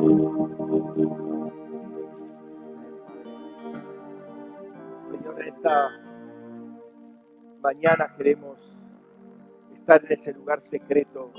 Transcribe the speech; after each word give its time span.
Señor, 0.00 0.48
en 5.42 5.48
esta 5.48 5.90
mañana 7.62 8.14
queremos 8.16 8.58
estar 9.74 10.02
en 10.06 10.12
ese 10.12 10.32
lugar 10.32 10.62
secreto, 10.62 11.30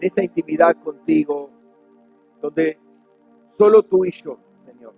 en 0.00 0.08
esa 0.08 0.24
intimidad 0.24 0.74
contigo, 0.82 1.50
donde 2.40 2.78
solo 3.58 3.82
tú 3.82 4.06
y 4.06 4.12
yo, 4.12 4.38
Señor, 4.64 4.94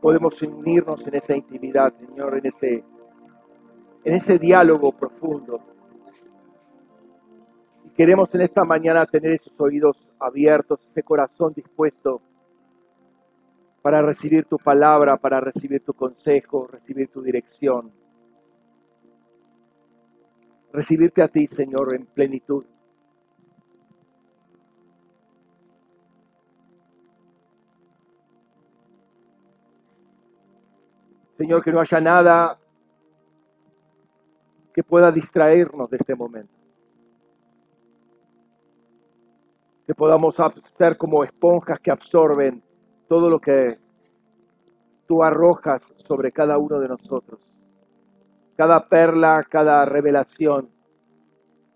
podemos 0.00 0.40
unirnos 0.40 1.06
en 1.06 1.14
esa 1.14 1.36
intimidad, 1.36 1.92
Señor, 1.98 2.38
en 2.38 2.46
ese, 2.46 2.84
en 4.04 4.14
ese 4.14 4.38
diálogo 4.38 4.92
profundo. 4.92 5.60
Queremos 7.98 8.32
en 8.32 8.42
esta 8.42 8.64
mañana 8.64 9.04
tener 9.06 9.32
esos 9.32 9.60
oídos 9.60 9.96
abiertos, 10.20 10.78
ese 10.88 11.02
corazón 11.02 11.52
dispuesto 11.52 12.22
para 13.82 14.00
recibir 14.02 14.44
tu 14.44 14.56
palabra, 14.56 15.16
para 15.16 15.40
recibir 15.40 15.84
tu 15.84 15.92
consejo, 15.94 16.68
recibir 16.68 17.08
tu 17.08 17.20
dirección. 17.22 17.90
Recibirte 20.72 21.24
a 21.24 21.26
ti, 21.26 21.48
Señor, 21.48 21.92
en 21.92 22.06
plenitud. 22.06 22.64
Señor, 31.36 31.64
que 31.64 31.72
no 31.72 31.80
haya 31.80 32.00
nada 32.00 32.60
que 34.72 34.84
pueda 34.84 35.10
distraernos 35.10 35.90
de 35.90 35.96
este 35.96 36.14
momento. 36.14 36.57
Que 39.88 39.94
podamos 39.94 40.36
ser 40.76 40.96
como 40.96 41.24
esponjas 41.24 41.80
que 41.80 41.90
absorben 41.90 42.62
todo 43.08 43.28
lo 43.28 43.40
que 43.40 43.78
tú 45.06 45.24
arrojas 45.24 45.82
sobre 46.06 46.30
cada 46.30 46.58
uno 46.58 46.78
de 46.78 46.86
nosotros. 46.86 47.40
Cada 48.56 48.86
perla, 48.86 49.42
cada 49.48 49.84
revelación, 49.84 50.68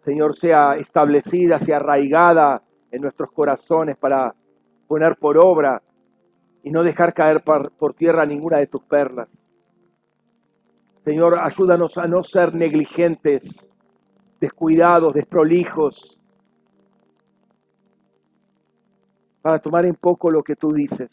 Señor, 0.05 0.37
sea 0.37 0.75
establecida, 0.75 1.59
sea 1.59 1.77
arraigada 1.77 2.63
en 2.91 3.03
nuestros 3.03 3.33
corazones 3.33 3.97
para 3.97 4.35
poner 4.87 5.17
por 5.17 5.39
obra 5.39 5.81
y 6.63 6.71
no 6.71 6.83
dejar 6.83 7.15
caer 7.15 7.43
por, 7.43 7.95
tierra 7.95 8.27
ninguna 8.27 8.59
de 8.59 8.67
tus 8.67 8.83
perlas. 8.83 9.29
Señor, 11.05 11.39
ayúdanos 11.43 11.97
a 11.99 12.07
no 12.07 12.23
ser 12.23 12.55
negligentes, 12.55 13.73
descuidados, 14.39 15.15
desprolijos, 15.15 16.19
para 19.43 19.59
tomar 19.59 19.85
en 19.85 19.95
poco 19.95 20.31
lo 20.31 20.43
que 20.43 20.57
tú 20.57 20.73
dices. 20.73 21.11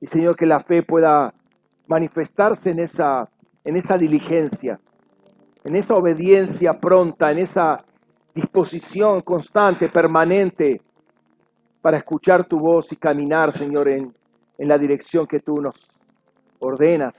Y 0.00 0.06
Señor, 0.06 0.34
que 0.34 0.46
la 0.46 0.58
fe 0.58 0.82
pueda 0.82 1.32
manifestarse 1.86 2.70
en 2.70 2.80
esa, 2.80 3.28
en 3.62 3.76
esa 3.76 3.96
diligencia, 3.96 4.80
en 5.62 5.76
esa 5.76 5.94
obediencia 5.94 6.72
pronta, 6.80 7.30
en 7.30 7.38
esa 7.38 7.84
disposición 8.34 9.20
constante, 9.20 9.88
permanente, 9.90 10.80
para 11.80 11.98
escuchar 11.98 12.44
tu 12.44 12.58
voz 12.58 12.90
y 12.92 12.96
caminar, 12.96 13.52
Señor, 13.52 13.88
en, 13.88 14.12
en 14.58 14.68
la 14.68 14.78
dirección 14.78 15.26
que 15.26 15.40
tú 15.40 15.60
nos 15.60 15.74
ordenas. 16.58 17.14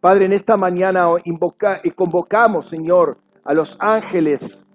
Padre, 0.00 0.24
en 0.24 0.32
esta 0.32 0.56
mañana 0.56 1.06
invoca, 1.24 1.80
convocamos, 1.94 2.68
Señor, 2.68 3.18
a 3.44 3.54
los 3.54 3.76
ángeles 3.78 4.66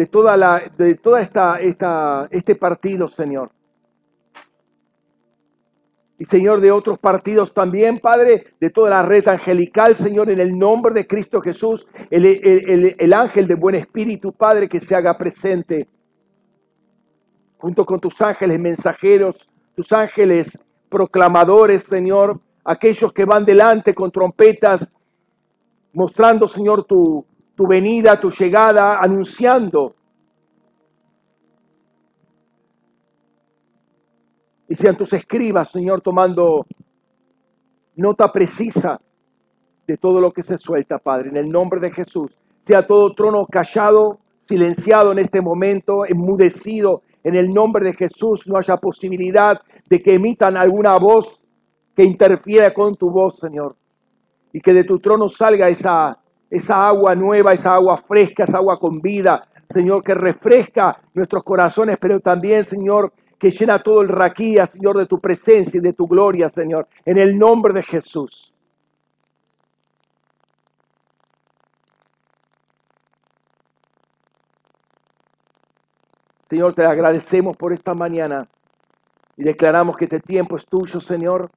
de 0.00 0.06
toda, 0.06 0.34
la, 0.34 0.62
de 0.78 0.94
toda 0.94 1.20
esta, 1.20 1.60
esta, 1.60 2.26
este 2.30 2.54
partido, 2.54 3.06
Señor. 3.08 3.50
Y 6.18 6.24
Señor, 6.24 6.62
de 6.62 6.72
otros 6.72 6.98
partidos 6.98 7.52
también, 7.52 7.98
Padre, 7.98 8.44
de 8.58 8.70
toda 8.70 8.88
la 8.88 9.02
red 9.02 9.28
angelical, 9.28 9.98
Señor, 9.98 10.30
en 10.30 10.40
el 10.40 10.58
nombre 10.58 10.94
de 10.94 11.06
Cristo 11.06 11.42
Jesús, 11.42 11.86
el, 12.10 12.24
el, 12.24 12.96
el 12.98 13.12
ángel 13.12 13.46
de 13.46 13.56
buen 13.56 13.74
espíritu, 13.74 14.32
Padre, 14.32 14.70
que 14.70 14.80
se 14.80 14.96
haga 14.96 15.12
presente, 15.12 15.86
junto 17.58 17.84
con 17.84 17.98
tus 17.98 18.18
ángeles 18.22 18.58
mensajeros, 18.58 19.36
tus 19.74 19.92
ángeles 19.92 20.58
proclamadores, 20.88 21.84
Señor, 21.84 22.40
aquellos 22.64 23.12
que 23.12 23.26
van 23.26 23.44
delante 23.44 23.94
con 23.94 24.10
trompetas, 24.10 24.88
mostrando, 25.92 26.48
Señor, 26.48 26.84
tu, 26.84 27.26
tu 27.60 27.66
venida, 27.66 28.18
tu 28.18 28.30
llegada, 28.30 29.00
anunciando. 29.00 29.94
Y 34.66 34.74
sean 34.76 34.96
tus 34.96 35.12
escribas, 35.12 35.70
Señor, 35.70 36.00
tomando 36.00 36.64
nota 37.96 38.32
precisa 38.32 38.98
de 39.86 39.98
todo 39.98 40.22
lo 40.22 40.32
que 40.32 40.42
se 40.42 40.56
suelta, 40.56 40.96
Padre, 40.96 41.28
en 41.28 41.36
el 41.36 41.48
nombre 41.50 41.80
de 41.80 41.92
Jesús. 41.92 42.34
Sea 42.64 42.86
todo 42.86 43.12
trono 43.12 43.44
callado, 43.44 44.20
silenciado 44.48 45.12
en 45.12 45.18
este 45.18 45.42
momento, 45.42 46.06
enmudecido 46.06 47.02
en 47.22 47.36
el 47.36 47.52
nombre 47.52 47.84
de 47.84 47.92
Jesús. 47.92 48.46
No 48.46 48.56
haya 48.56 48.78
posibilidad 48.78 49.60
de 49.86 50.00
que 50.00 50.14
emitan 50.14 50.56
alguna 50.56 50.96
voz 50.96 51.44
que 51.94 52.04
interfiera 52.04 52.72
con 52.72 52.96
tu 52.96 53.10
voz, 53.10 53.38
Señor. 53.38 53.76
Y 54.50 54.60
que 54.60 54.72
de 54.72 54.84
tu 54.84 54.98
trono 54.98 55.28
salga 55.28 55.68
esa 55.68 56.19
esa 56.50 56.82
agua 56.82 57.14
nueva, 57.14 57.52
esa 57.52 57.74
agua 57.74 58.02
fresca, 58.06 58.44
esa 58.44 58.58
agua 58.58 58.78
con 58.78 59.00
vida, 59.00 59.46
Señor, 59.72 60.02
que 60.02 60.14
refresca 60.14 60.92
nuestros 61.14 61.44
corazones, 61.44 61.96
pero 62.00 62.18
también, 62.20 62.64
Señor, 62.64 63.12
que 63.38 63.50
llena 63.50 63.82
todo 63.82 64.02
el 64.02 64.08
raquía, 64.08 64.66
Señor, 64.66 64.98
de 64.98 65.06
tu 65.06 65.18
presencia 65.20 65.78
y 65.78 65.80
de 65.80 65.92
tu 65.92 66.06
gloria, 66.06 66.50
Señor, 66.50 66.88
en 67.04 67.18
el 67.18 67.38
nombre 67.38 67.72
de 67.72 67.82
Jesús. 67.82 68.52
Señor, 76.50 76.74
te 76.74 76.84
agradecemos 76.84 77.56
por 77.56 77.72
esta 77.72 77.94
mañana 77.94 78.48
y 79.36 79.44
declaramos 79.44 79.96
que 79.96 80.06
este 80.06 80.18
tiempo 80.18 80.56
es 80.56 80.66
tuyo, 80.66 81.00
Señor. 81.00 81.48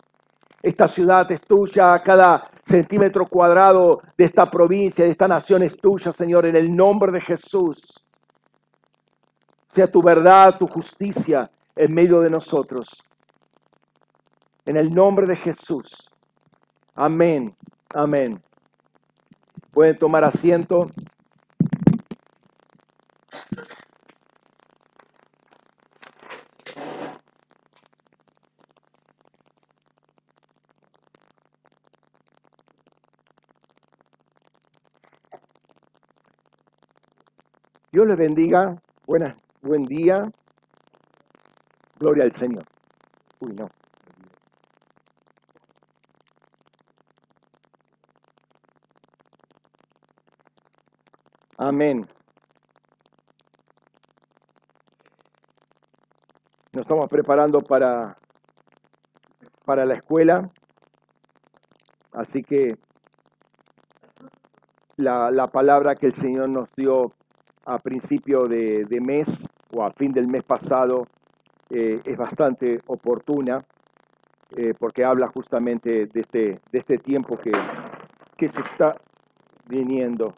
Esta 0.63 0.87
ciudad 0.87 1.29
es 1.29 1.41
tuya, 1.41 2.01
cada 2.01 2.49
centímetro 2.65 3.27
cuadrado 3.27 3.99
de 4.17 4.23
esta 4.23 4.49
provincia, 4.49 5.03
de 5.03 5.11
esta 5.11 5.27
nación 5.27 5.61
es 5.63 5.75
tuya, 5.75 6.13
Señor, 6.13 6.45
en 6.45 6.55
el 6.55 6.73
nombre 6.73 7.11
de 7.11 7.19
Jesús. 7.19 7.77
Sea 9.75 9.91
tu 9.91 10.01
verdad, 10.01 10.57
tu 10.57 10.65
justicia 10.67 11.43
en 11.75 11.93
medio 11.93 12.21
de 12.21 12.29
nosotros. 12.29 12.87
En 14.65 14.77
el 14.77 14.93
nombre 14.93 15.27
de 15.27 15.35
Jesús. 15.35 16.09
Amén. 16.95 17.53
Amén. 17.93 18.41
Pueden 19.73 19.97
tomar 19.97 20.23
asiento. 20.23 20.89
Dios 37.93 38.07
les 38.07 38.17
bendiga. 38.17 38.75
Buena, 39.05 39.37
buen 39.61 39.85
día. 39.85 40.27
Gloria 41.99 42.23
al 42.23 42.35
Señor. 42.35 42.65
Uy, 43.39 43.53
no. 43.53 43.69
Amén. 51.59 52.07
Nos 56.71 56.81
estamos 56.81 57.07
preparando 57.11 57.59
para, 57.59 58.17
para 59.65 59.85
la 59.85 59.93
escuela. 59.93 60.49
Así 62.11 62.41
que 62.41 62.75
la, 64.97 65.29
la 65.29 65.45
palabra 65.45 65.93
que 65.93 66.07
el 66.07 66.15
Señor 66.15 66.49
nos 66.49 66.73
dio 66.75 67.13
a 67.65 67.79
principio 67.79 68.47
de, 68.47 68.85
mes 69.01 69.27
o 69.71 69.83
a 69.83 69.91
fin 69.91 70.11
del 70.11 70.27
mes 70.27 70.43
pasado 70.43 71.03
eh, 71.69 72.01
es 72.03 72.17
bastante 72.17 72.79
oportuna 72.87 73.63
eh, 74.55 74.73
porque 74.77 75.03
habla 75.03 75.27
justamente 75.29 76.05
de 76.05 76.21
este, 76.21 76.59
de 76.71 76.79
este 76.79 76.97
tiempo 76.97 77.35
que, 77.35 77.51
que 78.37 78.49
se 78.49 78.61
está 78.61 78.93
viniendo. 79.67 80.35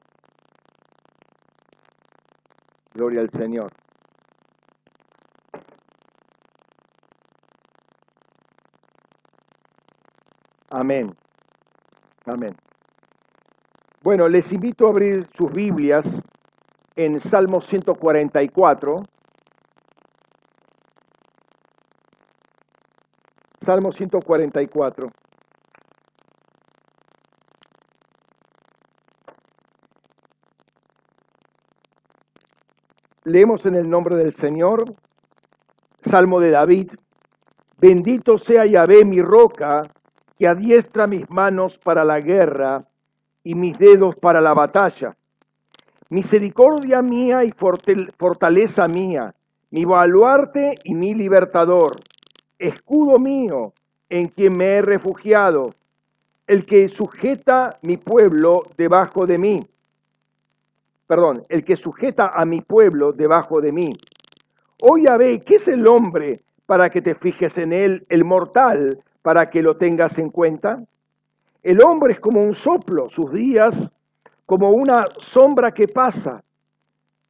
Gloria 2.94 3.22
al 3.22 3.30
Señor. 3.32 3.72
Amén. 10.70 11.10
Amén. 12.26 12.56
Bueno, 14.02 14.28
les 14.28 14.52
invito 14.52 14.86
a 14.86 14.90
abrir 14.92 15.28
sus 15.38 15.52
Biblias 15.52 16.06
en 16.96 17.20
Salmo 17.20 17.62
144. 17.62 18.96
Salmo 23.62 23.92
144. 23.92 25.10
Leemos 33.26 33.66
en 33.66 33.76
el 33.76 33.90
nombre 33.90 34.16
del 34.16 34.36
Señor, 34.36 34.86
Salmo 36.02 36.40
de 36.40 36.52
David. 36.52 36.92
Bendito 37.78 38.38
sea 38.38 38.66
Yahvé 38.66 39.04
mi 39.04 39.20
roca, 39.20 39.82
que 40.38 40.48
adiestra 40.48 41.08
mis 41.08 41.30
manos 41.30 41.78
para 41.80 42.06
la 42.06 42.20
guerra 42.20 42.86
y 43.44 43.56
mis 43.56 43.78
dedos 43.78 44.16
para 44.16 44.40
la 44.42 44.54
batalla. 44.54 45.18
Misericordia 46.10 47.02
mía 47.02 47.44
y 47.44 47.52
fortaleza 47.52 48.86
mía, 48.88 49.34
mi 49.72 49.86
baluarte 49.86 50.76
y 50.84 50.94
mi 50.94 51.14
libertador, 51.14 51.96
escudo 52.60 53.20
mío 53.20 53.74
en 54.10 54.28
quien 54.28 54.56
me 54.56 54.76
he 54.76 54.82
refugiado, 54.82 55.74
el 56.48 56.66
que 56.66 56.88
sujeta 56.90 57.80
mi 57.82 57.98
pueblo 57.98 58.64
debajo 58.78 59.26
de 59.26 59.38
mí 59.38 59.68
perdón, 61.08 61.44
el 61.50 61.64
que 61.64 61.76
sujeta 61.76 62.32
a 62.36 62.46
mi 62.46 62.62
pueblo 62.62 63.12
debajo 63.12 63.62
de 63.62 63.72
mí. 63.72 63.94
Oye, 64.82 65.06
ve, 65.18 65.40
¿qué 65.46 65.56
es 65.56 65.68
el 65.68 65.88
hombre 65.88 66.42
para 66.66 66.90
que 66.90 67.02
te 67.02 67.16
fijes 67.16 67.58
en 67.58 67.72
él, 67.72 68.06
el 68.10 68.26
mortal 68.26 69.00
para 69.22 69.50
que 69.50 69.62
lo 69.62 69.78
tengas 69.78 70.18
en 70.18 70.30
cuenta? 70.30 70.84
El 71.64 71.82
hombre 71.82 72.14
es 72.14 72.20
como 72.20 72.42
un 72.42 72.56
soplo, 72.56 73.10
sus 73.10 73.32
días 73.32 73.76
como 74.46 74.70
una 74.72 75.06
sombra 75.22 75.72
que 75.72 75.88
pasa. 75.88 76.44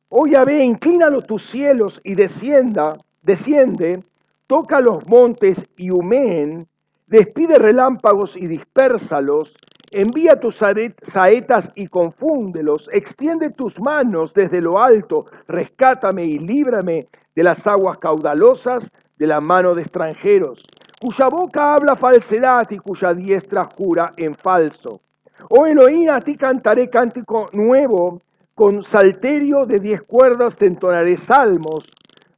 Oye, 0.10 0.36
ve, 0.46 0.64
inclínalo 0.64 1.22
tus 1.22 1.46
cielos 1.46 2.00
y 2.04 2.16
descienda, 2.16 2.98
desciende, 3.22 4.04
toca 4.48 4.80
los 4.80 5.08
montes 5.08 5.58
y 5.78 5.90
humeen, 5.90 6.68
despide 7.08 7.56
relámpagos 7.56 8.36
y 8.36 8.48
dispérsalos, 8.48 9.54
Envía 9.92 10.38
tus 10.40 10.58
saetas 10.58 11.72
y 11.74 11.88
confúndelos. 11.88 12.90
Extiende 12.92 13.52
tus 13.52 13.80
manos 13.80 14.34
desde 14.34 14.60
lo 14.60 14.78
alto. 14.78 15.26
Rescátame 15.48 16.26
y 16.26 16.38
líbrame 16.38 17.08
de 17.34 17.44
las 17.44 17.66
aguas 17.66 17.98
caudalosas 18.00 18.92
de 19.18 19.28
la 19.28 19.40
mano 19.40 19.74
de 19.74 19.84
extranjeros, 19.84 20.62
cuya 21.00 21.30
boca 21.30 21.76
habla 21.76 21.96
falsedad 21.96 22.70
y 22.70 22.78
cuya 22.78 23.14
diestra 23.14 23.70
jura 23.78 24.12
en 24.18 24.36
falso. 24.36 25.00
Oh 25.50 25.66
Elohim, 25.66 26.10
a 26.10 26.22
ti 26.22 26.36
cantaré 26.36 26.90
cántico 26.90 27.48
nuevo, 27.54 28.16
con 28.54 28.84
salterio 28.86 29.66
de 29.66 29.80
diez 29.80 30.02
cuerdas 30.04 30.56
te 30.56 30.66
entonaré 30.66 31.18
salmos. 31.18 31.84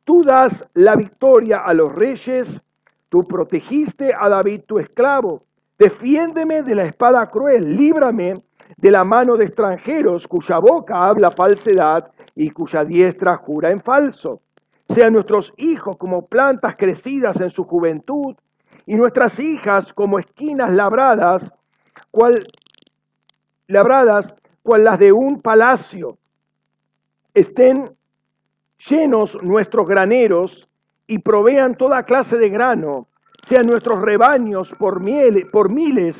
Tú 0.03 0.23
das 0.23 0.65
la 0.73 0.95
victoria 0.95 1.57
a 1.65 1.73
los 1.73 1.93
reyes, 1.93 2.61
tú 3.09 3.21
protegiste 3.21 4.11
a 4.17 4.29
David 4.29 4.61
tu 4.65 4.79
esclavo 4.79 5.41
Defiéndeme 5.77 6.63
de 6.63 6.73
la 6.73 6.85
espada 6.85 7.27
cruel, 7.27 7.77
líbrame 7.77 8.33
de 8.77 8.91
la 8.91 9.03
mano 9.03 9.37
de 9.37 9.45
extranjeros 9.45 10.27
cuya 10.27 10.57
boca 10.57 11.05
habla 11.05 11.29
falsedad 11.29 12.09
y 12.35 12.49
cuya 12.49 12.83
diestra 12.83 13.37
jura 13.37 13.69
en 13.69 13.81
falso. 13.81 14.41
Sean 14.89 15.13
nuestros 15.13 15.53
hijos 15.57 15.97
como 15.97 16.25
plantas 16.25 16.75
crecidas 16.77 17.39
en 17.41 17.51
su 17.51 17.63
juventud 17.63 18.35
y 18.87 18.95
nuestras 18.95 19.39
hijas 19.39 19.93
como 19.93 20.17
esquinas 20.17 20.73
labradas, 20.73 21.51
cual, 22.09 22.39
labradas 23.67 24.35
cual 24.63 24.83
las 24.83 24.99
de 24.99 25.11
un 25.11 25.41
palacio. 25.41 26.17
Estén 27.33 27.95
llenos 28.89 29.41
nuestros 29.43 29.87
graneros 29.87 30.67
y 31.07 31.19
provean 31.19 31.75
toda 31.75 32.03
clase 32.03 32.37
de 32.37 32.49
grano 32.49 33.07
sean 33.47 33.65
nuestros 33.65 34.01
rebaños 34.01 34.69
por, 34.77 35.01
por 35.51 35.69
miles 35.69 36.17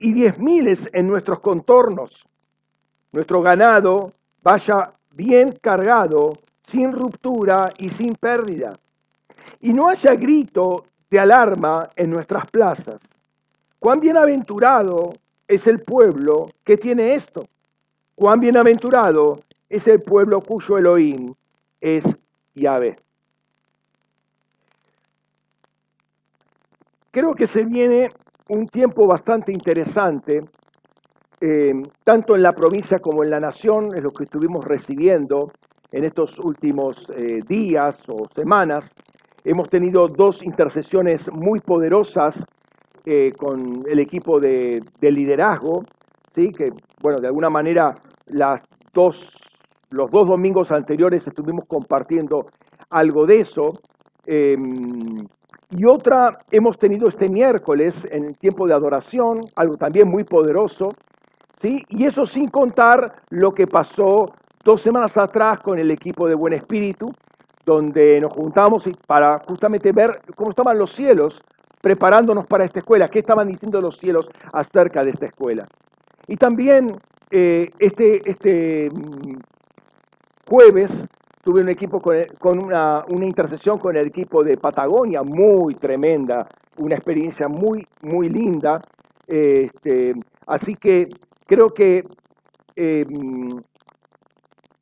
y 0.00 0.12
diez 0.12 0.38
miles 0.40 0.88
en 0.92 1.06
nuestros 1.06 1.38
contornos. 1.38 2.10
Nuestro 3.12 3.42
ganado 3.42 4.12
vaya 4.42 4.92
bien 5.12 5.56
cargado, 5.62 6.30
sin 6.66 6.92
ruptura 6.92 7.70
y 7.78 7.90
sin 7.90 8.14
pérdida. 8.16 8.72
Y 9.60 9.72
no 9.72 9.88
haya 9.88 10.14
grito 10.14 10.84
de 11.10 11.20
alarma 11.20 11.88
en 11.94 12.10
nuestras 12.10 12.50
plazas. 12.50 12.98
Cuán 13.78 14.00
bienaventurado 14.00 15.12
es 15.48 15.66
el 15.66 15.80
pueblo 15.80 16.50
que 16.62 16.76
tiene 16.76 17.14
esto. 17.14 17.48
Cuán 18.14 18.38
bienaventurado 18.38 19.40
es 19.68 19.88
el 19.88 20.02
pueblo 20.02 20.40
cuyo 20.42 20.76
Elohim 20.78 21.34
es 21.80 22.04
Yahvé. 22.54 22.96
Creo 27.10 27.32
que 27.32 27.46
se 27.46 27.64
viene 27.64 28.08
un 28.50 28.66
tiempo 28.66 29.06
bastante 29.06 29.50
interesante, 29.50 30.40
eh, 31.40 31.72
tanto 32.04 32.36
en 32.36 32.42
la 32.42 32.52
provincia 32.52 32.98
como 32.98 33.24
en 33.24 33.30
la 33.30 33.40
nación, 33.40 33.96
es 33.96 34.02
lo 34.02 34.10
que 34.10 34.24
estuvimos 34.24 34.64
recibiendo 34.64 35.50
en 35.90 36.04
estos 36.04 36.38
últimos 36.38 36.96
eh, 37.16 37.40
días 37.46 37.98
o 38.08 38.28
semanas. 38.34 38.90
Hemos 39.44 39.70
tenido 39.70 40.08
dos 40.08 40.42
intercesiones 40.42 41.32
muy 41.32 41.60
poderosas 41.60 42.44
eh, 43.10 43.32
con 43.32 43.80
el 43.88 44.00
equipo 44.00 44.38
de, 44.38 44.82
liderazgo, 45.00 45.82
¿sí? 46.34 46.52
que, 46.52 46.68
bueno, 47.00 47.18
de 47.18 47.28
alguna 47.28 47.48
manera 47.48 47.94
las 48.26 48.62
dos, 48.92 49.26
los 49.88 50.10
dos 50.10 50.28
domingos 50.28 50.70
anteriores 50.72 51.26
estuvimos 51.26 51.64
compartiendo 51.66 52.44
algo 52.90 53.24
de 53.24 53.40
eso. 53.40 53.72
Em, 54.26 55.24
y 55.70 55.86
otra 55.86 56.36
hemos 56.50 56.78
tenido 56.78 57.08
este 57.08 57.30
miércoles 57.30 58.06
en 58.10 58.26
el 58.26 58.36
tiempo 58.36 58.66
de 58.66 58.74
adoración, 58.74 59.40
algo 59.56 59.76
también 59.76 60.06
muy 60.06 60.24
poderoso, 60.24 60.90
¿sí? 61.62 61.82
Y 61.88 62.04
eso 62.04 62.26
sin 62.26 62.48
contar 62.48 63.22
lo 63.30 63.52
que 63.52 63.66
pasó 63.66 64.26
dos 64.62 64.82
semanas 64.82 65.16
atrás 65.16 65.62
con 65.62 65.78
el 65.78 65.90
equipo 65.90 66.28
de 66.28 66.34
Buen 66.34 66.52
Espíritu, 66.52 67.10
donde 67.64 68.20
nos 68.20 68.34
juntamos 68.34 68.84
para 69.06 69.38
justamente 69.48 69.92
ver 69.92 70.10
cómo 70.36 70.50
estaban 70.50 70.78
los 70.78 70.92
cielos 70.92 71.40
preparándonos 71.80 72.46
para 72.46 72.64
esta 72.64 72.80
escuela, 72.80 73.08
qué 73.08 73.20
estaban 73.20 73.48
diciendo 73.48 73.80
los 73.80 73.96
cielos 73.98 74.26
acerca 74.52 75.04
de 75.04 75.10
esta 75.10 75.26
escuela. 75.26 75.66
Y 76.26 76.36
también 76.36 76.96
eh, 77.30 77.66
este, 77.78 78.28
este 78.28 78.88
mm, 78.90 79.38
jueves 80.48 80.90
tuve 81.42 81.62
un 81.62 81.68
equipo 81.68 82.00
con, 82.00 82.58
una, 82.58 83.02
una, 83.08 83.24
intercesión 83.24 83.78
con 83.78 83.96
el 83.96 84.06
equipo 84.06 84.42
de 84.42 84.56
Patagonia, 84.56 85.22
muy 85.22 85.74
tremenda, 85.74 86.46
una 86.78 86.94
experiencia 86.94 87.48
muy, 87.48 87.86
muy 88.02 88.28
linda. 88.28 88.80
Este, 89.26 90.14
así 90.46 90.74
que 90.74 91.04
creo 91.46 91.68
que 91.68 92.02
em, 92.76 93.62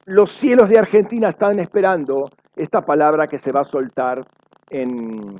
los 0.06 0.32
cielos 0.32 0.68
de 0.68 0.78
Argentina 0.78 1.28
están 1.28 1.58
esperando 1.60 2.24
esta 2.56 2.80
palabra 2.80 3.26
que 3.26 3.38
se 3.38 3.52
va 3.52 3.60
a 3.60 3.64
soltar 3.64 4.26
en 4.70 5.34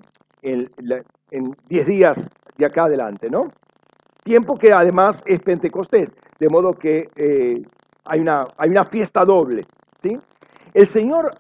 10 1.69 1.87
días 1.87 2.17
de 2.57 2.67
acá 2.67 2.85
adelante, 2.85 3.29
¿no? 3.31 3.49
Tiempo 4.23 4.55
que 4.55 4.73
además 4.73 5.23
es 5.25 5.41
Pentecostés, 5.41 6.11
de 6.39 6.49
modo 6.49 6.73
que 6.73 7.09
eh, 7.17 7.63
hay, 8.05 8.21
una, 8.21 8.47
hay 8.59 8.71
una 8.71 8.85
fiesta 8.85 9.25
doble, 9.25 9.63
¿sí? 10.03 10.19
El 10.75 10.89
Señor 10.89 11.31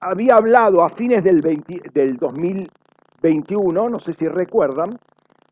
había 0.00 0.34
hablado 0.34 0.82
a 0.82 0.88
fines 0.88 1.22
del, 1.22 1.40
del 1.40 2.14
2021, 2.14 3.88
no 3.88 4.00
sé 4.00 4.14
si 4.14 4.26
recuerdan, 4.26 4.98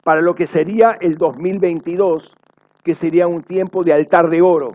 para 0.02 0.20
lo 0.20 0.34
que 0.34 0.46
sería 0.46 0.96
el 1.00 1.16
2022, 1.16 2.34
que 2.82 2.94
sería 2.94 3.28
un 3.28 3.42
tiempo 3.42 3.84
de 3.84 3.92
altar 3.92 4.28
de 4.28 4.42
oro. 4.42 4.72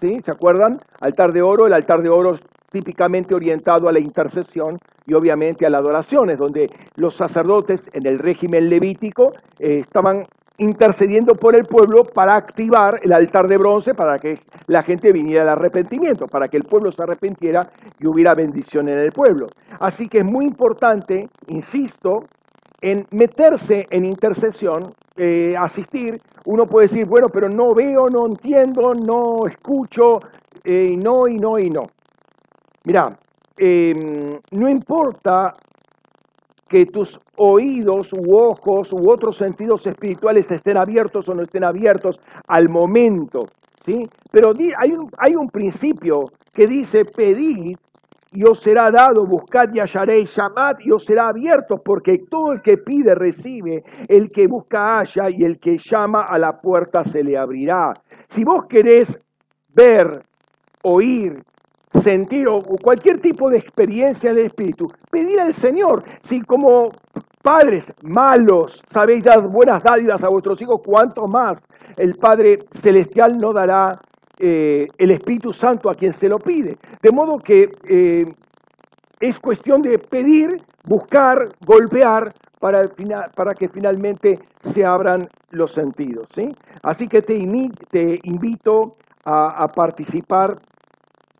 ¿Sí? 0.00 0.20
¿Se 0.24 0.30
acuerdan? 0.30 0.78
Altar 1.00 1.32
de 1.32 1.42
oro, 1.42 1.66
el 1.66 1.72
altar 1.72 2.02
de 2.02 2.08
oro 2.08 2.36
típicamente 2.72 3.34
orientado 3.34 3.88
a 3.88 3.92
la 3.92 4.00
intercesión 4.00 4.78
y 5.06 5.14
obviamente 5.14 5.66
a 5.66 5.70
la 5.70 5.78
adoración, 5.78 6.30
es 6.30 6.38
donde 6.38 6.68
los 6.96 7.14
sacerdotes 7.14 7.88
en 7.92 8.06
el 8.06 8.18
régimen 8.18 8.68
levítico 8.68 9.32
eh, 9.58 9.78
estaban 9.80 10.22
intercediendo 10.58 11.34
por 11.34 11.56
el 11.56 11.64
pueblo 11.64 12.04
para 12.04 12.36
activar 12.36 13.00
el 13.02 13.12
altar 13.12 13.48
de 13.48 13.56
bronce 13.56 13.94
para 13.94 14.18
que 14.18 14.34
la 14.66 14.82
gente 14.82 15.10
viniera 15.12 15.42
al 15.42 15.48
arrepentimiento, 15.48 16.26
para 16.26 16.48
que 16.48 16.56
el 16.56 16.64
pueblo 16.64 16.92
se 16.92 17.02
arrepintiera 17.02 17.66
y 17.98 18.06
hubiera 18.06 18.34
bendición 18.34 18.88
en 18.88 18.98
el 18.98 19.12
pueblo. 19.12 19.46
Así 19.80 20.08
que 20.08 20.18
es 20.18 20.24
muy 20.24 20.44
importante, 20.44 21.28
insisto, 21.48 22.20
en 22.80 23.06
meterse 23.12 23.86
en 23.90 24.04
intercesión, 24.04 24.82
eh, 25.16 25.54
asistir. 25.58 26.20
Uno 26.44 26.64
puede 26.66 26.88
decir, 26.88 27.06
bueno, 27.06 27.28
pero 27.32 27.48
no 27.48 27.74
veo, 27.74 28.08
no 28.10 28.26
entiendo, 28.26 28.92
no 28.94 29.46
escucho, 29.46 30.18
eh, 30.64 30.96
no 30.96 31.28
y 31.28 31.38
no 31.38 31.58
y 31.58 31.70
no. 31.70 31.82
Mira, 32.84 33.08
em, 33.58 34.38
no 34.52 34.68
importa 34.68 35.52
que 36.68 36.86
tus 36.86 37.18
oídos 37.36 38.12
u 38.12 38.34
ojos 38.34 38.92
u 38.92 39.10
otros 39.10 39.36
sentidos 39.36 39.86
espirituales 39.86 40.50
estén 40.50 40.78
abiertos 40.78 41.28
o 41.28 41.34
no 41.34 41.42
estén 41.42 41.64
abiertos 41.64 42.18
al 42.46 42.68
momento 42.68 43.44
¿sí? 43.84 44.08
Pero 44.30 44.52
hay 44.78 44.92
un, 44.92 45.10
hay 45.18 45.34
un 45.34 45.48
principio 45.48 46.24
que 46.52 46.66
dice, 46.66 47.02
pedid 47.04 47.76
y 48.34 48.44
os 48.44 48.60
será 48.60 48.90
dado, 48.90 49.26
buscad 49.26 49.64
y 49.74 49.80
hallaréis, 49.80 50.34
llamad 50.34 50.76
y 50.80 50.90
os 50.90 51.04
será 51.04 51.28
abierto, 51.28 51.82
porque 51.84 52.24
todo 52.30 52.52
el 52.52 52.62
que 52.62 52.78
pide 52.78 53.14
recibe, 53.14 53.82
el 54.08 54.30
que 54.30 54.46
busca 54.46 54.94
halla 54.94 55.28
y 55.28 55.44
el 55.44 55.58
que 55.58 55.76
llama 55.78 56.24
a 56.24 56.38
la 56.38 56.58
puerta 56.58 57.04
se 57.04 57.22
le 57.22 57.36
abrirá. 57.36 57.92
Si 58.28 58.42
vos 58.42 58.64
querés 58.66 59.18
ver, 59.68 60.22
oír, 60.84 61.42
sentir 62.00 62.48
o 62.48 62.60
cualquier 62.62 63.20
tipo 63.20 63.50
de 63.50 63.58
experiencia 63.58 64.32
del 64.32 64.46
Espíritu, 64.46 64.86
pedir 65.10 65.40
al 65.40 65.54
Señor. 65.54 66.02
Si 66.24 66.40
como 66.40 66.90
padres 67.42 67.84
malos 68.02 68.80
sabéis 68.92 69.24
dar 69.24 69.46
buenas 69.48 69.82
dádivas 69.82 70.22
a 70.22 70.28
vuestros 70.28 70.60
hijos, 70.62 70.80
¿cuánto 70.84 71.26
más 71.26 71.60
el 71.96 72.14
Padre 72.14 72.60
Celestial 72.80 73.36
no 73.38 73.52
dará 73.52 73.98
eh, 74.38 74.86
el 74.96 75.10
Espíritu 75.10 75.52
Santo 75.52 75.90
a 75.90 75.94
quien 75.94 76.12
se 76.12 76.28
lo 76.28 76.38
pide? 76.38 76.76
De 77.02 77.10
modo 77.10 77.36
que 77.36 77.68
eh, 77.88 78.24
es 79.20 79.38
cuestión 79.38 79.82
de 79.82 79.98
pedir, 79.98 80.62
buscar, 80.88 81.36
golpear 81.64 82.32
para, 82.58 82.82
para 83.34 83.54
que 83.54 83.68
finalmente 83.68 84.38
se 84.72 84.84
abran 84.84 85.22
los 85.50 85.72
sentidos. 85.72 86.26
¿sí? 86.34 86.48
Así 86.82 87.06
que 87.06 87.20
te, 87.22 87.38
te 87.90 88.18
invito 88.24 88.96
a 89.24 89.68
participar 89.68 90.58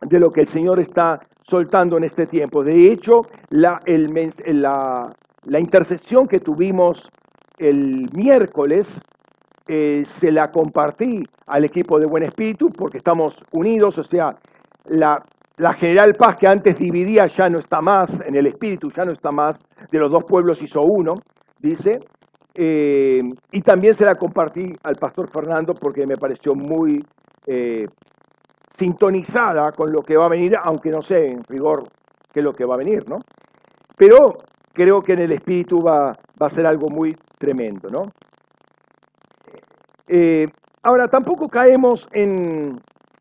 de 0.05 0.19
lo 0.19 0.29
que 0.29 0.41
el 0.41 0.47
Señor 0.47 0.79
está 0.79 1.19
soltando 1.41 1.97
en 1.97 2.03
este 2.05 2.25
tiempo. 2.25 2.63
De 2.63 2.91
hecho, 2.91 3.21
la, 3.49 3.81
la 5.45 5.59
intercesión 5.59 6.27
que 6.27 6.39
tuvimos 6.39 7.09
el 7.57 8.09
miércoles 8.13 8.87
eh, 9.67 10.03
se 10.19 10.31
la 10.31 10.51
compartí 10.51 11.23
al 11.47 11.63
equipo 11.63 11.97
de 11.99 12.05
Buen 12.05 12.23
Espíritu 12.23 12.69
porque 12.69 12.97
estamos 12.97 13.33
unidos, 13.53 13.97
o 13.97 14.03
sea, 14.03 14.35
la, 14.87 15.15
la 15.57 15.73
General 15.73 16.13
Paz 16.15 16.37
que 16.37 16.47
antes 16.47 16.77
dividía 16.77 17.27
ya 17.27 17.47
no 17.47 17.59
está 17.59 17.79
más 17.79 18.09
en 18.25 18.35
el 18.35 18.47
Espíritu, 18.47 18.89
ya 18.93 19.05
no 19.05 19.13
está 19.13 19.31
más, 19.31 19.57
de 19.89 19.99
los 19.99 20.11
dos 20.11 20.23
pueblos 20.25 20.61
hizo 20.61 20.81
uno, 20.81 21.13
dice, 21.59 21.99
eh, 22.55 23.21
y 23.51 23.61
también 23.61 23.95
se 23.95 24.05
la 24.05 24.15
compartí 24.15 24.73
al 24.83 24.95
pastor 24.95 25.29
Fernando 25.31 25.73
porque 25.73 26.05
me 26.05 26.17
pareció 26.17 26.53
muy 26.55 27.03
eh, 27.47 27.85
sintonizada 28.77 29.71
con 29.71 29.91
lo 29.91 30.01
que 30.01 30.17
va 30.17 30.25
a 30.25 30.29
venir, 30.29 30.55
aunque 30.63 30.89
no 30.89 31.01
sé 31.01 31.27
en 31.27 31.43
rigor 31.43 31.83
qué 32.31 32.39
es 32.39 32.43
lo 32.43 32.53
que 32.53 32.65
va 32.65 32.75
a 32.75 32.77
venir, 32.77 33.07
¿no? 33.07 33.17
Pero 33.95 34.33
creo 34.73 35.01
que 35.01 35.13
en 35.13 35.19
el 35.19 35.31
espíritu 35.31 35.81
va, 35.81 36.13
va 36.41 36.47
a 36.47 36.49
ser 36.49 36.65
algo 36.65 36.89
muy 36.89 37.15
tremendo, 37.37 37.89
¿no? 37.89 38.05
Eh, 40.07 40.45
ahora, 40.81 41.07
tampoco 41.07 41.47
caemos 41.47 42.07
en, 42.11 42.75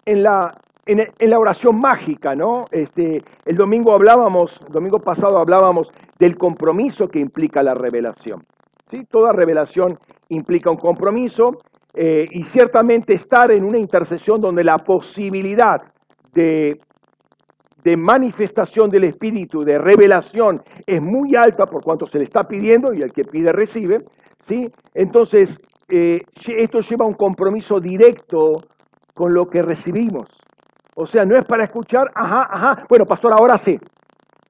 en, 0.05 0.23
la, 0.23 0.53
en, 0.87 1.31
la 1.31 1.39
oración 1.39 1.79
mágica, 1.79 2.35
¿no? 2.35 2.67
Este, 2.71 3.23
el 3.45 3.57
domingo 3.57 3.95
hablábamos, 3.95 4.59
el 4.67 4.73
domingo 4.73 4.99
pasado 4.99 5.39
hablábamos 5.39 5.89
del 6.19 6.37
compromiso 6.37 7.09
que 7.09 7.19
implica 7.19 7.63
la 7.63 7.75
revelación. 7.75 8.45
¿sí? 8.91 9.05
Toda 9.11 9.33
revelación 9.33 9.99
implica 10.29 10.71
un 10.71 10.77
compromiso 10.77 11.51
eh, 11.95 12.27
y 12.31 12.45
ciertamente 12.45 13.15
estar 13.15 13.51
en 13.51 13.65
una 13.65 13.79
intercesión 13.79 14.41
donde 14.41 14.65
la 14.65 14.79
posibilidad 14.79 15.79
de, 16.33 16.79
de, 17.85 17.97
manifestación 17.97 18.89
del 18.89 19.05
Espíritu, 19.05 19.63
de 19.63 19.79
revelación, 19.79 20.63
es 20.87 21.03
muy 21.03 21.35
alta 21.37 21.67
por 21.67 21.85
cuanto 21.85 22.07
se 22.07 22.19
le 22.19 22.25
está 22.25 22.45
pidiendo 22.45 22.95
y 22.95 23.03
el 23.03 23.13
que 23.13 23.25
pide 23.25 23.53
recibe, 23.53 23.99
¿sí? 24.47 24.71
Entonces, 24.95 25.59
eh, 25.89 26.21
esto 26.57 26.81
lleva 26.81 27.05
a 27.05 27.09
un 27.09 27.15
compromiso 27.15 27.79
directo 27.79 28.53
con 29.13 29.35
lo 29.35 29.45
que 29.47 29.61
recibimos. 29.61 30.29
O 30.95 31.07
sea, 31.07 31.25
no 31.25 31.37
es 31.37 31.45
para 31.45 31.65
escuchar, 31.65 32.11
ajá, 32.15 32.47
ajá, 32.51 32.87
bueno, 32.89 33.05
pastor, 33.05 33.33
ahora 33.33 33.59
sí. 33.59 33.79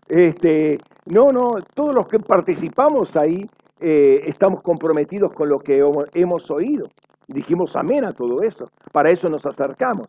Este, 0.08 0.78
no, 1.06 1.30
no, 1.32 1.50
todos 1.74 1.94
los 1.94 2.06
que 2.06 2.18
participamos 2.18 3.16
ahí 3.16 3.44
eh, 3.82 4.20
estamos 4.26 4.62
comprometidos 4.62 5.32
con 5.34 5.48
lo 5.48 5.58
que 5.58 5.82
hemos 6.14 6.50
oído. 6.50 6.84
Dijimos 7.26 7.74
amén 7.76 8.04
a 8.04 8.10
todo 8.10 8.42
eso. 8.42 8.64
Para 8.92 9.10
eso 9.10 9.28
nos 9.28 9.44
acercamos. 9.44 10.06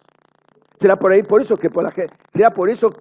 Será 0.80 0.96
por 0.96 1.14
ahí, 1.14 1.24
por 1.24 1.42
eso 1.42 1.56
que 1.56 1.70
por 1.70 1.84
la 1.84 1.92
será 2.34 2.50
por 2.50 2.70
eso 2.70 2.92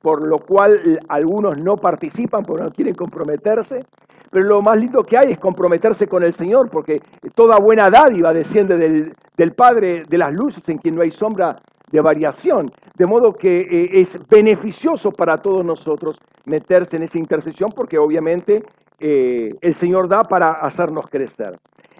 por 0.00 0.26
lo 0.26 0.38
cual 0.38 1.00
algunos 1.08 1.58
no 1.58 1.74
participan 1.74 2.44
porque 2.44 2.62
no 2.64 2.70
quieren 2.70 2.94
comprometerse. 2.94 3.80
Pero 4.30 4.46
lo 4.46 4.62
más 4.62 4.76
lindo 4.76 5.02
que 5.02 5.16
hay 5.16 5.32
es 5.32 5.40
comprometerse 5.40 6.06
con 6.06 6.24
el 6.24 6.34
Señor, 6.34 6.70
porque 6.70 7.00
toda 7.34 7.58
buena 7.58 7.88
dádiva 7.88 8.32
desciende 8.32 8.76
del, 8.76 9.14
del 9.36 9.52
Padre 9.52 10.02
de 10.08 10.18
las 10.18 10.32
luces 10.32 10.62
en 10.68 10.78
quien 10.78 10.94
no 10.94 11.02
hay 11.02 11.10
sombra 11.10 11.56
de 11.90 12.00
variación. 12.00 12.70
De 12.96 13.06
modo 13.06 13.32
que 13.32 13.60
eh, 13.60 13.86
es 13.92 14.16
beneficioso 14.28 15.10
para 15.10 15.38
todos 15.38 15.64
nosotros 15.64 16.18
meterse 16.46 16.96
en 16.96 17.04
esa 17.04 17.18
intercesión, 17.18 17.70
porque 17.74 17.98
obviamente 17.98 18.62
eh, 18.98 19.50
el 19.60 19.74
Señor 19.74 20.08
da 20.08 20.20
para 20.22 20.48
hacernos 20.48 21.06
crecer. 21.08 21.52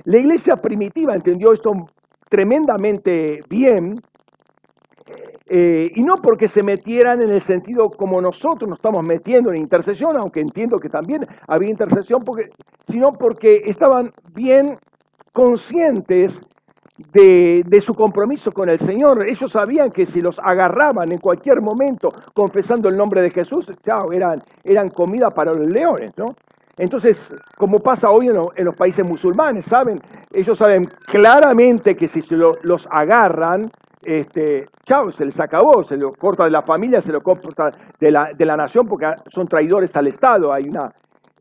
La 0.04 0.18
iglesia 0.18 0.56
primitiva 0.56 1.14
entendió 1.14 1.52
esto 1.52 1.72
tremendamente 2.28 3.40
bien, 3.48 3.94
eh, 5.48 5.92
y 5.94 6.02
no 6.02 6.16
porque 6.16 6.48
se 6.48 6.62
metieran 6.62 7.22
en 7.22 7.30
el 7.30 7.40
sentido 7.42 7.88
como 7.88 8.20
nosotros 8.20 8.68
nos 8.68 8.78
estamos 8.78 9.04
metiendo 9.04 9.50
en 9.50 9.58
intercesión, 9.58 10.16
aunque 10.18 10.40
entiendo 10.40 10.78
que 10.78 10.88
también 10.88 11.20
había 11.46 11.70
intercesión, 11.70 12.20
sino 12.88 13.12
porque 13.12 13.62
estaban 13.66 14.10
bien 14.34 14.76
conscientes 15.32 16.40
de, 17.12 17.62
de, 17.64 17.80
su 17.80 17.94
compromiso 17.94 18.50
con 18.50 18.68
el 18.68 18.80
Señor. 18.80 19.24
Ellos 19.28 19.52
sabían 19.52 19.90
que 19.90 20.06
si 20.06 20.20
los 20.20 20.36
agarraban 20.42 21.12
en 21.12 21.18
cualquier 21.18 21.62
momento 21.62 22.08
confesando 22.34 22.88
el 22.88 22.96
nombre 22.96 23.22
de 23.22 23.30
Jesús, 23.30 23.66
chao, 23.84 24.12
eran, 24.12 24.42
eran 24.64 24.88
comida 24.88 25.30
para 25.30 25.52
los 25.52 25.70
leones, 25.70 26.10
¿no? 26.16 26.26
Entonces, 26.78 27.18
como 27.56 27.78
pasa 27.78 28.10
hoy 28.10 28.28
en, 28.28 28.64
los 28.64 28.76
países 28.76 29.04
musulmanes, 29.04 29.64
¿saben? 29.64 29.98
Ellos 30.32 30.58
saben 30.58 30.84
claramente 31.06 31.94
que 31.94 32.06
si 32.08 32.20
se 32.20 32.36
los 32.36 32.86
agarran, 32.90 33.70
este, 34.02 34.66
chao, 34.84 35.10
se 35.10 35.24
les 35.24 35.38
acabó, 35.40 35.84
se 35.84 35.96
lo 35.96 36.10
corta 36.12 36.44
de 36.44 36.50
la 36.50 36.62
familia, 36.62 37.00
se 37.00 37.10
lo 37.10 37.20
corta 37.20 37.70
de 37.98 38.10
la, 38.10 38.30
de 38.36 38.44
la 38.44 38.56
nación 38.56 38.86
porque 38.86 39.06
son 39.34 39.46
traidores 39.46 39.94
al 39.96 40.06
Estado. 40.06 40.52
Hay 40.52 40.68
una, 40.68 40.86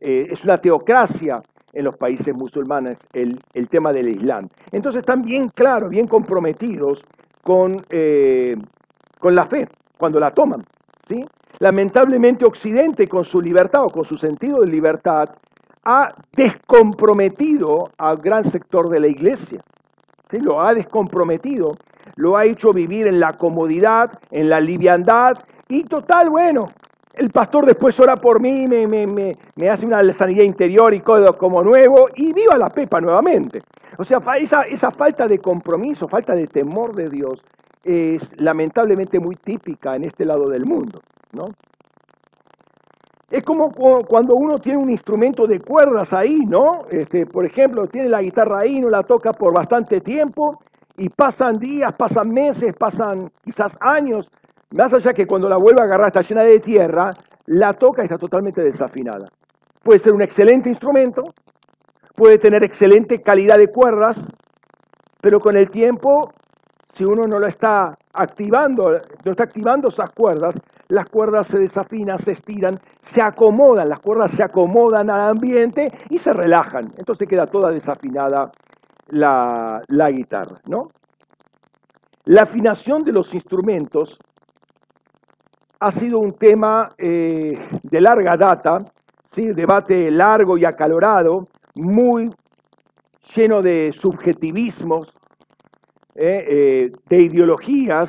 eh, 0.00 0.26
es 0.30 0.42
una 0.42 0.58
teocracia 0.58 1.34
en 1.72 1.84
los 1.84 1.96
países 1.96 2.34
musulmanes 2.36 2.98
el, 3.12 3.38
el, 3.52 3.68
tema 3.68 3.92
del 3.92 4.08
Islam. 4.08 4.48
Entonces 4.72 5.00
están 5.00 5.20
bien 5.20 5.48
claros, 5.48 5.90
bien 5.90 6.06
comprometidos 6.06 7.00
con, 7.42 7.76
eh, 7.90 8.56
con 9.20 9.34
la 9.34 9.44
fe 9.44 9.68
cuando 9.98 10.18
la 10.18 10.30
toman. 10.30 10.64
¿sí? 11.06 11.24
Lamentablemente 11.58 12.44
Occidente 12.44 13.06
con 13.06 13.24
su 13.24 13.40
libertad 13.40 13.82
o 13.84 13.88
con 13.88 14.04
su 14.04 14.16
sentido 14.16 14.60
de 14.60 14.68
libertad 14.68 15.28
ha 15.84 16.08
descomprometido 16.36 17.84
al 17.96 18.18
gran 18.18 18.44
sector 18.50 18.90
de 18.90 19.00
la 19.00 19.06
iglesia. 19.06 19.58
Lo 20.32 20.60
ha 20.60 20.74
descomprometido, 20.74 21.72
lo 22.16 22.36
ha 22.36 22.44
hecho 22.44 22.72
vivir 22.72 23.06
en 23.06 23.20
la 23.20 23.32
comodidad, 23.32 24.10
en 24.30 24.50
la 24.50 24.60
liviandad 24.60 25.34
y 25.68 25.84
total, 25.84 26.28
bueno, 26.28 26.68
el 27.14 27.30
pastor 27.30 27.64
después 27.64 27.98
ora 28.00 28.16
por 28.16 28.42
mí, 28.42 28.66
me, 28.66 28.86
me, 28.86 29.06
me, 29.06 29.32
me 29.54 29.70
hace 29.70 29.86
una 29.86 30.00
sanidad 30.12 30.42
interior 30.42 30.92
y 30.92 31.00
codo 31.00 31.32
como 31.38 31.62
nuevo 31.62 32.08
y 32.14 32.34
viva 32.34 32.58
la 32.58 32.68
pepa 32.68 33.00
nuevamente. 33.00 33.60
O 33.96 34.04
sea, 34.04 34.18
esa, 34.38 34.62
esa 34.62 34.90
falta 34.90 35.26
de 35.26 35.38
compromiso, 35.38 36.06
falta 36.06 36.34
de 36.34 36.46
temor 36.48 36.94
de 36.94 37.08
Dios 37.08 37.42
es 37.82 38.28
lamentablemente 38.42 39.18
muy 39.18 39.36
típica 39.36 39.96
en 39.96 40.04
este 40.04 40.26
lado 40.26 40.50
del 40.50 40.66
mundo. 40.66 41.00
¿No? 41.32 41.46
Es 43.28 43.42
como 43.42 43.70
cuando 43.70 44.34
uno 44.36 44.58
tiene 44.58 44.78
un 44.78 44.90
instrumento 44.90 45.46
de 45.46 45.58
cuerdas 45.58 46.12
ahí, 46.12 46.38
¿no? 46.48 46.84
Este, 46.88 47.26
por 47.26 47.44
ejemplo, 47.44 47.82
tiene 47.86 48.08
la 48.08 48.22
guitarra 48.22 48.60
ahí, 48.60 48.78
no 48.78 48.88
la 48.88 49.02
toca 49.02 49.32
por 49.32 49.52
bastante 49.52 50.00
tiempo 50.00 50.60
y 50.96 51.08
pasan 51.08 51.54
días, 51.54 51.94
pasan 51.96 52.28
meses, 52.28 52.74
pasan 52.78 53.28
quizás 53.42 53.76
años, 53.80 54.28
más 54.76 54.92
allá 54.94 55.12
que 55.12 55.26
cuando 55.26 55.48
la 55.48 55.56
vuelve 55.56 55.80
a 55.80 55.84
agarrar 55.84 56.08
está 56.08 56.22
llena 56.22 56.42
de 56.42 56.60
tierra, 56.60 57.10
la 57.46 57.72
toca 57.72 58.02
y 58.02 58.04
está 58.04 58.16
totalmente 58.16 58.62
desafinada. 58.62 59.26
Puede 59.82 59.98
ser 59.98 60.12
un 60.12 60.22
excelente 60.22 60.68
instrumento, 60.68 61.22
puede 62.14 62.38
tener 62.38 62.64
excelente 62.64 63.18
calidad 63.18 63.58
de 63.58 63.68
cuerdas, 63.68 64.16
pero 65.20 65.40
con 65.40 65.56
el 65.56 65.68
tiempo 65.70 66.30
si 66.96 67.04
uno 67.04 67.26
no 67.26 67.38
lo 67.38 67.46
está 67.46 67.92
activando, 68.14 68.94
no 69.24 69.30
está 69.30 69.44
activando 69.44 69.88
esas 69.88 70.10
cuerdas, 70.14 70.56
las 70.88 71.06
cuerdas 71.10 71.46
se 71.46 71.58
desafinan, 71.58 72.18
se 72.18 72.32
estiran, 72.32 72.80
se 73.12 73.20
acomodan, 73.20 73.88
las 73.88 73.98
cuerdas 73.98 74.32
se 74.32 74.42
acomodan 74.42 75.10
al 75.10 75.30
ambiente 75.30 75.88
y 76.08 76.18
se 76.18 76.32
relajan. 76.32 76.84
Entonces 76.96 77.28
queda 77.28 77.44
toda 77.46 77.70
desafinada 77.70 78.50
la, 79.08 80.08
guitarra, 80.10 80.56
¿no? 80.68 80.84
La 82.24 82.42
afinación 82.42 83.02
de 83.02 83.12
los 83.12 83.32
instrumentos 83.34 84.18
ha 85.78 85.92
sido 85.92 86.18
un 86.18 86.32
tema 86.32 86.88
eh, 86.96 87.58
de 87.82 88.00
larga 88.00 88.36
data, 88.36 88.82
¿sí? 89.30 89.42
debate 89.52 90.10
largo 90.10 90.56
y 90.56 90.64
acalorado, 90.64 91.46
muy 91.74 92.30
lleno 93.34 93.60
de 93.60 93.92
subjetivismos, 93.92 95.15
eh, 96.18 96.44
eh, 96.48 96.92
de 97.10 97.22
ideologías, 97.22 98.08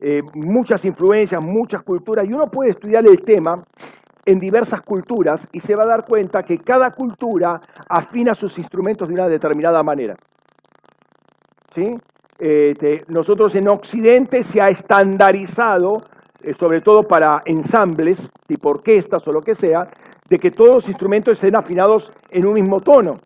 eh, 0.00 0.22
muchas 0.34 0.84
influencias, 0.84 1.42
muchas 1.42 1.82
culturas, 1.82 2.24
y 2.28 2.32
uno 2.32 2.44
puede 2.44 2.70
estudiar 2.70 3.04
el 3.08 3.20
tema 3.22 3.56
en 4.24 4.38
diversas 4.38 4.80
culturas 4.82 5.48
y 5.52 5.58
se 5.58 5.74
va 5.74 5.82
a 5.82 5.86
dar 5.86 6.06
cuenta 6.06 6.42
que 6.44 6.58
cada 6.58 6.90
cultura 6.90 7.60
afina 7.88 8.34
sus 8.34 8.56
instrumentos 8.56 9.08
de 9.08 9.14
una 9.14 9.26
determinada 9.26 9.82
manera. 9.82 10.14
¿Sí? 11.74 11.96
Este, 12.38 13.02
nosotros 13.08 13.54
en 13.56 13.68
Occidente 13.68 14.44
se 14.44 14.60
ha 14.60 14.66
estandarizado, 14.66 15.98
sobre 16.58 16.80
todo 16.80 17.02
para 17.02 17.42
ensambles, 17.44 18.30
tipo 18.46 18.70
orquestas 18.70 19.26
o 19.26 19.32
lo 19.32 19.40
que 19.40 19.56
sea, 19.56 19.88
de 20.28 20.38
que 20.38 20.52
todos 20.52 20.76
los 20.76 20.88
instrumentos 20.88 21.34
estén 21.34 21.56
afinados 21.56 22.12
en 22.30 22.46
un 22.46 22.54
mismo 22.54 22.80
tono. 22.80 23.16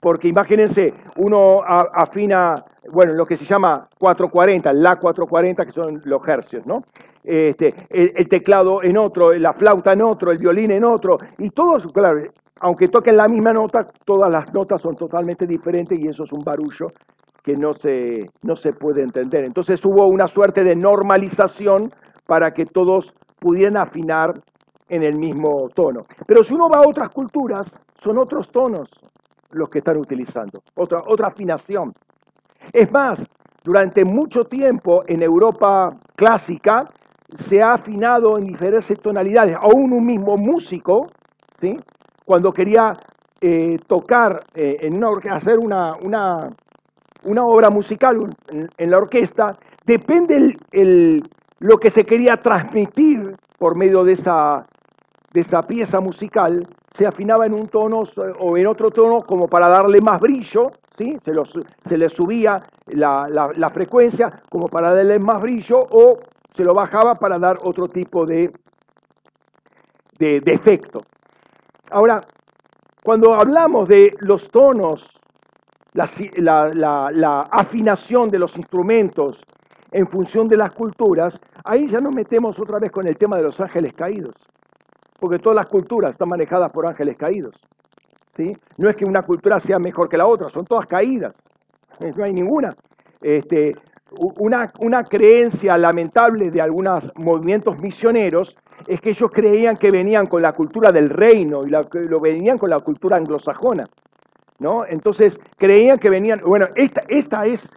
Porque 0.00 0.28
imagínense, 0.28 0.94
uno 1.16 1.60
afina, 1.62 2.54
bueno, 2.90 3.12
lo 3.12 3.26
que 3.26 3.36
se 3.36 3.44
llama 3.44 3.86
440, 3.98 4.72
la 4.72 4.96
440, 4.96 5.64
que 5.66 5.72
son 5.72 6.00
los 6.04 6.26
hercios, 6.26 6.66
¿no? 6.66 6.82
Este, 7.22 7.74
el, 7.90 8.28
teclado 8.28 8.82
en 8.82 8.96
otro, 8.96 9.32
la 9.32 9.52
flauta 9.52 9.92
en 9.92 10.02
otro, 10.02 10.32
el 10.32 10.38
violín 10.38 10.72
en 10.72 10.84
otro, 10.84 11.18
y 11.38 11.50
todos, 11.50 11.92
claro, 11.92 12.22
aunque 12.60 12.88
toquen 12.88 13.16
la 13.16 13.28
misma 13.28 13.52
nota, 13.52 13.86
todas 14.04 14.30
las 14.32 14.52
notas 14.54 14.80
son 14.80 14.94
totalmente 14.94 15.46
diferentes 15.46 15.98
y 15.98 16.08
eso 16.08 16.24
es 16.24 16.32
un 16.32 16.42
barullo 16.42 16.86
que 17.42 17.54
no 17.54 17.72
se, 17.74 18.26
no 18.42 18.56
se 18.56 18.72
puede 18.72 19.02
entender. 19.02 19.44
Entonces 19.44 19.84
hubo 19.84 20.06
una 20.06 20.28
suerte 20.28 20.62
de 20.64 20.74
normalización 20.74 21.90
para 22.26 22.52
que 22.52 22.64
todos 22.64 23.12
pudieran 23.38 23.78
afinar 23.78 24.30
en 24.88 25.02
el 25.02 25.18
mismo 25.18 25.68
tono. 25.74 26.00
Pero 26.26 26.42
si 26.42 26.54
uno 26.54 26.68
va 26.68 26.78
a 26.78 26.88
otras 26.88 27.10
culturas, 27.10 27.70
son 28.02 28.18
otros 28.18 28.48
tonos 28.50 28.88
los 29.52 29.68
que 29.68 29.78
están 29.78 29.98
utilizando, 29.98 30.62
otra, 30.74 31.02
otra 31.06 31.28
afinación. 31.28 31.92
Es 32.72 32.90
más, 32.92 33.22
durante 33.62 34.04
mucho 34.04 34.44
tiempo 34.44 35.02
en 35.06 35.22
Europa 35.22 35.90
clásica 36.16 36.84
se 37.48 37.62
ha 37.62 37.74
afinado 37.74 38.38
en 38.38 38.46
diferentes 38.46 38.98
tonalidades. 39.00 39.56
Aún 39.60 39.92
un 39.92 40.04
mismo 40.04 40.36
músico, 40.36 41.08
¿sí? 41.60 41.76
cuando 42.24 42.52
quería 42.52 42.92
eh, 43.40 43.78
tocar, 43.86 44.40
eh, 44.54 44.76
en 44.82 44.96
una 44.96 45.34
hacer 45.34 45.58
una, 45.58 45.94
una, 46.02 46.48
una, 47.24 47.42
obra 47.42 47.70
musical 47.70 48.16
en, 48.76 48.90
la 48.90 48.98
orquesta, 48.98 49.50
depende 49.84 50.56
el, 50.72 51.22
lo 51.60 51.76
que 51.76 51.90
se 51.90 52.04
quería 52.04 52.36
transmitir 52.36 53.34
por 53.58 53.76
medio 53.76 54.04
de 54.04 54.12
esa, 54.12 54.66
de 55.32 55.40
esa 55.40 55.62
pieza 55.62 56.00
musical 56.00 56.66
se 56.92 57.06
afinaba 57.06 57.46
en 57.46 57.54
un 57.54 57.68
tono 57.68 58.02
o 58.40 58.56
en 58.56 58.66
otro 58.66 58.90
tono 58.90 59.20
como 59.20 59.46
para 59.46 59.68
darle 59.68 60.00
más 60.00 60.20
brillo, 60.20 60.70
¿sí? 60.96 61.12
se, 61.24 61.96
le 61.96 62.08
subía 62.08 62.56
la, 62.88 63.70
frecuencia 63.72 64.28
como 64.50 64.66
para 64.66 64.92
darle 64.92 65.18
más 65.18 65.40
brillo 65.40 65.78
o 65.78 66.16
se 66.54 66.64
lo 66.64 66.74
bajaba 66.74 67.14
para 67.14 67.38
dar 67.38 67.58
otro 67.62 67.86
tipo 67.86 68.26
de, 68.26 68.50
de, 70.18 70.40
efecto. 70.46 71.00
Ahora, 71.92 72.20
cuando 73.02 73.34
hablamos 73.34 73.88
de 73.88 74.12
los 74.20 74.50
tonos, 74.50 75.06
la, 75.92 76.70
la, 77.12 77.40
afinación 77.52 78.28
de 78.30 78.38
los 78.38 78.56
instrumentos 78.56 79.40
en 79.92 80.06
función 80.08 80.48
de 80.48 80.56
las 80.56 80.72
culturas, 80.74 81.40
ahí 81.64 81.88
ya 81.88 82.00
nos 82.00 82.12
metemos 82.12 82.58
otra 82.58 82.78
vez 82.80 82.90
con 82.90 83.06
el 83.06 83.16
tema 83.16 83.36
de 83.36 83.44
los 83.44 83.60
ángeles 83.60 83.92
caídos 83.92 84.34
porque 85.20 85.38
todas 85.38 85.56
las 85.56 85.66
culturas 85.66 86.12
están 86.12 86.28
manejadas 86.28 86.72
por 86.72 86.86
ángeles 86.86 87.16
caídos. 87.16 87.54
¿sí? 88.36 88.56
No 88.78 88.88
es 88.88 88.96
que 88.96 89.04
una 89.04 89.22
cultura 89.22 89.60
sea 89.60 89.78
mejor 89.78 90.08
que 90.08 90.16
la 90.16 90.26
otra, 90.26 90.48
son 90.48 90.64
todas 90.64 90.86
caídas, 90.86 91.34
no 92.16 92.24
hay 92.24 92.32
ninguna. 92.32 92.74
Este, 93.20 93.74
una, 94.38 94.72
una 94.80 95.04
creencia 95.04 95.76
lamentable 95.76 96.50
de 96.50 96.60
algunos 96.60 97.12
movimientos 97.16 97.80
misioneros 97.80 98.56
es 98.86 99.00
que 99.00 99.10
ellos 99.10 99.30
creían 99.30 99.76
que 99.76 99.90
venían 99.90 100.26
con 100.26 100.42
la 100.42 100.52
cultura 100.52 100.90
del 100.90 101.10
reino 101.10 101.60
y 101.66 101.70
lo 101.70 102.20
venían 102.20 102.58
con 102.58 102.70
la 102.70 102.80
cultura 102.80 103.18
anglosajona. 103.18 103.84
¿no? 104.58 104.84
Entonces 104.86 105.38
creían 105.56 105.98
que 105.98 106.10
venían, 106.10 106.40
bueno, 106.44 106.66
esta, 106.76 107.02
esta 107.08 107.46
es 107.46 107.68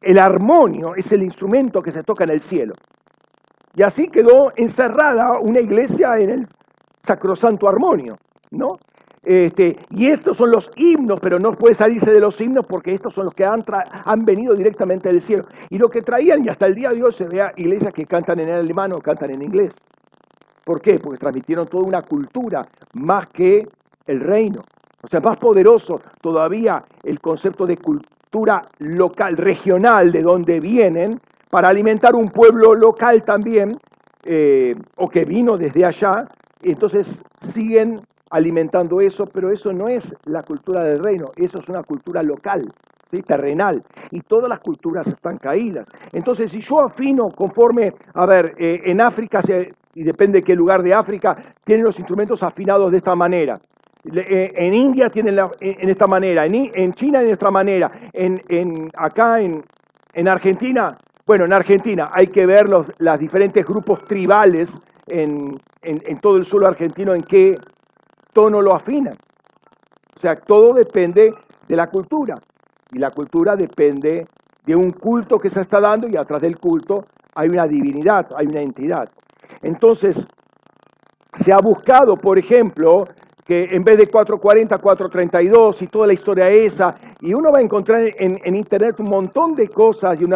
el 0.00 0.18
armonio, 0.18 0.94
es 0.96 1.10
el 1.12 1.22
instrumento 1.22 1.80
que 1.80 1.90
se 1.90 2.02
toca 2.02 2.24
en 2.24 2.30
el 2.30 2.42
cielo. 2.42 2.74
Y 3.74 3.82
así 3.82 4.08
quedó 4.08 4.52
encerrada 4.56 5.38
una 5.40 5.60
iglesia 5.60 6.14
en 6.18 6.30
el 6.30 6.46
sacrosanto 7.04 7.68
armonio, 7.68 8.14
¿no? 8.52 8.78
Este, 9.24 9.76
y 9.90 10.08
estos 10.08 10.36
son 10.36 10.50
los 10.50 10.68
himnos, 10.74 11.20
pero 11.20 11.38
no 11.38 11.52
puede 11.52 11.76
salirse 11.76 12.10
de 12.10 12.18
los 12.18 12.40
himnos 12.40 12.66
porque 12.66 12.92
estos 12.92 13.14
son 13.14 13.26
los 13.26 13.34
que 13.34 13.44
han, 13.44 13.64
han 14.04 14.24
venido 14.24 14.54
directamente 14.54 15.08
del 15.08 15.22
cielo. 15.22 15.44
Y 15.70 15.78
lo 15.78 15.88
que 15.88 16.02
traían, 16.02 16.44
y 16.44 16.48
hasta 16.48 16.66
el 16.66 16.74
día 16.74 16.90
de 16.90 17.02
hoy 17.02 17.12
se 17.12 17.24
vea 17.24 17.52
iglesias 17.56 17.92
que 17.94 18.04
cantan 18.04 18.40
en 18.40 18.50
alemán 18.50 18.92
o 18.92 18.98
cantan 18.98 19.30
en 19.32 19.42
inglés. 19.42 19.72
¿Por 20.64 20.80
qué? 20.80 20.98
Porque 20.98 21.18
transmitieron 21.18 21.66
toda 21.68 21.84
una 21.84 22.02
cultura 22.02 22.66
más 22.94 23.28
que 23.28 23.64
el 24.06 24.20
reino. 24.20 24.60
O 25.02 25.08
sea, 25.08 25.20
más 25.20 25.36
poderoso 25.36 26.00
todavía 26.20 26.80
el 27.02 27.20
concepto 27.20 27.66
de 27.66 27.76
cultura 27.76 28.60
local, 28.78 29.36
regional, 29.36 30.10
de 30.10 30.20
donde 30.20 30.58
vienen, 30.60 31.14
para 31.50 31.68
alimentar 31.68 32.14
un 32.14 32.28
pueblo 32.28 32.74
local 32.74 33.22
también, 33.22 33.74
eh, 34.24 34.72
o 34.96 35.08
que 35.08 35.24
vino 35.24 35.56
desde 35.56 35.84
allá, 35.84 36.24
entonces 36.70 37.06
siguen 37.52 38.00
alimentando 38.30 39.00
eso, 39.00 39.24
pero 39.26 39.50
eso 39.50 39.72
no 39.72 39.88
es 39.88 40.04
la 40.24 40.42
cultura 40.42 40.84
del 40.84 41.02
reino, 41.02 41.28
eso 41.36 41.58
es 41.58 41.68
una 41.68 41.82
cultura 41.82 42.22
local, 42.22 42.72
terrenal, 43.20 43.82
y 44.10 44.20
todas 44.20 44.48
las 44.48 44.60
culturas 44.60 45.06
están 45.06 45.36
caídas. 45.36 45.86
Entonces, 46.12 46.50
si 46.50 46.60
yo 46.60 46.80
afino 46.80 47.28
conforme, 47.28 47.90
a 48.14 48.24
ver, 48.24 48.54
eh, 48.56 48.80
en 48.84 49.02
África, 49.02 49.42
y 49.94 50.02
depende 50.02 50.38
de 50.38 50.42
qué 50.42 50.54
lugar 50.54 50.82
de 50.82 50.94
África, 50.94 51.36
tienen 51.62 51.84
los 51.84 51.98
instrumentos 51.98 52.42
afinados 52.42 52.90
de 52.90 52.96
esta 52.96 53.14
manera. 53.14 53.60
Eh, 54.14 54.52
en 54.56 54.74
India 54.74 55.10
tienen 55.10 55.38
en 55.60 55.88
esta 55.90 56.06
manera, 56.06 56.46
en, 56.46 56.92
China 56.94 57.20
de 57.20 57.32
esta 57.32 57.50
manera, 57.50 57.90
en, 58.14 58.88
acá 58.96 59.40
en, 59.40 59.62
en 60.14 60.28
Argentina, 60.28 60.92
bueno, 61.26 61.44
en 61.44 61.52
Argentina 61.52 62.08
hay 62.10 62.26
que 62.26 62.46
ver 62.46 62.68
los 62.68 62.86
las 62.98 63.20
diferentes 63.20 63.64
grupos 63.64 64.02
tribales 64.04 64.72
en, 65.06 65.58
todo 66.20 66.36
el 66.36 66.46
suelo 66.46 66.66
argentino 66.66 67.14
en 67.14 67.22
qué 67.22 67.56
tono 68.32 68.60
lo 68.60 68.74
afinan. 68.74 69.16
O 70.16 70.20
sea, 70.20 70.36
todo 70.36 70.72
depende 70.74 71.32
de 71.66 71.76
la 71.76 71.86
cultura. 71.86 72.36
Y 72.90 72.98
la 72.98 73.10
cultura 73.10 73.56
depende 73.56 74.26
de 74.64 74.76
un 74.76 74.90
culto 74.90 75.38
que 75.38 75.48
se 75.48 75.60
está 75.60 75.80
dando 75.80 76.08
y 76.08 76.16
atrás 76.16 76.40
del 76.40 76.58
culto 76.58 76.98
hay 77.34 77.48
una 77.48 77.66
divinidad, 77.66 78.26
hay 78.36 78.46
una 78.46 78.60
entidad. 78.60 79.08
Entonces, 79.62 80.16
se 81.44 81.52
ha 81.52 81.58
buscado, 81.58 82.16
por 82.16 82.38
ejemplo, 82.38 83.04
que 83.44 83.68
en 83.70 83.82
vez 83.82 83.96
de 83.98 84.06
440, 84.06 84.78
432 84.78 85.82
y 85.82 85.86
toda 85.88 86.06
la 86.06 86.12
historia 86.12 86.48
esa, 86.48 86.94
y 87.20 87.34
uno 87.34 87.50
va 87.52 87.58
a 87.58 87.62
encontrar 87.62 88.02
en, 88.16 88.54
internet 88.54 89.00
un 89.00 89.08
montón 89.10 89.54
de 89.54 89.66
cosas 89.68 90.20
y 90.20 90.24
un 90.24 90.30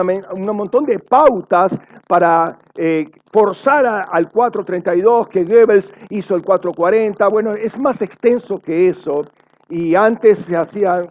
montón 0.56 0.84
de 0.84 0.98
pautas 0.98 1.72
para 2.06 2.52
eh, 2.76 3.08
forzar 3.32 3.86
al 4.10 4.30
432 4.30 5.28
que 5.28 5.44
Goebbels 5.44 5.90
hizo 6.10 6.34
el 6.34 6.42
440. 6.42 7.28
Bueno, 7.28 7.52
es 7.52 7.78
más 7.78 8.00
extenso 8.02 8.56
que 8.56 8.88
eso. 8.88 9.22
Y 9.68 9.94
antes 9.96 10.38
se 10.38 10.56
hacía, 10.56 11.02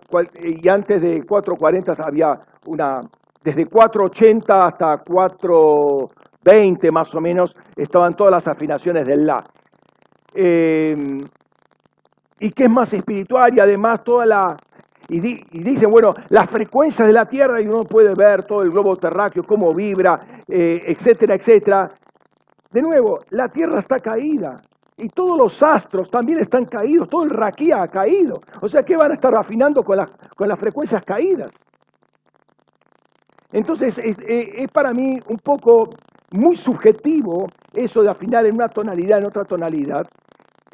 y 0.41 0.67
antes 0.69 1.01
de 1.01 1.23
440 1.23 1.93
había 2.03 2.31
una, 2.67 3.01
desde 3.43 3.65
480 3.65 4.59
hasta 4.59 4.97
420 4.97 6.91
más 6.91 7.13
o 7.13 7.19
menos, 7.19 7.53
estaban 7.75 8.13
todas 8.13 8.31
las 8.31 8.47
afinaciones 8.47 9.05
del 9.05 9.25
La. 9.25 9.43
Eh, 10.33 11.19
y 12.39 12.49
que 12.49 12.65
es 12.65 12.69
más 12.69 12.91
espiritual 12.93 13.55
y 13.55 13.59
además 13.59 14.03
toda 14.03 14.25
la... 14.25 14.57
Y, 15.07 15.19
dicen, 15.19 15.91
bueno, 15.91 16.13
las 16.29 16.49
frecuencias 16.49 17.07
de 17.07 17.13
la 17.13 17.25
Tierra 17.25 17.61
y 17.61 17.67
uno 17.67 17.83
puede 17.83 18.13
ver 18.17 18.43
todo 18.43 18.63
el 18.63 18.71
globo 18.71 18.95
terráqueo, 18.95 19.43
cómo 19.43 19.71
vibra, 19.71 20.19
eh, 20.47 20.79
etcétera, 20.87 21.35
etcétera. 21.35 21.91
De 22.71 22.81
nuevo, 22.81 23.19
la 23.29 23.47
Tierra 23.47 23.79
está 23.79 23.99
caída 23.99 24.55
y 24.97 25.07
todos 25.09 25.37
los 25.37 25.61
astros 25.61 26.09
también 26.09 26.39
están 26.39 26.63
caídos, 26.65 27.07
todo 27.07 27.23
el 27.23 27.29
raquía 27.29 27.83
ha 27.83 27.87
caído. 27.87 28.41
O 28.61 28.67
sea, 28.67 28.81
¿qué 28.81 28.97
van 28.97 29.11
a 29.11 29.13
estar 29.13 29.35
afinando 29.37 29.83
con, 29.83 29.99
con 30.35 30.49
las 30.49 30.59
frecuencias 30.59 31.05
caídas? 31.05 31.51
Entonces, 33.51 33.99
es, 33.99 34.17
es 34.27 34.71
para 34.71 34.91
mí 34.91 35.19
un 35.29 35.37
poco 35.37 35.89
muy 36.31 36.57
subjetivo 36.57 37.47
eso 37.73 38.01
de 38.01 38.09
afinar 38.09 38.45
en 38.45 38.55
una 38.55 38.67
tonalidad, 38.67 39.19
en 39.19 39.25
otra 39.25 39.43
tonalidad. 39.43 40.05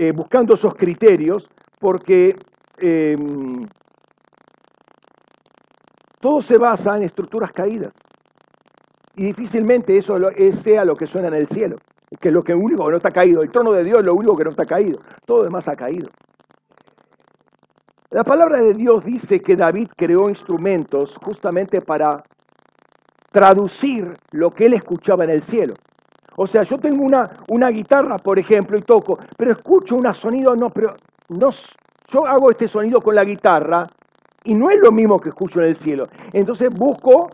Eh, 0.03 0.11
buscando 0.13 0.55
esos 0.55 0.73
criterios, 0.73 1.47
porque 1.79 2.33
em, 2.79 3.61
todo 6.19 6.41
se 6.41 6.57
basa 6.57 6.97
en 6.97 7.03
estructuras 7.03 7.51
caídas. 7.51 7.91
Y 9.15 9.25
difícilmente 9.25 9.95
eso 9.95 10.17
sea 10.63 10.85
lo 10.85 10.95
que 10.95 11.05
suena 11.05 11.27
en 11.27 11.35
el 11.35 11.45
cielo, 11.45 11.75
que 12.19 12.29
es 12.29 12.33
lo 12.33 12.41
que 12.41 12.55
único 12.55 12.83
que 12.85 12.89
no 12.89 12.97
está 12.97 13.11
caído. 13.11 13.43
El 13.43 13.51
trono 13.51 13.73
de 13.73 13.83
Dios 13.83 13.99
es 13.99 14.05
lo 14.05 14.15
único 14.15 14.35
que 14.35 14.43
no 14.43 14.49
está 14.49 14.65
caído. 14.65 14.97
Todo 15.23 15.43
demás 15.43 15.67
ha 15.67 15.75
caído. 15.75 16.09
La 18.09 18.23
palabra 18.23 18.59
de 18.59 18.73
Dios 18.73 19.05
dice 19.05 19.39
que 19.39 19.55
David 19.55 19.89
creó 19.95 20.29
instrumentos 20.29 21.13
justamente 21.23 21.79
para 21.79 22.23
traducir 23.31 24.11
lo 24.31 24.49
que 24.49 24.65
él 24.65 24.73
escuchaba 24.73 25.25
en 25.25 25.29
el 25.29 25.43
cielo. 25.43 25.75
O 26.37 26.47
sea, 26.47 26.63
yo 26.63 26.77
tengo 26.77 27.03
una, 27.03 27.29
una 27.49 27.69
guitarra, 27.69 28.17
por 28.17 28.39
ejemplo, 28.39 28.77
y 28.77 28.81
toco, 28.81 29.17
pero 29.37 29.51
escucho 29.51 29.95
un 29.95 30.13
sonido, 30.13 30.55
no, 30.55 30.69
pero 30.69 30.95
no, 31.29 31.49
yo 32.11 32.25
hago 32.25 32.51
este 32.51 32.67
sonido 32.67 32.99
con 32.99 33.15
la 33.15 33.23
guitarra 33.23 33.87
y 34.43 34.53
no 34.53 34.69
es 34.69 34.79
lo 34.81 34.91
mismo 34.91 35.19
que 35.19 35.29
escucho 35.29 35.61
en 35.61 35.67
el 35.67 35.75
cielo. 35.77 36.05
Entonces 36.33 36.69
busco 36.73 37.29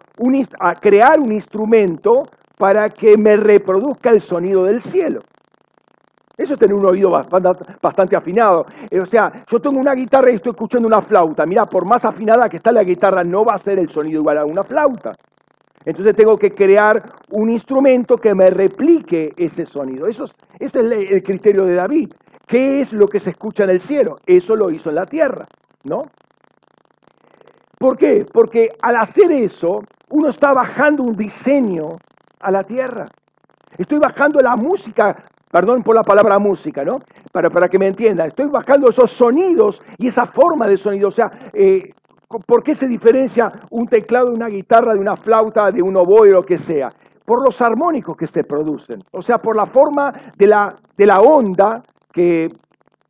a 0.59 0.73
crear 0.75 1.19
un 1.19 1.31
instrumento 1.31 2.23
para 2.57 2.89
que 2.89 3.17
me 3.17 3.37
reproduzca 3.37 4.09
el 4.09 4.21
sonido 4.21 4.63
del 4.63 4.81
cielo. 4.81 5.21
Eso 6.37 6.53
es 6.53 6.59
tener 6.59 6.75
un 6.75 6.85
oído 6.85 7.09
bastante, 7.09 8.15
afinado. 8.15 8.65
Eh, 8.91 8.99
o 8.99 9.05
sea, 9.07 9.43
yo 9.49 9.59
tengo 9.59 9.79
una 9.79 9.95
guitarra 9.95 10.29
y 10.29 10.35
estoy 10.35 10.51
escuchando 10.51 10.87
una 10.87 11.01
flauta. 11.01 11.47
Mira, 11.47 11.65
por 11.65 11.87
más 11.87 12.05
afinada 12.05 12.47
que 12.47 12.57
está 12.57 12.71
la 12.71 12.83
guitarra, 12.83 13.23
no 13.23 13.43
va 13.43 13.53
a 13.55 13.57
ser 13.57 13.79
el 13.79 13.89
sonido 13.89 14.19
igual 14.21 14.37
a 14.37 14.45
una 14.45 14.63
flauta. 14.63 15.13
Entonces 15.87 16.17
tengo 16.17 16.37
que 16.37 16.51
crear 16.51 17.01
un 17.31 17.49
instrumento 17.49 18.17
que 18.17 18.35
me 18.35 18.49
replique 18.49 19.33
ese 19.37 19.65
sonido. 19.65 20.07
Eso 20.07 20.25
es, 20.25 20.35
ese 20.59 20.79
es 20.81 21.11
el 21.11 21.23
criterio 21.23 21.63
de 21.63 21.75
David. 21.75 22.09
¿Qué 22.45 22.81
es 22.81 22.91
lo 22.91 23.07
que 23.07 23.21
se 23.21 23.29
escucha 23.29 23.63
en 23.63 23.69
el 23.69 23.79
cielo? 23.79 24.17
Eso 24.25 24.57
lo 24.57 24.69
hizo 24.69 24.89
en 24.89 24.95
la 24.95 25.05
tierra, 25.05 25.47
¿no? 25.85 26.03
¿Por 27.79 27.97
qué? 27.97 28.25
Porque 28.29 28.67
al 28.81 28.97
hacer 28.97 29.31
eso, 29.31 29.81
uno 30.09 30.27
está 30.27 30.51
bajando 30.51 31.03
un 31.03 31.15
diseño 31.15 31.97
a 32.41 32.51
la 32.51 32.63
tierra. 32.63 33.05
Estoy 33.77 33.99
bajando 33.99 34.41
la 34.41 34.57
música, 34.57 35.15
perdón 35.49 35.83
por 35.83 35.95
la 35.95 36.03
palabra 36.03 36.37
música, 36.37 36.83
¿no? 36.83 36.97
Para, 37.31 37.49
para 37.49 37.69
que 37.69 37.79
me 37.79 37.87
entienda, 37.87 38.25
estoy 38.25 38.47
bajando 38.47 38.89
esos 38.89 39.11
sonidos 39.11 39.79
y 39.97 40.09
esa 40.09 40.25
forma 40.25 40.67
de 40.67 40.75
sonido. 40.75 41.07
O 41.07 41.11
sea, 41.11 41.31
eh, 41.53 41.91
¿por 42.27 42.63
qué 42.63 42.75
se 42.75 42.87
diferencia 42.87 43.47
un 43.71 43.87
teclado 43.87 44.27
de 44.27 44.35
una 44.35 44.47
guitarra, 44.47 44.93
de 44.93 44.99
una 44.99 45.15
flauta, 45.15 45.69
de 45.71 45.81
un 45.81 45.95
oboe 45.97 46.29
o 46.29 46.35
lo 46.35 46.43
que 46.43 46.57
sea? 46.57 46.89
Por 47.25 47.43
los 47.43 47.61
armónicos 47.61 48.15
que 48.15 48.27
se 48.27 48.43
producen. 48.43 48.99
O 49.11 49.21
sea, 49.21 49.37
por 49.37 49.55
la 49.55 49.65
forma 49.65 50.11
de 50.37 50.47
la, 50.47 50.75
de 50.95 51.05
la 51.05 51.19
onda 51.19 51.83
que, 52.11 52.47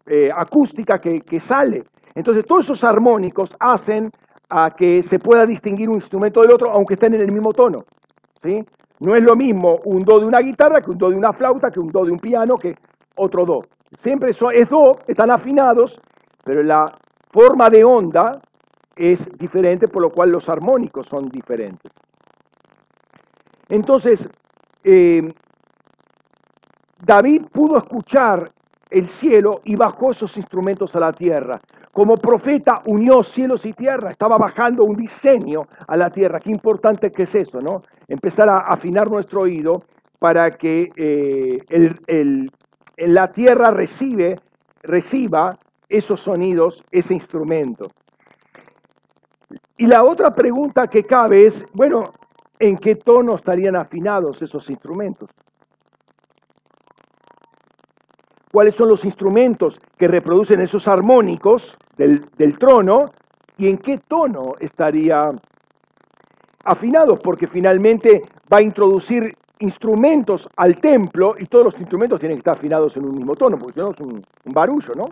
eh, 0.06 0.30
acústica 0.34 0.98
que, 0.98 1.22
que 1.22 1.40
sale. 1.40 1.84
Entonces, 2.16 2.46
todos 2.46 2.66
esos 2.66 2.84
armónicos 2.84 3.50
hacen 3.60 4.10
a 4.50 4.70
que 4.72 5.04
se 5.04 5.20
pueda 5.20 5.46
distinguir 5.46 5.90
un 5.90 5.96
instrumento 5.96 6.42
del 6.42 6.54
otro, 6.54 6.72
aunque 6.72 6.94
estén 6.94 7.14
en 7.14 7.22
el 7.22 7.32
mismo 7.32 7.52
tono. 7.52 7.80
¿sí? 8.42 8.64
No 9.00 9.16
es 9.16 9.24
lo 9.24 9.36
mismo 9.36 9.76
un 9.86 10.04
do 10.04 10.20
de 10.20 10.26
una 10.26 10.40
guitarra 10.40 10.82
que 10.82 10.92
un 10.92 10.98
do 10.98 11.10
de 11.10 11.18
una 11.18 11.34
flauta, 11.34 11.70
que 11.70 11.80
un 11.80 11.88
do 11.88 12.06
de 12.06 12.12
un 12.12 12.18
piano, 12.20 12.56
que 12.56 12.76
otro 13.18 13.46
do. 13.46 13.60
Siempre 14.02 14.32
es 14.32 14.70
do, 14.70 14.98
están 15.08 15.32
afinados, 15.32 15.94
pero 16.44 16.64
la 16.64 16.86
forma 17.32 17.70
de 17.70 17.84
onda 17.84 18.36
es 18.98 19.26
diferente, 19.38 19.88
por 19.88 20.02
lo 20.02 20.10
cual 20.10 20.30
los 20.30 20.48
armónicos 20.50 21.08
son 21.08 21.26
diferentes. 21.26 21.92
Entonces, 23.70 24.28
eh, 24.84 25.22
David 27.06 27.44
pudo 27.52 27.78
escuchar 27.78 28.52
el 28.90 29.10
cielo 29.10 29.60
y 29.66 29.76
bajó 29.76 30.12
esos 30.12 30.36
instrumentos 30.38 30.96
a 30.96 31.00
la 31.00 31.12
tierra. 31.12 31.60
Como 31.92 32.16
profeta 32.16 32.82
unió 32.86 33.24
cielos 33.24 33.66
y 33.66 33.74
tierra, 33.74 34.12
estaba 34.12 34.38
bajando 34.38 34.84
un 34.84 34.96
diseño 34.96 35.62
a 35.88 35.98
la 35.98 36.10
tierra. 36.10 36.40
Qué 36.40 36.52
importante 36.52 37.12
que 37.12 37.24
es 37.24 37.36
eso, 37.36 37.60
¿no? 37.60 37.82
Empezar 38.08 38.50
a 38.50 38.58
afinar 38.58 39.10
nuestro 39.10 39.42
oído 39.42 39.80
para 40.20 40.52
que 40.52 40.90
eh, 40.96 41.58
la 42.98 43.28
tierra 43.28 43.72
recibe, 43.72 44.36
reciba 44.84 45.58
esos 45.90 46.22
sonidos, 46.22 46.84
ese 46.92 47.14
instrumento. 47.14 47.88
Y 49.78 49.86
la 49.86 50.04
otra 50.04 50.32
pregunta 50.32 50.88
que 50.88 51.04
cabe 51.04 51.48
es, 51.48 51.64
bueno, 51.74 52.04
¿en 52.60 52.78
qué 52.78 52.96
tono 52.96 53.36
estarían 53.36 53.76
afinados 53.76 54.42
esos 54.42 54.70
instrumentos? 54.70 55.30
cuáles 58.58 58.74
son 58.74 58.90
los 58.90 59.06
instrumentos 59.06 59.78
que 59.98 60.08
reproducen 60.08 60.62
esos 60.62 60.88
armónicos 60.88 61.78
del, 61.96 62.22
trono 62.58 63.06
y 63.56 63.68
en 63.68 63.78
qué 63.78 64.00
tono 64.00 64.54
estaría 64.60 65.30
afinados, 66.64 67.20
porque 67.20 67.46
finalmente 67.46 68.22
va 68.52 68.58
a 68.58 68.64
introducir 68.64 69.32
instrumentos 69.60 70.48
al 70.56 70.76
templo 70.78 71.34
y 71.38 71.46
todos 71.46 71.66
los 71.66 71.80
instrumentos 71.80 72.20
tienen 72.20 72.38
que 72.38 72.40
estar 72.40 72.58
afinados 72.58 72.98
en 72.98 73.06
un 73.06 73.16
mismo 73.16 73.36
tono, 73.36 73.60
porque 73.60 73.74
si 73.76 73.80
no 73.82 73.92
es 73.92 74.00
un, 74.00 74.26
un 74.46 74.54
barullo, 74.54 74.94
¿no? 74.96 75.06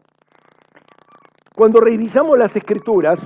Cuando 1.56 1.80
revisamos 1.80 2.38
las 2.40 2.56
escrituras, 2.56 3.20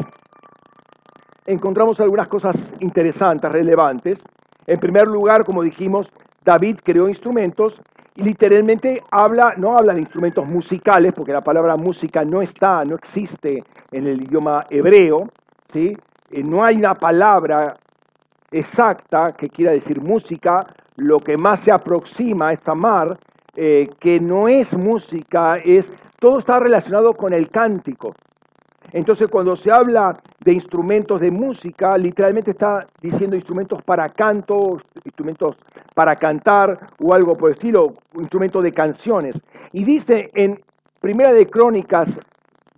encontramos 1.49 1.99
algunas 1.99 2.27
cosas 2.27 2.55
interesantes, 2.79 3.51
relevantes. 3.51 4.21
En 4.67 4.79
primer 4.79 5.07
lugar, 5.07 5.43
como 5.43 5.63
dijimos, 5.63 6.07
David 6.43 6.77
creó 6.83 7.09
instrumentos 7.09 7.73
y 8.15 8.23
literalmente 8.23 9.01
habla, 9.12 9.55
no 9.57 9.75
habla 9.75 9.93
de 9.93 10.01
instrumentos 10.01 10.47
musicales, 10.47 11.13
porque 11.13 11.33
la 11.33 11.41
palabra 11.41 11.75
música 11.75 12.23
no 12.23 12.41
está, 12.41 12.85
no 12.85 12.95
existe 12.95 13.63
en 13.91 14.07
el 14.07 14.21
idioma 14.21 14.63
hebreo, 14.69 15.23
¿sí? 15.73 15.95
Eh, 16.29 16.43
no 16.43 16.63
hay 16.63 16.75
una 16.75 16.93
palabra 16.93 17.73
exacta 18.51 19.31
que 19.38 19.49
quiera 19.49 19.71
decir 19.71 20.01
música, 20.01 20.65
lo 20.97 21.17
que 21.17 21.35
más 21.38 21.62
se 21.62 21.71
aproxima 21.71 22.51
es 22.51 22.59
tamar, 22.62 23.17
eh, 23.55 23.88
que 23.99 24.19
no 24.19 24.47
es 24.47 24.75
música, 24.77 25.55
es 25.63 25.91
todo 26.19 26.39
está 26.39 26.59
relacionado 26.59 27.13
con 27.13 27.33
el 27.33 27.49
cántico. 27.49 28.13
Entonces 28.91 29.30
cuando 29.30 29.56
se 29.56 29.71
habla 29.71 30.17
de 30.43 30.54
instrumentos 30.54 31.21
de 31.21 31.32
música, 31.32 31.97
literalmente 31.97 32.52
está 32.52 32.84
diciendo 33.02 33.36
instrumentos 33.36 33.82
para 33.84 34.10
canto, 34.10 34.80
instrumentos 35.04 35.58
para 35.93 36.15
cantar 36.15 36.80
o 37.04 37.13
algo 37.13 37.36
por 37.36 37.49
el 37.49 37.56
estilo, 37.56 37.93
instrumentos 38.19 38.63
de 38.63 38.71
canciones. 38.71 39.39
Y 39.73 39.84
dice 39.84 40.30
en 40.34 40.58
Primera 40.99 41.32
de 41.32 41.45
Crónicas 41.45 42.10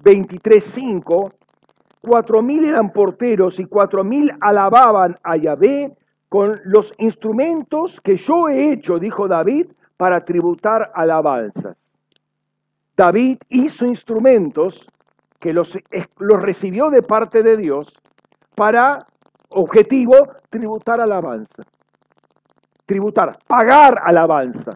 23.5, 0.04 1.32
cuatro 2.02 2.42
mil 2.42 2.66
eran 2.66 2.92
porteros 2.92 3.60
y 3.60 3.66
cuatro 3.66 4.04
mil 4.04 4.32
alababan 4.42 5.18
a 5.24 5.38
Yahvé 5.38 5.96
con 6.30 6.60
los 6.66 6.92
instrumentos 6.98 8.00
que 8.04 8.18
yo 8.18 8.48
he 8.50 8.72
hecho, 8.72 9.00
dijo 9.00 9.28
David, 9.28 9.68
para 9.98 10.24
tributar 10.24 10.92
alabanzas. 10.96 11.78
David 12.96 13.38
hizo 13.50 13.86
instrumentos 13.86 14.88
que 15.42 15.54
los, 15.54 15.76
los 16.20 16.42
recibió 16.42 16.90
de 16.90 17.02
parte 17.02 17.42
de 17.42 17.58
Dios 17.58 17.92
para 18.56 19.00
objetivo 19.50 20.16
tributar 20.50 21.02
alabanza. 21.02 21.64
Tributar, 22.86 23.38
pagar 23.48 24.00
alabanza. 24.04 24.72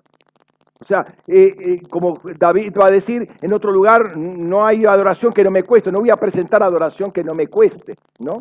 O 0.82 0.86
sea, 0.86 1.06
eh, 1.28 1.47
eh, 1.58 1.82
como 1.89 2.15
David 2.38 2.73
va 2.78 2.88
a 2.88 2.91
decir 2.91 3.30
en 3.41 3.54
otro 3.54 3.71
lugar, 3.71 4.17
no 4.17 4.65
hay 4.65 4.86
adoración 4.86 5.32
que 5.32 5.43
no 5.43 5.51
me 5.51 5.63
cueste, 5.63 5.91
no 5.91 5.99
voy 5.99 6.10
a 6.10 6.17
presentar 6.17 6.63
adoración 6.63 7.12
que 7.12 7.23
no 7.23 7.34
me 7.34 7.47
cueste, 7.47 7.95
¿no? 8.19 8.38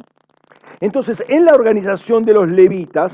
Entonces, 0.81 1.23
en 1.29 1.45
la 1.45 1.55
organización 1.55 2.25
de 2.25 2.35
los 2.35 2.51
levitas, 2.51 3.13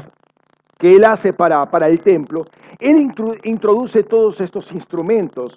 que 0.78 0.96
él 0.96 1.04
hace 1.04 1.32
para, 1.32 1.66
para 1.66 1.88
el 1.88 2.00
templo, 2.00 2.46
él 2.78 3.12
introduce 3.44 4.02
todos 4.04 4.40
estos 4.40 4.72
instrumentos. 4.72 5.54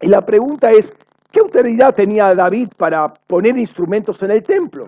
Y 0.00 0.08
la 0.08 0.22
pregunta 0.22 0.70
es, 0.70 0.92
¿Qué 1.32 1.40
autoridad 1.40 1.94
tenía 1.94 2.34
David 2.34 2.68
para 2.76 3.08
poner 3.08 3.56
instrumentos 3.56 4.22
en 4.22 4.32
el 4.32 4.42
templo? 4.42 4.84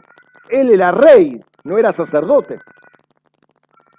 Él 0.50 0.70
era 0.70 0.90
rey, 0.90 1.40
no 1.64 1.78
era 1.78 1.90
sacerdote. 1.92 2.58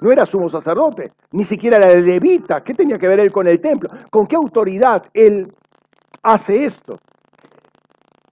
No 0.02 0.12
era 0.12 0.26
sumo 0.26 0.48
sacerdote, 0.50 1.14
ni 1.32 1.44
siquiera 1.44 1.78
era 1.78 2.00
levita. 2.00 2.62
¿Qué 2.62 2.76
tenía 2.76 3.00
que 3.00 3.08
ver 3.08 3.22
él 3.22 3.32
con 3.32 3.48
el 3.48 3.60
templo? 3.60 3.90
¿Con 4.12 4.28
qué 4.28 4.36
autoridad 4.36 5.02
él 5.14 5.48
hace 6.22 6.66
esto? 6.66 7.00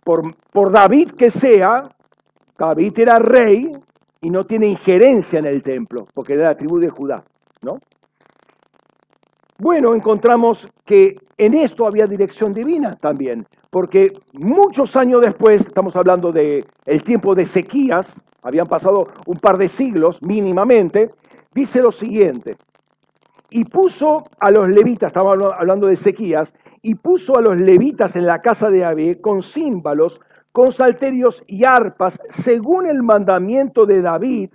Por, 0.04 0.36
por 0.52 0.72
David 0.72 1.12
que 1.18 1.32
sea, 1.32 1.84
David 2.56 3.00
era 3.00 3.18
rey 3.18 3.72
y 4.22 4.30
no 4.30 4.44
tiene 4.44 4.68
injerencia 4.68 5.40
en 5.40 5.46
el 5.46 5.64
templo, 5.64 6.06
porque 6.14 6.34
era 6.34 6.50
la 6.50 6.56
tribu 6.56 6.78
de 6.80 6.90
Judá, 6.90 7.24
¿no? 7.62 7.74
Bueno, 9.60 9.94
encontramos 9.94 10.68
que 10.84 11.16
en 11.38 11.54
esto 11.54 11.86
había 11.86 12.06
dirección 12.06 12.52
divina 12.52 12.96
también, 12.96 13.46
porque 13.70 14.08
muchos 14.42 14.96
años 14.96 15.22
después, 15.22 15.62
estamos 15.62 15.96
hablando 15.96 16.32
del 16.32 16.66
el 16.86 17.04
tiempo 17.04 17.36
de 17.36 17.46
sequías, 17.46 18.16
habían 18.42 18.66
pasado 18.66 19.06
un 19.28 19.38
par 19.38 19.58
de 19.58 19.70
siglos 19.70 20.22
mínimamente, 20.24 21.10
dice 21.54 21.82
lo 21.82 21.92
siguiente, 21.92 22.58
y 23.52 23.66
puso 23.66 24.24
a 24.40 24.50
los 24.50 24.68
levitas, 24.68 25.08
estamos 25.08 25.38
hablando 25.56 25.86
de 25.88 25.98
sequías, 25.98 26.52
y 26.82 26.96
puso 26.96 27.38
a 27.38 27.42
los 27.42 27.56
levitas 27.56 28.16
en 28.16 28.26
la 28.26 28.42
casa 28.42 28.70
de 28.70 28.84
Abé 28.84 29.22
con 29.22 29.44
címbalos, 29.44 30.20
con 30.52 30.72
salterios 30.72 31.42
y 31.46 31.64
arpas, 31.64 32.20
según 32.44 32.88
el 32.88 33.04
mandamiento 33.04 33.86
de 33.86 34.02
David, 34.02 34.50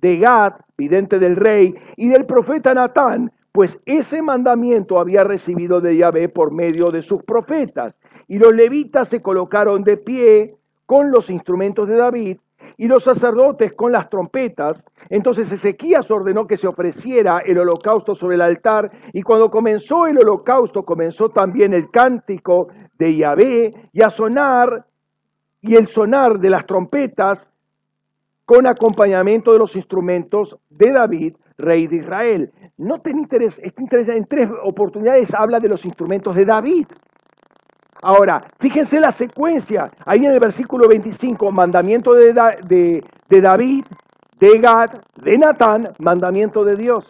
de 0.00 0.18
Gad, 0.18 0.54
vidente 0.78 1.18
del 1.18 1.36
rey, 1.36 1.74
y 1.96 2.08
del 2.08 2.24
profeta 2.24 2.72
Natán, 2.72 3.32
pues 3.54 3.78
ese 3.86 4.20
mandamiento 4.20 4.98
había 4.98 5.22
recibido 5.22 5.80
de 5.80 5.96
Yahvé 5.96 6.28
por 6.28 6.50
medio 6.50 6.90
de 6.90 7.02
sus 7.02 7.22
profetas. 7.22 7.94
Y 8.26 8.38
los 8.38 8.52
levitas 8.52 9.06
se 9.06 9.22
colocaron 9.22 9.84
de 9.84 9.96
pie 9.96 10.56
con 10.86 11.12
los 11.12 11.30
instrumentos 11.30 11.86
de 11.86 11.94
David, 11.94 12.38
y 12.76 12.88
los 12.88 13.04
sacerdotes 13.04 13.72
con 13.74 13.92
las 13.92 14.08
trompetas. 14.10 14.84
Entonces 15.08 15.50
Ezequías 15.52 16.10
ordenó 16.10 16.46
que 16.46 16.56
se 16.56 16.66
ofreciera 16.66 17.38
el 17.38 17.58
holocausto 17.58 18.14
sobre 18.14 18.36
el 18.36 18.42
altar 18.42 18.90
y 19.12 19.22
cuando 19.22 19.50
comenzó 19.50 20.06
el 20.06 20.18
holocausto 20.18 20.84
comenzó 20.84 21.28
también 21.28 21.74
el 21.74 21.90
cántico 21.90 22.68
de 22.98 23.16
Yahvé 23.16 23.74
y 23.92 24.02
a 24.02 24.10
sonar 24.10 24.86
y 25.60 25.76
el 25.76 25.86
sonar 25.88 26.38
de 26.40 26.50
las 26.50 26.66
trompetas 26.66 27.46
con 28.44 28.66
acompañamiento 28.66 29.52
de 29.52 29.58
los 29.58 29.74
instrumentos 29.76 30.56
de 30.68 30.92
David, 30.92 31.36
rey 31.56 31.86
de 31.86 31.96
Israel. 31.96 32.52
No 32.76 32.98
te 32.98 33.10
interesa, 33.10 33.60
en 34.12 34.24
tres 34.24 34.48
oportunidades 34.64 35.32
habla 35.32 35.60
de 35.60 35.68
los 35.68 35.84
instrumentos 35.84 36.34
de 36.34 36.44
David. 36.44 36.86
Ahora, 38.02 38.42
fíjense 38.58 38.98
la 38.98 39.12
secuencia. 39.12 39.90
Ahí 40.04 40.24
en 40.24 40.32
el 40.32 40.40
versículo 40.40 40.88
25, 40.88 41.52
mandamiento 41.52 42.12
de, 42.14 42.32
de, 42.66 43.40
David, 43.40 43.84
de 44.38 44.58
Gad, 44.58 44.90
de 45.22 45.38
Natán, 45.38 45.88
mandamiento 46.00 46.64
de 46.64 46.74
Dios. 46.74 47.06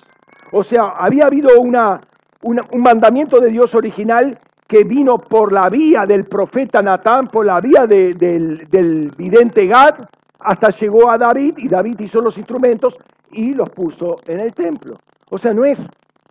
O 0.53 0.62
sea, 0.62 0.83
había 0.98 1.27
habido 1.27 1.59
una, 1.59 1.98
un 2.42 2.81
mandamiento 2.81 3.40
de 3.40 3.48
Dios 3.48 3.74
original 3.74 4.38
que 4.68 4.85
vino 4.85 5.14
por 5.16 5.53
la 5.53 5.68
vía 5.70 6.03
del 6.07 6.24
profeta 6.24 6.83
Natán, 6.83 7.27
por 7.27 7.46
la 7.46 7.61
vía 7.61 7.87
del, 7.87 8.16
del 8.18 9.11
vidente 9.16 9.66
Gad, 9.66 9.94
hasta 10.40 10.70
llegó 10.70 11.11
a 11.11 11.16
David 11.16 11.55
y 11.57 11.68
David 11.68 11.98
hizo 12.00 12.20
los 12.20 12.37
instrumentos 12.37 12.94
y 13.33 13.55
los 13.55 13.70
puso 13.70 14.16
en 14.27 14.40
el 14.40 14.55
templo. 14.55 14.96
O 15.35 15.38
sea, 15.38 15.53
no 15.53 15.64
es 15.64 15.81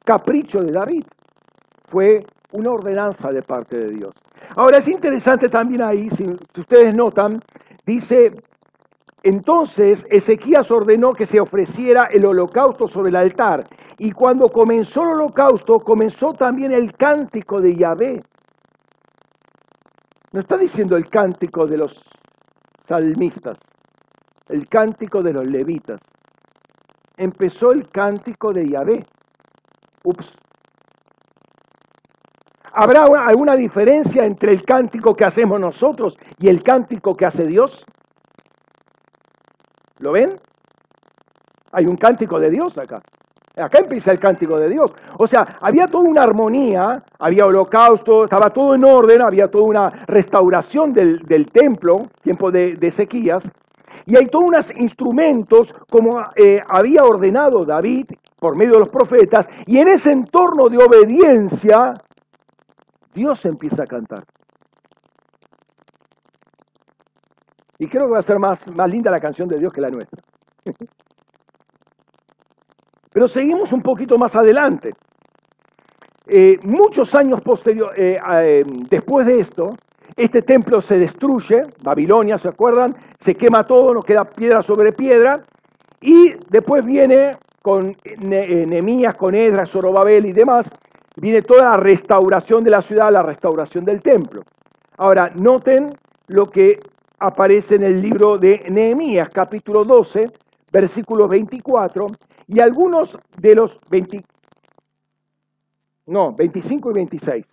capricho 0.05 0.59
de 0.59 0.71
David, 0.71 1.03
fue 1.89 2.21
una 2.53 2.71
ordenanza 2.71 3.27
de 3.31 3.41
parte 3.41 3.77
de 3.77 3.89
Dios. 3.89 4.13
Ahora 4.55 4.77
es 4.77 4.87
interesante 4.87 5.49
también 5.49 5.81
ahí, 5.81 6.09
si, 6.11 6.23
ustedes 6.57 6.95
notan, 6.95 7.41
dice, 7.85 8.31
entonces 9.21 10.05
Ezequías 10.09 10.71
ordenó 10.71 11.11
que 11.11 11.25
se 11.25 11.41
ofreciera 11.41 12.07
el 12.13 12.25
holocausto 12.25 12.87
sobre 12.87 13.09
el 13.09 13.17
altar. 13.17 13.65
Y 13.97 14.11
cuando 14.11 14.47
comenzó 14.47 15.01
el 15.01 15.15
holocausto, 15.15 15.79
comenzó 15.79 16.31
también 16.31 16.71
el 16.71 16.93
cántico 16.93 17.59
de 17.59 17.75
Yahvé. 17.75 18.21
No 20.31 20.39
está 20.39 20.55
diciendo 20.57 20.95
el 20.95 21.09
cántico 21.09 21.65
de 21.65 21.77
los 21.77 21.93
salmistas, 22.87 23.57
el 24.47 24.65
cántico 24.69 25.21
de 25.21 25.33
los 25.33 25.43
levitas. 25.43 25.99
Empezó 27.17 27.71
el 27.71 27.89
cántico 27.89 28.51
de 28.51 28.67
Yahvé. 28.67 29.05
Ups, 30.03 30.33
¿Habrá 32.75 33.03
alguna 33.03 33.55
diferencia 33.55 34.23
entre 34.23 34.51
el 34.51 34.63
cántico 34.63 35.13
que 35.13 35.23
hacemos 35.23 35.59
nosotros 35.59 36.15
y 36.39 36.49
el 36.49 36.63
cántico 36.63 37.13
que 37.13 37.27
hace 37.27 37.45
Dios? 37.45 37.85
¿Lo 39.99 40.11
ven? 40.11 40.33
Hay 41.71 41.85
un 41.85 41.95
cántico 41.95 42.39
de 42.39 42.49
Dios 42.49 42.75
acá. 42.79 42.99
Acá 43.55 43.77
empieza 43.77 44.11
el 44.11 44.19
cántico 44.19 44.57
de 44.57 44.69
Dios. 44.69 44.91
O 45.19 45.27
sea, 45.27 45.57
había 45.61 45.85
toda 45.85 46.09
una 46.09 46.23
armonía, 46.23 47.03
había 47.19 47.45
holocausto, 47.45 48.23
estaba 48.23 48.49
todo 48.49 48.73
en 48.73 48.83
orden, 48.83 49.21
había 49.21 49.47
toda 49.47 49.65
una 49.65 49.89
restauración 50.07 50.91
del, 50.91 51.19
templo, 51.51 52.07
tiempo 52.23 52.49
de, 52.49 52.73
de, 52.73 52.89
sequías, 52.89 53.43
y 54.05 54.15
hay 54.17 54.25
todos 54.27 54.45
unos 54.45 54.65
instrumentos 54.77 55.73
como 55.89 56.21
eh, 56.35 56.59
había 56.67 57.03
ordenado 57.03 57.63
David 57.63 58.07
por 58.39 58.57
medio 58.57 58.73
de 58.73 58.79
los 58.79 58.89
profetas, 58.89 59.47
y 59.65 59.77
en 59.77 59.87
ese 59.87 60.11
entorno 60.11 60.67
de 60.67 60.77
obediencia 60.77 61.93
Dios 63.13 63.45
empieza 63.45 63.83
a 63.83 63.85
cantar. 63.85 64.25
Y 67.79 67.87
creo 67.87 68.07
que 68.07 68.13
va 68.13 68.19
a 68.19 68.23
ser 68.23 68.39
más, 68.39 68.59
más 68.75 68.89
linda 68.89 69.09
la 69.11 69.19
canción 69.19 69.47
de 69.47 69.57
Dios 69.57 69.71
que 69.71 69.81
la 69.81 69.89
nuestra. 69.89 70.21
Pero 73.13 73.27
seguimos 73.27 73.71
un 73.71 73.81
poquito 73.81 74.17
más 74.17 74.35
adelante. 74.35 74.89
Eh, 76.27 76.57
muchos 76.63 77.13
años 77.13 77.41
posterior, 77.41 77.93
eh, 77.95 78.63
después 78.89 79.27
de 79.27 79.39
esto, 79.39 79.67
este 80.15 80.41
templo 80.41 80.81
se 80.81 80.95
destruye, 80.95 81.63
Babilonia, 81.81 82.37
¿se 82.37 82.47
acuerdan? 82.47 82.95
Se 83.23 83.35
quema 83.35 83.63
todo, 83.63 83.93
no 83.93 84.01
queda 84.01 84.23
piedra 84.23 84.61
sobre 84.63 84.91
piedra, 84.91 85.37
y 86.01 86.33
después 86.49 86.85
viene 86.85 87.37
con 87.61 87.93
Nehemías, 88.19 89.15
con 89.15 89.33
Edras, 89.33 89.69
Zorobabel 89.69 90.25
y 90.25 90.33
demás, 90.33 90.69
viene 91.15 91.41
toda 91.41 91.63
la 91.63 91.77
restauración 91.77 92.61
de 92.61 92.69
la 92.71 92.81
ciudad, 92.81 93.09
la 93.09 93.23
restauración 93.23 93.85
del 93.85 94.01
templo. 94.01 94.41
Ahora, 94.97 95.29
noten 95.35 95.89
lo 96.27 96.47
que 96.47 96.79
aparece 97.19 97.75
en 97.75 97.83
el 97.83 98.01
libro 98.01 98.37
de 98.37 98.65
Nehemías, 98.69 99.29
capítulo 99.29 99.85
12, 99.85 100.29
versículos 100.73 101.29
24, 101.29 102.07
y 102.47 102.59
algunos 102.59 103.15
de 103.39 103.55
los 103.55 103.79
20, 103.89 104.21
no, 106.07 106.33
25 106.33 106.91
y 106.91 106.93
26, 106.93 107.45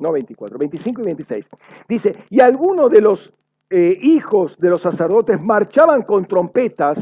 no 0.00 0.12
24, 0.12 0.58
25 0.58 1.00
y 1.00 1.04
26. 1.04 1.46
Dice, 1.88 2.14
y 2.28 2.40
algunos 2.42 2.90
de 2.90 3.00
los 3.00 3.32
eh, 3.70 3.98
hijos 4.00 4.56
de 4.58 4.70
los 4.70 4.82
sacerdotes 4.82 5.40
marchaban 5.40 6.02
con 6.02 6.26
trompetas, 6.26 6.98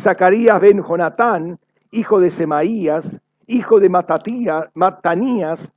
Zacarías 0.00 0.60
ben 0.60 0.82
Jonatán, 0.82 1.58
hijo 1.90 2.20
de 2.20 2.30
Semaías, 2.30 3.20
hijo 3.46 3.80
de 3.80 3.88
Matanías, 3.88 5.72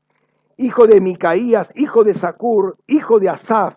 hijo 0.57 0.87
de 0.87 0.99
Micaías, 0.99 1.71
hijo 1.75 2.03
de 2.03 2.13
Sacur, 2.13 2.77
hijo 2.87 3.19
de 3.19 3.29
Asaf, 3.29 3.75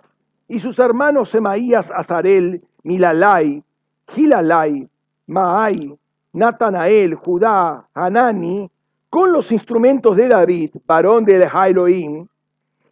y 0.49 0.61
sus 0.61 0.79
hermanos 0.79 1.31
Semaías, 1.31 1.91
Azarel, 1.95 2.63
Milalai, 2.83 3.63
Gilalai, 4.09 4.89
Maai, 5.27 5.97
Natanael, 6.33 7.15
Judá, 7.15 7.87
Hanani, 7.95 8.71
con 9.09 9.33
los 9.33 9.53
instrumentos 9.53 10.17
de 10.17 10.29
David, 10.29 10.71
varón 10.87 11.25
de 11.25 11.49
Elohim, 11.69 12.27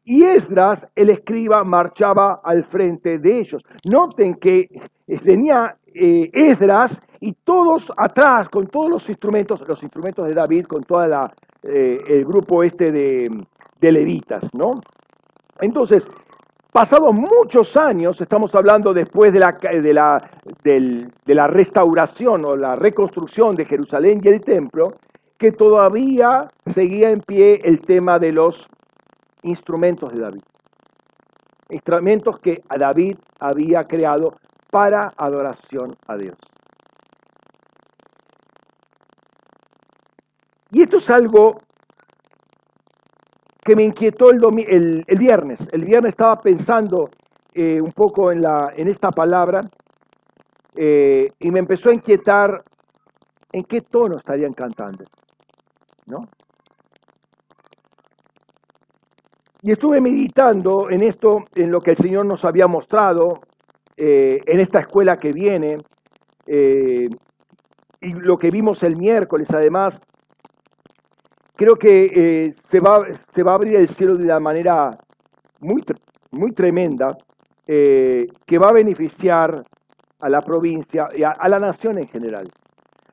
y 0.08 0.24
Esdras, 0.24 0.86
el 0.96 1.10
escriba, 1.10 1.64
marchaba 1.64 2.40
al 2.42 2.64
frente 2.64 3.18
de 3.18 3.40
ellos. 3.40 3.62
Noten 3.84 4.36
que 4.36 4.70
tenía 5.22 5.76
eh, 5.94 6.30
Esdras 6.32 6.98
y 7.20 7.34
todos 7.44 7.92
atrás, 7.94 8.48
con 8.48 8.68
todos 8.68 8.88
los 8.88 9.06
instrumentos, 9.10 9.60
los 9.68 9.82
instrumentos 9.82 10.26
de 10.26 10.32
David, 10.32 10.64
con 10.64 10.82
todo 10.82 11.04
eh, 11.62 11.98
el 12.08 12.24
grupo 12.24 12.62
este 12.62 12.90
de, 12.90 13.28
levitas, 13.82 14.48
¿no? 14.54 14.70
Entonces, 15.60 16.06
pasados 16.72 17.14
muchos 17.14 17.76
años, 17.76 18.18
estamos 18.18 18.54
hablando 18.54 18.94
después 18.94 19.30
de 19.34 19.40
la, 19.40 19.58
de, 19.60 19.92
la, 19.92 20.16
de 20.64 21.34
la 21.34 21.48
restauración 21.48 22.46
o 22.46 22.56
la 22.56 22.76
reconstrucción 22.76 23.54
de 23.54 23.66
Jerusalén 23.66 24.20
y 24.24 24.28
el 24.28 24.40
templo, 24.40 24.88
que 25.36 25.52
todavía 25.52 26.48
seguía 26.72 27.10
en 27.10 27.20
pie 27.20 27.60
el 27.62 27.80
tema 27.80 28.18
de 28.18 28.32
los 28.32 28.66
instrumentos 29.42 30.12
de 30.12 30.20
David. 30.20 30.42
Instrumentos 31.70 32.38
que 32.38 32.62
David 32.78 33.16
había 33.40 33.82
creado 33.82 34.38
para 34.70 35.08
adoración 35.16 35.90
a 36.06 36.16
Dios. 36.16 36.36
Y 40.70 40.82
esto 40.82 40.98
es 40.98 41.08
algo 41.10 41.54
que 43.64 43.76
me 43.76 43.84
inquietó 43.84 44.30
el, 44.30 45.04
el, 45.06 45.18
viernes. 45.18 45.60
El 45.72 45.84
viernes 45.84 46.12
estaba 46.12 46.36
pensando 46.36 47.10
eh, 47.54 47.80
un 47.80 47.92
poco 47.92 48.32
en, 48.32 48.42
la, 48.42 48.72
en 48.74 48.88
esta 48.88 49.10
palabra 49.10 49.60
eh, 50.74 51.28
y 51.38 51.50
me 51.50 51.58
empezó 51.58 51.90
a 51.90 51.94
inquietar 51.94 52.62
en 53.52 53.62
qué 53.64 53.80
tono 53.80 54.16
estarían 54.16 54.52
cantando. 54.52 55.04
¿No? 56.06 56.20
Y 59.62 59.72
estuve 59.72 60.00
meditando 60.00 60.88
en 60.90 61.02
esto, 61.02 61.44
en 61.54 61.70
lo 61.70 61.80
que 61.80 61.92
el 61.92 61.96
Señor 61.96 62.26
nos 62.26 62.44
había 62.44 62.66
mostrado, 62.66 63.40
eh, 63.96 64.38
en 64.46 64.60
esta 64.60 64.80
escuela 64.80 65.16
que 65.16 65.32
viene, 65.32 65.76
y 68.00 68.12
lo 68.12 68.36
que 68.36 68.50
vimos 68.50 68.82
el 68.82 68.96
miércoles 68.96 69.48
además, 69.50 70.00
creo 71.58 71.74
que 71.74 72.04
eh, 72.04 72.54
se, 72.70 72.78
va, 72.78 73.04
se 73.34 73.42
va 73.42 73.52
a 73.52 73.54
abrir 73.56 73.76
el 73.76 73.88
cielo 73.88 74.14
de 74.14 74.24
una 74.24 74.38
manera 74.38 74.96
muy, 75.60 75.82
muy 76.30 76.52
tremenda 76.52 77.10
eh, 77.66 78.26
que 78.46 78.58
va 78.58 78.68
a 78.68 78.72
beneficiar 78.72 79.64
a 80.20 80.28
la 80.28 80.40
provincia 80.40 81.08
y 81.16 81.24
a, 81.24 81.48
la 81.48 81.58
nación 81.58 81.98
en 81.98 82.06
general. 82.06 82.48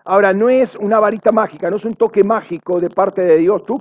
Ahora, 0.05 0.31
no 0.33 0.47
es 0.49 0.75
una 0.75 0.99
varita 0.99 1.31
mágica, 1.31 1.69
no 1.71 1.77
es 1.77 1.85
un 1.85 1.95
toque 1.95 2.23
mágico 2.23 2.79
de 2.79 2.89
parte 2.89 3.25
de 3.25 3.37
Dios, 3.37 3.63
tú, 3.63 3.79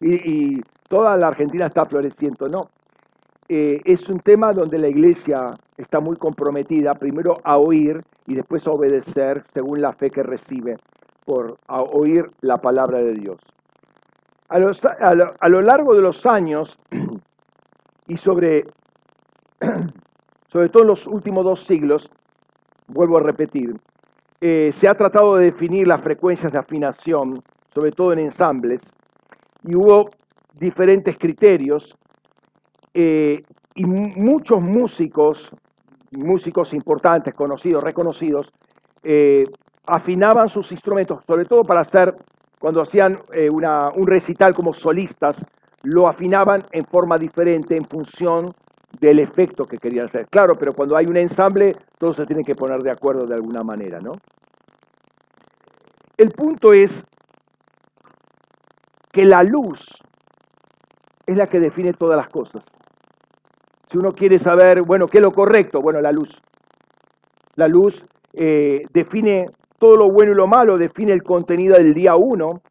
y, 0.00 0.14
y 0.14 0.62
toda 0.88 1.16
la 1.16 1.28
Argentina 1.28 1.66
está 1.66 1.84
floreciendo, 1.84 2.48
no. 2.48 2.62
Eh, 3.48 3.80
es 3.84 4.08
un 4.08 4.18
tema 4.20 4.52
donde 4.52 4.78
la 4.78 4.88
iglesia 4.88 5.54
está 5.76 6.00
muy 6.00 6.16
comprometida, 6.16 6.94
primero 6.94 7.36
a 7.44 7.56
oír 7.56 8.02
y 8.26 8.34
después 8.34 8.66
a 8.66 8.70
obedecer 8.70 9.44
según 9.54 9.80
la 9.80 9.92
fe 9.92 10.10
que 10.10 10.22
recibe 10.22 10.76
por 11.24 11.56
oír 11.68 12.26
la 12.40 12.56
palabra 12.56 12.98
de 12.98 13.14
Dios. 13.14 13.36
A, 14.48 14.58
lo, 14.58 15.60
largo 15.60 15.94
de 15.94 16.00
los 16.00 16.24
años 16.24 16.78
y 18.06 18.16
sobre, 18.16 18.62
sobre 20.48 20.68
todo 20.70 20.82
en 20.82 20.88
los 20.88 21.06
últimos 21.06 21.44
dos 21.44 21.64
siglos, 21.64 22.10
vuelvo 22.86 23.18
a 23.18 23.22
repetir, 23.22 23.78
eh, 24.40 24.72
se 24.72 24.88
ha 24.88 24.94
tratado 24.94 25.36
de 25.36 25.46
definir 25.46 25.86
las 25.86 26.00
frecuencias 26.00 26.52
de 26.52 26.58
afinación, 26.58 27.42
sobre 27.74 27.92
todo 27.92 28.12
en 28.12 28.20
ensambles, 28.20 28.80
y 29.64 29.74
hubo 29.74 30.10
diferentes 30.58 31.16
criterios, 31.18 31.88
eh, 32.94 33.40
y 33.74 33.84
muchos 33.84 34.60
músicos, 34.60 35.50
músicos 36.12 36.72
importantes, 36.72 37.34
conocidos, 37.34 37.82
reconocidos, 37.82 38.50
eh, 39.02 39.44
afinaban 39.86 40.48
sus 40.48 40.70
instrumentos, 40.72 41.18
sobre 41.26 41.44
todo 41.44 41.62
para 41.62 41.82
hacer, 41.82 42.12
cuando 42.58 42.82
hacían 42.82 43.16
un 43.94 44.06
recital 44.06 44.52
como 44.52 44.72
solistas, 44.72 45.36
lo 45.84 46.08
afinaban 46.08 46.64
en 46.72 46.84
forma 46.84 47.16
diferente 47.18 47.76
en 47.76 47.84
función 47.84 48.50
del 49.00 49.20
efecto 49.20 49.64
que 49.64 49.76
querían 49.78 50.06
hacer. 50.06 50.26
Claro, 50.26 50.54
pero 50.58 50.72
cuando 50.72 50.96
hay 50.96 51.06
un 51.06 51.16
ensamble, 51.16 51.76
todos 51.98 52.16
se 52.16 52.26
tienen 52.26 52.44
que 52.44 52.54
poner 52.54 52.80
de 52.82 52.90
acuerdo 52.90 53.26
de 53.26 53.34
alguna 53.34 53.62
manera, 53.62 54.00
¿no? 54.00 54.12
El 56.16 56.30
punto 56.30 56.72
es 56.72 56.90
que 59.12 59.24
la 59.24 59.44
luz 59.44 59.78
es 61.28 61.36
la 61.36 61.46
que 61.46 61.60
define 61.60 61.92
todas 61.92 62.16
las 62.16 62.28
cosas. 62.30 62.64
Si 63.90 63.98
uno 63.98 64.12
quiere 64.12 64.38
saber, 64.38 64.82
bueno, 64.82 65.06
¿qué 65.06 65.18
es 65.18 65.22
lo 65.22 65.30
correcto? 65.30 65.80
Bueno, 65.82 66.00
la 66.00 66.10
luz. 66.10 66.30
La 67.56 67.68
luz 67.68 67.94
eh, 68.32 68.80
define 68.92 69.44
todo 69.78 69.96
lo 69.96 70.06
bueno 70.06 70.32
y 70.32 70.34
lo 70.34 70.46
malo, 70.46 70.78
define 70.78 71.12
el 71.12 71.22
contenido 71.22 71.76
del 71.76 71.92
día 71.92 72.16
uno 72.16 72.62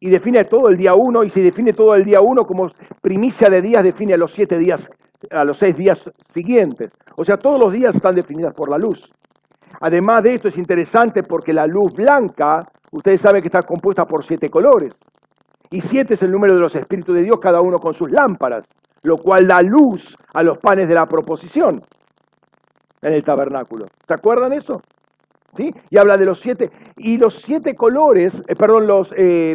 y 0.00 0.10
define 0.10 0.42
todo 0.42 0.68
el 0.68 0.76
día 0.76 0.92
uno 0.94 1.22
y 1.22 1.30
si 1.30 1.40
define 1.40 1.72
todo 1.72 1.94
el 1.94 2.04
día 2.04 2.20
uno 2.20 2.42
como 2.44 2.68
primicia 3.00 3.48
de 3.48 3.62
días, 3.62 3.84
define 3.84 4.14
a 4.14 4.18
los 4.18 4.32
siete 4.32 4.58
días 4.58 4.88
a 5.30 5.44
los 5.44 5.56
seis 5.56 5.76
días 5.76 5.98
siguientes. 6.34 6.90
O 7.16 7.24
sea, 7.24 7.36
todos 7.36 7.60
los 7.60 7.72
días 7.72 7.94
están 7.94 8.16
definidos 8.16 8.54
por 8.54 8.68
la 8.68 8.76
luz. 8.76 9.08
Además 9.80 10.24
de 10.24 10.34
esto 10.34 10.48
es 10.48 10.58
interesante 10.58 11.22
porque 11.22 11.52
la 11.52 11.66
luz 11.66 11.94
blanca, 11.94 12.66
ustedes 12.90 13.20
saben 13.20 13.40
que 13.40 13.46
está 13.46 13.62
compuesta 13.62 14.04
por 14.04 14.24
siete 14.24 14.50
colores. 14.50 14.96
Y 15.72 15.80
siete 15.80 16.14
es 16.14 16.22
el 16.22 16.30
número 16.30 16.54
de 16.54 16.60
los 16.60 16.74
espíritus 16.74 17.14
de 17.14 17.22
Dios, 17.22 17.40
cada 17.40 17.60
uno 17.60 17.78
con 17.78 17.94
sus 17.94 18.10
lámparas, 18.12 18.64
lo 19.02 19.16
cual 19.16 19.48
da 19.48 19.62
luz 19.62 20.14
a 20.34 20.42
los 20.42 20.58
panes 20.58 20.86
de 20.86 20.94
la 20.94 21.06
proposición 21.06 21.80
en 23.00 23.12
el 23.12 23.24
tabernáculo. 23.24 23.86
¿Se 24.06 24.14
acuerdan 24.14 24.52
eso? 24.52 24.76
Y 25.90 25.98
habla 25.98 26.16
de 26.16 26.24
los 26.24 26.40
siete, 26.40 26.70
y 26.96 27.18
los 27.18 27.42
siete 27.44 27.74
colores, 27.74 28.42
eh, 28.48 28.56
perdón, 28.56 28.86
los, 28.86 29.12
eh, 29.14 29.54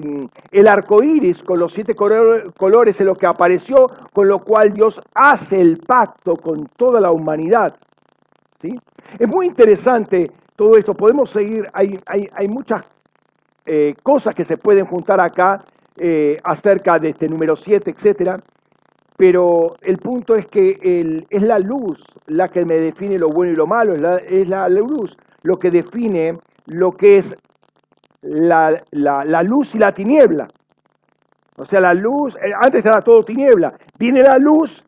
el 0.52 0.68
arco 0.68 1.02
iris 1.02 1.42
con 1.42 1.60
los 1.60 1.74
siete 1.74 1.96
colores 1.96 3.00
es 3.02 3.06
lo 3.06 3.16
que 3.16 3.26
apareció, 3.26 3.88
con 4.14 4.28
lo 4.28 4.40
cual 4.40 4.70
Dios 4.72 5.00
hace 5.16 5.60
el 5.60 5.78
pacto 5.78 6.36
con 6.36 6.68
toda 6.78 7.00
la 7.00 7.12
humanidad. 7.12 7.76
¿sí? 8.62 8.70
Es 9.18 9.28
muy 9.28 9.48
interesante 9.48 10.30
todo 10.56 10.78
esto, 10.78 10.94
podemos 10.94 11.32
seguir, 11.32 11.68
hay, 11.74 12.00
hay, 12.06 12.28
hay 12.32 12.48
muchas 12.48 12.88
eh, 13.66 13.96
cosas 14.04 14.36
que 14.36 14.46
se 14.46 14.58
pueden 14.58 14.86
juntar 14.86 15.20
acá 15.20 15.64
acerca 16.44 17.00
de 17.00 17.10
este 17.10 17.28
número 17.28 17.56
7, 17.56 17.92
etcétera, 17.92 18.38
pero 19.18 19.76
el 19.82 19.98
punto 19.98 20.36
es 20.36 20.48
que 20.48 20.78
el, 20.82 21.26
es 21.30 21.42
la 21.42 21.58
luz 21.58 22.00
la 22.28 22.48
que 22.48 22.66
me 22.66 22.76
define 22.76 23.18
lo 23.18 23.30
bueno 23.30 23.52
y 23.52 23.56
lo 23.56 23.66
malo, 23.66 23.96
es 23.96 24.02
la, 24.02 24.16
es 24.18 24.48
la 24.48 24.70
luz 24.70 25.18
lo 25.44 25.58
que 25.58 25.72
define 25.72 26.34
lo 26.68 26.92
que 26.92 27.18
es 27.18 27.36
la, 28.22 28.80
luz 29.44 29.74
y 29.74 29.80
la 29.80 29.92
tiniebla. 29.92 30.48
O 31.58 31.66
sea, 31.66 31.80
la 31.80 31.94
luz, 31.94 32.36
eh, 32.36 32.52
antes 32.60 32.86
era 32.86 33.02
todo 33.02 33.24
tiniebla, 33.24 33.72
viene 33.98 34.22
la 34.22 34.38
luz, 34.38 34.84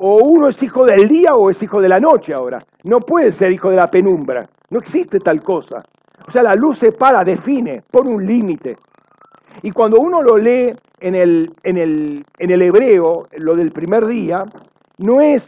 o 0.00 0.16
uno 0.24 0.48
es 0.48 0.60
hijo 0.62 0.84
del 0.84 1.06
día 1.06 1.34
o 1.34 1.50
es 1.50 1.62
hijo 1.62 1.80
de 1.80 1.88
la 1.88 2.00
noche 2.00 2.32
ahora. 2.34 2.58
No 2.84 3.00
puede 3.00 3.32
ser 3.32 3.52
hijo 3.52 3.70
de 3.70 3.76
la 3.76 3.86
penumbra, 3.86 4.44
no 4.70 4.78
existe 4.78 5.18
tal 5.18 5.42
cosa. 5.42 5.78
O 6.26 6.32
sea, 6.32 6.42
la 6.42 6.54
luz 6.54 6.78
separa, 6.78 7.22
define, 7.22 7.82
pone 7.90 8.14
un 8.14 8.24
límite. 8.24 8.76
Y 9.62 9.70
cuando 9.70 10.00
uno 10.00 10.22
lo 10.22 10.36
lee 10.36 10.72
en 11.00 11.14
el, 11.14 11.52
en 11.62 11.76
el, 11.76 12.24
en 12.38 12.50
el 12.50 12.62
hebreo, 12.62 13.26
lo 13.38 13.54
del 13.54 13.70
primer 13.70 14.06
día, 14.06 14.44
no 14.98 15.20
es 15.20 15.42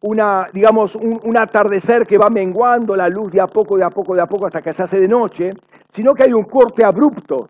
una, 0.00 0.44
digamos, 0.52 0.94
un, 0.96 1.36
atardecer 1.38 2.06
que 2.06 2.18
va 2.18 2.28
menguando 2.28 2.94
la 2.94 3.08
luz 3.08 3.32
de 3.32 3.40
a 3.40 3.46
poco, 3.46 3.76
de 3.76 3.84
a 3.84 3.90
poco, 3.90 4.14
de 4.14 4.22
a 4.22 4.26
poco 4.26 4.46
hasta 4.46 4.60
que 4.60 4.74
se 4.74 4.82
hace 4.82 5.00
de 5.00 5.08
noche, 5.08 5.50
sino 5.94 6.14
que 6.14 6.24
hay 6.24 6.32
un 6.32 6.44
corte 6.44 6.84
abrupto, 6.84 7.48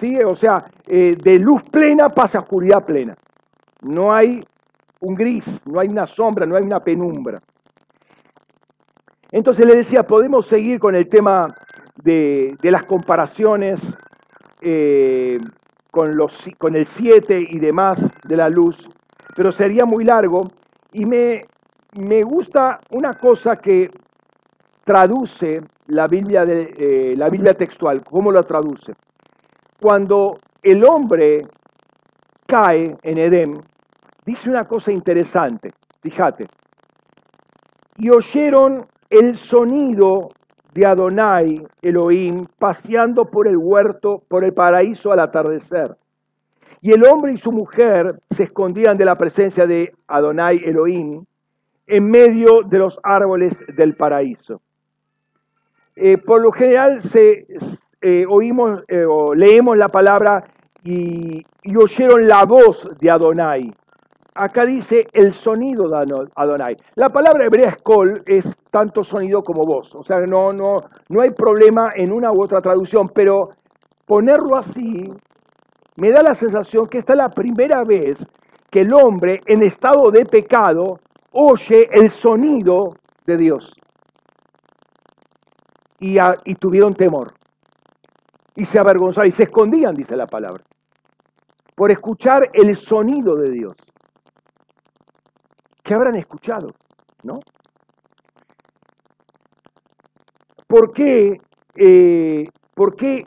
¿sí? 0.00 0.18
O 0.18 0.34
sea, 0.34 0.64
eh, 0.86 1.16
de 1.16 1.38
luz 1.38 1.62
plena 1.70 2.08
pasa 2.08 2.38
a 2.38 2.40
oscuridad 2.42 2.84
plena. 2.84 3.14
No 3.82 4.12
hay 4.12 4.42
un 5.00 5.14
gris, 5.14 5.44
no 5.66 5.80
hay 5.80 5.88
una 5.88 6.06
sombra, 6.06 6.46
no 6.46 6.56
hay 6.56 6.62
una 6.62 6.80
penumbra. 6.80 7.38
Entonces 9.30 9.64
le 9.64 9.76
decía, 9.76 10.02
podemos 10.02 10.46
seguir 10.46 10.78
con 10.78 10.94
el 10.94 11.08
tema 11.08 11.54
de, 12.02 12.56
las 12.62 12.82
comparaciones 12.82 13.80
eh, 14.62 15.38
con, 15.90 16.16
los, 16.16 16.32
con 16.58 16.76
el 16.76 16.86
7 16.86 17.38
y 17.50 17.58
demás 17.58 17.98
de 18.24 18.36
la 18.36 18.48
luz, 18.48 18.76
pero 19.36 19.52
sería 19.52 19.84
muy 19.84 20.04
largo 20.04 20.48
y 20.92 21.04
me, 21.04 21.42
me 21.98 22.22
gusta 22.22 22.80
una 22.90 23.14
cosa 23.14 23.56
que 23.56 23.88
traduce 24.84 25.60
la 25.86 26.06
Biblia, 26.06 26.44
de, 26.44 26.74
eh, 26.78 27.14
la 27.16 27.28
Biblia 27.28 27.54
textual. 27.54 28.02
¿Cómo 28.04 28.30
lo 28.30 28.42
traduce? 28.44 28.92
Cuando 29.80 30.38
el 30.62 30.84
hombre 30.84 31.42
cae 32.46 32.94
en 33.02 33.18
Edén, 33.18 33.60
dice 34.24 34.48
una 34.48 34.64
cosa 34.64 34.92
interesante. 34.92 35.70
Fíjate. 36.00 36.46
Y 37.96 38.10
oyeron 38.10 38.86
el 39.10 39.36
sonido 39.36 40.28
de 40.72 40.86
Adonai 40.86 41.62
Elohim 41.82 42.46
paseando 42.58 43.26
por 43.26 43.46
el 43.46 43.56
huerto, 43.56 44.22
por 44.28 44.44
el 44.44 44.52
paraíso 44.52 45.12
al 45.12 45.20
atardecer. 45.20 45.96
Y 46.80 46.92
el 46.92 47.04
hombre 47.06 47.32
y 47.32 47.38
su 47.38 47.52
mujer 47.52 48.20
se 48.30 48.44
escondían 48.44 48.96
de 48.96 49.04
la 49.04 49.16
presencia 49.16 49.66
de 49.66 49.92
Adonai 50.08 50.62
Elohim 50.64 51.24
en 51.86 52.10
medio 52.10 52.62
de 52.62 52.78
los 52.78 52.98
árboles 53.02 53.56
del 53.76 53.94
paraíso. 53.94 54.60
Eh, 55.94 56.18
por 56.18 56.40
lo 56.42 56.52
general 56.52 57.02
se, 57.02 57.46
eh, 58.00 58.24
oímos 58.28 58.82
eh, 58.88 59.04
o 59.04 59.34
leemos 59.34 59.76
la 59.76 59.88
palabra 59.88 60.42
y, 60.82 61.44
oyeron 61.76 62.26
la 62.26 62.44
voz 62.44 62.88
de 62.98 63.10
Adonai. 63.10 63.70
Acá 64.34 64.64
dice 64.64 65.06
el 65.12 65.34
sonido 65.34 65.86
de 65.88 66.28
Adonai. 66.36 66.74
La 66.94 67.10
palabra 67.10 67.44
hebrea 67.44 67.70
es 67.70 67.82
kol, 67.82 68.22
es 68.24 68.44
tanto 68.70 69.04
sonido 69.04 69.42
como 69.42 69.64
voz. 69.64 69.94
O 69.94 70.02
sea, 70.02 70.20
no, 70.20 70.52
no, 70.52 70.78
no 71.10 71.20
hay 71.20 71.30
problema 71.30 71.90
en 71.94 72.12
una 72.12 72.32
u 72.32 72.42
otra 72.42 72.60
traducción, 72.60 73.08
pero 73.08 73.44
ponerlo 74.06 74.56
así 74.56 75.04
me 75.96 76.10
da 76.10 76.22
la 76.22 76.34
sensación 76.34 76.86
que 76.86 76.98
esta 76.98 77.12
es 77.12 77.18
la 77.18 77.28
primera 77.28 77.82
vez 77.86 78.18
que 78.70 78.80
el 78.80 78.94
hombre 78.94 79.38
en 79.46 79.62
estado 79.62 80.10
de 80.10 80.24
pecado 80.24 80.98
oye 81.32 81.86
el 81.92 82.10
sonido 82.10 82.84
de 83.26 83.36
Dios. 83.36 83.70
Y, 86.00 86.16
y 86.46 86.54
tuvieron 86.54 86.94
temor. 86.94 87.34
Y 88.56 88.64
se 88.64 88.78
avergonzaron 88.78 89.28
y 89.28 89.32
se 89.32 89.44
escondían, 89.44 89.94
dice 89.94 90.16
la 90.16 90.26
palabra, 90.26 90.64
por 91.74 91.90
escuchar 91.90 92.48
el 92.54 92.76
sonido 92.76 93.36
de 93.36 93.50
Dios. 93.50 93.74
¿Qué 95.82 95.94
habrán 95.94 96.16
escuchado? 96.16 96.68
¿No? 97.24 97.38
¿Por 100.66 100.90
qué, 100.92 101.40
eh, 101.76 102.44
¿Por 102.74 102.96
qué 102.96 103.26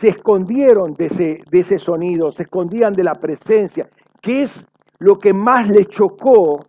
se 0.00 0.08
escondieron 0.08 0.92
de 0.94 1.06
ese, 1.06 1.40
de 1.50 1.60
ese 1.60 1.78
sonido? 1.78 2.30
Se 2.32 2.44
escondían 2.44 2.92
de 2.92 3.02
la 3.02 3.14
presencia. 3.14 3.88
¿Qué 4.20 4.42
es 4.42 4.66
lo 5.00 5.16
que 5.16 5.32
más 5.32 5.68
les 5.68 5.88
chocó 5.88 6.60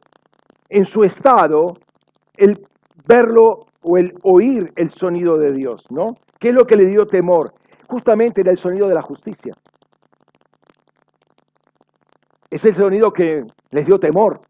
en 0.70 0.86
su 0.86 1.04
estado 1.04 1.78
el 2.38 2.60
verlo 3.08 3.60
o 3.82 3.98
el 3.98 4.14
oír 4.24 4.72
el 4.76 4.92
sonido 4.92 5.36
de 5.36 5.52
Dios, 5.52 5.84
¿no? 5.90 6.14
¿Qué 6.40 6.50
es 6.50 6.56
lo 6.56 6.66
que 6.66 6.76
le 6.76 6.86
dio 6.86 7.06
temor? 7.06 7.54
Justamente 7.88 8.42
era 8.42 8.52
el 8.52 8.58
sonido 8.58 8.88
de 8.88 8.96
la 8.96 9.02
justicia. 9.02 9.54
Es 12.50 12.64
el 12.66 12.76
sonido 12.76 13.12
que 13.12 13.44
les 13.72 13.86
dio 13.86 14.00
temor. 14.00 14.42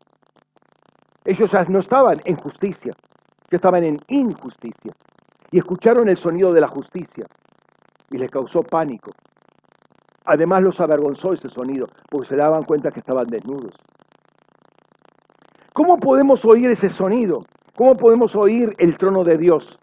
Ellos 1.29 1.51
no 1.69 1.79
estaban 1.79 2.19
en 2.25 2.35
justicia, 2.37 2.91
ya 3.51 3.55
estaban 3.55 3.83
en 3.83 3.97
injusticia. 4.07 4.91
Y 5.51 5.59
escucharon 5.59 6.09
el 6.09 6.17
sonido 6.17 6.51
de 6.51 6.59
la 6.59 6.67
justicia 6.67 7.27
y 8.09 8.17
les 8.17 8.31
causó 8.31 8.63
pánico. 8.63 9.11
Además 10.25 10.63
los 10.63 10.79
avergonzó 10.79 11.33
ese 11.33 11.47
sonido, 11.49 11.85
porque 12.09 12.29
se 12.29 12.35
daban 12.35 12.63
cuenta 12.63 12.89
que 12.89 13.01
estaban 13.01 13.27
desnudos. 13.27 13.73
¿Cómo 15.71 15.97
podemos 15.97 16.43
oír 16.45 16.71
ese 16.71 16.89
sonido? 16.89 17.37
¿Cómo 17.75 17.95
podemos 17.95 18.35
oír 18.35 18.73
el 18.79 18.97
trono 18.97 19.23
de 19.23 19.37
Dios? 19.37 19.79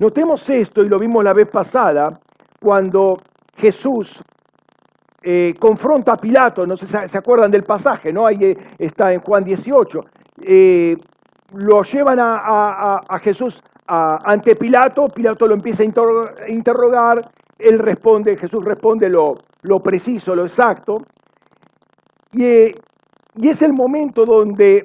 Notemos 0.00 0.50
esto, 0.50 0.82
y 0.82 0.88
lo 0.88 0.98
vimos 0.98 1.22
la 1.22 1.34
vez 1.34 1.48
pasada, 1.52 2.08
cuando 2.60 3.16
Jesús 3.56 4.18
eh, 5.22 5.54
confronta 5.58 6.14
a 6.14 6.16
Pilato, 6.16 6.66
no 6.66 6.76
sé 6.76 6.86
si 6.86 6.92
se 6.92 7.18
acuerdan 7.18 7.50
del 7.52 7.62
pasaje, 7.62 8.12
¿no? 8.12 8.26
Ahí 8.26 8.38
eh, 8.40 8.56
está 8.78 9.12
en 9.12 9.20
Juan 9.20 9.44
18. 9.44 10.00
Eh, 10.48 10.94
lo 11.54 11.82
llevan 11.82 12.18
a, 12.20 13.18
Jesús 13.20 13.60
ante 13.88 14.54
Pilato, 14.54 15.06
Pilato 15.08 15.48
lo 15.48 15.54
empieza 15.54 15.82
a 15.82 15.86
interrogar, 16.48 17.20
él 17.58 17.78
responde, 17.80 18.36
Jesús 18.36 18.64
responde 18.64 19.08
lo, 19.08 19.36
lo 19.62 19.78
preciso, 19.78 20.36
lo 20.36 20.44
exacto, 20.44 20.98
y, 22.32 22.66
y 23.36 23.48
es 23.48 23.60
el 23.62 23.72
momento 23.72 24.24
donde 24.24 24.82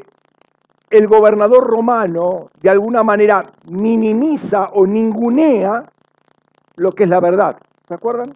el 0.89 1.07
gobernador 1.07 1.63
romano 1.63 2.45
de 2.59 2.69
alguna 2.69 3.03
manera 3.03 3.45
minimiza 3.69 4.65
o 4.73 4.87
ningunea 4.87 5.83
lo 6.77 6.91
que 6.91 7.03
es 7.03 7.09
la 7.09 7.19
verdad. 7.19 7.55
¿Se 7.87 7.93
acuerdan? 7.93 8.29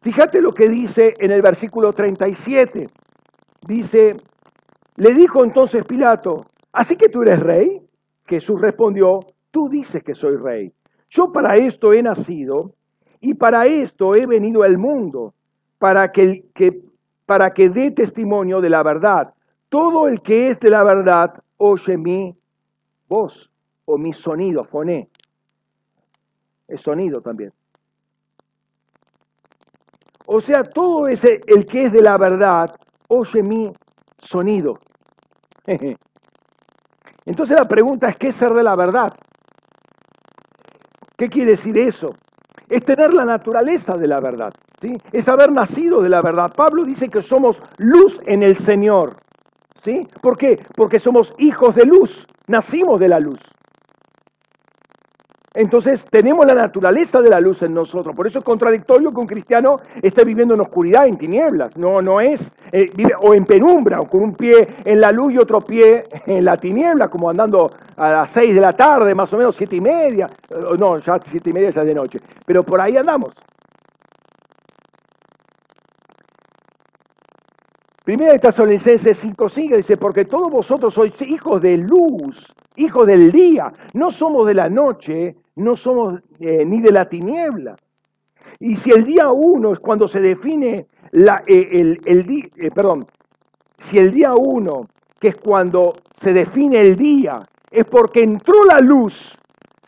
Fíjate 0.00 0.40
lo 0.40 0.52
que 0.52 0.68
dice 0.68 1.14
en 1.18 1.30
el 1.30 1.42
versículo 1.42 1.92
37. 1.92 2.86
Dice, 3.66 4.16
le 4.96 5.14
dijo 5.14 5.44
entonces 5.44 5.84
Pilato, 5.84 6.46
¿así 6.72 6.96
que 6.96 7.08
tú 7.08 7.22
eres 7.22 7.40
rey? 7.40 7.80
Jesús 8.26 8.60
respondió, 8.60 9.20
tú 9.50 9.68
dices 9.68 10.02
que 10.02 10.14
soy 10.14 10.36
rey. 10.36 10.72
Yo 11.10 11.32
para 11.32 11.54
esto 11.56 11.92
he 11.92 12.02
nacido 12.02 12.72
y 13.20 13.34
para 13.34 13.66
esto 13.66 14.14
he 14.14 14.26
venido 14.26 14.62
al 14.62 14.78
mundo, 14.78 15.34
para 15.78 16.12
que, 16.12 16.44
dé 17.26 17.90
testimonio 17.90 18.60
de 18.60 18.70
la 18.70 18.82
verdad. 18.82 19.34
Todo 19.68 20.08
el 20.08 20.22
que 20.22 20.48
es 20.48 20.60
de 20.60 20.70
la 20.70 20.82
verdad 20.82 21.34
oye 21.56 21.96
mi 21.96 22.34
voz 23.08 23.50
o 23.84 23.98
mi 23.98 24.12
sonido, 24.12 24.64
foné. 24.64 25.08
Es 26.68 26.80
sonido 26.80 27.20
también. 27.20 27.52
O 30.26 30.40
sea, 30.40 30.62
todo 30.62 31.06
ese, 31.08 31.40
el 31.46 31.66
que 31.66 31.84
es 31.84 31.92
de 31.92 32.00
la 32.00 32.16
verdad, 32.16 32.70
oye 33.08 33.42
mi 33.42 33.70
sonido. 34.22 34.74
Entonces 37.24 37.58
la 37.58 37.66
pregunta 37.66 38.08
es, 38.08 38.16
¿qué 38.16 38.28
es 38.28 38.36
ser 38.36 38.52
de 38.52 38.62
la 38.62 38.74
verdad? 38.74 39.12
¿Qué 41.16 41.28
quiere 41.28 41.52
decir 41.52 41.78
eso? 41.78 42.12
Es 42.68 42.82
tener 42.82 43.12
la 43.14 43.24
naturaleza 43.24 43.96
de 43.96 44.08
la 44.08 44.18
verdad, 44.18 44.52
¿sí? 44.80 44.96
es 45.12 45.28
haber 45.28 45.52
nacido 45.52 46.00
de 46.00 46.08
la 46.08 46.22
verdad. 46.22 46.52
Pablo 46.56 46.84
dice 46.84 47.08
que 47.08 47.22
somos 47.22 47.56
luz 47.78 48.18
en 48.26 48.42
el 48.42 48.56
Señor. 48.58 49.16
¿sí? 49.82 50.06
¿Por 50.20 50.36
qué? 50.36 50.58
Porque 50.76 50.98
somos 50.98 51.30
hijos 51.38 51.74
de 51.74 51.84
luz, 51.84 52.26
nacimos 52.46 52.98
de 53.00 53.08
la 53.08 53.18
luz. 53.18 53.40
Entonces 55.54 56.04
tenemos 56.10 56.46
la 56.46 56.54
naturaleza 56.54 57.20
de 57.20 57.28
la 57.28 57.38
luz 57.38 57.62
en 57.62 57.72
nosotros. 57.72 58.14
Por 58.16 58.26
eso 58.26 58.38
es 58.38 58.44
contradictorio 58.44 59.10
que 59.10 59.20
un 59.20 59.26
cristiano 59.26 59.76
esté 60.00 60.24
viviendo 60.24 60.54
en 60.54 60.60
oscuridad, 60.62 61.06
en 61.06 61.18
tinieblas. 61.18 61.76
No, 61.76 62.00
no 62.00 62.20
es, 62.20 62.40
eh, 62.72 62.86
o 63.20 63.34
en 63.34 63.44
penumbra, 63.44 63.98
o 64.00 64.06
con 64.06 64.22
un 64.22 64.34
pie 64.34 64.66
en 64.84 65.00
la 65.00 65.10
luz 65.10 65.32
y 65.32 65.38
otro 65.38 65.60
pie 65.60 66.04
en 66.26 66.44
la 66.44 66.56
tiniebla, 66.56 67.08
como 67.08 67.28
andando 67.28 67.70
a 67.96 68.10
las 68.10 68.30
seis 68.30 68.54
de 68.54 68.60
la 68.60 68.72
tarde, 68.72 69.14
más 69.14 69.32
o 69.32 69.36
menos 69.36 69.54
siete 69.54 69.76
y 69.76 69.80
media. 69.80 70.26
Eh, 70.48 70.56
no, 70.78 70.98
ya 70.98 71.18
siete 71.30 71.50
y 71.50 71.52
media 71.52 71.70
ya 71.70 71.82
es 71.82 71.86
de 71.86 71.94
noche. 71.94 72.18
Pero 72.46 72.62
por 72.62 72.80
ahí 72.80 72.96
andamos. 72.96 73.34
Primera 78.04 78.32
de 78.32 78.40
Tesalonicenses 78.40 79.22
5.5 79.22 79.76
dice, 79.76 79.96
porque 79.96 80.24
todos 80.24 80.50
vosotros 80.50 80.92
sois 80.92 81.14
hijos 81.22 81.60
de 81.60 81.78
luz, 81.78 82.48
hijos 82.74 83.06
del 83.06 83.30
día, 83.30 83.68
no 83.94 84.10
somos 84.10 84.44
de 84.46 84.54
la 84.54 84.68
noche, 84.68 85.36
no 85.56 85.76
somos 85.76 86.20
eh, 86.40 86.64
ni 86.64 86.80
de 86.80 86.92
la 86.92 87.08
tiniebla. 87.08 87.76
Y 88.58 88.76
si 88.76 88.90
el 88.90 89.04
día 89.04 89.30
uno 89.30 89.72
es 89.72 89.80
cuando 89.80 90.08
se 90.08 90.20
define 90.20 90.86
la, 91.12 91.42
eh, 91.46 91.68
el, 91.72 92.00
el 92.06 92.50
eh, 92.56 92.70
perdón, 92.74 93.06
si 93.78 93.98
el 93.98 94.12
día 94.12 94.32
uno, 94.34 94.82
que 95.18 95.28
es 95.28 95.36
cuando 95.36 95.92
se 96.20 96.32
define 96.32 96.80
el 96.80 96.96
día, 96.96 97.42
es 97.70 97.86
porque 97.88 98.22
entró 98.22 98.64
la 98.64 98.78
luz, 98.78 99.34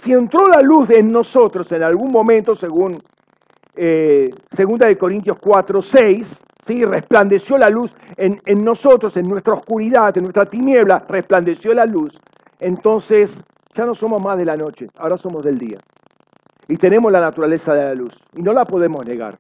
si 0.03 0.12
entró 0.12 0.45
la 0.47 0.61
luz 0.61 0.91
en 0.91 1.09
nosotros 1.09 1.71
en 1.73 1.83
algún 1.83 2.11
momento, 2.11 2.57
según 2.57 2.99
segunda 4.55 4.87
de 4.87 4.97
Corintios 4.97 5.37
4, 5.43 5.83
6, 5.83 6.43
¿sí? 6.65 6.85
resplandeció 6.85 7.59
la 7.59 7.69
luz 7.69 7.91
en, 8.17 8.41
en 8.47 8.65
nosotros, 8.65 9.17
en 9.17 9.27
nuestra 9.27 9.55
oscuridad, 9.55 10.17
en 10.17 10.23
nuestra 10.23 10.45
tiniebla, 10.45 10.99
resplandeció 11.09 11.73
la 11.73 11.85
luz, 11.85 12.17
entonces 12.61 13.37
ya 13.75 13.85
no 13.85 13.95
somos 13.95 14.22
más 14.22 14.39
de 14.39 14.45
la 14.45 14.57
noche, 14.57 14.87
ahora 14.99 15.16
somos 15.16 15.43
del 15.43 15.59
día. 15.59 15.79
Y 16.68 16.77
tenemos 16.77 17.12
la 17.12 17.20
naturaleza 17.20 17.75
de 17.75 17.85
la 17.85 17.95
luz 17.95 18.12
y 18.35 18.43
no 18.43 18.53
la 18.53 18.64
podemos 18.64 19.05
negar. 19.05 19.37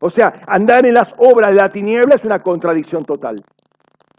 O 0.00 0.10
sea, 0.10 0.32
andar 0.46 0.86
en 0.86 0.94
las 0.94 1.08
obras 1.18 1.50
de 1.50 1.56
la 1.56 1.68
tiniebla 1.68 2.16
es 2.16 2.24
una 2.24 2.38
contradicción 2.38 3.04
total. 3.04 3.42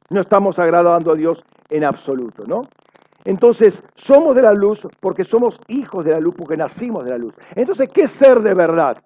No 0.10 0.22
estamos 0.22 0.58
agradando 0.60 1.12
a 1.12 1.16
Dios 1.16 1.44
en 1.70 1.84
absoluto, 1.84 2.44
¿no? 2.48 2.62
Entonces, 3.26 3.82
somos 3.96 4.36
de 4.36 4.42
la 4.42 4.54
luz 4.54 4.82
porque 5.00 5.24
somos 5.24 5.56
hijos 5.68 6.06
de 6.06 6.12
la 6.12 6.20
luz, 6.20 6.36
porque 6.38 6.58
nacimos 6.58 7.06
de 7.06 7.12
la 7.12 7.18
luz. 7.18 7.34
Entonces, 7.56 7.88
¿qué 7.94 8.04
es 8.04 8.12
ser 8.12 8.42
de 8.42 8.54
verdad? 8.54 8.98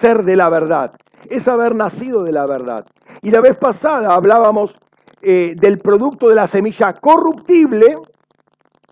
Ser 0.00 0.24
de 0.24 0.36
la 0.36 0.48
verdad. 0.48 0.92
Es 1.28 1.46
haber 1.48 1.74
nacido 1.74 2.22
de 2.22 2.32
la 2.32 2.46
verdad. 2.46 2.84
Y 3.22 3.30
la 3.30 3.40
vez 3.40 3.56
pasada 3.58 4.14
hablábamos 4.14 4.72
eh, 5.20 5.54
del 5.56 5.78
producto 5.78 6.28
de 6.28 6.36
la 6.36 6.46
semilla 6.46 6.92
corruptible 6.92 7.96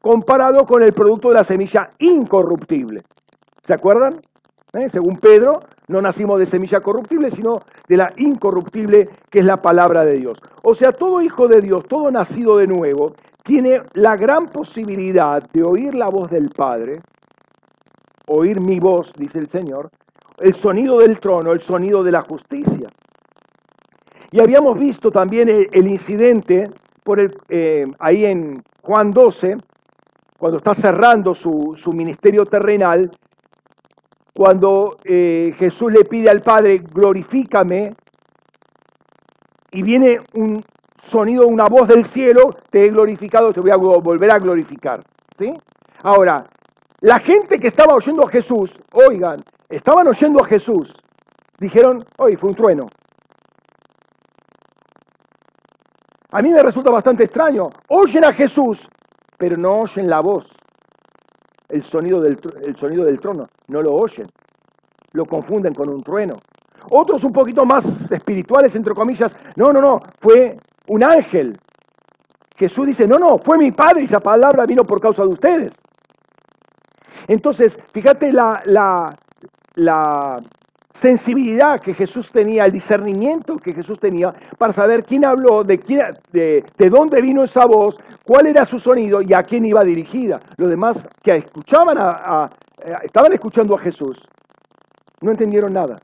comparado 0.07 0.64
con 0.64 0.84
el 0.84 0.92
producto 0.92 1.30
de 1.30 1.34
la 1.34 1.42
semilla 1.42 1.90
incorruptible. 1.98 3.00
¿Se 3.66 3.74
acuerdan? 3.74 4.20
¿Eh? 4.72 4.88
Según 4.88 5.16
Pedro, 5.16 5.59
no 5.88 6.00
nacimos 6.00 6.38
de 6.38 6.46
semilla 6.46 6.78
corruptible, 6.78 7.28
sino 7.32 7.59
de 7.88 7.96
la 7.96 8.12
incorruptible, 8.16 9.09
que 9.28 9.40
es 9.40 9.44
la 9.44 9.57
palabra 9.57 10.04
de 10.04 10.12
Dios. 10.12 10.38
O 10.62 10.76
sea, 10.76 10.92
todo 10.92 11.20
hijo 11.22 11.48
de 11.48 11.61
Dios, 11.61 11.82
todo 11.88 12.09
nacido 12.12 12.57
de 12.57 12.68
nuevo, 12.68 13.14
tiene 13.42 13.80
la 13.94 14.14
gran 14.14 14.46
posibilidad 14.46 15.42
de 15.52 15.64
oír 15.64 15.92
la 15.96 16.09
voz 16.09 16.30
del 16.30 16.50
Padre, 16.50 17.00
oír 18.28 18.61
mi 18.61 18.78
voz, 18.78 19.11
dice 19.16 19.40
el 19.40 19.48
Señor, 19.48 19.90
el 20.38 20.54
sonido 20.54 20.98
del 20.98 21.18
trono, 21.18 21.50
el 21.50 21.62
sonido 21.62 22.04
de 22.04 22.12
la 22.12 22.22
justicia. 22.22 22.88
Y 24.30 24.40
habíamos 24.40 24.78
visto 24.78 25.11
también 25.11 25.48
el, 25.48 25.88
incidente 25.88 26.68
por 27.02 27.18
el, 27.18 27.34
eh, 27.48 27.86
ahí 27.98 28.24
en 28.24 28.62
Juan 28.82 29.11
12, 29.11 29.57
cuando 30.39 30.59
está 30.59 30.74
cerrando 30.74 31.34
su, 31.34 31.74
ministerio 31.95 32.45
terrenal, 32.45 33.11
cuando 34.34 34.97
eh, 35.05 35.55
Jesús 35.59 35.93
le 35.93 36.05
pide 36.05 36.28
al 36.28 36.41
Padre, 36.41 36.78
glorifícame, 36.78 37.95
y 39.72 39.82
viene 39.82 40.18
un 40.34 40.62
sonido, 41.11 41.47
una 41.47 41.64
voz 41.64 41.89
del 41.89 42.05
cielo, 42.07 42.51
te 42.70 42.87
he 42.87 42.91
glorificado, 42.91 43.53
te 43.53 43.61
voy 43.61 43.70
a 43.70 43.76
volver 43.76 44.32
a 44.32 44.39
glorificar. 44.39 45.03
¿sí? 45.39 45.53
Ahora, 46.03 46.43
la 47.01 47.18
gente 47.18 47.59
que 47.59 47.68
estaba 47.68 47.95
oyendo 47.95 48.26
a 48.26 48.30
Jesús, 48.30 48.70
oigan, 48.93 49.37
estaban 49.68 50.07
oyendo 50.09 50.43
a 50.43 50.47
Jesús, 50.47 50.93
dijeron, 51.59 51.99
oye, 52.18 52.37
fue 52.37 52.51
un 52.51 52.57
trueno. 52.57 52.87
A 56.32 56.43
mí 56.43 56.51
me 56.51 56.62
resulta 56.62 56.91
bastante 56.91 57.24
extraño. 57.24 57.64
Oyen 57.89 58.24
a 58.24 58.32
Jesús, 58.32 58.78
pero 59.39 59.57
no 59.57 59.80
oyen 59.80 60.09
la 60.09 60.20
voz, 60.20 60.45
el 61.68 61.84
sonido 61.84 62.20
del, 62.20 62.39
el 62.64 62.76
sonido 62.76 63.05
del 63.05 63.18
trono, 63.18 63.45
no 63.68 63.82
lo 63.82 63.91
oyen, 63.93 64.26
lo 65.12 65.24
confunden 65.24 65.74
con 65.74 65.93
un 65.93 66.03
trueno. 66.03 66.37
Otros 66.91 67.24
un 67.24 67.32
poquito 67.32 67.64
más 67.64 67.84
espirituales, 68.11 68.74
entre 68.76 68.95
comillas, 68.95 69.34
no, 69.57 69.72
no, 69.72 69.80
no, 69.80 69.99
fue 70.20 70.51
un 70.89 71.03
ángel. 71.03 71.59
Jesús 72.57 72.87
dice, 72.87 73.07
no, 73.07 73.18
no, 73.18 73.39
fue 73.39 73.59
mi 73.59 73.72
Padre 73.72 74.03
y 74.03 74.05
esa 74.05 74.20
palabra 74.20 74.64
vino 74.66 74.82
por 74.84 75.01
causa 75.01 75.22
de 75.22 75.28
ustedes. 75.28 75.72
Entonces, 77.28 77.76
fíjate 77.93 78.32
la, 78.32 78.62
la, 78.66 79.14
la 79.74 80.41
sensibilidad 81.01 81.80
que 81.80 81.95
Jesús 81.95 82.30
tenía, 82.30 82.64
el 82.64 82.72
discernimiento 82.72 83.57
que 83.57 83.74
Jesús 83.74 83.99
tenía 83.99 84.32
para 84.59 84.72
saber 84.72 85.05
quién 85.05 85.26
habló, 85.26 85.62
de, 85.64 85.78
quién, 85.78 86.03
de, 86.32 86.64
de, 86.78 86.89
dónde 86.89 87.20
vino 87.20 87.45
esa 87.45 87.66
voz, 87.66 87.97
cuál 88.27 88.49
era 88.49 88.64
su 88.64 88.79
sonido 88.79 89.22
y 89.22 89.33
a 89.33 89.43
quién 89.43 89.64
iba 89.64 89.85
dirigida. 89.85 90.41
Los 90.57 90.68
demás 90.68 90.99
que 91.22 91.37
escuchaban 91.37 91.97
a, 91.99 92.51
estaban 93.03 93.33
escuchando 93.33 93.77
a 93.77 93.81
Jesús 93.81 94.20
no 95.20 95.31
entendieron 95.31 95.72
nada. 95.72 95.97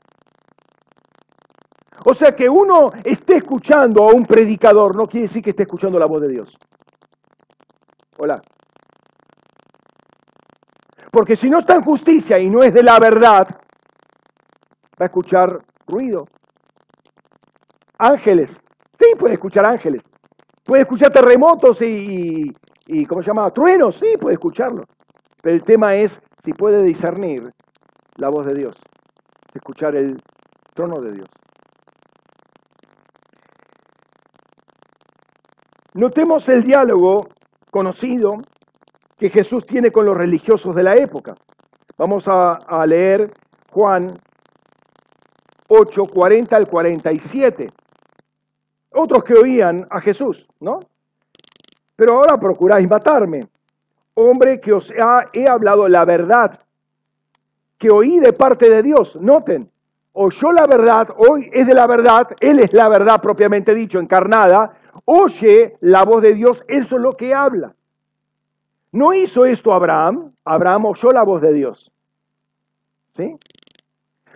O 2.05 2.13
sea 2.13 2.31
que 2.31 2.49
uno 2.49 2.91
esté 3.03 3.37
escuchando 3.37 4.03
a 4.03 4.13
un 4.13 4.25
predicador 4.25 4.95
no 4.95 5.05
quiere 5.05 5.27
decir 5.27 5.41
que 5.41 5.51
esté 5.51 5.63
escuchando 5.63 5.99
la 5.99 6.05
voz 6.05 6.21
de 6.21 6.29
Dios. 6.29 6.57
Hola. 8.17 8.41
Porque 11.11 11.35
si 11.35 11.49
no 11.49 11.59
está 11.59 11.75
en 11.75 11.81
justicia 11.81 12.39
y 12.39 12.49
no 12.49 12.63
es 12.63 12.73
de 12.73 12.83
la 12.83 12.99
verdad, 12.99 13.47
va 14.99 15.01
a 15.01 15.05
escuchar 15.05 15.59
ruido. 15.87 16.25
Ángeles. 17.99 18.49
Sí, 18.99 19.15
puede 19.17 19.35
escuchar 19.35 19.65
ángeles. 19.67 20.01
Puede 20.73 20.85
escuchar 20.85 21.11
terremotos 21.11 21.79
y, 21.83 22.51
y, 22.87 23.05
¿cómo 23.05 23.21
se 23.21 23.27
llama? 23.27 23.47
Truenos. 23.51 23.95
Sí, 23.95 24.17
puede 24.19 24.33
escucharlo. 24.33 24.81
Pero 25.39 25.55
el 25.55 25.61
tema 25.61 25.93
es 25.93 26.19
si 26.43 26.51
puede 26.51 26.81
discernir 26.81 27.43
la 28.15 28.29
voz 28.29 28.47
de 28.47 28.55
Dios. 28.55 28.75
Escuchar 29.53 29.95
el 29.95 30.19
trono 30.73 30.99
de 30.99 31.11
Dios. 31.11 31.27
Notemos 35.93 36.49
el 36.49 36.63
diálogo 36.63 37.21
conocido 37.69 38.37
que 39.19 39.29
Jesús 39.29 39.67
tiene 39.67 39.91
con 39.91 40.07
los 40.07 40.17
religiosos 40.17 40.73
de 40.73 40.81
la 40.81 40.95
época. 40.95 41.35
Vamos 41.99 42.27
a, 42.27 42.53
a 42.53 42.83
leer 42.87 43.31
Juan 43.69 44.09
8, 45.67 46.03
40 46.11 46.57
al 46.57 46.67
47. 46.67 47.82
Otros 48.93 49.23
que 49.23 49.33
oían 49.33 49.87
a 49.89 50.01
Jesús, 50.01 50.47
¿no? 50.59 50.81
Pero 51.95 52.15
ahora 52.15 52.37
procuráis 52.37 52.87
matarme. 52.89 53.47
Hombre 54.15 54.59
que 54.59 54.73
os 54.73 54.91
ha, 54.91 55.25
he 55.33 55.49
hablado 55.49 55.87
la 55.87 56.05
verdad, 56.05 56.59
que 57.77 57.89
oí 57.89 58.19
de 58.19 58.33
parte 58.33 58.69
de 58.69 58.83
Dios. 58.83 59.15
Noten, 59.15 59.69
oyó 60.13 60.51
la 60.51 60.65
verdad, 60.65 61.09
hoy 61.17 61.49
es 61.51 61.65
de 61.65 61.73
la 61.73 61.87
verdad, 61.87 62.27
Él 62.39 62.59
es 62.59 62.73
la 62.73 62.87
verdad 62.87 63.19
propiamente 63.21 63.73
dicho, 63.73 63.99
encarnada, 63.99 64.77
oye 65.05 65.75
la 65.81 66.03
voz 66.03 66.21
de 66.21 66.33
Dios, 66.33 66.61
eso 66.67 66.95
es 66.95 67.01
lo 67.01 67.11
que 67.13 67.33
habla. 67.33 67.73
No 68.91 69.13
hizo 69.13 69.45
esto 69.45 69.73
Abraham, 69.73 70.31
Abraham 70.45 70.85
oyó 70.85 71.09
la 71.09 71.23
voz 71.23 71.41
de 71.41 71.51
Dios. 71.51 71.91
¿Sí? 73.15 73.35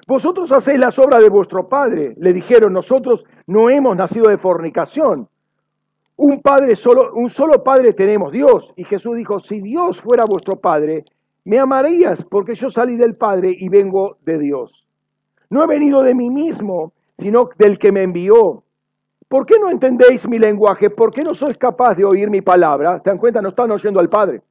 Vosotros 0.08 0.51
hacéis 0.51 0.80
las 0.80 0.97
obras 0.97 1.22
de 1.22 1.30
vuestro 1.30 1.68
padre. 1.68 2.14
Le 2.18 2.34
dijeron, 2.34 2.74
nosotros 2.74 3.24
no 3.45 3.70
hemos 3.70 3.95
nacido 3.95 4.30
de 4.30 4.38
fornicación. 4.38 5.28
Un 6.16 6.41
padre 6.41 6.76
solo, 6.76 7.12
un 7.14 7.30
solo 7.30 7.64
padre 7.64 7.93
tenemos, 7.93 8.32
Dios. 8.32 8.74
Y 8.78 8.86
Jesús 8.86 9.18
dijo, 9.18 9.39
si 9.41 9.62
Dios 9.62 10.01
fuera 10.01 10.24
vuestro 10.28 10.55
padre, 10.55 11.03
me 11.47 11.60
amarías 11.60 12.26
porque 12.26 12.55
yo 12.55 12.70
salí 12.70 12.97
del 12.97 13.16
Padre 13.16 13.55
y 13.58 13.70
vengo 13.70 14.18
de 14.26 14.38
Dios. 14.38 14.86
No 15.49 15.64
he 15.64 15.68
venido 15.68 16.03
de 16.03 16.14
mí 16.14 16.30
mismo, 16.30 16.91
sino 17.18 17.49
del 17.58 17.80
que 17.80 17.93
me 17.93 18.03
envió. 18.03 18.64
¿Por 19.30 19.45
qué 19.45 19.55
no 19.58 19.70
entendéis 19.70 20.28
mi 20.28 20.39
lenguaje? 20.39 20.89
¿Por 20.89 21.12
qué 21.12 21.22
no 21.22 21.34
sois 21.34 21.58
capaz 21.58 21.95
de 21.95 22.03
oír 22.03 22.30
mi 22.30 22.41
palabra? 22.41 22.99
¿Se 22.99 23.10
dan 23.10 23.18
cuenta? 23.18 23.41
No 23.41 23.49
están 23.49 23.72
oyendo 23.72 24.01
al 24.01 24.10
Padre. 24.10 24.41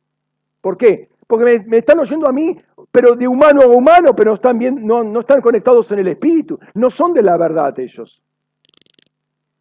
¿Por 0.62 0.78
qué? 0.78 1.08
Porque 1.26 1.64
me, 1.66 1.78
están 1.78 1.98
oyendo 1.98 2.28
a 2.28 2.32
mí, 2.32 2.56
pero 2.96 3.14
de 3.14 3.28
humano 3.28 3.60
a 3.60 3.66
humano, 3.66 4.14
pero 4.16 4.32
están, 4.32 4.58
bien, 4.58 4.86
no, 4.86 5.04
no 5.04 5.20
están 5.20 5.42
conectados 5.42 5.92
en 5.92 5.98
el 5.98 6.08
Espíritu. 6.08 6.58
No 6.72 6.88
son 6.88 7.12
de 7.12 7.20
la 7.20 7.36
verdad 7.36 7.78
ellos. 7.78 8.22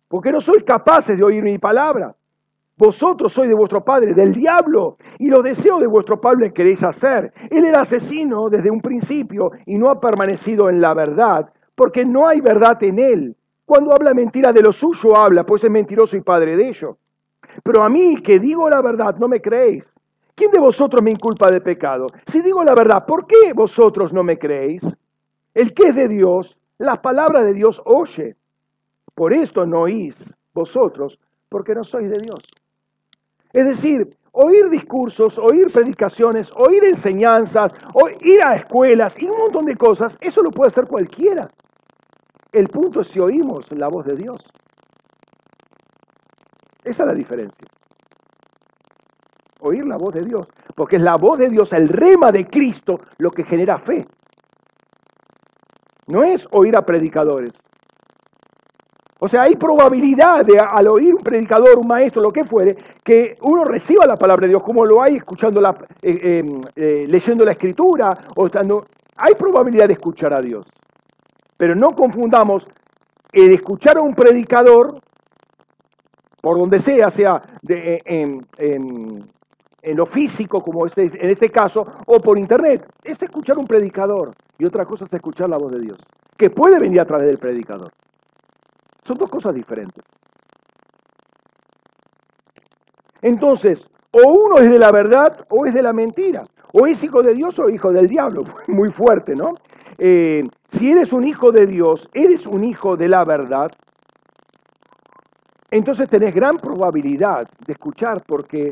Porque 0.08 0.32
no 0.32 0.40
sois 0.40 0.64
capaces 0.64 1.18
de 1.18 1.24
oír 1.26 1.44
mi 1.44 1.58
palabra. 1.58 2.16
Vosotros 2.78 3.34
sois 3.34 3.50
de 3.50 3.54
vuestro 3.54 3.84
padre, 3.84 4.14
del 4.14 4.32
diablo, 4.32 4.96
y 5.20 5.28
los 5.28 5.44
deseos 5.44 5.82
de 5.82 5.88
vuestro 5.88 6.22
padre 6.22 6.54
queréis 6.54 6.82
hacer. 6.82 7.34
Él 7.50 7.66
era 7.66 7.82
asesino 7.82 8.50
desde 8.50 8.72
un 8.72 8.80
principio 8.80 9.52
y 9.66 9.78
no 9.78 9.90
ha 9.90 10.00
permanecido 10.00 10.70
en 10.70 10.80
la 10.80 10.94
verdad, 10.94 11.50
porque 11.76 12.06
no 12.06 12.30
hay 12.30 12.40
verdad 12.40 12.82
en 12.84 13.00
él. 13.00 13.36
Cuando 13.66 13.92
habla 13.92 14.14
mentira 14.14 14.54
de 14.54 14.62
lo 14.62 14.72
suyo 14.72 15.14
habla, 15.18 15.44
pues 15.44 15.62
es 15.62 15.70
mentiroso 15.70 16.16
y 16.16 16.22
padre 16.22 16.56
de 16.56 16.70
ello. 16.70 17.00
Pero 17.66 17.84
a 17.84 17.90
mí, 17.90 18.16
que 18.24 18.40
digo 18.40 18.70
la 18.70 18.82
verdad, 18.82 19.18
no 19.18 19.28
me 19.28 19.42
creéis. 19.42 19.86
¿Quién 20.36 20.52
de 20.52 20.60
vosotros 20.60 21.02
me 21.02 21.12
inculpa 21.12 21.50
de 21.50 21.62
pecado? 21.62 22.08
Si 22.28 22.42
digo 22.42 22.64
la 22.64 22.76
verdad, 22.76 23.06
¿por 23.06 23.26
qué 23.26 23.54
vosotros 23.54 24.12
no 24.12 24.22
me 24.22 24.38
creéis? 24.38 24.82
El 25.54 25.74
que 25.74 25.88
es 25.88 25.96
de 25.96 26.10
Dios, 26.10 26.58
las 26.78 27.00
palabras 27.00 27.46
de 27.46 27.54
Dios 27.54 27.82
oye. 27.86 28.36
Por 29.14 29.34
esto 29.34 29.66
no 29.66 29.82
oís 29.82 30.14
vosotros, 30.54 31.18
porque 31.48 31.74
no 31.74 31.86
sois 31.86 32.10
de 32.10 32.20
Dios. 32.20 32.40
Es 33.54 33.66
decir, 33.66 34.18
oír 34.34 34.70
discursos, 34.70 35.38
oír 35.38 35.68
predicaciones, 35.74 36.52
oír 36.58 36.84
enseñanzas, 36.84 37.72
ir 38.20 38.46
a 38.46 38.56
escuelas 38.56 39.16
y 39.18 39.26
un 39.26 39.38
montón 39.38 39.64
de 39.64 39.78
cosas, 39.78 40.14
eso 40.20 40.42
lo 40.42 40.52
puede 40.52 40.68
hacer 40.68 40.88
cualquiera. 40.88 41.48
El 42.52 42.68
punto 42.68 43.02
es 43.02 43.08
si 43.08 43.22
oímos 43.22 43.72
la 43.72 43.88
voz 43.88 44.06
de 44.06 44.16
Dios. 44.16 44.38
Esa 46.84 47.04
es 47.04 47.08
la 47.08 47.14
diferencia. 47.14 47.68
Oír 49.66 49.86
la 49.86 49.98
voz 49.98 50.14
de 50.14 50.22
Dios, 50.22 50.48
porque 50.76 50.98
es 50.98 51.02
la 51.02 51.16
voz 51.16 51.40
de 51.40 51.50
Dios, 51.50 51.72
el 51.74 51.88
rema 51.88 52.32
de 52.32 52.46
Cristo, 52.46 53.00
lo 53.18 53.32
que 53.32 53.44
genera 53.44 53.80
fe. 53.80 54.06
No 56.08 56.24
es 56.24 56.46
oír 56.52 56.78
a 56.78 56.82
predicadores, 56.82 57.52
o 59.20 59.30
sea, 59.30 59.44
hay 59.44 59.56
probabilidad 59.56 60.46
de, 60.46 60.60
al 60.60 60.88
oír 60.88 61.16
un 61.16 61.22
predicador, 61.24 61.80
un 61.80 61.88
maestro, 61.88 62.22
lo 62.22 62.32
que 62.32 62.44
fuere, 62.44 62.76
que 63.04 63.36
uno 63.42 63.64
reciba 63.64 64.06
la 64.06 64.18
palabra 64.18 64.44
de 64.44 64.50
Dios, 64.50 64.62
como 64.62 64.86
lo 64.86 65.02
hay 65.02 65.16
escuchando 65.16 65.62
la, 65.62 65.72
eh, 66.02 66.42
em, 66.44 66.62
eh, 66.76 67.06
leyendo 67.08 67.46
la 67.46 67.54
escritura, 67.54 68.16
o 68.36 68.46
estando. 68.46 68.86
Hay 69.16 69.34
probabilidad 69.34 69.88
de 69.88 69.94
escuchar 69.94 70.34
a 70.34 70.42
Dios. 70.42 70.68
Pero 71.58 71.74
no 71.74 71.92
confundamos 71.92 72.64
el 73.32 73.54
escuchar 73.54 73.98
a 73.98 74.02
un 74.02 74.14
predicador, 74.14 74.94
por 76.42 76.60
donde 76.60 76.80
sea, 76.80 77.10
sea 77.10 77.42
en, 77.68 78.46
lo 79.94 80.06
físico, 80.06 80.62
como 80.62 80.86
este, 80.86 81.04
en 81.04 81.30
este 81.30 81.50
caso, 81.50 81.84
o 82.08 82.20
por 82.20 82.40
internet. 82.40 82.88
Es 83.04 83.22
escuchar 83.22 83.58
un 83.58 83.68
predicador. 83.68 84.32
Y 84.58 84.66
otra 84.66 84.86
cosa 84.86 85.06
es 85.06 85.14
escuchar 85.14 85.50
la 85.50 85.58
voz 85.58 85.72
de 85.74 85.82
Dios, 85.82 85.98
que 86.38 86.50
puede 86.50 86.80
venir 86.80 87.02
a 87.02 87.06
través 87.06 87.28
del 87.28 87.38
predicador. 87.38 87.92
Son 89.06 89.18
dos 89.18 89.30
cosas 89.30 89.54
diferentes. 89.54 90.04
Entonces, 93.22 93.86
o 94.12 94.32
uno 94.32 94.58
es 94.58 94.70
de 94.70 94.80
la 94.80 94.92
verdad 94.92 95.46
o 95.50 95.66
es 95.66 95.74
de 95.74 95.82
la 95.82 95.94
mentira. 95.94 96.44
O 96.74 96.88
es 96.88 97.04
hijo 97.04 97.22
de 97.22 97.34
Dios 97.34 97.58
o 97.60 97.70
hijo 97.70 97.92
del 97.92 98.08
diablo. 98.08 98.44
Muy 98.68 98.90
fuerte, 98.90 99.36
¿no? 99.36 99.50
Eh, 99.98 100.44
si 100.72 100.92
eres 100.92 101.14
un 101.14 101.28
hijo 101.28 101.52
de 101.52 101.66
Dios, 101.66 102.08
eres 102.14 102.46
un 102.48 102.64
hijo 102.64 102.96
de 102.96 103.08
la 103.08 103.24
verdad, 103.24 103.68
entonces 105.72 106.10
tenés 106.10 106.34
gran 106.34 106.58
probabilidad 106.58 107.48
de 107.66 107.74
escuchar 107.74 108.22
porque 108.26 108.72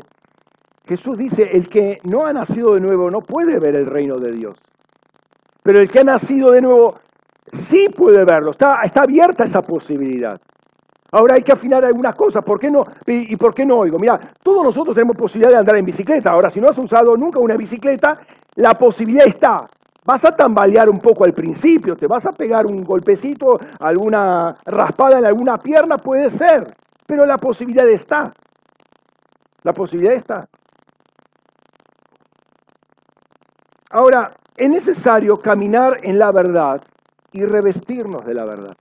Jesús 0.86 1.16
dice, 1.16 1.42
el 1.42 1.66
que 1.66 1.98
no 2.04 2.26
ha 2.26 2.32
nacido 2.32 2.74
de 2.74 2.80
nuevo 2.80 3.10
no 3.10 3.20
puede 3.20 3.58
ver 3.58 3.74
el 3.74 3.86
reino 3.86 4.16
de 4.16 4.32
Dios. 4.32 4.54
Pero 5.62 5.80
el 5.80 5.90
que 5.90 6.00
ha 6.00 6.04
nacido 6.04 6.50
de 6.50 6.60
nuevo 6.60 6.92
sí 7.70 7.86
puede 7.96 8.24
verlo, 8.24 8.50
está, 8.50 8.82
abierta 8.94 9.44
esa 9.44 9.62
posibilidad. 9.62 10.38
Ahora 11.12 11.36
hay 11.36 11.42
que 11.42 11.52
afinar 11.52 11.84
algunas 11.84 12.14
cosas, 12.14 12.44
¿por 12.44 12.58
qué 12.58 12.70
no? 12.70 12.82
¿Y, 13.06 13.36
por 13.36 13.54
qué 13.54 13.64
no 13.64 13.76
oigo? 13.76 13.98
Mira, 13.98 14.18
todos 14.42 14.62
nosotros 14.62 14.94
tenemos 14.94 15.16
posibilidad 15.16 15.52
de 15.52 15.58
andar 15.58 15.76
en 15.76 15.84
bicicleta. 15.84 16.32
Ahora, 16.32 16.50
si 16.50 16.60
no 16.60 16.68
has 16.68 16.76
usado 16.76 17.16
nunca 17.16 17.38
una 17.38 17.56
bicicleta, 17.56 18.12
la 18.56 18.74
posibilidad 18.74 19.26
está. 19.26 19.60
Vas 20.04 20.24
a 20.24 20.32
tambalear 20.32 20.90
un 20.90 20.98
poco 20.98 21.24
al 21.24 21.32
principio, 21.32 21.94
te 21.94 22.06
vas 22.06 22.26
a 22.26 22.32
pegar 22.32 22.66
un 22.66 22.78
golpecito, 22.78 23.58
alguna 23.80 24.54
raspada 24.66 25.18
en 25.18 25.24
alguna 25.24 25.56
pierna, 25.56 25.96
puede 25.96 26.30
ser, 26.30 26.68
pero 27.06 27.24
la 27.24 27.36
posibilidad 27.36 27.88
está. 27.88 28.30
La 29.62 29.72
posibilidad 29.72 30.14
está. 30.14 30.40
Ahora, 33.96 34.32
es 34.56 34.68
necesario 34.68 35.36
caminar 35.36 36.00
en 36.02 36.18
la 36.18 36.32
verdad 36.32 36.82
y 37.30 37.44
revestirnos 37.44 38.24
de 38.24 38.34
la 38.34 38.44
verdad. 38.44 38.76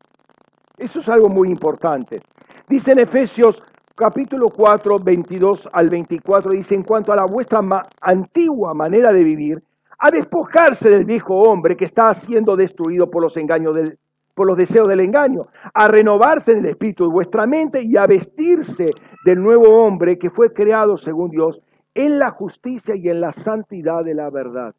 Eso 0.76 1.01
es 1.01 1.07
algo 1.07 1.30
muy 1.30 1.49
importante. 1.49 2.20
Dice 2.68 2.93
en 2.93 2.97
Efesios 2.97 3.61
capítulo 3.93 4.47
4, 4.49 4.97
22 4.97 5.70
al 5.72 5.91
24, 5.91 6.53
dice, 6.53 6.74
en 6.74 6.82
cuanto 6.82 7.14
a 7.14 7.16
la 7.16 7.26
vuestra 7.26 7.59
antigua 8.01 8.74
manera 8.74 9.14
de 9.14 9.24
vivir, 9.24 9.61
a 9.99 10.09
despojarse 10.09 10.89
del 10.89 11.05
viejo 11.05 11.36
hombre 11.43 11.78
que 11.78 11.86
está 11.86 12.11
siendo 12.16 12.55
destruido 12.55 13.11
por 13.11 13.22
los 13.22 13.38
engaños 13.38 13.76
del, 13.76 13.99
por 14.34 14.47
los 14.47 14.57
deseos 14.57 14.88
del 14.88 15.01
engaño, 15.01 15.45
a 15.76 15.89
renovarse 15.89 16.53
en 16.53 16.57
el 16.57 16.66
espíritu 16.66 17.03
de 17.03 17.14
vuestra 17.14 17.45
mente 17.45 17.84
y 17.84 17.97
a 17.97 18.07
vestirse 18.07 18.89
del 19.24 19.43
nuevo 19.43 19.86
hombre 19.86 20.18
que 20.18 20.32
fue 20.32 20.51
creado 20.53 20.97
según 20.97 21.30
Dios 21.30 21.61
en 21.93 22.18
la 22.18 22.32
justicia 22.32 22.95
y 22.95 23.09
en 23.09 23.22
la 23.22 23.32
santidad 23.32 24.03
de 24.03 24.16
la 24.16 24.32
verdad. 24.32 24.74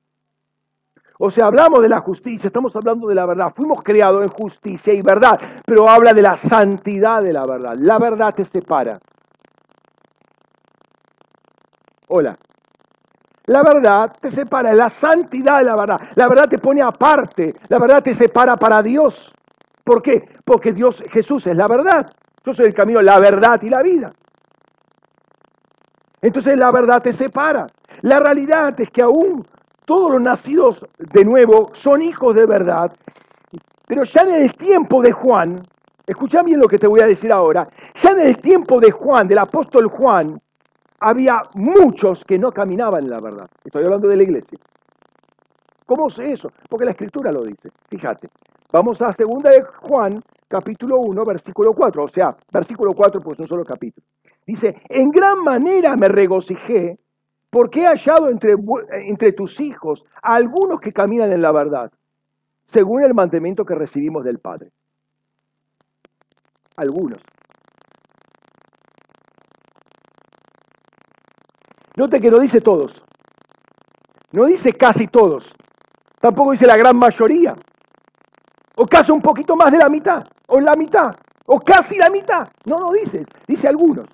O 1.18 1.30
sea, 1.30 1.46
hablamos 1.46 1.80
de 1.80 1.88
la 1.88 2.00
justicia, 2.00 2.48
estamos 2.48 2.74
hablando 2.74 3.06
de 3.06 3.14
la 3.14 3.24
verdad. 3.24 3.52
Fuimos 3.54 3.82
creados 3.82 4.24
en 4.24 4.30
justicia 4.30 4.92
y 4.92 5.00
verdad, 5.00 5.40
pero 5.64 5.88
habla 5.88 6.12
de 6.12 6.22
la 6.22 6.36
santidad 6.36 7.22
de 7.22 7.32
la 7.32 7.46
verdad. 7.46 7.74
La 7.78 7.98
verdad 7.98 8.34
te 8.34 8.44
separa. 8.44 8.98
Hola. 12.08 12.36
La 13.46 13.62
verdad 13.62 14.10
te 14.20 14.30
separa, 14.30 14.72
la 14.74 14.88
santidad 14.88 15.58
de 15.58 15.64
la 15.64 15.76
verdad. 15.76 15.98
La 16.14 16.26
verdad 16.28 16.48
te 16.48 16.58
pone 16.58 16.80
aparte, 16.82 17.54
la 17.68 17.78
verdad 17.78 18.02
te 18.02 18.14
separa 18.14 18.56
para 18.56 18.82
Dios. 18.82 19.32
¿Por 19.84 20.02
qué? 20.02 20.24
Porque 20.44 20.72
Dios, 20.72 21.02
Jesús 21.12 21.46
es 21.46 21.54
la 21.54 21.68
verdad. 21.68 22.10
Yo 22.42 22.54
soy 22.54 22.66
el 22.66 22.74
camino, 22.74 23.02
la 23.02 23.20
verdad 23.20 23.60
y 23.62 23.68
la 23.68 23.82
vida. 23.82 24.10
Entonces 26.22 26.56
la 26.56 26.70
verdad 26.70 27.02
te 27.02 27.12
separa. 27.12 27.66
La 28.00 28.18
realidad 28.18 28.80
es 28.80 28.88
que 28.90 29.02
aún 29.02 29.46
todos 29.84 30.10
los 30.12 30.22
nacidos 30.22 30.84
de 30.98 31.24
nuevo 31.24 31.70
son 31.74 32.02
hijos 32.02 32.34
de 32.34 32.46
verdad, 32.46 32.92
pero 33.86 34.04
ya 34.04 34.22
en 34.22 34.34
el 34.34 34.52
tiempo 34.56 35.02
de 35.02 35.12
Juan, 35.12 35.56
escucha 36.06 36.42
bien 36.42 36.58
lo 36.58 36.68
que 36.68 36.78
te 36.78 36.86
voy 36.86 37.00
a 37.00 37.06
decir 37.06 37.32
ahora, 37.32 37.66
ya 38.02 38.10
en 38.10 38.20
el 38.20 38.36
tiempo 38.38 38.80
de 38.80 38.90
Juan, 38.90 39.26
del 39.26 39.38
apóstol 39.38 39.88
Juan, 39.88 40.40
había 41.00 41.42
muchos 41.54 42.24
que 42.24 42.38
no 42.38 42.50
caminaban 42.50 43.04
en 43.04 43.10
la 43.10 43.20
verdad. 43.20 43.46
Estoy 43.62 43.84
hablando 43.84 44.08
de 44.08 44.16
la 44.16 44.22
iglesia. 44.22 44.58
¿Cómo 45.84 46.08
sé 46.08 46.32
eso? 46.32 46.48
Porque 46.68 46.86
la 46.86 46.92
escritura 46.92 47.30
lo 47.30 47.42
dice. 47.42 47.68
Fíjate. 47.90 48.28
Vamos 48.72 49.00
a 49.02 49.12
segunda 49.12 49.50
de 49.50 49.62
Juan, 49.62 50.18
capítulo 50.48 50.96
1, 51.00 51.24
versículo 51.24 51.72
4. 51.72 52.02
O 52.02 52.08
sea, 52.08 52.30
versículo 52.50 52.92
4, 52.92 53.20
pues 53.20 53.38
un 53.38 53.46
solo 53.46 53.64
capítulo. 53.64 54.06
Dice, 54.46 54.82
en 54.88 55.10
gran 55.10 55.44
manera 55.44 55.94
me 55.94 56.08
regocijé 56.08 56.98
porque 57.54 57.82
he 57.82 57.86
hallado 57.86 58.30
entre, 58.30 58.56
entre 59.06 59.32
tus 59.32 59.60
hijos 59.60 60.04
a 60.20 60.34
algunos 60.34 60.80
que 60.80 60.92
caminan 60.92 61.32
en 61.32 61.40
la 61.40 61.52
verdad, 61.52 61.92
según 62.72 63.04
el 63.04 63.14
mandamiento 63.14 63.64
que 63.64 63.76
recibimos 63.76 64.24
del 64.24 64.40
Padre. 64.40 64.72
Algunos. 66.74 67.20
Note 71.96 72.20
que 72.20 72.28
no 72.28 72.40
dice 72.40 72.60
todos. 72.60 73.00
No 74.32 74.46
dice 74.46 74.72
casi 74.72 75.06
todos. 75.06 75.48
Tampoco 76.18 76.50
dice 76.50 76.66
la 76.66 76.76
gran 76.76 76.98
mayoría. 76.98 77.54
O 78.74 78.84
casi 78.84 79.12
un 79.12 79.20
poquito 79.20 79.54
más 79.54 79.70
de 79.70 79.78
la 79.78 79.88
mitad. 79.88 80.24
O 80.48 80.58
la 80.58 80.74
mitad. 80.74 81.12
O 81.46 81.60
casi 81.60 81.94
la 81.94 82.10
mitad. 82.10 82.48
No, 82.64 82.78
no 82.80 82.90
dice. 82.90 83.22
Dice 83.46 83.68
algunos. 83.68 84.08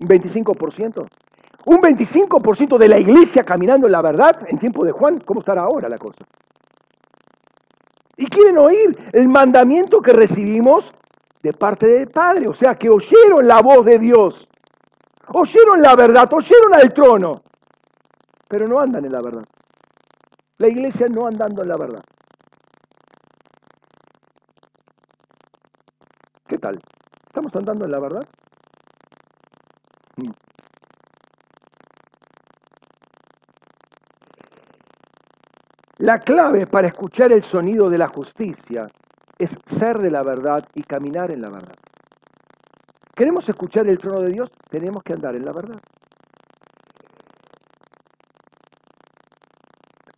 Un 0.00 0.08
25%. 0.08 1.19
Un 1.66 1.78
25% 1.78 2.78
de 2.78 2.88
la 2.88 2.98
iglesia 2.98 3.42
caminando 3.44 3.86
en 3.86 3.92
la 3.92 4.00
verdad 4.00 4.46
en 4.48 4.58
tiempo 4.58 4.84
de 4.84 4.92
Juan. 4.92 5.20
¿Cómo 5.20 5.40
estará 5.40 5.62
ahora 5.62 5.88
la 5.88 5.98
cosa? 5.98 6.24
Y 8.16 8.26
quieren 8.26 8.58
oír 8.58 8.90
el 9.12 9.28
mandamiento 9.28 10.00
que 10.00 10.12
recibimos 10.12 10.84
de 11.42 11.52
parte 11.52 11.86
del 11.86 12.08
Padre. 12.08 12.48
O 12.48 12.54
sea, 12.54 12.74
que 12.74 12.88
oyeron 12.88 13.46
la 13.46 13.60
voz 13.60 13.84
de 13.84 13.98
Dios. 13.98 14.46
Oyeron 15.32 15.80
la 15.80 15.94
verdad, 15.96 16.28
oyeron 16.32 16.74
al 16.74 16.92
trono. 16.92 17.42
Pero 18.48 18.66
no 18.66 18.80
andan 18.80 19.04
en 19.04 19.12
la 19.12 19.20
verdad. 19.22 19.44
La 20.58 20.68
iglesia 20.68 21.06
no 21.08 21.26
andando 21.26 21.62
en 21.62 21.68
la 21.68 21.76
verdad. 21.76 22.02
¿Qué 26.46 26.58
tal? 26.58 26.80
¿Estamos 27.26 27.54
andando 27.54 27.84
en 27.84 27.92
la 27.92 28.00
verdad? 28.00 28.26
La 36.00 36.18
clave 36.18 36.66
para 36.66 36.88
escuchar 36.88 37.30
el 37.30 37.44
sonido 37.44 37.90
de 37.90 37.98
la 37.98 38.08
justicia 38.08 38.86
es 39.38 39.50
ser 39.78 39.98
de 39.98 40.10
la 40.10 40.22
verdad 40.22 40.64
y 40.74 40.82
caminar 40.82 41.30
en 41.30 41.42
la 41.42 41.50
verdad. 41.50 41.74
¿Queremos 43.14 43.46
escuchar 43.46 43.86
el 43.86 43.98
trono 43.98 44.22
de 44.22 44.32
Dios? 44.32 44.50
Tenemos 44.70 45.02
que 45.02 45.12
andar 45.12 45.36
en 45.36 45.44
la 45.44 45.52
verdad. 45.52 45.78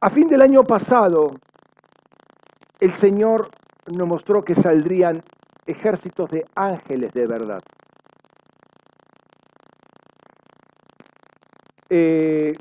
A 0.03 0.11
fin 0.11 0.28
del 0.28 0.43
año 0.43 0.62
pasado, 0.62 1.24
el 2.78 2.95
Señor 2.95 3.49
nos 3.89 4.07
mostró 4.07 4.41
que 4.41 4.55
saldrían 4.55 5.20
ejércitos 5.66 6.30
de 6.30 6.45
ángeles 6.55 7.12
de 7.12 7.26
verdad. 7.26 7.61
Eh, 11.91 12.53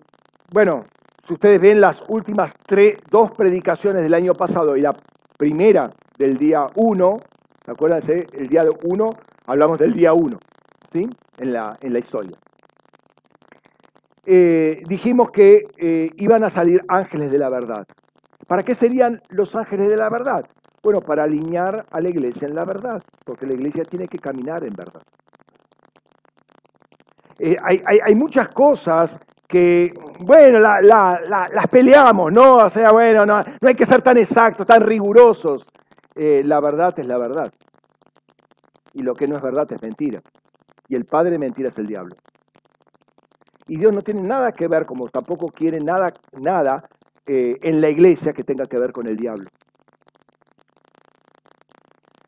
bueno, 0.51 0.85
si 1.31 1.35
ustedes 1.35 1.61
ven 1.61 1.79
las 1.79 1.97
últimas 2.09 2.51
tres, 2.67 2.97
dos 3.09 3.31
predicaciones 3.31 4.03
del 4.03 4.13
año 4.13 4.33
pasado 4.33 4.75
y 4.75 4.81
la 4.81 4.93
primera 5.37 5.89
del 6.17 6.37
día 6.37 6.67
1, 6.75 7.17
¿se 7.63 7.71
acuerdan? 7.71 8.01
El 8.33 8.47
día 8.49 8.65
1, 8.83 9.09
hablamos 9.45 9.79
del 9.79 9.93
día 9.93 10.11
1, 10.11 10.37
¿sí? 10.91 11.07
En 11.37 11.53
la, 11.53 11.77
historia. 11.97 12.37
Eh, 14.25 14.81
dijimos 14.89 15.31
que 15.31 15.63
eh, 15.77 16.09
iban 16.17 16.43
a 16.43 16.49
salir 16.49 16.81
ángeles 16.89 17.31
de 17.31 17.37
la 17.37 17.47
verdad. 17.49 17.85
¿Para 18.45 18.63
qué 18.63 18.75
serían 18.75 19.21
los 19.29 19.55
ángeles 19.55 19.87
de 19.87 19.95
la 19.95 20.09
verdad? 20.09 20.43
Bueno, 20.83 20.99
para 20.99 21.23
alinear 21.23 21.85
a 21.93 22.01
la 22.01 22.09
iglesia 22.09 22.49
en 22.49 22.55
la 22.55 22.65
verdad, 22.65 23.01
porque 23.23 23.45
la 23.45 23.53
iglesia 23.53 23.85
tiene 23.85 24.05
que 24.05 24.19
caminar 24.19 24.65
en 24.65 24.73
verdad. 24.73 25.01
Eh, 27.39 27.55
hay, 27.63 28.15
muchas 28.15 28.49
cosas 28.49 29.17
que, 29.51 29.93
bueno, 30.19 30.59
las 30.59 31.67
peleamos, 31.69 32.31
¿no? 32.31 32.55
O 32.55 32.69
sea, 32.69 32.91
bueno, 32.91 33.25
no, 33.25 33.39
no, 33.41 33.67
hay 33.67 33.75
que 33.75 33.85
ser 33.85 34.01
tan 34.01 34.17
exactos, 34.17 34.65
tan 34.65 34.81
rigurosos. 34.81 35.65
la 36.15 36.59
verdad 36.61 36.97
es 36.97 37.05
la 37.05 37.17
verdad. 37.17 37.51
Y 38.93 39.03
lo 39.03 39.13
que 39.13 39.27
no 39.27 39.35
es 39.35 39.41
verdad 39.41 39.71
es 39.71 39.81
mentira. 39.81 40.21
Y 40.87 40.95
el 40.95 41.05
padre 41.05 41.31
de 41.31 41.39
mentira 41.39 41.69
es 41.69 41.77
el 41.77 41.87
diablo. 41.87 42.15
Y 43.67 43.77
Dios 43.77 43.93
no 43.93 44.01
tiene 44.01 44.21
nada 44.21 44.51
que 44.51 44.67
ver, 44.67 44.85
como 44.85 45.07
tampoco 45.07 45.47
quiere 45.47 45.79
nada, 45.79 46.11
nada 46.39 46.83
eh, 47.25 47.57
en 47.61 47.79
la 47.79 47.89
iglesia 47.89 48.33
que 48.33 48.43
tenga 48.43 48.65
que 48.65 48.79
ver 48.79 48.91
con 48.91 49.07
el 49.07 49.15
diablo. 49.15 49.45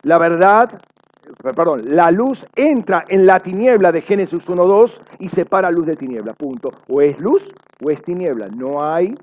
La 0.04 0.18
verdad, 0.18 0.70
perdón, 1.52 1.82
la 1.86 2.10
luz 2.10 2.46
entra 2.56 3.04
en 3.08 3.26
la 3.26 3.40
tiniebla 3.40 3.92
de 3.92 4.02
Génesis 4.02 4.46
1.2 4.46 4.94
y 5.20 5.30
separa 5.30 5.70
luz 5.70 5.86
de 5.86 5.96
tiniebla, 5.96 6.34
punto. 6.34 6.70
O 6.88 7.02
es 7.02 7.20
luz 7.20 7.44
o 7.84 7.90
es 7.90 8.02
tiniebla, 8.02 8.48
no 8.48 8.82
hay 8.82 9.14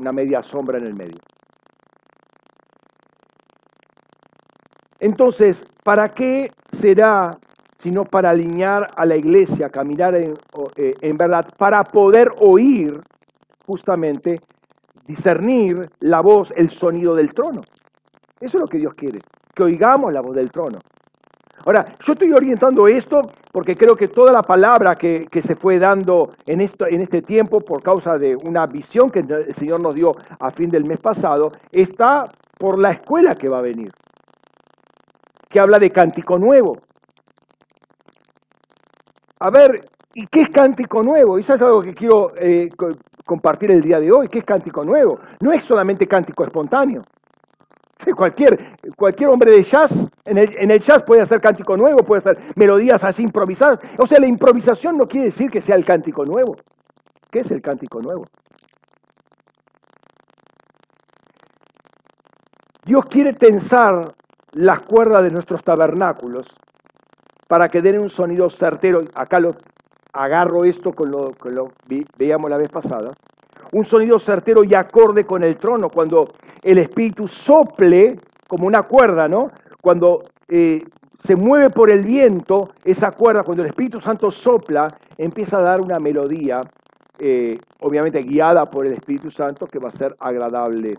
una 0.00 0.12
media 0.12 0.42
sombra 0.42 0.78
en 0.78 0.86
el 0.86 0.94
medio. 0.94 1.18
Entonces, 4.98 5.62
¿para 5.84 6.08
qué 6.08 6.50
será 6.72 7.36
sino 7.78 8.04
para 8.04 8.30
alinear 8.30 8.88
a 8.96 9.06
la 9.06 9.16
iglesia, 9.16 9.68
caminar 9.68 10.16
en, 10.16 10.34
eh, 10.76 10.94
en 11.00 11.16
verdad, 11.16 11.46
para 11.56 11.84
poder 11.84 12.28
oír 12.40 13.00
justamente, 13.64 14.40
discernir 15.06 15.88
la 16.00 16.20
voz, 16.20 16.52
el 16.56 16.70
sonido 16.70 17.14
del 17.14 17.32
trono. 17.32 17.60
Eso 18.40 18.56
es 18.56 18.60
lo 18.60 18.66
que 18.66 18.78
Dios 18.78 18.92
quiere, 18.94 19.20
que 19.54 19.62
oigamos 19.62 20.12
la 20.12 20.20
voz 20.20 20.34
del 20.34 20.50
trono. 20.50 20.78
Ahora, 21.66 21.84
yo 22.06 22.12
estoy 22.12 22.30
orientando 22.32 22.86
esto 22.86 23.22
porque 23.50 23.74
creo 23.74 23.96
que 23.96 24.06
toda 24.06 24.32
la 24.32 24.42
palabra 24.42 24.94
que, 24.94 25.26
se 25.44 25.56
fue 25.56 25.80
dando 25.80 26.28
en, 26.46 26.60
esto, 26.60 26.86
en 26.86 27.00
este 27.00 27.22
tiempo 27.22 27.58
por 27.58 27.82
causa 27.82 28.16
de 28.18 28.36
una 28.36 28.66
visión 28.66 29.10
que 29.10 29.18
el 29.18 29.52
Señor 29.56 29.80
nos 29.80 29.96
dio 29.96 30.12
a 30.38 30.50
fin 30.52 30.68
del 30.68 30.84
mes 30.84 31.00
pasado, 31.00 31.48
está 31.72 32.24
por 32.56 32.80
la 32.80 32.92
escuela 32.92 33.34
que 33.34 33.48
va 33.48 33.58
a 33.58 33.62
venir, 33.62 33.90
que 35.50 35.58
habla 35.58 35.80
de 35.80 35.90
cántico 35.90 36.38
nuevo. 36.38 36.76
A 39.40 39.50
ver, 39.50 39.88
¿y 40.14 40.24
qué 40.28 40.42
es 40.42 40.50
cántico 40.50 41.02
nuevo? 41.02 41.36
Eso 41.36 41.52
es 41.52 41.60
algo 41.60 41.82
que 41.82 41.94
quiero 41.94 42.30
eh, 42.38 42.68
compartir 43.24 43.72
el 43.72 43.80
día 43.80 43.98
de 43.98 44.12
hoy. 44.12 44.28
¿Qué 44.28 44.38
es 44.38 44.44
cántico 44.44 44.84
nuevo? 44.84 45.18
No 45.40 45.52
es 45.52 45.64
solamente 45.64 46.06
cántico 46.06 46.44
espontáneo. 46.44 47.02
Cualquier, 48.14 48.56
cualquier 48.96 49.30
hombre 49.30 49.50
de 49.50 49.64
jazz, 49.64 49.92
en 50.24 50.38
el, 50.38 50.54
en 50.58 50.70
el 50.70 50.80
jazz 50.80 51.02
puede 51.02 51.22
hacer 51.22 51.40
cántico 51.40 51.76
nuevo, 51.76 51.98
puede 51.98 52.20
hacer 52.20 52.38
melodías 52.54 53.02
así 53.02 53.22
improvisadas. 53.22 53.80
O 53.98 54.06
sea, 54.06 54.20
la 54.20 54.26
improvisación 54.26 54.96
no 54.96 55.06
quiere 55.06 55.26
decir 55.26 55.50
que 55.50 55.60
sea 55.60 55.76
el 55.76 55.84
cántico 55.84 56.24
nuevo. 56.24 56.56
¿Qué 57.30 57.40
es 57.40 57.50
el 57.50 57.60
cántico 57.60 58.00
nuevo? 58.00 58.24
Dios 62.84 63.04
quiere 63.06 63.32
tensar 63.32 64.14
las 64.52 64.82
cuerdas 64.82 65.24
de 65.24 65.30
nuestros 65.30 65.60
tabernáculos 65.62 66.46
para 67.48 67.68
que 67.68 67.80
den 67.80 68.00
un 68.00 68.10
sonido 68.10 68.48
certero. 68.48 69.00
Acá 69.14 69.40
lo 69.40 69.50
agarro 70.12 70.64
esto 70.64 70.90
con 70.90 71.10
lo 71.10 71.32
que 71.32 71.50
lo 71.50 71.64
veíamos 72.16 72.48
la 72.48 72.56
vez 72.56 72.68
pasada. 72.68 73.10
Un 73.72 73.84
sonido 73.84 74.20
certero 74.20 74.62
y 74.62 74.74
acorde 74.76 75.24
con 75.24 75.42
el 75.42 75.56
trono, 75.56 75.88
cuando 75.88 76.28
el 76.66 76.78
Espíritu 76.78 77.28
sople 77.28 78.12
como 78.46 78.66
una 78.66 78.82
cuerda, 78.82 79.28
¿no? 79.28 79.48
Cuando 79.80 80.18
eh, 80.48 80.82
se 81.24 81.36
mueve 81.36 81.70
por 81.70 81.90
el 81.90 82.02
viento, 82.02 82.70
esa 82.84 83.10
cuerda, 83.10 83.42
cuando 83.42 83.62
el 83.62 83.68
Espíritu 83.68 84.00
Santo 84.00 84.30
sopla, 84.30 84.88
empieza 85.16 85.58
a 85.58 85.62
dar 85.62 85.80
una 85.80 85.98
melodía, 85.98 86.60
eh, 87.18 87.56
obviamente 87.80 88.20
guiada 88.22 88.66
por 88.66 88.86
el 88.86 88.92
Espíritu 88.92 89.30
Santo, 89.30 89.66
que 89.66 89.78
va 89.78 89.88
a 89.88 89.92
ser 89.92 90.14
agradable 90.20 90.94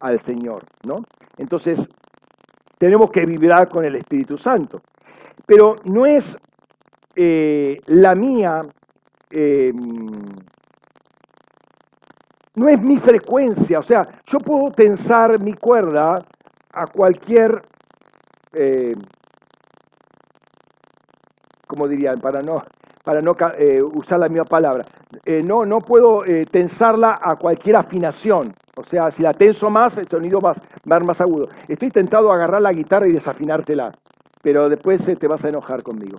al 0.00 0.20
Señor, 0.20 0.64
¿no? 0.86 0.96
Entonces, 1.38 1.78
tenemos 2.78 3.10
que 3.10 3.24
vibrar 3.24 3.68
con 3.68 3.84
el 3.84 3.96
Espíritu 3.96 4.36
Santo 4.36 4.82
pero 5.46 5.76
no 5.84 6.06
es 6.06 6.36
eh, 7.16 7.76
la 7.86 8.14
mía, 8.14 8.62
no 12.56 12.68
es 12.68 12.80
mi 12.80 12.98
frecuencia, 12.98 13.78
o 13.78 13.82
sea, 13.82 14.06
yo 14.26 14.38
puedo 14.38 14.70
tensar 14.70 15.42
mi 15.42 15.54
cuerda 15.54 16.18
a 16.72 16.86
cualquier, 16.86 17.60
eh, 18.52 18.94
como 21.66 21.88
dirían, 21.88 22.20
para 22.20 22.42
no, 22.42 22.60
para 23.02 23.20
no 23.20 23.32
eh, 23.58 23.82
usar 23.82 24.18
la 24.18 24.28
misma 24.28 24.44
palabra, 24.44 24.84
no, 25.44 25.64
no 25.64 25.78
puedo 25.78 26.22
tensarla 26.50 27.18
a 27.20 27.36
cualquier 27.36 27.76
afinación. 27.76 28.52
O 28.76 28.82
sea, 28.82 29.12
si 29.12 29.22
la 29.22 29.32
tenso 29.32 29.68
más, 29.68 29.96
el 29.96 30.08
sonido 30.08 30.40
va 30.40 30.50
a 30.50 30.54
ser 30.54 31.04
más 31.04 31.20
agudo. 31.20 31.48
Estoy 31.68 31.90
tentado 31.90 32.32
a 32.32 32.34
agarrar 32.34 32.60
la 32.60 32.72
guitarra 32.72 33.06
y 33.06 33.12
desafinártela 33.12 33.92
pero 34.44 34.68
después 34.68 35.02
te 35.18 35.26
vas 35.26 35.42
a 35.42 35.48
enojar 35.48 35.82
conmigo. 35.82 36.18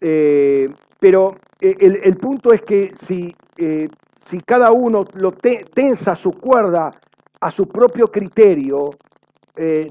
Eh, 0.00 0.68
pero 1.00 1.34
eh, 1.60 1.74
el, 1.80 2.16
punto 2.16 2.52
es 2.52 2.62
que 2.62 2.92
si, 3.02 3.34
eh, 3.58 3.88
si 4.30 4.40
cada 4.40 4.70
uno 4.70 5.00
lo 5.14 5.32
tensa 5.32 6.14
su 6.14 6.30
cuerda 6.30 6.90
a 7.40 7.50
su 7.50 7.66
propio 7.66 8.06
criterio, 8.06 8.90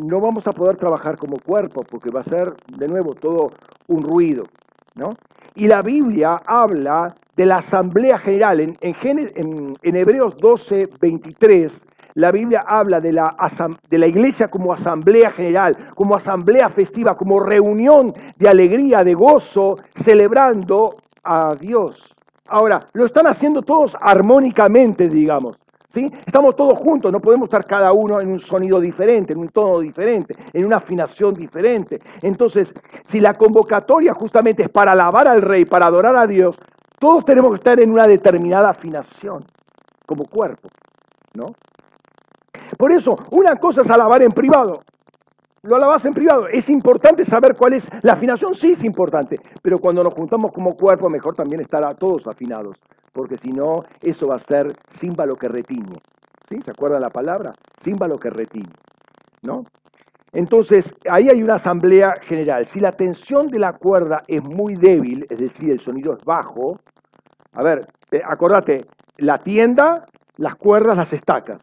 no 0.01 0.19
vamos 0.19 0.47
a 0.47 0.51
poder 0.51 0.77
trabajar 0.77 1.17
como 1.17 1.37
cuerpo, 1.37 1.81
porque 1.83 2.09
va 2.09 2.21
a 2.21 2.23
ser 2.23 2.53
de 2.75 2.87
nuevo 2.87 3.13
todo 3.13 3.51
un 3.87 4.01
ruido. 4.01 4.43
¿no? 4.95 5.11
Y 5.55 5.67
la 5.67 5.81
Biblia 5.81 6.37
habla 6.45 7.13
de 7.35 7.45
la 7.45 7.57
asamblea 7.57 8.17
general. 8.17 8.59
En, 8.59 8.73
en, 8.81 9.73
en 9.81 9.95
Hebreos 9.95 10.35
12, 10.37 10.89
23, 10.99 11.81
la 12.15 12.31
Biblia 12.31 12.63
habla 12.67 12.99
de 12.99 13.13
la, 13.13 13.29
de 13.89 13.97
la 13.97 14.07
iglesia 14.07 14.47
como 14.47 14.73
asamblea 14.73 15.31
general, 15.31 15.77
como 15.95 16.15
asamblea 16.15 16.69
festiva, 16.69 17.15
como 17.15 17.39
reunión 17.39 18.11
de 18.37 18.49
alegría, 18.49 19.03
de 19.03 19.13
gozo, 19.13 19.75
celebrando 20.03 20.95
a 21.23 21.55
Dios. 21.55 22.08
Ahora, 22.49 22.87
lo 22.93 23.05
están 23.05 23.27
haciendo 23.27 23.61
todos 23.61 23.93
armónicamente, 23.99 25.07
digamos. 25.07 25.57
¿sí? 25.93 26.07
Estamos 26.25 26.55
todos 26.55 26.79
juntos, 26.79 27.11
no 27.11 27.19
podemos 27.19 27.47
estar 27.47 27.63
cada 27.65 27.91
uno 27.93 28.19
en 28.19 28.31
un 28.31 28.39
sonido 28.39 28.79
diferente, 28.79 29.33
en 29.33 29.39
un 29.39 29.49
tono 29.49 29.79
diferente, 29.79 30.33
en 30.53 30.65
una 30.65 30.77
afinación 30.77 31.33
diferente. 31.33 31.99
Entonces, 32.21 32.71
si 33.07 33.19
la 33.19 33.33
convocatoria 33.33 34.13
justamente 34.13 34.63
es 34.63 34.69
para 34.69 34.93
alabar 34.93 35.27
al 35.27 35.41
rey, 35.41 35.65
para 35.65 35.87
adorar 35.87 36.17
a 36.17 36.27
Dios, 36.27 36.55
todos 36.99 37.23
tenemos 37.23 37.51
que 37.51 37.57
estar 37.57 37.79
en 37.79 37.91
una 37.91 38.05
determinada 38.05 38.69
afinación 38.69 39.43
como 40.05 40.25
cuerpo, 40.25 40.69
¿no? 41.33 41.53
Por 42.77 42.91
eso, 42.91 43.15
una 43.31 43.55
cosa 43.55 43.81
es 43.81 43.89
alabar 43.89 44.21
en 44.23 44.31
privado. 44.31 44.79
Lo 45.63 45.75
alabas 45.75 46.05
en 46.05 46.13
privado. 46.13 46.47
¿Es 46.47 46.69
importante 46.69 47.25
saber 47.25 47.55
cuál 47.57 47.73
es 47.73 47.87
la 48.01 48.13
afinación? 48.13 48.53
Sí, 48.53 48.71
es 48.71 48.83
importante. 48.83 49.35
Pero 49.61 49.77
cuando 49.79 50.03
nos 50.03 50.13
juntamos 50.13 50.51
como 50.51 50.75
cuerpo, 50.75 51.09
mejor 51.09 51.35
también 51.35 51.61
estar 51.61 51.85
a 51.85 51.93
todos 51.93 52.27
afinados. 52.27 52.75
Porque 53.11 53.35
si 53.35 53.51
no, 53.51 53.81
eso 54.01 54.27
va 54.27 54.35
a 54.35 54.39
ser 54.39 54.73
címbalo 54.97 55.35
que 55.35 55.47
retiñe. 55.47 55.97
¿Sí? 56.49 56.57
¿Se 56.63 56.71
acuerda 56.71 56.99
la 56.99 57.09
palabra? 57.09 57.51
Címbalo 57.83 58.17
que 58.17 58.29
retiñe. 58.29 58.71
¿No? 59.43 59.63
Entonces, 60.31 60.85
ahí 61.09 61.27
hay 61.29 61.41
una 61.41 61.55
asamblea 61.55 62.13
general. 62.21 62.67
Si 62.67 62.79
la 62.79 62.91
tensión 62.91 63.47
de 63.47 63.59
la 63.59 63.73
cuerda 63.73 64.19
es 64.27 64.41
muy 64.43 64.75
débil, 64.75 65.25
es 65.29 65.39
decir, 65.39 65.71
el 65.71 65.79
sonido 65.79 66.13
es 66.13 66.23
bajo, 66.23 66.79
a 67.53 67.63
ver, 67.63 67.85
acordate, 68.23 68.85
la 69.17 69.37
tienda, 69.37 70.05
las 70.37 70.55
cuerdas, 70.55 70.97
las 70.97 71.11
estacas. 71.13 71.59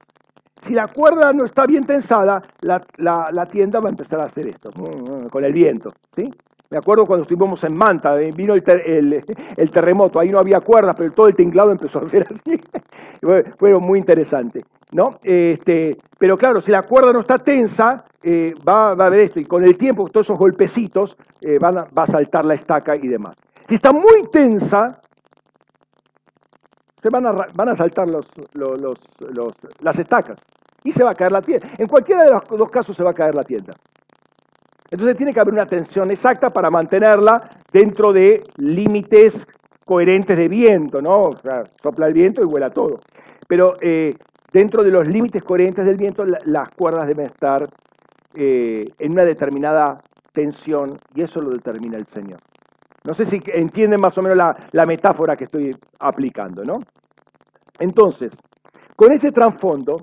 Si 0.67 0.75
la 0.75 0.89
cuerda 0.89 1.33
no 1.33 1.45
está 1.45 1.65
bien 1.65 1.85
tensada, 1.85 2.43
la, 2.63 3.47
tienda 3.47 3.79
va 3.79 3.89
a 3.89 3.93
empezar 3.93 4.21
a 4.21 4.25
hacer 4.25 4.49
esto, 4.49 4.71
mm, 4.77 5.29
con 5.29 5.45
el 5.45 5.53
viento. 5.53 5.91
¿sí? 6.17 6.29
Me 6.71 6.79
acuerdo 6.79 7.05
cuando 7.05 7.23
estuvimos 7.23 7.63
en 7.63 7.77
Manta, 7.77 8.21
eh, 8.21 8.33
vino 8.35 8.53
el, 8.53 8.63
terremoto, 9.73 10.19
ahí 10.19 10.31
no 10.31 10.41
había 10.41 10.59
cuerdas, 10.61 10.97
pero 10.99 11.13
todo 11.13 11.29
el 11.29 11.37
tinglado 11.37 11.71
empezó 11.71 12.01
a 12.01 12.07
hacer 12.07 12.27
así. 12.29 12.61
Fue 13.59 13.79
muy 13.79 14.01
interesante. 14.01 14.63
¿no? 14.91 15.11
Este, 15.23 15.97
pero 16.19 16.37
claro, 16.37 16.61
si 16.61 16.73
la 16.73 16.83
cuerda 16.83 17.13
no 17.13 17.21
está 17.21 17.39
tensa, 17.39 18.03
eh, 18.21 18.53
va, 18.69 18.89
a 18.89 19.07
haber 19.07 19.21
esto, 19.21 19.39
y 19.39 19.45
con 19.45 19.63
el 19.63 19.79
tiempo, 19.79 20.09
todos 20.09 20.27
esos 20.27 20.39
golpecitos, 20.39 21.17
eh, 21.41 21.59
van 21.61 21.77
va 21.77 22.03
a 22.03 22.07
saltar 22.07 22.45
la 22.45 22.55
estaca 22.55 22.97
y 22.97 23.07
demás. 23.07 23.37
Si 23.69 23.77
está 23.77 23.93
muy 23.93 24.25
tensa, 24.33 25.01
se 27.01 27.09
van 27.09 27.25
a, 27.29 27.47
van 27.55 27.69
a 27.69 27.77
saltar 27.77 28.09
las 28.09 29.99
estacas 29.99 30.41
y 30.87 30.93
se 30.93 31.05
va 31.05 31.11
a 31.11 31.15
caer 31.15 31.33
la 31.33 31.43
tienda. 31.43 31.69
En 31.77 31.87
cualquiera 31.87 32.25
de 32.25 32.31
los 32.31 32.43
dos 32.49 32.71
casos 32.71 32.97
se 32.97 33.03
va 33.03 33.11
a 33.11 33.15
caer 33.15 33.35
la 33.35 33.43
tienda. 33.43 33.75
Entonces 34.91 35.17
tiene 35.17 35.33
que 35.33 35.41
haber 35.41 35.53
una 35.53 35.67
tensión 35.67 36.11
exacta 36.11 36.51
para 36.51 36.71
mantenerla 36.71 37.43
dentro 37.73 38.13
de 38.13 38.43
límites 38.57 39.35
coherentes 39.85 40.39
de 40.39 40.49
viento, 40.49 41.03
¿no? 41.03 41.23
O 41.23 41.37
sea, 41.37 41.63
sopla 41.83 42.07
el 42.07 42.15
viento 42.15 42.41
y 42.41 42.47
vuela 42.47 42.71
todo. 42.71 42.97
Pero 43.49 43.75
eh, 43.81 44.15
dentro 44.53 44.85
de 44.85 44.91
los 44.91 45.07
límites 45.09 45.43
coherentes 45.43 45.85
del 45.85 45.97
viento, 45.97 46.25
las 46.25 46.69
cuerdas 46.71 47.09
deben 47.09 47.27
estar 47.27 47.67
eh, 48.35 48.85
en 48.99 49.13
una 49.13 49.25
determinada 49.25 49.97
tensión 50.33 50.91
y 51.15 51.23
eso 51.23 51.41
lo 51.41 51.51
determina 51.51 51.99
el 51.99 52.07
Señor. 52.07 52.39
No 53.05 53.15
sé 53.15 53.27
si 53.27 53.41
entienden 53.47 54.01
más 54.01 54.17
o 54.19 54.23
menos 54.23 54.37
la, 54.73 54.87
metáfora 54.87 55.37
que 55.37 55.45
estoy 55.45 55.71
aplicando, 56.01 56.63
¿no? 56.65 56.75
Entonces, 57.79 58.33
con 58.97 59.13
este 59.13 59.31
trasfondo, 59.31 59.97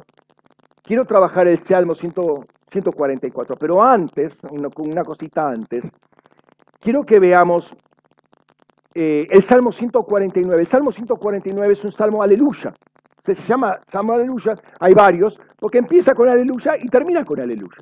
quiero 0.83 1.05
trabajar 1.05 1.47
el 1.47 1.63
Salmo 1.63 1.95
144, 1.95 3.55
pero 3.59 3.81
antes, 3.81 4.37
una, 4.51 5.03
cosita 5.03 5.47
antes, 5.47 5.85
quiero 6.79 7.01
que 7.01 7.19
veamos 7.19 7.71
eh, 8.93 9.25
el 9.29 9.43
Salmo 9.45 9.71
149. 9.71 10.61
El 10.61 10.67
Salmo 10.67 10.91
149 10.91 11.73
es 11.73 11.83
un 11.83 11.93
salmo 11.93 12.21
aleluya. 12.21 12.71
Se 13.23 13.35
llama 13.35 13.75
Salmo 13.89 14.13
aleluya, 14.13 14.53
hay 14.79 14.93
varios, 14.93 15.39
porque 15.57 15.77
empieza 15.77 16.13
con 16.13 16.27
aleluya 16.27 16.73
y 16.79 16.87
termina 16.87 17.23
con 17.23 17.39
aleluya. 17.39 17.77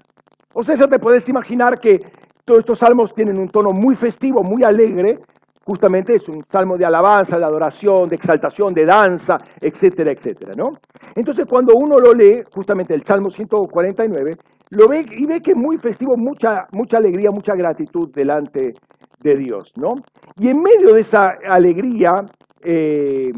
O 0.53 0.63
sea, 0.63 0.75
ya 0.75 0.87
te 0.87 0.99
puedes 0.99 1.27
imaginar 1.27 1.79
que 1.79 1.99
todos 2.45 2.59
estos 2.59 2.79
salmos 2.79 3.13
tienen 3.15 3.39
un 3.39 3.47
tono 3.47 3.71
muy 3.71 3.95
festivo, 3.95 4.43
muy 4.43 4.63
alegre, 4.63 5.17
justamente 5.65 6.15
es 6.15 6.27
un 6.27 6.41
salmo 6.51 6.77
de 6.77 6.85
alabanza, 6.85 7.37
de 7.37 7.45
adoración, 7.45 8.09
de 8.09 8.15
exaltación, 8.15 8.73
de 8.73 8.85
danza, 8.85 9.37
etcétera, 9.59 10.11
etcétera, 10.11 10.53
¿no? 10.55 10.71
Entonces 11.15 11.45
cuando 11.45 11.75
uno 11.75 11.97
lo 11.97 12.13
lee, 12.13 12.43
justamente 12.53 12.93
el 12.93 13.03
Salmo 13.03 13.29
149, 13.29 14.35
lo 14.71 14.87
ve 14.87 15.05
y 15.11 15.25
ve 15.25 15.41
que 15.41 15.51
es 15.51 15.57
muy 15.57 15.77
festivo, 15.77 16.15
mucha, 16.17 16.67
mucha 16.71 16.97
alegría, 16.97 17.29
mucha 17.31 17.53
gratitud 17.55 18.09
delante 18.13 18.73
de 19.21 19.35
Dios, 19.35 19.71
¿no? 19.75 19.95
Y 20.37 20.49
en 20.49 20.57
medio 20.57 20.93
de 20.93 21.01
esa 21.01 21.33
alegría, 21.47 22.23
eh, 22.63 23.31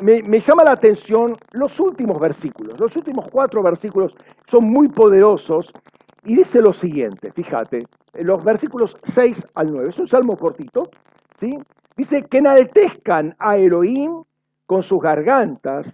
me, 0.00 0.22
me, 0.22 0.40
llama 0.40 0.64
la 0.64 0.72
atención 0.72 1.36
los 1.52 1.78
últimos 1.78 2.18
versículos. 2.18 2.78
Los 2.78 2.94
últimos 2.96 3.26
cuatro 3.30 3.62
versículos 3.62 4.14
son 4.50 4.64
muy 4.64 4.88
poderosos 4.88 5.72
y 6.24 6.36
dice 6.36 6.60
lo 6.60 6.72
siguiente, 6.72 7.30
fíjate, 7.32 7.80
los 8.14 8.44
versículos 8.44 8.94
6 9.14 9.48
al 9.54 9.72
9. 9.72 9.90
Es 9.90 9.98
un 9.98 10.08
salmo 10.08 10.36
cortito, 10.36 10.88
Dice 11.96 12.22
que 12.22 12.38
enaltezcan 12.38 13.34
a 13.38 13.56
Elohim 13.56 14.22
con 14.66 14.82
sus 14.82 15.00
gargantas 15.00 15.92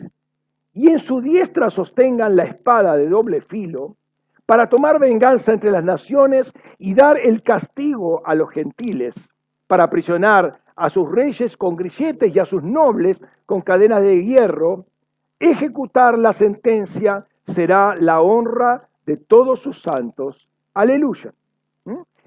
y 0.73 0.91
en 0.91 0.99
su 1.01 1.21
diestra 1.21 1.71
sostengan 1.71 2.37
la 2.37 2.45
espada 2.45 2.97
de 2.97 3.09
doble 3.09 3.41
filo 3.41 3.97
para 4.47 4.69
tomar 4.69 4.99
venganza 4.99 5.53
entre 5.53 5.71
las 5.71 5.85
naciones 5.85 6.53
y 6.79 6.95
dar 6.95 7.19
el 7.19 7.43
castigo 7.43 8.27
a 8.27 8.35
los 8.35 8.51
gentiles, 8.51 9.15
para 9.67 9.85
aprisionar 9.85 10.61
a 10.77 10.89
sus 10.91 11.11
reyes 11.11 11.57
con 11.57 11.77
grilletes 11.77 12.35
y 12.35 12.39
a 12.39 12.45
sus 12.45 12.63
nobles 12.63 13.21
con 13.45 13.63
cadenas 13.63 14.03
de 14.03 14.25
hierro, 14.25 14.87
ejecutar 15.41 16.19
la 16.19 16.33
sentencia 16.33 17.27
será 17.47 17.95
la 17.97 18.21
honra 18.21 18.89
de 19.05 19.17
todos 19.17 19.61
sus 19.61 19.83
santos. 19.83 20.49
Aleluya. 20.75 21.33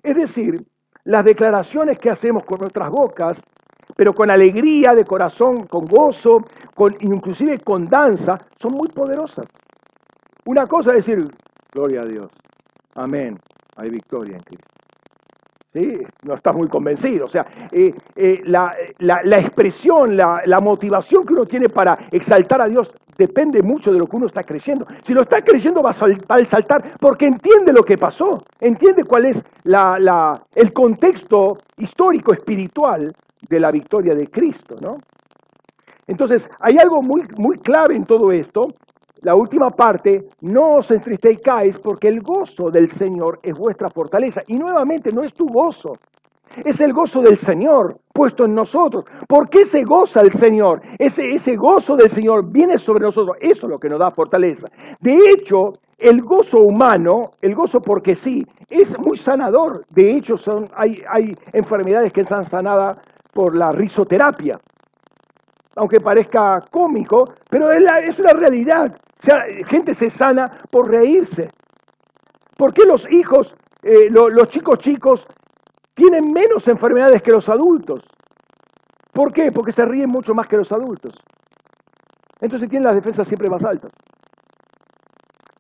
Es 0.04 0.16
decir, 0.16 0.66
las 1.06 1.26
declaraciones 1.26 2.00
que 2.00 2.10
hacemos 2.10 2.46
con 2.46 2.60
nuestras 2.60 2.90
bocas, 2.90 3.40
pero 3.96 4.14
con 4.14 4.30
alegría 4.30 4.94
de 4.94 5.04
corazón, 5.04 5.68
con 5.68 5.86
gozo, 5.86 6.40
con, 6.76 6.92
inclusive 7.02 7.60
con 7.60 7.86
danza, 7.86 8.38
son 8.62 8.74
muy 8.74 8.88
poderosas. 8.90 9.46
Una 10.46 10.66
cosa 10.66 10.92
es 10.92 11.06
decir, 11.06 11.28
gloria 11.72 12.02
a 12.02 12.06
Dios, 12.06 12.28
amén, 12.96 13.38
hay 13.76 13.90
victoria 13.90 14.38
en 14.38 14.44
Cristo. 14.44 14.81
¿Sí? 15.74 16.02
No 16.24 16.34
estás 16.34 16.54
muy 16.54 16.68
convencido. 16.68 17.26
O 17.26 17.30
sea, 17.30 17.46
eh, 17.72 17.94
eh, 18.16 18.42
la, 18.46 18.74
expresión, 19.40 20.18
la, 20.18 20.42
la, 20.46 20.60
motivación 20.60 21.26
que 21.26 21.34
uno 21.34 21.46
tiene 21.46 21.70
para 21.70 21.98
exaltar 22.12 22.62
a 22.62 22.68
Dios 22.68 22.90
depende 23.18 23.62
mucho 23.62 23.92
de 23.92 24.00
lo 24.00 24.08
que 24.08 24.16
uno 24.18 24.26
está 24.26 24.44
creyendo. 24.44 24.86
Si 25.06 25.14
lo 25.14 25.22
está 25.22 25.40
creyendo 25.42 25.82
va 25.82 25.92
a 25.92 26.46
saltar 26.46 26.94
porque 27.00 27.26
entiende 27.26 27.72
lo 27.72 27.84
que 27.84 27.98
pasó, 27.98 28.38
entiende 28.60 29.04
cuál 29.04 29.26
es 29.26 29.42
el 30.56 30.74
contexto 30.74 31.58
histórico, 31.78 32.34
espiritual 32.34 33.14
de 33.48 33.60
la 33.60 33.72
victoria 33.72 34.14
de 34.16 34.28
Cristo, 34.28 34.76
¿no? 34.82 34.96
Entonces, 36.08 36.48
hay 36.60 36.76
algo 36.78 37.02
muy, 37.02 37.22
muy 37.38 37.58
clave 37.58 37.96
en 37.96 38.04
todo 38.04 38.32
esto. 38.32 38.68
La 39.22 39.36
última 39.36 39.70
parte, 39.70 40.30
no 40.42 40.70
os 40.78 40.90
entristezcáis 40.90 41.78
porque 41.80 42.08
el 42.08 42.22
gozo 42.22 42.72
del 42.72 42.92
Señor 42.92 43.40
es 43.44 43.56
vuestra 43.56 43.90
fortaleza. 43.90 44.42
Y 44.48 44.56
nuevamente, 44.56 45.12
no 45.12 45.22
es 45.22 45.34
tu 45.34 45.46
gozo, 45.46 45.94
es 46.66 46.80
el 46.80 46.92
gozo 46.92 47.22
del 47.22 47.38
Señor 47.38 47.98
puesto 48.12 48.46
en 48.46 48.56
nosotros. 48.56 49.06
¿Por 49.28 49.50
qué 49.50 49.66
se 49.66 49.84
goza 49.84 50.22
el 50.22 50.32
Señor? 50.34 50.82
Ese, 50.98 51.34
ese 51.34 51.56
gozo 51.56 51.96
del 51.96 52.10
Señor 52.10 52.52
viene 52.52 52.78
sobre 52.78 53.06
nosotros. 53.06 53.38
Eso 53.40 53.68
es 53.68 53.70
lo 53.70 53.78
que 53.78 53.90
nos 53.90 54.00
da 54.00 54.12
fortaleza. 54.12 54.68
De 55.00 55.16
hecho, 55.16 55.74
el 56.00 56.22
gozo 56.22 56.58
humano, 56.58 57.32
el 57.42 57.54
gozo 57.54 57.80
porque 57.80 58.16
sí, 58.16 58.44
es 58.70 58.98
muy 59.00 59.18
sanador. 59.18 59.82
De 59.90 60.12
hecho, 60.12 60.36
son, 60.36 60.68
hay, 60.76 61.02
hay 61.08 61.36
enfermedades 61.54 62.12
que 62.12 62.22
están 62.22 62.46
sanadas 62.48 62.98
por 63.34 63.56
la 63.56 63.72
risoterapia. 63.72 64.60
Aunque 65.82 66.00
parezca 66.00 66.60
cómico, 66.70 67.24
pero 67.50 67.72
es, 67.72 68.20
una 68.20 68.34
realidad. 68.34 68.96
O 68.96 69.26
sea, 69.26 69.42
gente 69.68 69.96
se 69.96 70.12
sana 70.12 70.48
por 70.70 70.88
reírse. 70.88 71.50
¿Por 72.56 72.72
qué 72.72 72.86
los 72.86 73.12
hijos, 73.12 73.56
eh, 73.82 74.12
los 74.12 74.48
chicos 74.50 74.78
chicos 74.78 75.26
tienen 75.96 76.32
menos 76.32 76.68
enfermedades 76.68 77.24
que 77.24 77.32
los 77.32 77.50
adultos. 77.50 78.00
¿Por 79.12 79.34
qué? 79.34 79.52
Porque 79.52 79.72
se 79.72 79.84
ríen 79.84 80.10
mucho 80.10 80.36
más 80.36 80.48
que 80.48 80.58
los 80.58 80.72
adultos. 80.72 81.14
Entonces 82.40 82.70
tienen 82.70 82.86
las 82.86 82.96
defensas 82.96 83.28
siempre 83.28 83.50
más 83.50 83.64
altas. 83.66 83.92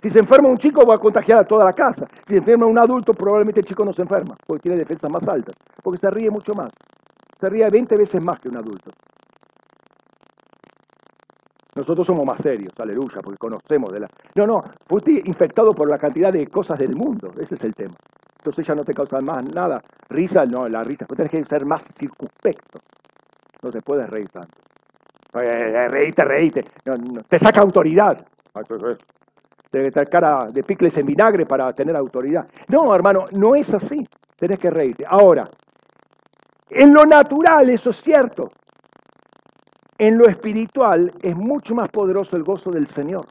Si 0.03 0.11
se 0.11 0.19
enferma 0.19 0.49
un 0.49 0.57
chico 0.57 0.85
va 0.85 0.95
a 0.95 0.99
contagiar 0.99 1.39
a 1.39 1.43
toda 1.43 1.65
la 1.65 1.73
casa. 1.73 2.05
Si 2.27 2.33
se 2.33 2.39
enferma 2.39 2.67
un 2.67 2.77
adulto 2.77 3.13
probablemente 3.13 3.61
el 3.61 3.65
chico 3.65 3.83
no 3.83 3.93
se 3.93 4.03
enferma, 4.03 4.35
porque 4.45 4.61
tiene 4.61 4.77
defensas 4.77 5.09
más 5.09 5.27
altas, 5.27 5.55
porque 5.81 5.99
se 5.99 6.11
ríe 6.11 6.29
mucho 6.29 6.53
más. 6.53 6.69
se 7.39 7.49
ríe 7.49 7.67
20 7.67 7.97
veces 7.97 8.23
más 8.23 8.39
que 8.39 8.49
un 8.49 8.57
adulto. 8.57 8.91
Nosotros 11.75 12.05
somos 12.05 12.25
más 12.25 12.41
serios, 12.41 12.73
aleluya, 12.79 13.21
porque 13.23 13.37
conocemos 13.37 13.91
de 13.93 14.01
la... 14.01 14.07
No, 14.35 14.45
no, 14.45 14.61
fuiste 14.87 15.21
infectado 15.25 15.71
por 15.71 15.89
la 15.89 15.97
cantidad 15.97 16.31
de 16.31 16.47
cosas 16.47 16.77
del 16.77 16.95
mundo, 16.95 17.29
ese 17.39 17.55
es 17.55 17.63
el 17.63 17.73
tema. 17.73 17.95
Entonces 18.37 18.65
ya 18.65 18.73
no 18.73 18.83
te 18.83 18.93
causa 18.93 19.21
más 19.21 19.45
nada. 19.45 19.81
Risa, 20.09 20.45
no, 20.45 20.67
la 20.67 20.83
risa, 20.83 21.05
pues 21.05 21.17
tienes 21.17 21.31
que 21.31 21.43
ser 21.43 21.65
más 21.65 21.83
circunspecto. 21.97 22.79
No 23.61 23.69
te 23.69 23.81
puedes 23.81 24.09
reír 24.09 24.27
tanto. 24.29 24.57
Eh, 25.39 25.87
reíte, 25.87 26.23
reíte. 26.25 26.65
te 27.29 27.39
saca 27.39 27.61
autoridad. 27.61 28.17
Tienes 29.69 29.87
que 29.87 29.91
tener 29.91 30.09
cara 30.09 30.47
de 30.51 30.63
picles 30.63 30.97
en 30.97 31.05
vinagre 31.05 31.45
para 31.45 31.71
tener 31.71 31.95
autoridad. 31.95 32.45
No, 32.67 32.93
hermano, 32.93 33.25
no 33.31 33.55
es 33.55 33.73
así. 33.73 34.05
Tenés 34.35 34.59
que 34.59 34.69
reírte. 34.69 35.05
Ahora, 35.07 35.45
en 36.69 36.93
lo 36.93 37.05
natural, 37.05 37.69
eso 37.69 37.91
es 37.91 38.01
cierto. 38.01 38.49
En 40.01 40.17
lo 40.17 40.27
espiritual 40.27 41.11
es 41.21 41.35
mucho 41.35 41.75
más 41.75 41.87
poderoso 41.89 42.35
el 42.35 42.41
gozo 42.41 42.71
del 42.71 42.87
Señor 42.87 43.27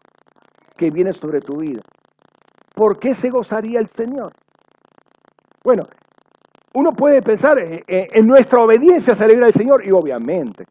que 0.77 0.89
viene 0.89 1.11
sobre 1.11 1.41
tu 1.41 1.57
vida. 1.57 1.83
¿Por 2.77 2.97
qué 2.97 3.13
se 3.13 3.29
gozaría 3.29 3.81
el 3.81 3.89
Señor? 3.89 4.31
Bueno, 5.65 5.83
uno 6.75 6.93
puede 6.93 7.23
pensar 7.23 7.59
eh, 7.59 7.83
eh, 7.89 8.07
en 8.13 8.25
nuestra 8.25 8.63
obediencia 8.63 9.17
se 9.17 9.25
alegra 9.25 9.49
el 9.49 9.53
Señor 9.53 9.85
y 9.85 9.91
obviamente. 9.91 10.63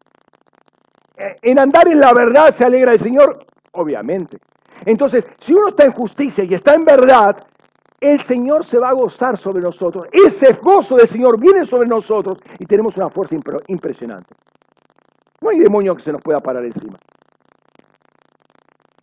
Eh, 1.18 1.36
en 1.42 1.58
andar 1.58 1.86
en 1.88 2.00
la 2.00 2.14
verdad 2.14 2.56
se 2.56 2.64
alegra 2.64 2.92
el 2.92 3.00
Señor, 3.00 3.38
obviamente. 3.72 4.38
Entonces, 4.86 5.26
si 5.42 5.52
uno 5.52 5.68
está 5.68 5.84
en 5.84 5.92
justicia 5.92 6.44
y 6.44 6.54
está 6.54 6.72
en 6.72 6.84
verdad, 6.84 7.44
el 8.00 8.24
Señor 8.24 8.64
se 8.64 8.78
va 8.78 8.88
a 8.88 8.94
gozar 8.94 9.38
sobre 9.38 9.60
nosotros. 9.60 10.06
Ese 10.10 10.54
gozo 10.62 10.96
del 10.96 11.08
Señor 11.08 11.38
viene 11.38 11.66
sobre 11.66 11.86
nosotros 11.86 12.38
y 12.58 12.64
tenemos 12.64 12.96
una 12.96 13.10
fuerza 13.10 13.36
impresionante. 13.68 14.34
No 15.40 15.50
hay 15.50 15.58
demonio 15.58 15.94
que 15.94 16.02
se 16.02 16.12
nos 16.12 16.22
pueda 16.22 16.40
parar 16.40 16.64
encima 16.64 16.98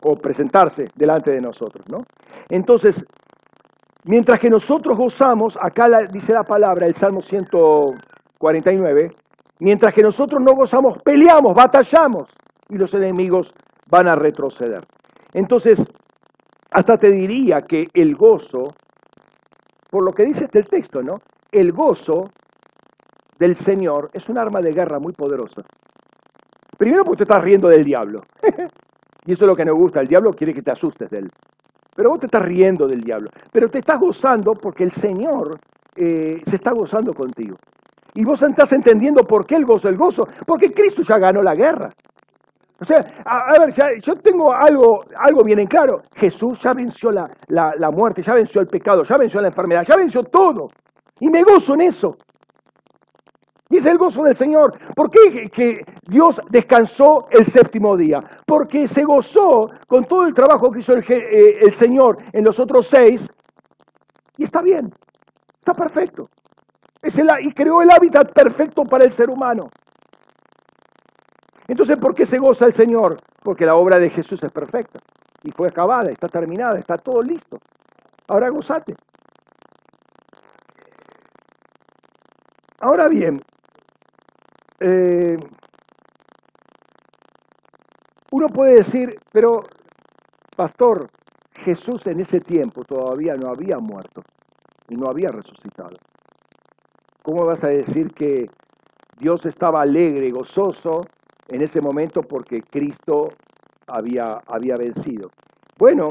o 0.02 0.14
presentarse 0.14 0.86
delante 0.94 1.32
de 1.32 1.40
nosotros, 1.40 1.84
¿no? 1.88 1.98
Entonces, 2.48 2.94
mientras 4.04 4.38
que 4.38 4.48
nosotros 4.48 4.96
gozamos, 4.96 5.54
acá 5.60 5.88
dice 6.12 6.32
la 6.32 6.44
palabra, 6.44 6.86
el 6.86 6.94
Salmo 6.94 7.20
149, 7.20 9.10
mientras 9.58 9.92
que 9.92 10.02
nosotros 10.02 10.40
no 10.40 10.52
gozamos, 10.54 11.02
peleamos, 11.02 11.52
batallamos 11.54 12.28
y 12.68 12.76
los 12.76 12.94
enemigos 12.94 13.52
van 13.86 14.06
a 14.06 14.14
retroceder. 14.14 14.86
Entonces, 15.32 15.80
hasta 16.70 16.96
te 16.96 17.10
diría 17.10 17.60
que 17.62 17.88
el 17.94 18.14
gozo, 18.14 18.74
por 19.90 20.04
lo 20.04 20.12
que 20.12 20.24
dice 20.24 20.44
este 20.44 20.62
texto, 20.62 21.02
¿no? 21.02 21.16
El 21.50 21.72
gozo 21.72 22.28
del 23.38 23.56
Señor 23.56 24.10
es 24.12 24.28
un 24.28 24.38
arma 24.38 24.60
de 24.60 24.72
guerra 24.72 24.98
muy 24.98 25.12
poderosa. 25.12 25.62
Primero 26.78 27.04
porque 27.04 27.18
te 27.18 27.22
estás 27.24 27.44
riendo 27.44 27.68
del 27.68 27.84
diablo. 27.84 28.20
y 29.26 29.32
eso 29.32 29.44
es 29.44 29.48
lo 29.48 29.56
que 29.56 29.64
nos 29.64 29.76
gusta. 29.76 30.00
El 30.00 30.06
diablo 30.06 30.32
quiere 30.32 30.54
que 30.54 30.62
te 30.62 30.70
asustes 30.70 31.10
de 31.10 31.18
él. 31.18 31.30
Pero 31.94 32.10
vos 32.10 32.20
te 32.20 32.26
estás 32.26 32.42
riendo 32.42 32.86
del 32.86 33.00
diablo. 33.00 33.28
Pero 33.52 33.68
te 33.68 33.80
estás 33.80 33.98
gozando 33.98 34.52
porque 34.52 34.84
el 34.84 34.92
Señor 34.92 35.58
eh, 35.96 36.40
se 36.48 36.56
está 36.56 36.70
gozando 36.70 37.12
contigo. 37.12 37.56
Y 38.14 38.24
vos 38.24 38.40
estás 38.40 38.72
entendiendo 38.72 39.24
por 39.24 39.44
qué 39.44 39.56
el 39.56 39.64
gozo. 39.64 39.88
El 39.88 39.96
gozo, 39.96 40.22
porque 40.46 40.70
Cristo 40.70 41.02
ya 41.02 41.18
ganó 41.18 41.42
la 41.42 41.54
guerra. 41.54 41.90
O 42.80 42.84
sea, 42.84 43.04
a, 43.24 43.58
ver, 43.58 44.00
yo 44.00 44.14
tengo 44.14 44.52
algo, 44.52 45.00
algo 45.16 45.42
bien 45.42 45.58
en 45.58 45.66
claro. 45.66 45.96
Jesús 46.14 46.60
ya 46.62 46.72
venció 46.72 47.10
la, 47.10 47.28
la 47.48 47.90
muerte, 47.90 48.22
ya 48.22 48.34
venció 48.34 48.60
el 48.60 48.68
pecado, 48.68 49.02
ya 49.02 49.16
venció 49.16 49.40
la 49.40 49.48
enfermedad, 49.48 49.84
ya 49.84 49.96
venció 49.96 50.22
todo. 50.22 50.68
Y 51.18 51.28
me 51.28 51.42
gozo 51.42 51.74
en 51.74 51.80
eso. 51.80 52.16
Dice 53.68 53.90
el 53.90 53.98
gozo 53.98 54.22
del 54.22 54.36
Señor. 54.36 54.78
¿Por 54.94 55.10
qué 55.10 55.50
que 55.50 55.84
Dios 56.06 56.40
descansó 56.48 57.22
el 57.30 57.44
séptimo 57.46 57.96
día? 57.96 58.20
Porque 58.46 58.88
se 58.88 59.04
gozó 59.04 59.68
con 59.86 60.04
todo 60.04 60.26
el 60.26 60.32
trabajo 60.32 60.70
que 60.70 60.80
hizo 60.80 60.94
el, 60.94 61.04
eh, 61.08 61.74
Señor 61.74 62.16
en 62.32 62.44
los 62.44 62.58
otros 62.58 62.88
seis. 62.90 63.26
Y 64.38 64.44
está 64.44 64.62
bien, 64.62 64.90
está 65.58 65.74
perfecto. 65.74 66.22
Y 67.02 67.52
creó 67.52 67.82
el 67.82 67.90
hábitat 67.90 68.32
perfecto 68.32 68.84
para 68.84 69.04
el 69.04 69.12
ser 69.12 69.28
humano. 69.30 69.64
Entonces, 71.66 71.98
¿por 71.98 72.14
qué 72.14 72.24
se 72.24 72.38
goza 72.38 72.64
el 72.64 72.72
Señor? 72.72 73.18
Porque 73.42 73.66
la 73.66 73.74
obra 73.74 73.98
de 73.98 74.08
Jesús 74.08 74.42
es 74.42 74.50
perfecta. 74.50 74.98
Y 75.42 75.50
fue 75.50 75.68
acabada, 75.68 76.10
está 76.10 76.26
terminada, 76.28 76.78
está 76.78 76.96
todo 76.96 77.20
listo. 77.20 77.58
Ahora 78.26 78.48
gozate. 78.48 78.94
Ahora 82.80 83.08
bien, 83.08 83.40
eh, 84.80 85.36
uno 88.30 88.46
puede 88.48 88.76
decir, 88.76 89.14
pero 89.32 89.62
pastor, 90.56 91.06
Jesús 91.64 92.06
en 92.06 92.20
ese 92.20 92.40
tiempo 92.40 92.82
todavía 92.82 93.34
no 93.34 93.48
había 93.48 93.78
muerto 93.78 94.22
y 94.88 94.94
no 94.94 95.08
había 95.08 95.30
resucitado. 95.30 95.96
¿Cómo 97.22 97.44
vas 97.46 97.62
a 97.64 97.68
decir 97.68 98.12
que 98.12 98.46
Dios 99.18 99.44
estaba 99.46 99.82
alegre, 99.82 100.30
gozoso 100.30 101.02
en 101.48 101.62
ese 101.62 101.80
momento 101.80 102.22
porque 102.22 102.60
Cristo 102.60 103.28
había, 103.86 104.38
había 104.46 104.76
vencido? 104.76 105.30
Bueno, 105.78 106.10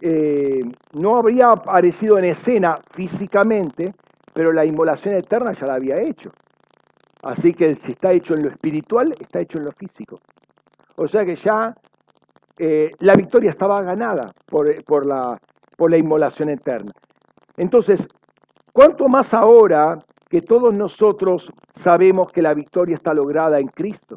eh, 0.00 0.60
no 0.94 1.16
habría 1.16 1.46
aparecido 1.48 2.18
en 2.18 2.26
escena 2.26 2.76
físicamente, 2.92 3.88
pero 4.32 4.52
la 4.52 4.64
inmolación 4.64 5.14
eterna 5.14 5.52
ya 5.52 5.66
la 5.66 5.74
había 5.74 6.00
hecho. 6.00 6.30
Así 7.22 7.52
que 7.52 7.76
si 7.76 7.92
está 7.92 8.12
hecho 8.12 8.34
en 8.34 8.42
lo 8.42 8.50
espiritual, 8.50 9.14
está 9.18 9.40
hecho 9.40 9.58
en 9.58 9.64
lo 9.64 9.72
físico. 9.72 10.18
O 10.96 11.06
sea 11.06 11.24
que 11.24 11.36
ya 11.36 11.72
eh, 12.58 12.90
la 12.98 13.14
victoria 13.14 13.50
estaba 13.50 13.80
ganada 13.82 14.26
por, 14.46 14.66
por, 14.84 15.06
la, 15.06 15.98
inmolación 15.98 16.50
eterna. 16.50 16.90
Entonces, 17.56 18.00
¿cuánto 18.72 19.06
más 19.06 19.32
ahora 19.34 19.98
que 20.28 20.40
todos 20.40 20.74
nosotros 20.74 21.48
sabemos 21.82 22.30
que 22.32 22.42
la 22.42 22.54
victoria 22.54 22.94
está 22.94 23.14
lograda 23.14 23.58
en 23.58 23.68
Cristo? 23.68 24.16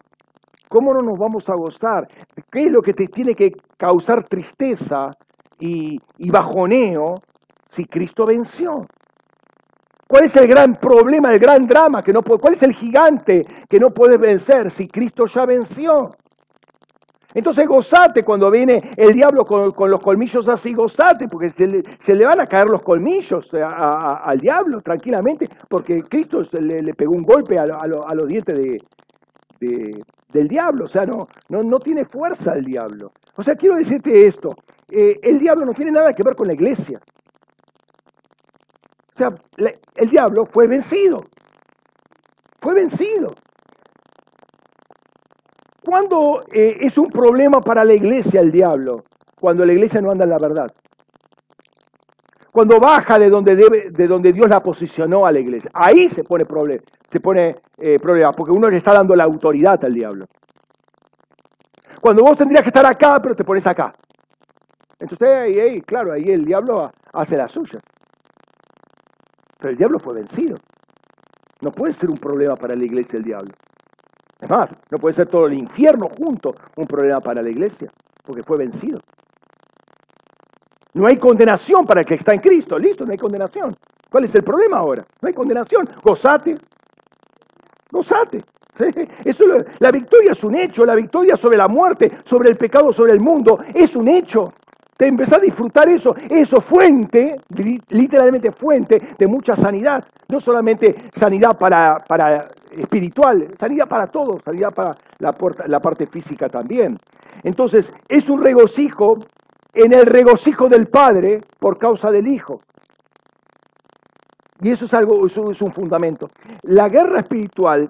¿Cómo 0.67 0.91
no 0.93 1.01
nos 1.01 1.17
vamos 1.17 1.47
a 1.47 1.55
gozar? 1.55 2.07
¿Qué 2.51 2.65
es 2.65 2.71
lo 2.71 2.81
que 2.81 2.93
te 2.93 3.05
tiene 3.05 3.35
que 3.35 3.51
causar 3.77 4.27
tristeza 4.27 5.11
y 5.59 5.99
bajoneo 6.29 7.21
si 7.69 7.85
Cristo 7.85 8.25
venció? 8.25 8.85
¿Cuál 10.07 10.25
es 10.25 10.35
el 10.35 10.47
gran 10.47 10.73
problema, 10.73 11.31
el 11.31 11.39
gran 11.39 11.65
drama? 11.65 12.03
Que 12.03 12.13
no 12.13 12.21
¿Cuál 12.21 12.53
es 12.53 12.63
el 12.63 12.73
gigante 12.73 13.41
que 13.67 13.79
no 13.79 13.89
puedes 13.89 14.19
vencer 14.19 14.69
si 14.71 14.87
Cristo 14.87 15.25
ya 15.25 15.45
venció? 15.45 16.05
Entonces 17.33 17.67
gozate 17.67 18.23
cuando 18.23 18.49
viene 18.49 18.79
el 18.95 19.11
diablo 19.11 19.43
con, 19.43 19.91
los 19.91 20.01
colmillos 20.01 20.47
así, 20.47 20.73
gozate, 20.73 21.27
porque 21.27 21.49
se 21.49 22.15
le, 22.15 22.25
van 22.25 22.39
a 22.39 22.47
caer 22.47 22.67
los 22.67 22.81
colmillos 22.81 23.45
al 23.53 24.39
diablo 24.39 24.79
tranquilamente, 24.79 25.49
porque 25.67 26.01
Cristo 26.03 26.41
le, 26.61 26.93
pegó 26.93 27.13
un 27.13 27.23
golpe 27.23 27.59
a, 27.59 27.65
los 27.65 28.27
dientes 28.27 28.57
de, 29.59 30.01
del 30.31 30.47
diablo, 30.47 30.85
o 30.85 30.87
sea, 30.87 31.03
no 31.05 31.79
tiene 31.79 32.05
fuerza 32.05 32.53
el 32.53 32.63
diablo. 32.63 33.11
O 33.35 33.43
sea, 33.43 33.53
quiero 33.53 33.75
decirte 33.75 34.27
esto, 34.27 34.55
eh, 34.89 35.15
el 35.21 35.39
diablo 35.39 35.65
no 35.65 35.73
tiene 35.73 35.91
nada 35.91 36.13
que 36.13 36.23
ver 36.23 36.35
con 36.35 36.47
la 36.47 36.53
iglesia. 36.53 36.99
O 39.15 39.17
sea, 39.17 39.29
el 39.95 40.09
diablo 40.09 40.45
fue 40.45 40.67
vencido. 40.67 41.23
Fue 42.59 42.73
vencido. 42.73 43.33
¿Cuándo 45.85 46.41
eh, 46.51 46.77
es 46.81 46.97
un 46.97 47.07
problema 47.07 47.61
para 47.61 47.85
la 47.85 47.93
iglesia 47.93 48.41
el 48.41 48.51
diablo? 48.51 48.95
Cuando 49.39 49.65
la 49.65 49.71
iglesia 49.71 50.01
no 50.01 50.11
anda 50.11 50.25
en 50.25 50.31
la 50.31 50.39
verdad. 50.39 50.67
Cuando 52.51 52.79
baja 52.79 53.17
de 53.19 53.29
donde, 53.29 53.55
debe, 53.55 53.89
de 53.91 54.07
donde 54.07 54.33
Dios 54.33 54.49
la 54.49 54.59
posicionó 54.59 55.25
a 55.25 55.31
la 55.31 55.39
iglesia. 55.39 55.69
Ahí 55.73 56.09
se 56.09 56.23
pone 56.23 56.43
se 57.11 57.19
pone 57.19 57.55
eh, 57.77 57.99
problema, 57.99 58.31
porque 58.31 58.51
uno 58.51 58.67
le 58.67 58.77
está 58.77 58.93
dando 58.93 59.15
la 59.15 59.25
autoridad 59.25 59.83
al 59.85 59.93
diablo. 59.93 60.25
Cuando 62.01 62.23
vos 62.23 62.37
tendrías 62.37 62.63
que 62.63 62.69
estar 62.69 62.85
acá, 62.85 63.19
pero 63.21 63.35
te 63.35 63.43
pones 63.43 63.65
acá. 63.67 63.93
Entonces, 64.99 65.27
ahí, 65.37 65.81
claro, 65.81 66.13
ahí 66.13 66.25
el 66.27 66.45
diablo 66.45 66.85
hace 67.13 67.37
la 67.37 67.47
suya. 67.47 67.79
Pero 69.65 69.71
el 69.71 69.77
diablo 69.79 69.97
fue 69.97 70.13
vencido. 70.13 70.57
No 71.61 71.71
puede 71.71 71.93
ser 71.93 72.11
un 72.11 72.19
problema 72.19 72.55
para 72.55 72.75
la 72.75 72.83
iglesia 72.83 73.17
el 73.17 73.23
diablo. 73.23 73.49
Es 74.39 74.47
más, 74.47 74.69
no 74.91 74.99
puede 74.99 75.15
ser 75.15 75.25
todo 75.25 75.47
el 75.47 75.53
infierno 75.53 76.07
junto 76.07 76.51
un 76.77 76.85
problema 76.85 77.19
para 77.19 77.41
la 77.41 77.49
iglesia, 77.49 77.89
porque 78.23 78.43
fue 78.43 78.59
vencido. 78.59 78.99
No 80.93 81.07
hay 81.07 81.17
condenación 81.17 81.83
para 81.83 82.01
el 82.01 82.05
que 82.05 82.13
está 82.13 82.33
en 82.33 82.41
Cristo. 82.41 82.77
Listo, 82.77 83.07
no 83.07 83.11
hay 83.11 83.17
condenación. 83.17 83.75
¿Cuál 84.07 84.25
es 84.25 84.35
el 84.35 84.43
problema 84.43 84.77
ahora? 84.77 85.03
No 85.19 85.27
hay 85.27 85.33
condenación. 85.33 85.89
Gozate. 86.03 86.53
Gozate. 87.89 88.43
Eso, 89.25 89.45
la 89.79 89.89
victoria 89.89 90.33
es 90.33 90.43
un 90.43 90.53
hecho. 90.57 90.85
La 90.85 90.93
victoria 90.93 91.37
sobre 91.37 91.57
la 91.57 91.67
muerte, 91.67 92.19
sobre 92.23 92.51
el 92.51 92.55
pecado, 92.55 92.93
sobre 92.93 93.13
el 93.13 93.19
mundo, 93.19 93.57
es 93.73 93.95
un 93.95 94.09
hecho. 94.09 94.43
Te 94.97 95.07
empezás 95.07 95.39
a 95.39 95.41
disfrutar 95.41 95.89
eso, 95.89 96.15
eso 96.29 96.61
fuente, 96.61 97.35
literalmente 97.89 98.51
fuente 98.51 99.09
de 99.17 99.27
mucha 99.27 99.55
sanidad, 99.55 100.03
no 100.29 100.39
solamente 100.39 100.95
sanidad 101.17 101.57
para, 101.57 101.97
para 101.97 102.47
espiritual, 102.71 103.47
sanidad 103.59 103.87
para 103.87 104.07
todo, 104.07 104.39
sanidad 104.43 104.73
para 104.73 104.95
la, 105.19 105.35
la 105.67 105.79
parte 105.79 106.07
física 106.07 106.47
también. 106.47 106.97
Entonces, 107.43 107.91
es 108.07 108.29
un 108.29 108.41
regocijo 108.41 109.15
en 109.73 109.93
el 109.93 110.05
regocijo 110.05 110.69
del 110.69 110.87
Padre 110.87 111.41
por 111.59 111.77
causa 111.77 112.09
del 112.09 112.27
Hijo. 112.27 112.61
Y 114.61 114.71
eso 114.71 114.85
es 114.85 114.93
algo, 114.93 115.27
eso 115.27 115.51
es 115.51 115.61
un 115.61 115.71
fundamento. 115.71 116.29
La 116.63 116.87
guerra 116.87 117.19
espiritual 117.19 117.89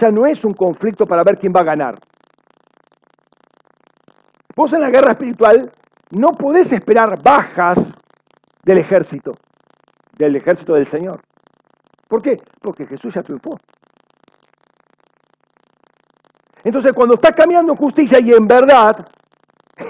ya 0.00 0.10
no 0.10 0.24
es 0.24 0.44
un 0.44 0.54
conflicto 0.54 1.04
para 1.04 1.24
ver 1.24 1.36
quién 1.36 1.52
va 1.54 1.60
a 1.60 1.64
ganar. 1.64 1.98
Vos 4.54 4.72
en 4.72 4.80
la 4.80 4.90
guerra 4.90 5.12
espiritual 5.12 5.70
no 6.10 6.28
podés 6.28 6.70
esperar 6.72 7.22
bajas 7.22 7.78
del 8.62 8.78
ejército, 8.78 9.32
del 10.16 10.36
ejército 10.36 10.74
del 10.74 10.86
Señor. 10.88 11.18
¿Por 12.08 12.22
qué? 12.22 12.36
Porque 12.60 12.86
Jesús 12.86 13.12
ya 13.14 13.22
triunfó. 13.22 13.58
Entonces, 16.62 16.92
cuando 16.92 17.14
estás 17.14 17.32
caminando 17.32 17.72
en 17.72 17.78
justicia 17.78 18.18
y 18.20 18.32
en 18.32 18.46
verdad, 18.46 19.04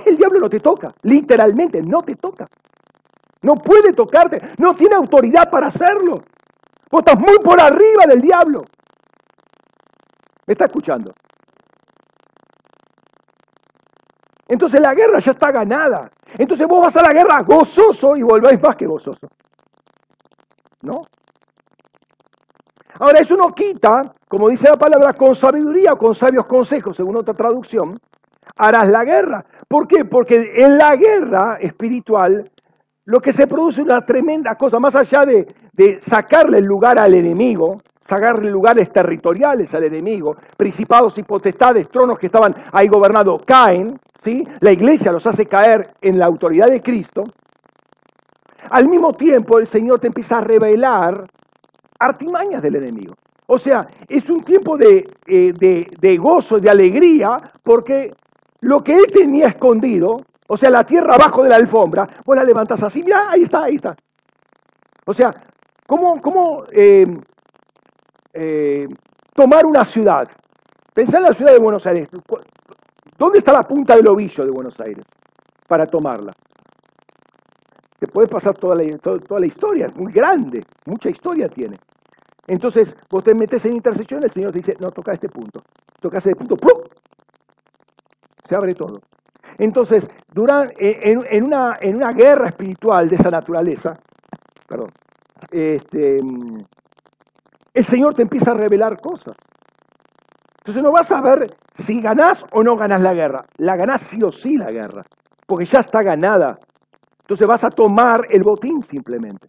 el 0.05 0.17
diablo 0.17 0.41
no 0.41 0.51
te 0.51 0.61
toca, 0.61 0.93
literalmente 1.03 1.81
no 1.83 2.03
te 2.03 2.17
toca. 2.17 2.47
No 3.43 3.55
puede 3.55 3.93
tocarte, 3.93 4.39
no 4.59 4.75
tiene 4.75 4.97
autoridad 4.97 5.49
para 5.51 5.69
hacerlo. 5.69 6.23
Vos 6.91 7.01
estás 7.01 7.19
muy 7.19 7.39
por 7.39 7.61
arriba 7.61 8.05
del 8.09 8.21
diablo. 8.21 8.63
¿Me 10.47 10.53
está 10.53 10.67
escuchando? 10.67 11.13
Entonces 14.49 14.81
la 14.81 14.95
guerra 14.95 15.19
ya 15.19 15.33
está 15.33 15.51
ganada. 15.51 16.11
Entonces 16.39 16.67
vos 16.67 16.81
vas 16.81 16.97
a 16.97 17.03
la 17.03 17.13
guerra 17.13 17.43
gozoso 17.43 18.17
y 18.17 18.23
volvéis 18.23 18.63
más 18.63 18.77
que 18.77 18.87
gozoso. 18.87 19.29
¿No? 20.83 21.01
Ahora, 22.99 23.21
eso 23.21 23.37
no 23.37 23.49
quita, 23.49 24.03
como 24.27 24.49
dice 24.49 24.71
la 24.71 24.77
palabra, 24.77 25.13
con 25.13 25.35
sabiduría 25.35 25.93
o 25.93 25.97
con 25.97 26.15
sabios 26.15 26.47
consejos, 26.47 26.97
según 26.97 27.17
otra 27.17 27.35
traducción, 27.35 27.99
harás 28.57 28.89
la 28.89 29.05
guerra. 29.05 29.45
¿Por 29.69 29.87
qué? 29.87 30.05
Porque 30.05 30.55
en 30.57 30.79
la 30.79 30.97
guerra 30.97 31.59
espiritual 31.61 32.51
lo 33.05 33.21
que 33.21 33.33
se 33.33 33.47
produce 33.47 33.83
es 33.83 33.87
una 33.87 34.05
tremenda 34.05 34.55
cosa, 34.55 34.79
más 34.79 34.95
allá 34.95 35.21
de, 35.27 35.47
de 35.73 36.01
sacarle 36.03 36.59
el 36.59 36.65
lugar 36.65 36.99
al 36.99 37.15
enemigo, 37.15 37.77
sacarle 38.09 38.51
lugares 38.51 38.89
territoriales 38.89 39.73
al 39.75 39.85
enemigo, 39.85 40.35
principados 40.57 41.19
y 41.19 41.23
potestades, 41.23 41.89
tronos 41.89 42.19
que 42.19 42.27
estaban 42.27 42.55
ahí 42.73 42.89
gobernados 42.89 43.43
caen, 43.45 43.93
¿sí? 44.25 44.43
la 44.61 44.73
iglesia 44.73 45.13
los 45.13 45.27
hace 45.27 45.47
caer 45.47 45.93
en 46.01 46.19
la 46.19 46.27
autoridad 46.27 46.69
de 46.69 46.83
Cristo, 46.83 47.25
al 48.71 48.89
mismo 48.89 49.13
tiempo 49.13 49.59
el 49.59 49.69
Señor 49.69 50.01
te 50.01 50.09
empieza 50.09 50.39
a 50.39 50.41
revelar 50.41 51.25
artimañas 51.99 52.63
del 52.63 52.77
enemigo. 52.77 53.15
O 53.47 53.59
sea, 53.59 53.87
es 54.09 54.29
un 54.29 54.43
tiempo 54.43 54.77
de, 54.77 55.09
eh, 55.27 55.53
de, 55.53 55.89
de 56.01 56.17
gozo, 56.17 56.59
de 56.59 56.69
alegría, 56.69 57.39
porque 57.63 58.11
lo 58.61 58.83
que 58.83 58.95
él 58.95 59.07
tenía 59.13 59.47
escondido, 59.47 60.21
o 60.49 60.57
sea, 60.57 60.71
la 60.71 60.83
tierra 60.83 61.15
abajo 61.15 61.43
de 61.45 61.51
la 61.51 61.57
alfombra, 61.57 62.07
vos 62.25 62.37
la 62.37 62.43
levantas 62.43 62.83
así, 62.83 63.03
ya, 63.07 63.27
ahí 63.31 63.43
está, 63.43 63.65
ahí 63.65 63.77
está. 63.77 63.95
O 65.07 65.15
sea, 65.15 65.33
¿cómo, 65.87 66.21
cómo 66.21 66.65
eh, 66.73 67.07
eh, 68.35 68.85
tomar 69.33 69.65
una 69.65 69.85
ciudad? 69.85 70.27
Pensá 70.93 71.19
en 71.19 71.25
la 71.25 71.35
ciudad 71.35 71.53
de 71.53 71.61
Buenos 71.61 71.87
Aires. 71.87 72.09
¿Dónde 73.19 73.39
está 73.39 73.53
la 73.53 73.63
punta 73.63 73.97
del 73.97 74.09
ovillo 74.09 74.45
de 74.45 74.51
Buenos 74.51 74.79
Aires 74.81 75.05
para 75.67 75.87
tomarla? 75.87 76.33
Te 77.99 78.07
puede 78.09 78.29
pasar 78.29 78.53
toda 78.55 78.77
la, 78.77 79.47
historia, 79.47 79.87
es 79.87 79.97
muy 79.97 80.13
grande, 80.13 80.63
mucha 80.85 81.09
historia 81.09 81.49
tiene. 81.49 81.77
Entonces, 82.47 82.95
vos 83.11 83.25
te 83.25 83.35
metes 83.35 83.65
en 83.65 83.75
intersección, 83.75 84.23
el 84.23 84.31
Señor 84.31 84.53
te 84.53 84.59
dice, 84.59 84.75
no, 84.79 84.91
toca 84.91 85.13
este 85.13 85.29
punto. 85.29 85.63
Toca 86.01 86.19
ese 86.19 86.37
punto, 86.37 86.57
¡pum! 86.57 86.83
Se 88.45 88.55
abre 88.55 88.75
todo. 88.75 89.01
Entonces, 89.59 90.07
durante, 90.33 91.11
en, 91.11 91.45
una, 91.45 91.79
en 91.81 91.97
una 91.97 92.13
guerra 92.13 92.49
espiritual 92.49 93.09
de 93.09 93.17
esa 93.17 93.31
naturaleza, 93.31 93.95
perdón, 94.69 94.89
este, 95.51 96.19
el 97.73 97.85
Señor 97.87 98.15
te 98.15 98.23
empieza 98.23 98.51
a 98.51 98.55
revelar 98.55 99.01
cosas. 99.01 99.35
Entonces 100.67 100.83
no 100.83 100.91
vas 100.91 101.09
a 101.13 101.21
ver 101.21 101.57
si 101.87 102.01
ganás 102.01 102.43
o 102.51 102.61
no 102.61 102.75
ganás 102.75 103.01
la 103.01 103.15
guerra. 103.15 103.45
La 103.59 103.77
ganás 103.77 104.03
sí 104.11 104.19
o 104.25 104.33
sí 104.33 104.57
la 104.57 104.73
guerra, 104.73 105.05
porque 105.47 105.65
ya 105.65 105.79
está 105.79 106.03
ganada. 106.03 106.59
Entonces 107.21 107.47
vas 107.47 107.63
a 107.63 107.71
tomar 107.71 108.23
el 108.31 108.43
botín 108.43 108.83
simplemente. 108.83 109.47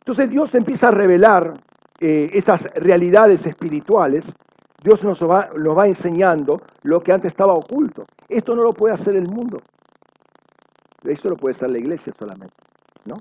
Entonces 0.00 0.28
Dios 0.28 0.52
empieza 0.56 0.88
a 0.88 0.90
revelar 0.90 1.54
eh, 2.00 2.30
estas 2.32 2.62
realidades 2.74 3.46
espirituales. 3.46 4.24
Dios 4.82 5.04
nos 5.04 5.22
va, 5.22 5.46
nos 5.56 5.78
va 5.78 5.86
enseñando 5.86 6.60
lo 6.82 6.98
que 6.98 7.12
antes 7.12 7.28
estaba 7.28 7.52
oculto. 7.52 8.06
Esto 8.28 8.56
no 8.56 8.64
lo 8.64 8.72
puede 8.72 8.94
hacer 8.94 9.14
el 9.14 9.28
mundo. 9.28 9.60
Esto 11.04 11.28
lo 11.28 11.36
puede 11.36 11.54
hacer 11.54 11.70
la 11.70 11.78
iglesia 11.78 12.12
solamente. 12.18 12.56
¿no? 13.04 13.14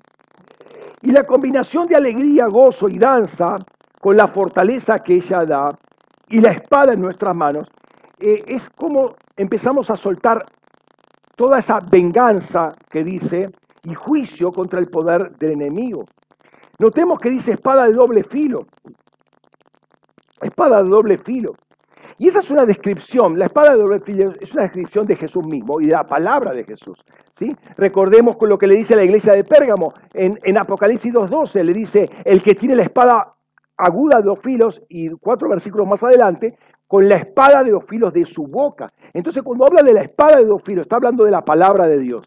Y 1.04 1.12
la 1.12 1.24
combinación 1.26 1.86
de 1.86 1.96
alegría, 1.96 2.48
gozo 2.48 2.90
y 2.90 2.98
danza 2.98 3.58
con 4.02 4.18
la 4.18 4.28
fortaleza 4.28 4.98
que 4.98 5.14
ella 5.14 5.46
da 5.48 5.70
y 6.28 6.40
la 6.40 6.52
espada 6.54 6.94
en 6.94 7.02
nuestras 7.02 7.36
manos, 7.36 7.68
eh, 8.20 8.44
es 8.48 8.68
como 8.76 9.14
empezamos 9.38 9.90
a 9.92 9.96
soltar 9.96 10.44
toda 11.36 11.60
esa 11.60 11.80
venganza 11.90 12.74
que 12.90 13.04
dice 13.04 13.50
y 13.84 13.94
juicio 13.94 14.52
contra 14.52 14.80
el 14.80 14.88
poder 14.88 15.32
del 15.38 15.52
enemigo. 15.52 16.06
Notemos 16.80 17.20
que 17.20 17.30
dice 17.30 17.52
espada 17.52 17.86
de 17.86 17.94
doble 17.94 18.24
filo. 18.24 18.60
Espada 20.42 20.82
de 20.82 20.90
doble 20.90 21.18
filo. 21.20 21.54
Y 22.18 22.28
esa 22.28 22.40
es 22.40 22.50
una 22.50 22.66
descripción, 22.66 23.38
la 23.38 23.46
espada 23.46 23.74
de 23.74 23.80
doble 23.80 24.00
filo 24.00 24.32
es 24.40 24.54
una 24.54 24.64
descripción 24.64 25.06
de 25.06 25.16
Jesús 25.16 25.44
mismo 25.46 25.80
y 25.80 25.86
de 25.86 25.94
la 25.94 26.04
palabra 26.04 26.54
de 26.54 26.64
Jesús. 26.64 27.04
¿sí? 27.38 27.50
Recordemos 27.78 28.38
con 28.38 28.50
lo 28.50 28.58
que 28.58 28.68
le 28.68 28.76
dice 28.76 28.96
la 28.96 29.04
iglesia 29.04 29.34
de 29.34 29.44
Pérgamo 29.44 29.94
en, 30.14 30.38
en 30.44 30.58
Apocalipsis 30.58 31.14
2.12, 31.14 31.64
le 31.64 31.74
dice, 31.74 32.06
el 32.26 32.44
que 32.44 32.54
tiene 32.54 32.76
la 32.76 32.84
espada 32.84 33.36
aguda 33.82 34.20
de 34.20 34.24
dos 34.24 34.40
filos 34.40 34.82
y 34.90 35.10
cuatro 35.10 35.50
versículos 35.50 35.88
más 35.88 36.02
adelante, 36.04 36.58
con 36.88 37.08
la 37.08 37.16
espada 37.16 37.64
de 37.64 37.72
dos 37.72 37.86
filos 37.88 38.14
de 38.14 38.26
su 38.26 38.44
boca. 38.44 38.88
Entonces, 39.14 39.42
cuando 39.44 39.66
habla 39.66 39.82
de 39.82 39.94
la 39.94 40.04
espada 40.04 40.38
de 40.38 40.46
dos 40.46 40.62
filos, 40.64 40.84
está 40.84 40.98
hablando 40.98 41.24
de 41.24 41.32
la 41.32 41.42
palabra 41.42 41.88
de 41.88 41.98
Dios. 42.00 42.24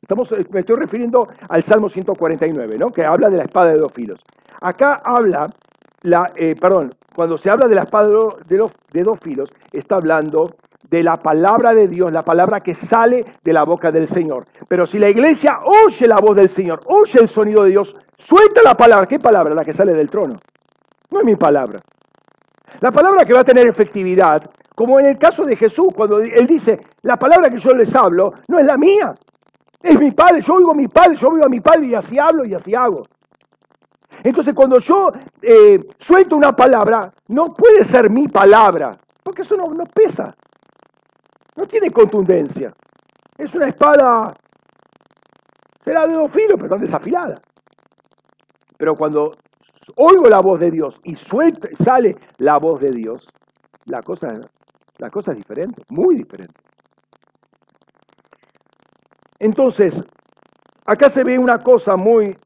Estamos, 0.00 0.30
eh, 0.32 0.46
me 0.52 0.60
estoy 0.60 0.76
refiriendo 0.76 1.26
al 1.48 1.64
Salmo 1.64 1.88
149, 1.88 2.78
¿no? 2.78 2.92
que 2.92 3.04
habla 3.04 3.28
de 3.28 3.38
la 3.38 3.42
espada 3.42 3.72
de 3.72 3.78
dos 3.78 3.92
filos. 3.92 4.20
Acá 4.60 5.00
habla, 5.04 5.46
la, 6.06 6.32
eh, 6.36 6.54
perdón, 6.60 6.90
cuando 7.14 7.36
se 7.36 7.50
habla 7.50 7.66
de 7.66 7.74
la 7.74 7.82
espada 7.82 8.06
de 8.46 8.56
dos, 8.56 8.72
de 8.92 9.02
dos 9.02 9.18
filos, 9.20 9.48
está 9.72 9.96
hablando 9.96 10.54
de 10.88 11.02
la 11.02 11.16
palabra 11.16 11.72
de 11.72 11.88
Dios, 11.88 12.12
la 12.12 12.22
palabra 12.22 12.60
que 12.60 12.74
sale 12.74 13.24
de 13.42 13.52
la 13.52 13.64
boca 13.64 13.90
del 13.90 14.08
Señor. 14.08 14.44
Pero 14.68 14.86
si 14.86 14.98
la 14.98 15.10
iglesia 15.10 15.58
oye 15.64 16.06
la 16.06 16.20
voz 16.20 16.36
del 16.36 16.48
Señor, 16.48 16.80
oye 16.86 17.18
el 17.20 17.28
sonido 17.28 17.64
de 17.64 17.70
Dios, 17.70 17.92
suelta 18.18 18.62
la 18.62 18.74
palabra. 18.74 19.06
¿Qué 19.06 19.18
palabra? 19.18 19.54
La 19.54 19.64
que 19.64 19.72
sale 19.72 19.92
del 19.94 20.08
trono. 20.08 20.36
No 21.10 21.20
es 21.20 21.26
mi 21.26 21.34
palabra. 21.34 21.80
La 22.80 22.92
palabra 22.92 23.24
que 23.24 23.32
va 23.32 23.40
a 23.40 23.44
tener 23.44 23.66
efectividad, 23.66 24.42
como 24.76 25.00
en 25.00 25.06
el 25.06 25.18
caso 25.18 25.44
de 25.44 25.56
Jesús, 25.56 25.88
cuando 25.96 26.20
él 26.20 26.46
dice, 26.46 26.78
la 27.02 27.16
palabra 27.16 27.50
que 27.50 27.58
yo 27.58 27.70
les 27.70 27.92
hablo 27.96 28.30
no 28.48 28.58
es 28.60 28.66
la 28.66 28.76
mía, 28.76 29.12
es 29.82 29.98
mi 29.98 30.12
Padre, 30.12 30.40
yo 30.42 30.54
oigo 30.54 30.70
a 30.72 30.74
mi 30.74 30.86
Padre, 30.86 31.16
yo 31.16 31.28
oigo 31.28 31.46
a 31.46 31.48
mi 31.48 31.60
Padre 31.60 31.86
y 31.86 31.94
así 31.94 32.16
hablo 32.18 32.44
y 32.44 32.54
así 32.54 32.74
hago. 32.74 33.02
Entonces 34.26 34.56
cuando 34.56 34.80
yo 34.80 35.12
eh, 35.40 35.78
suelto 36.00 36.34
una 36.34 36.50
palabra, 36.50 37.12
no 37.28 37.54
puede 37.54 37.84
ser 37.84 38.10
mi 38.10 38.26
palabra, 38.26 38.90
porque 39.22 39.42
eso 39.42 39.54
no, 39.54 39.68
pesa, 39.84 40.34
no 41.54 41.64
tiene 41.66 41.92
contundencia. 41.92 42.72
Es 43.38 43.54
una 43.54 43.68
espada, 43.68 44.34
será 45.84 46.08
de 46.08 46.14
dos 46.14 46.32
filos, 46.32 46.58
pero 46.60 46.76
desafilada. 46.76 47.40
Pero 48.76 48.96
cuando 48.96 49.30
oigo 49.94 50.28
la 50.28 50.40
voz 50.40 50.58
de 50.58 50.72
Dios 50.72 51.00
y 51.04 51.14
sale 51.14 52.16
la 52.38 52.58
voz 52.58 52.80
de 52.80 52.90
Dios, 52.90 53.28
la 53.84 54.00
cosa, 54.02 54.32
la 54.98 55.08
cosa 55.08 55.30
es 55.30 55.36
diferente, 55.36 55.84
muy 55.90 56.16
diferente. 56.16 56.60
Entonces, 59.38 59.94
acá 60.84 61.10
se 61.10 61.22
ve 61.22 61.38
una 61.38 61.58
cosa 61.58 61.94
muy, 61.94 62.36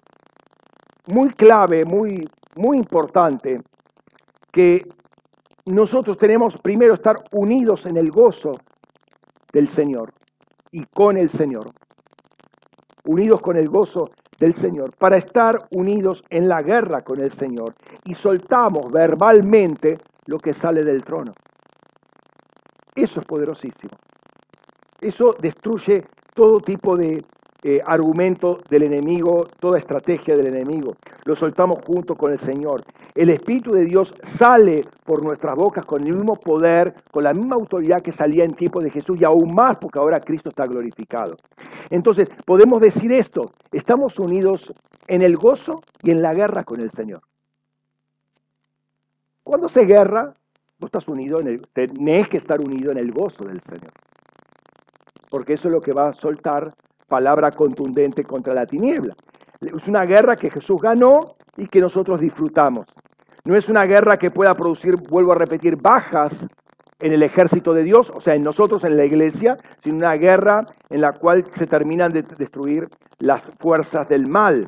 muy 1.10 1.30
clave, 1.30 1.84
muy, 1.84 2.28
muy 2.56 2.76
importante, 2.76 3.58
que 4.52 4.82
nosotros 5.66 6.16
tenemos 6.16 6.54
primero 6.62 6.94
estar 6.94 7.16
unidos 7.32 7.86
en 7.86 7.96
el 7.96 8.10
gozo 8.10 8.52
del 9.52 9.68
Señor 9.68 10.12
y 10.72 10.84
con 10.84 11.16
el 11.16 11.30
Señor. 11.30 11.66
Unidos 13.04 13.40
con 13.40 13.56
el 13.56 13.68
gozo 13.68 14.10
del 14.38 14.54
Señor, 14.54 14.96
para 14.96 15.16
estar 15.16 15.58
unidos 15.70 16.22
en 16.30 16.48
la 16.48 16.62
guerra 16.62 17.02
con 17.02 17.20
el 17.20 17.32
Señor. 17.32 17.74
Y 18.04 18.14
soltamos 18.14 18.90
verbalmente 18.90 19.98
lo 20.26 20.38
que 20.38 20.54
sale 20.54 20.82
del 20.82 21.04
trono. 21.04 21.32
Eso 22.94 23.20
es 23.20 23.26
poderosísimo. 23.26 23.92
Eso 25.00 25.34
destruye 25.40 26.02
todo 26.34 26.60
tipo 26.60 26.96
de 26.96 27.22
eh, 27.62 27.78
argumento 27.84 28.58
del 28.70 28.84
enemigo, 28.84 29.46
toda 29.58 29.78
estrategia 29.78 30.34
del 30.34 30.48
enemigo. 30.48 30.92
Lo 31.26 31.36
soltamos 31.36 31.78
junto 31.86 32.14
con 32.14 32.32
el 32.32 32.38
Señor. 32.38 32.82
El 33.14 33.28
Espíritu 33.30 33.72
de 33.72 33.84
Dios 33.84 34.14
sale 34.38 34.84
por 35.04 35.22
nuestras 35.22 35.54
bocas 35.56 35.84
con 35.84 36.06
el 36.06 36.14
mismo 36.14 36.36
poder, 36.36 36.94
con 37.10 37.24
la 37.24 37.34
misma 37.34 37.56
autoridad 37.56 38.00
que 38.00 38.12
salía 38.12 38.44
en 38.44 38.54
tiempo 38.54 38.80
de 38.80 38.90
Jesús 38.90 39.20
y 39.20 39.24
aún 39.24 39.54
más 39.54 39.76
porque 39.76 39.98
ahora 39.98 40.20
Cristo 40.20 40.48
está 40.48 40.64
glorificado. 40.64 41.34
Entonces, 41.90 42.28
podemos 42.46 42.80
decir 42.80 43.12
esto, 43.12 43.46
estamos 43.72 44.18
unidos 44.18 44.72
en 45.06 45.22
el 45.22 45.36
gozo 45.36 45.82
y 46.02 46.12
en 46.12 46.22
la 46.22 46.32
guerra 46.32 46.62
con 46.62 46.80
el 46.80 46.90
Señor. 46.90 47.20
Cuando 49.42 49.68
se 49.68 49.84
guerra, 49.84 50.32
vos 50.78 50.88
estás 50.88 51.08
unido 51.08 51.40
en 51.40 51.48
el, 51.48 51.66
tenés 51.72 52.28
que 52.28 52.36
estar 52.36 52.60
unido 52.60 52.92
en 52.92 52.98
el 52.98 53.10
gozo 53.10 53.44
del 53.44 53.60
Señor. 53.62 53.92
Porque 55.28 55.54
eso 55.54 55.68
es 55.68 55.74
lo 55.74 55.80
que 55.80 55.92
va 55.92 56.08
a 56.08 56.12
soltar 56.12 56.72
palabra 57.10 57.50
contundente 57.50 58.22
contra 58.22 58.54
la 58.54 58.64
tiniebla. 58.64 59.12
Es 59.60 59.86
una 59.86 60.04
guerra 60.06 60.36
que 60.36 60.50
Jesús 60.50 60.80
ganó 60.80 61.20
y 61.56 61.66
que 61.66 61.80
nosotros 61.80 62.20
disfrutamos. 62.20 62.86
No 63.44 63.56
es 63.56 63.68
una 63.68 63.84
guerra 63.84 64.16
que 64.16 64.30
pueda 64.30 64.54
producir, 64.54 64.94
vuelvo 65.10 65.32
a 65.32 65.34
repetir, 65.34 65.76
bajas 65.82 66.32
en 67.00 67.12
el 67.12 67.22
ejército 67.22 67.72
de 67.72 67.82
Dios, 67.82 68.10
o 68.14 68.20
sea, 68.20 68.34
en 68.34 68.42
nosotros, 68.42 68.84
en 68.84 68.96
la 68.96 69.04
iglesia, 69.04 69.56
sino 69.82 69.96
una 69.96 70.14
guerra 70.14 70.66
en 70.88 71.00
la 71.00 71.12
cual 71.12 71.44
se 71.56 71.66
terminan 71.66 72.12
de 72.12 72.22
destruir 72.22 72.88
las 73.18 73.42
fuerzas 73.58 74.06
del 74.08 74.28
mal. 74.28 74.66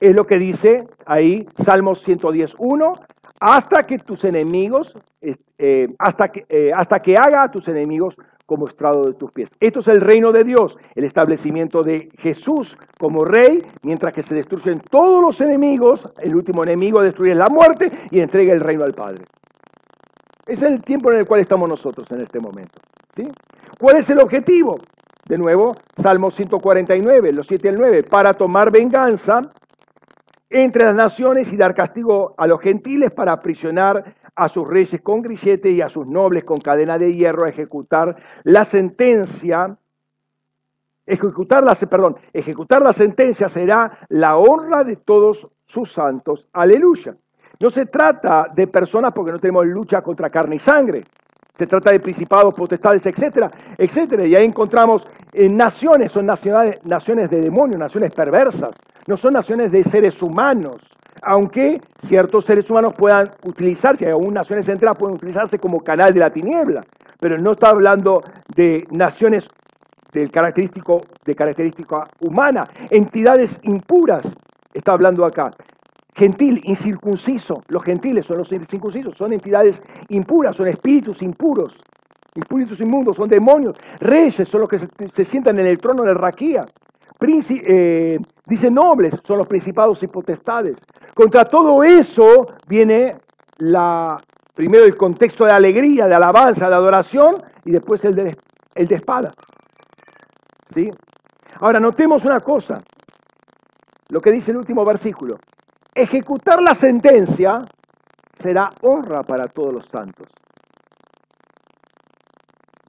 Es 0.00 0.14
lo 0.14 0.24
que 0.24 0.38
dice 0.38 0.84
ahí 1.06 1.44
Salmos 1.64 2.06
110.1, 2.06 2.92
hasta 3.40 3.82
que 3.82 3.98
tus 3.98 4.24
enemigos, 4.24 4.92
eh, 5.20 5.88
hasta, 5.98 6.28
que, 6.28 6.44
eh, 6.48 6.70
hasta 6.74 7.00
que 7.00 7.16
haga 7.16 7.42
a 7.42 7.50
tus 7.50 7.66
enemigos 7.66 8.14
como 8.48 8.66
estrado 8.66 9.02
de 9.02 9.12
tus 9.12 9.30
pies. 9.30 9.50
Esto 9.60 9.80
es 9.80 9.88
el 9.88 10.00
reino 10.00 10.32
de 10.32 10.42
Dios, 10.42 10.74
el 10.94 11.04
establecimiento 11.04 11.82
de 11.82 12.08
Jesús 12.18 12.74
como 12.98 13.22
rey, 13.22 13.60
mientras 13.82 14.14
que 14.14 14.22
se 14.22 14.34
destruyen 14.34 14.78
todos 14.90 15.20
los 15.20 15.38
enemigos, 15.42 16.00
el 16.22 16.34
último 16.34 16.64
enemigo 16.64 17.02
destruye 17.02 17.34
la 17.34 17.48
muerte 17.50 17.92
y 18.10 18.20
entrega 18.20 18.54
el 18.54 18.60
reino 18.60 18.84
al 18.84 18.94
Padre. 18.94 19.20
Es 20.46 20.62
el 20.62 20.82
tiempo 20.82 21.12
en 21.12 21.18
el 21.18 21.26
cual 21.26 21.42
estamos 21.42 21.68
nosotros 21.68 22.10
en 22.10 22.22
este 22.22 22.40
momento. 22.40 22.80
¿sí? 23.14 23.28
¿Cuál 23.78 23.98
es 23.98 24.08
el 24.08 24.18
objetivo? 24.18 24.78
De 25.28 25.36
nuevo, 25.36 25.74
Salmo 26.02 26.30
149, 26.30 27.32
los 27.34 27.46
7 27.46 27.68
al 27.68 27.76
9, 27.76 28.04
para 28.04 28.32
tomar 28.32 28.72
venganza 28.72 29.34
entre 30.50 30.86
las 30.86 30.94
naciones 30.94 31.52
y 31.52 31.56
dar 31.56 31.74
castigo 31.74 32.34
a 32.38 32.46
los 32.46 32.60
gentiles 32.60 33.12
para 33.12 33.32
aprisionar 33.32 34.04
a 34.34 34.48
sus 34.48 34.66
reyes 34.66 35.00
con 35.02 35.20
grillete 35.20 35.70
y 35.70 35.82
a 35.82 35.88
sus 35.88 36.06
nobles 36.06 36.44
con 36.44 36.58
cadena 36.58 36.98
de 36.98 37.12
hierro 37.14 37.44
a 37.44 37.50
ejecutar 37.50 38.16
la 38.44 38.64
sentencia. 38.64 39.76
Ejecutar 41.04 41.64
la, 41.64 41.74
perdón, 41.74 42.16
ejecutar 42.32 42.82
la 42.82 42.92
sentencia 42.92 43.48
será 43.48 43.98
la 44.08 44.36
honra 44.36 44.84
de 44.84 44.96
todos 44.96 45.48
sus 45.66 45.92
santos. 45.92 46.46
Aleluya. 46.52 47.14
No 47.60 47.70
se 47.70 47.86
trata 47.86 48.46
de 48.54 48.66
personas 48.68 49.12
porque 49.12 49.32
no 49.32 49.38
tenemos 49.38 49.66
lucha 49.66 50.02
contra 50.02 50.30
carne 50.30 50.56
y 50.56 50.60
sangre. 50.60 51.02
Se 51.58 51.66
trata 51.66 51.90
de 51.90 52.00
principados, 52.00 52.54
potestades, 52.54 53.04
etcétera, 53.04 53.50
etcétera. 53.76 54.26
Y 54.26 54.36
ahí 54.36 54.44
encontramos 54.44 55.02
en 55.32 55.56
naciones, 55.56 56.12
son 56.12 56.26
naciones, 56.26 56.84
naciones 56.84 57.30
de 57.30 57.40
demonios, 57.40 57.80
naciones 57.80 58.14
perversas. 58.14 58.70
No 59.06 59.16
son 59.16 59.32
naciones 59.32 59.72
de 59.72 59.82
seres 59.84 60.22
humanos 60.22 60.76
aunque 61.22 61.78
ciertos 62.06 62.44
seres 62.44 62.68
humanos 62.70 62.92
puedan 62.96 63.30
utilizarse, 63.44 64.10
aún 64.10 64.34
naciones 64.34 64.68
enteras 64.68 64.96
pueden 64.96 65.16
utilizarse 65.16 65.58
como 65.58 65.80
canal 65.80 66.12
de 66.12 66.20
la 66.20 66.30
tiniebla, 66.30 66.82
pero 67.18 67.36
no 67.38 67.52
está 67.52 67.70
hablando 67.70 68.20
de 68.54 68.84
naciones 68.92 69.44
del 70.12 70.30
característico, 70.30 71.00
de 71.24 71.34
característica 71.34 72.06
humana, 72.20 72.68
entidades 72.90 73.58
impuras, 73.62 74.22
está 74.72 74.92
hablando 74.92 75.24
acá. 75.24 75.50
Gentil, 76.18 76.60
incircunciso, 76.64 77.62
los 77.68 77.84
gentiles 77.84 78.26
son 78.26 78.38
los 78.38 78.50
incircuncisos, 78.50 79.16
son 79.16 79.32
entidades 79.32 79.80
impuras, 80.08 80.56
son 80.56 80.66
espíritus 80.66 81.22
impuros, 81.22 81.76
espíritus 82.34 82.80
inmundos, 82.80 83.14
son 83.14 83.28
demonios, 83.28 83.76
reyes 84.00 84.48
son 84.48 84.62
los 84.62 84.68
que 84.68 84.80
se, 84.80 85.24
sientan 85.24 85.60
en 85.60 85.66
el 85.66 85.78
trono 85.78 86.02
de 86.02 86.14
Raquía, 86.14 86.64
eh, 87.20 88.18
dice 88.46 88.68
nobles, 88.68 89.14
son 89.24 89.38
los 89.38 89.46
principados 89.46 90.02
y 90.02 90.08
potestades. 90.08 90.76
Contra 91.14 91.44
todo 91.44 91.84
eso 91.84 92.46
viene 92.66 93.14
la, 93.58 94.16
primero 94.56 94.86
el 94.86 94.96
contexto 94.96 95.44
de 95.44 95.52
alegría, 95.52 96.06
de 96.06 96.16
alabanza, 96.16 96.68
de 96.68 96.74
adoración, 96.74 97.36
y 97.64 97.70
después 97.70 98.04
el 98.04 98.16
de, 98.16 98.36
el 98.74 98.88
de 98.88 98.94
espada. 98.96 99.32
¿Sí? 100.74 100.88
Ahora, 101.60 101.78
notemos 101.78 102.24
una 102.24 102.40
cosa, 102.40 102.82
lo 104.08 104.20
que 104.20 104.32
dice 104.32 104.50
el 104.50 104.56
último 104.56 104.84
versículo. 104.84 105.36
Ejecutar 106.00 106.62
la 106.62 106.76
sentencia 106.76 107.60
será 108.40 108.70
honra 108.82 109.22
para 109.22 109.48
todos 109.48 109.74
los 109.74 109.84
santos. 109.86 110.28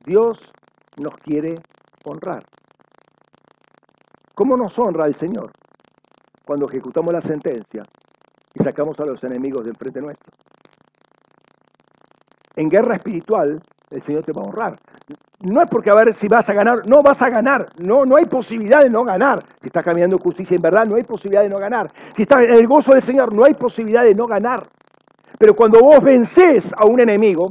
Dios 0.05 0.39
nos 1.01 1.15
quiere 1.15 1.55
honrar. 2.05 2.43
¿Cómo 4.35 4.55
nos 4.55 4.77
honra 4.77 5.07
el 5.07 5.15
Señor? 5.15 5.49
Cuando 6.45 6.69
ejecutamos 6.69 7.11
la 7.11 7.21
sentencia 7.21 7.83
y 8.53 8.63
sacamos 8.63 8.99
a 8.99 9.05
los 9.05 9.23
enemigos 9.23 9.63
de 9.63 9.71
enfrente 9.71 10.01
nuestro. 10.01 10.31
En 12.57 12.69
guerra 12.69 12.95
espiritual, 12.95 13.59
el 13.89 14.03
Señor 14.03 14.23
te 14.23 14.33
va 14.33 14.43
a 14.43 14.45
honrar. 14.45 14.73
No 15.41 15.61
es 15.61 15.69
porque 15.69 15.89
a 15.89 15.95
ver 15.95 16.13
si 16.15 16.27
vas 16.27 16.47
a 16.49 16.53
ganar, 16.53 16.85
no 16.85 17.01
vas 17.01 17.21
a 17.21 17.29
ganar, 17.29 17.65
no, 17.77 18.03
no 18.03 18.17
hay 18.17 18.25
posibilidad 18.25 18.81
de 18.81 18.89
no 18.89 19.03
ganar. 19.03 19.41
Si 19.61 19.67
estás 19.67 19.85
caminando 19.85 20.17
justicia 20.17 20.55
en 20.55 20.61
verdad, 20.61 20.85
no 20.85 20.95
hay 20.95 21.03
posibilidad 21.03 21.43
de 21.43 21.49
no 21.49 21.57
ganar. 21.57 21.87
Si 22.15 22.23
estás 22.23 22.43
en 22.43 22.55
el 22.55 22.67
gozo 22.67 22.91
del 22.91 23.03
Señor, 23.03 23.33
no 23.33 23.45
hay 23.45 23.53
posibilidad 23.53 24.03
de 24.03 24.13
no 24.13 24.25
ganar. 24.25 24.67
Pero 25.37 25.53
cuando 25.53 25.79
vos 25.79 26.01
vences 26.01 26.69
a 26.77 26.85
un 26.85 26.99
enemigo, 26.99 27.47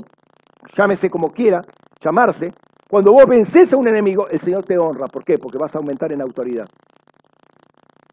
llámese 0.77 1.09
como 1.09 1.29
quiera, 1.29 1.63
llamarse, 1.99 2.53
cuando 2.91 3.13
vos 3.13 3.25
vences 3.27 3.73
a 3.73 3.77
un 3.79 3.89
enemigo, 3.89 4.27
el 4.29 4.41
Señor 4.41 4.65
te 4.65 4.77
honra. 4.77 5.07
¿Por 5.07 5.25
qué? 5.25 5.39
Porque 5.39 5.57
vas 5.57 5.75
a 5.75 5.79
aumentar 5.79 6.13
en 6.13 6.21
autoridad. 6.21 6.67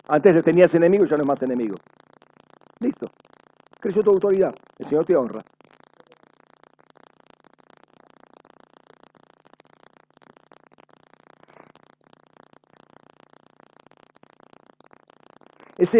Antes 0.07 0.41
tenías 0.43 0.73
enemigo, 0.73 1.03
ya 1.03 1.17
no 1.17 1.23
es 1.23 1.27
más 1.27 1.41
enemigo. 1.41 1.75
Listo. 2.79 3.07
Creció 3.81 4.01
tu 4.03 4.11
autoridad. 4.11 4.53
El 4.79 4.87
Señor 4.87 5.03
te 5.03 5.17
honra. 5.17 5.41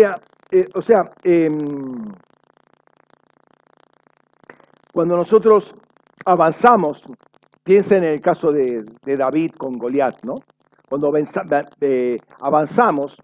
Eh, 0.02 0.66
o 0.74 0.82
sea 0.82 1.10
em, 1.24 1.56
cuando 4.94 5.18
nosotros 5.18 5.72
avanzamos 6.26 7.02
Piensa 7.66 7.96
en 7.96 8.04
el 8.04 8.22
caso 8.22 8.52
de, 8.52 8.86
David 9.18 9.54
con 9.58 9.74
Goliat, 9.74 10.24
¿no? 10.24 10.36
Cuando 10.88 11.12
eh, 11.82 12.18
avanzamos, 12.42 13.18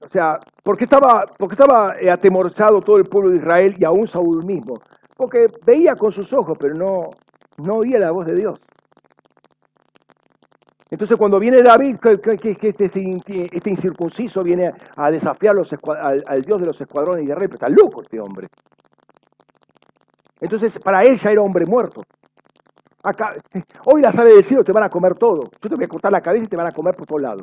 o 0.00 0.08
sea, 0.08 0.38
¿por 0.62 0.78
qué 0.78 0.84
estaba, 0.84 1.26
porque 1.38 1.52
estaba 1.52 1.92
eh, 2.00 2.10
atemorizado 2.10 2.80
todo 2.80 2.96
el 2.96 3.04
pueblo 3.04 3.32
de 3.32 3.36
Israel 3.36 3.76
y 3.78 3.84
aún 3.84 4.08
Saúl 4.08 4.46
mismo? 4.46 4.78
Porque 5.14 5.44
veía 5.66 5.94
con 5.94 6.10
sus 6.10 6.32
ojos, 6.32 6.56
pero 6.58 6.74
no, 6.74 7.10
no 7.62 7.74
oía 7.74 7.98
la 7.98 8.12
voz 8.12 8.24
de 8.24 8.34
Dios. 8.34 8.58
Entonces 10.94 11.18
cuando 11.18 11.40
viene 11.40 11.60
David, 11.60 11.96
que, 11.98 12.12
este, 12.12 12.52
este, 12.52 13.48
este, 13.50 13.70
incircunciso 13.70 14.44
viene 14.44 14.70
a 14.96 15.10
desafiar 15.10 15.56
al, 15.56 16.42
Dios 16.42 16.60
de 16.60 16.66
los 16.66 16.80
escuadrones 16.80 17.24
y 17.24 17.26
de 17.26 17.34
rey, 17.34 17.48
pero 17.48 17.54
está 17.54 17.68
loco 17.68 18.00
este 18.00 18.20
hombre. 18.20 18.46
Entonces 20.40 20.78
para 20.78 21.02
él 21.02 21.18
ya 21.20 21.32
era 21.32 21.42
hombre 21.42 21.66
muerto. 21.66 22.00
Acá, 23.02 23.34
hoy 23.86 24.02
las 24.02 24.16
aves 24.16 24.34
del 24.34 24.44
cielo 24.44 24.62
te 24.62 24.70
van 24.70 24.84
a 24.84 24.88
comer 24.88 25.14
todo. 25.18 25.50
Yo 25.60 25.68
te 25.68 25.74
voy 25.74 25.84
a 25.84 25.88
cortar 25.88 26.12
la 26.12 26.20
cabeza 26.20 26.44
y 26.44 26.48
te 26.48 26.56
van 26.56 26.68
a 26.68 26.72
comer 26.72 26.94
por 26.94 27.06
todos 27.06 27.22
lados. 27.22 27.42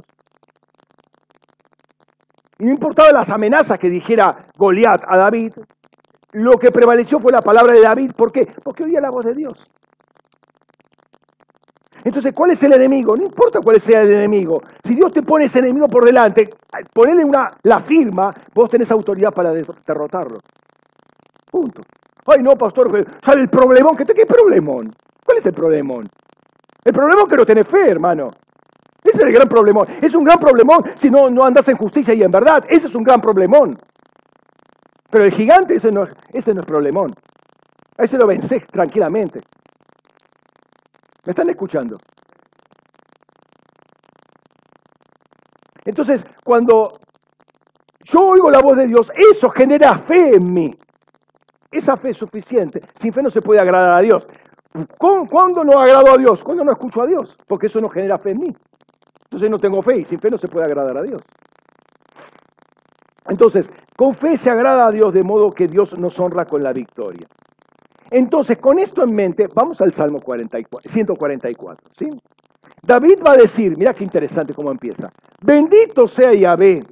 Y 2.57 2.63
no 2.63 2.71
importaba 2.71 3.11
las 3.11 3.29
amenazas 3.29 3.77
que 3.77 3.89
dijera 3.89 4.33
Goliat 4.55 5.03
a 5.05 5.17
David, 5.17 5.51
lo 6.31 6.51
que 6.51 6.71
prevaleció 6.71 7.19
fue 7.19 7.33
la 7.33 7.41
palabra 7.41 7.73
de 7.73 7.81
David. 7.81 8.11
¿Por 8.15 8.31
qué? 8.31 8.47
Porque 8.63 8.85
oía 8.85 9.01
la 9.01 9.09
voz 9.09 9.25
de 9.25 9.33
Dios. 9.33 9.61
Entonces, 12.03 12.33
¿cuál 12.33 12.51
es 12.51 12.63
el 12.63 12.73
enemigo? 12.73 13.15
No 13.15 13.23
importa 13.23 13.59
cuál 13.63 13.79
sea 13.79 14.01
el 14.01 14.13
enemigo. 14.13 14.59
Si 14.83 14.95
Dios 14.95 15.11
te 15.13 15.21
pone 15.21 15.45
ese 15.45 15.59
enemigo 15.59 15.87
por 15.87 16.03
delante, 16.03 16.49
ponele 16.93 17.23
una, 17.23 17.47
la 17.63 17.79
firma, 17.81 18.31
vos 18.53 18.69
tenés 18.69 18.89
autoridad 18.91 19.31
para 19.31 19.51
derrotarlo. 19.51 20.39
Punto. 21.49 21.81
Ay, 22.25 22.41
no, 22.41 22.55
pastor, 22.55 22.89
¿sabe 23.23 23.41
el 23.41 23.49
problemón? 23.49 23.95
¿Qué, 23.95 24.05
¿Qué 24.05 24.25
problemón? 24.25 24.87
¿Cuál 25.25 25.37
es 25.37 25.45
el 25.45 25.53
problemón? 25.53 26.07
El 26.83 26.93
problema 26.93 27.23
es 27.23 27.29
que 27.29 27.35
no 27.35 27.45
tenés 27.45 27.67
fe, 27.67 27.89
hermano. 27.89 28.29
Ese 29.03 29.17
es 29.17 29.23
el 29.23 29.33
gran 29.33 29.47
problemón. 29.47 29.85
Es 30.01 30.13
un 30.13 30.23
gran 30.23 30.39
problemón 30.39 30.83
si 30.99 31.09
no, 31.09 31.29
no 31.29 31.43
andas 31.43 31.67
en 31.67 31.77
justicia 31.77 32.13
y 32.13 32.21
en 32.21 32.31
verdad. 32.31 32.63
Ese 32.69 32.87
es 32.87 32.95
un 32.95 33.03
gran 33.03 33.19
problemón. 33.19 33.75
Pero 35.09 35.25
el 35.25 35.33
gigante, 35.33 35.75
ese 35.75 35.91
no, 35.91 36.03
ese 36.33 36.53
no 36.53 36.61
es 36.61 36.67
problemón. 36.67 37.13
A 37.97 38.03
ese 38.03 38.17
lo 38.17 38.25
vencés 38.25 38.65
tranquilamente. 38.67 39.41
¿Me 41.25 41.31
están 41.31 41.49
escuchando? 41.49 41.95
Entonces, 45.85 46.21
cuando 46.43 46.93
yo 48.05 48.19
oigo 48.19 48.49
la 48.49 48.59
voz 48.59 48.77
de 48.77 48.87
Dios, 48.87 49.07
eso 49.15 49.49
genera 49.49 49.99
fe 49.99 50.35
en 50.35 50.53
mí. 50.53 50.71
Esa 51.71 51.95
fe 51.95 52.11
es 52.11 52.17
suficiente. 52.17 52.81
Sin 52.99 53.13
fe 53.13 53.21
no 53.21 53.31
se 53.31 53.41
puede 53.41 53.61
agradar 53.61 53.93
a 53.93 54.01
Dios. 54.01 54.27
¿Cuándo 54.97 55.63
no 55.63 55.79
agrado 55.79 56.13
a 56.13 56.17
Dios? 56.17 56.43
Cuando 56.43 56.63
no 56.63 56.71
escucho 56.71 57.01
a 57.01 57.07
Dios, 57.07 57.35
porque 57.47 57.67
eso 57.67 57.79
no 57.79 57.89
genera 57.89 58.17
fe 58.17 58.31
en 58.31 58.39
mí. 58.39 58.53
Entonces 59.23 59.49
no 59.49 59.57
tengo 59.57 59.81
fe 59.81 59.99
y 59.99 60.03
sin 60.03 60.19
fe 60.19 60.29
no 60.29 60.37
se 60.37 60.47
puede 60.47 60.65
agradar 60.65 60.97
a 60.97 61.01
Dios. 61.03 61.21
Entonces, 63.27 63.69
con 63.95 64.15
fe 64.15 64.37
se 64.37 64.49
agrada 64.49 64.87
a 64.87 64.91
Dios 64.91 65.13
de 65.13 65.23
modo 65.23 65.49
que 65.51 65.67
Dios 65.67 65.97
nos 65.97 66.19
honra 66.19 66.45
con 66.45 66.61
la 66.63 66.73
victoria. 66.73 67.27
Entonces, 68.11 68.57
con 68.57 68.77
esto 68.77 69.03
en 69.03 69.15
mente, 69.15 69.47
vamos 69.55 69.81
al 69.81 69.93
Salmo 69.93 70.19
144. 70.19 71.91
¿sí? 71.97 72.09
David 72.83 73.19
va 73.25 73.31
a 73.31 73.37
decir, 73.37 73.77
mira 73.77 73.93
qué 73.93 74.03
interesante 74.03 74.53
cómo 74.53 74.69
empieza, 74.69 75.09
bendito 75.41 76.07
sea 76.09 76.33
Yahvé, 76.33 76.83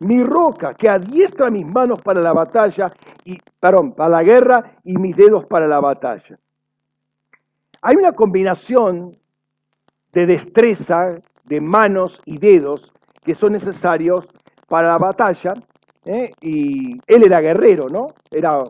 mi 0.00 0.22
roca, 0.22 0.74
que 0.74 0.88
adiestra 0.88 1.48
mis 1.48 1.68
manos 1.72 2.02
para 2.02 2.20
la 2.20 2.32
batalla, 2.32 2.92
y, 3.24 3.38
perdón, 3.58 3.92
para 3.92 4.10
la 4.10 4.22
guerra 4.22 4.72
y 4.84 4.96
mis 4.96 5.16
dedos 5.16 5.46
para 5.46 5.66
la 5.66 5.80
batalla. 5.80 6.38
Hay 7.82 7.96
una 7.96 8.12
combinación 8.12 9.16
de 10.12 10.26
destreza, 10.26 11.00
de 11.44 11.60
manos 11.60 12.20
y 12.26 12.38
dedos 12.38 12.92
que 13.24 13.34
son 13.34 13.52
necesarios 13.52 14.26
para 14.68 14.88
la 14.88 14.98
batalla, 14.98 15.54
¿eh? 16.04 16.30
y 16.42 16.96
él 17.06 17.24
era 17.24 17.40
guerrero, 17.40 17.88
¿no? 17.88 18.06
Era 18.30 18.62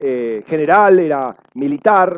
eh, 0.00 0.42
general, 0.46 0.98
era 0.98 1.34
militar, 1.54 2.16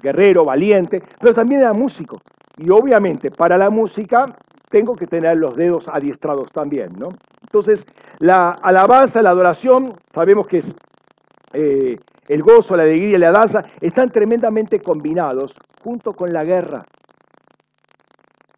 guerrero, 0.00 0.44
valiente, 0.44 1.02
pero 1.20 1.34
también 1.34 1.62
era 1.62 1.72
músico. 1.72 2.18
Y 2.56 2.70
obviamente 2.70 3.30
para 3.30 3.58
la 3.58 3.68
música 3.68 4.26
tengo 4.70 4.94
que 4.94 5.06
tener 5.06 5.36
los 5.36 5.54
dedos 5.56 5.84
adiestrados 5.88 6.48
también, 6.52 6.92
¿no? 6.98 7.08
Entonces, 7.42 7.84
la 8.20 8.56
alabanza, 8.62 9.22
la 9.22 9.30
adoración, 9.30 9.92
sabemos 10.12 10.46
que 10.46 10.58
es 10.58 10.74
eh, 11.52 11.96
el 12.28 12.42
gozo, 12.42 12.76
la 12.76 12.82
alegría 12.82 13.16
y 13.16 13.20
la 13.20 13.32
danza, 13.32 13.62
están 13.80 14.08
tremendamente 14.10 14.80
combinados 14.80 15.52
junto 15.82 16.12
con 16.12 16.32
la 16.32 16.44
guerra. 16.44 16.82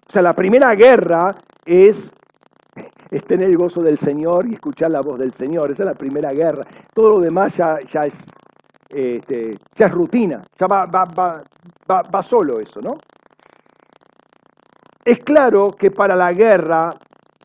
O 0.08 0.12
sea, 0.12 0.22
la 0.22 0.32
primera 0.32 0.74
guerra 0.74 1.34
es, 1.64 1.96
es 3.10 3.24
tener 3.24 3.48
el 3.48 3.56
gozo 3.56 3.82
del 3.82 3.98
Señor 3.98 4.46
y 4.48 4.54
escuchar 4.54 4.90
la 4.90 5.00
voz 5.00 5.18
del 5.18 5.32
Señor. 5.32 5.70
Esa 5.70 5.82
es 5.82 5.88
la 5.88 5.94
primera 5.94 6.30
guerra. 6.30 6.64
Todo 6.94 7.10
lo 7.10 7.20
demás 7.20 7.52
ya, 7.54 7.78
ya 7.92 8.06
es 8.06 8.14
este, 8.88 9.56
ya 9.76 9.86
es 9.86 9.92
rutina, 9.92 10.42
ya 10.58 10.66
va, 10.66 10.84
va, 10.86 11.04
va, 11.04 12.02
va, 12.02 12.22
solo 12.22 12.58
eso, 12.58 12.80
¿no? 12.80 12.94
Es 15.04 15.18
claro 15.18 15.70
que 15.70 15.90
para 15.90 16.16
la 16.16 16.32
guerra 16.32 16.94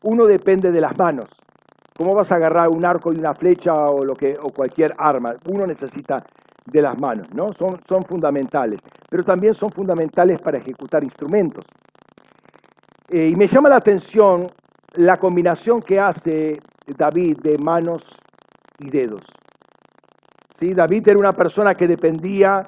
uno 0.02 0.26
depende 0.26 0.70
de 0.70 0.80
las 0.80 0.96
manos. 0.98 1.28
¿Cómo 1.96 2.14
vas 2.14 2.30
a 2.32 2.36
agarrar 2.36 2.68
un 2.68 2.84
arco 2.84 3.12
y 3.12 3.18
una 3.18 3.34
flecha 3.34 3.72
o, 3.74 4.04
lo 4.04 4.14
que, 4.14 4.36
o 4.42 4.50
cualquier 4.50 4.92
arma? 4.98 5.34
Uno 5.46 5.64
necesita 5.64 6.22
de 6.66 6.82
las 6.82 6.98
manos, 6.98 7.28
¿no? 7.34 7.52
Son, 7.52 8.04
fundamentales, 8.04 8.80
pero 9.08 9.22
también 9.22 9.54
son 9.54 9.70
fundamentales 9.70 10.40
para 10.40 10.58
ejecutar 10.58 11.04
instrumentos. 11.04 11.64
Eh, 13.08 13.28
y 13.28 13.36
me 13.36 13.46
llama 13.46 13.68
la 13.68 13.76
atención 13.76 14.46
la 14.94 15.16
combinación 15.16 15.80
que 15.82 16.00
hace 16.00 16.58
David 16.96 17.38
de 17.42 17.58
manos 17.58 18.02
y 18.78 18.90
dedos. 18.90 19.33
David 20.60 21.08
era 21.08 21.18
una 21.18 21.32
persona 21.32 21.74
que 21.74 21.86
dependía 21.86 22.62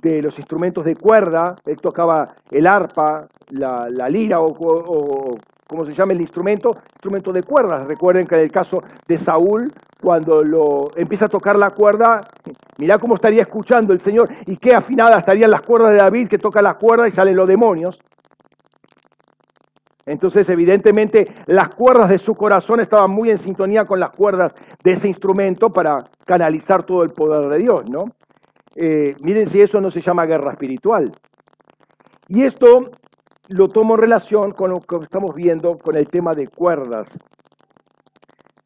de 0.00 0.20
los 0.20 0.36
instrumentos 0.38 0.84
de 0.84 0.96
cuerda, 0.96 1.54
él 1.64 1.76
tocaba 1.76 2.24
el 2.50 2.66
arpa, 2.66 3.20
la, 3.50 4.08
lira 4.08 4.38
o, 4.40 5.36
como 5.66 5.84
se 5.86 5.94
llama 5.94 6.12
el 6.12 6.20
instrumento, 6.20 6.70
instrumento 6.94 7.32
de 7.32 7.42
cuerdas. 7.42 7.86
Recuerden 7.86 8.26
que 8.26 8.34
en 8.34 8.40
el 8.42 8.50
caso 8.50 8.78
de 9.06 9.16
Saúl, 9.16 9.72
cuando 10.00 10.42
lo 10.42 10.88
empieza 10.96 11.26
a 11.26 11.28
tocar 11.28 11.56
la 11.56 11.70
cuerda, 11.70 12.20
mirá 12.78 12.98
cómo 12.98 13.14
estaría 13.14 13.42
escuchando 13.42 13.92
el 13.92 14.00
Señor 14.00 14.28
y 14.46 14.56
qué 14.56 14.74
afinada 14.74 15.18
estarían 15.18 15.50
las 15.50 15.62
cuerdas 15.62 15.92
de 15.92 15.98
David 15.98 16.28
que 16.28 16.38
toca 16.38 16.60
la 16.60 16.74
cuerda 16.74 17.06
y 17.06 17.12
salen 17.12 17.36
los 17.36 17.48
demonios. 17.48 17.98
Entonces, 20.04 20.48
evidentemente, 20.48 21.26
las 21.46 21.68
cuerdas 21.74 22.08
de 22.08 22.18
su 22.18 22.34
corazón 22.34 22.80
estaban 22.80 23.10
muy 23.10 23.30
en 23.30 23.38
sintonía 23.38 23.84
con 23.84 24.00
las 24.00 24.10
cuerdas 24.10 24.52
de 24.82 24.92
ese 24.92 25.08
instrumento 25.08 25.70
para 25.70 26.02
canalizar 26.24 26.82
todo 26.82 27.02
el 27.04 27.10
poder 27.10 27.48
de 27.48 27.58
Dios, 27.58 27.88
¿no? 27.88 28.04
Eh, 28.74 29.14
miren 29.22 29.48
si 29.48 29.60
eso 29.60 29.80
no 29.80 29.90
se 29.90 30.00
llama 30.00 30.24
guerra 30.24 30.52
espiritual. 30.52 31.10
Y 32.28 32.42
esto 32.44 32.82
lo 33.48 33.68
tomo 33.68 33.94
en 33.94 34.00
relación 34.00 34.50
con 34.52 34.70
lo 34.70 34.80
que 34.80 34.96
estamos 35.04 35.34
viendo 35.34 35.76
con 35.78 35.96
el 35.96 36.08
tema 36.08 36.32
de 36.32 36.48
cuerdas. 36.48 37.08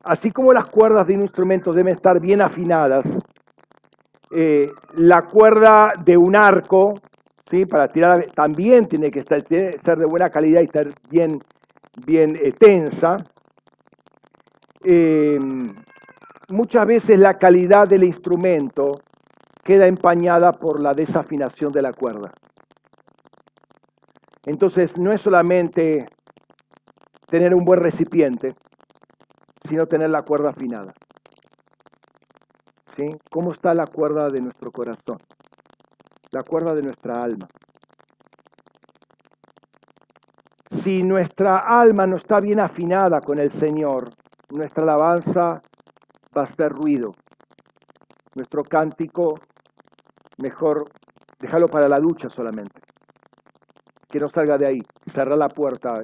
Así 0.04 0.30
como 0.30 0.52
las 0.52 0.68
cuerdas 0.70 1.06
de 1.06 1.14
un 1.14 1.22
instrumento 1.22 1.72
deben 1.72 1.94
estar 1.94 2.20
bien 2.20 2.40
afinadas, 2.40 3.04
eh, 4.30 4.68
la 4.94 5.22
cuerda 5.22 5.92
de 6.04 6.16
un 6.16 6.36
arco 6.36 6.94
¿sí? 7.50 7.64
para 7.66 7.88
tirar 7.88 8.26
también 8.34 8.86
tiene 8.86 9.10
que 9.10 9.20
estar, 9.20 9.42
ser 9.46 9.96
de 9.96 10.06
buena 10.06 10.30
calidad 10.30 10.60
y 10.60 10.64
estar 10.64 10.86
bien, 11.08 11.42
bien 12.04 12.36
eh, 12.36 12.52
tensa. 12.52 13.16
Eh, 14.84 15.38
muchas 16.50 16.86
veces 16.86 17.18
la 17.18 17.34
calidad 17.34 17.88
del 17.88 18.04
instrumento 18.04 18.92
queda 19.64 19.86
empañada 19.86 20.52
por 20.52 20.80
la 20.80 20.94
desafinación 20.94 21.72
de 21.72 21.82
la 21.82 21.92
cuerda. 21.92 22.30
Entonces 24.44 24.96
no 24.96 25.12
es 25.12 25.20
solamente 25.20 26.06
tener 27.26 27.52
un 27.52 27.64
buen 27.64 27.80
recipiente, 27.80 28.54
sino 29.68 29.86
tener 29.86 30.10
la 30.10 30.22
cuerda 30.22 30.50
afinada. 30.50 30.92
¿Sí? 32.96 33.06
¿Cómo 33.28 33.52
está 33.52 33.74
la 33.74 33.86
cuerda 33.86 34.30
de 34.30 34.40
nuestro 34.40 34.70
corazón? 34.70 35.18
La 36.30 36.42
cuerda 36.42 36.74
de 36.74 36.82
nuestra 36.82 37.22
alma. 37.22 37.46
Si 40.82 41.02
nuestra 41.02 41.58
alma 41.58 42.06
no 42.06 42.16
está 42.16 42.40
bien 42.40 42.60
afinada 42.60 43.20
con 43.20 43.38
el 43.38 43.50
Señor, 43.52 44.10
nuestra 44.50 44.82
alabanza 44.82 45.62
va 46.36 46.42
a 46.42 46.46
ser 46.46 46.70
ruido. 46.70 47.12
Nuestro 48.34 48.62
cántico, 48.62 49.34
mejor 50.38 50.84
déjalo 51.40 51.66
para 51.66 51.88
la 51.88 51.98
ducha 51.98 52.28
solamente. 52.28 52.82
Que 54.08 54.20
no 54.20 54.28
salga 54.28 54.58
de 54.58 54.66
ahí. 54.66 54.78
Cerra 55.12 55.36
la 55.36 55.48
puerta 55.48 55.94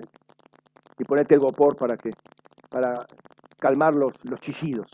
y 0.98 1.04
ponete 1.04 1.34
el 1.34 1.40
gopor 1.40 1.76
para 1.76 1.96
que 1.96 2.10
para 2.70 3.06
calmar 3.58 3.94
los, 3.94 4.12
los 4.22 4.40
chillidos. 4.40 4.86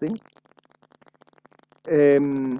¿sí? 0.00 0.06
Em, 1.84 2.58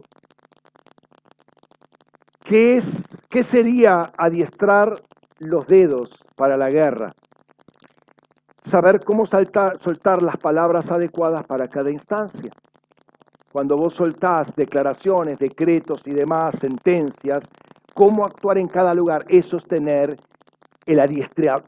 ¿Qué, 2.48 2.78
es, 2.78 2.84
¿Qué 3.28 3.44
sería 3.44 4.10
adiestrar 4.16 4.94
los 5.38 5.66
dedos 5.66 6.08
para 6.34 6.56
la 6.56 6.70
guerra? 6.70 7.12
Saber 8.64 9.00
cómo 9.04 9.26
soltar 9.26 10.22
las 10.22 10.38
palabras 10.38 10.90
adecuadas 10.90 11.46
para 11.46 11.68
cada 11.68 11.90
instancia. 11.90 12.50
Cuando 13.52 13.76
vos 13.76 13.94
soltás 13.94 14.56
declaraciones, 14.56 15.38
decretos 15.38 16.00
y 16.06 16.12
demás, 16.12 16.54
sentencias, 16.58 17.40
cómo 17.92 18.24
actuar 18.24 18.56
en 18.56 18.68
cada 18.68 18.94
lugar, 18.94 19.26
eso 19.28 19.58
es 19.58 19.64
tener 19.64 20.16
el, 20.86 21.00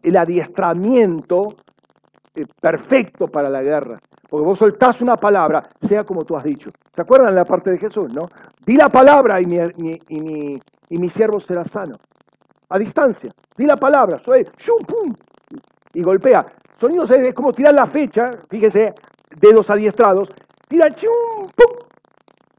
el 0.03 0.17
adiestramiento 0.17 1.43
eh, 2.35 2.45
perfecto 2.59 3.27
para 3.27 3.51
la 3.51 3.61
guerra. 3.61 3.99
Porque 4.31 4.47
vos 4.47 4.59
soltás 4.59 5.01
una 5.03 5.17
palabra, 5.17 5.61
sea 5.87 6.05
como 6.05 6.23
tú 6.23 6.37
has 6.37 6.45
dicho. 6.45 6.71
¿Se 6.95 7.03
acuerdan 7.03 7.35
la 7.35 7.45
parte 7.45 7.73
de 7.73 7.79
Jesús, 7.79 8.15
no? 8.15 8.27
Di 8.65 8.77
la 8.77 8.89
palabra 8.89 9.41
y 9.41 9.45
mi, 9.45 9.59
y 10.09 10.21
mi, 10.21 10.63
y 10.89 10.99
mi 10.99 11.09
siervo 11.09 11.41
será 11.41 11.65
sano. 11.65 11.97
A 12.69 12.79
distancia. 12.79 13.31
Di 13.57 13.67
la 13.67 13.77
palabra, 13.77 14.21
soy, 14.25 14.45
pum, 14.87 15.13
y 15.93 16.03
golpea. 16.03 16.47
Sonidos 16.79 17.11
es 17.11 17.35
como 17.35 17.53
tirar 17.53 17.75
la 17.75 17.87
fecha, 17.87 18.31
fíjese, 18.49 18.95
dedos 19.41 19.69
adiestrados, 19.69 20.29
tira 20.69 20.95
chum, 20.95 21.49
pum, 21.55 21.77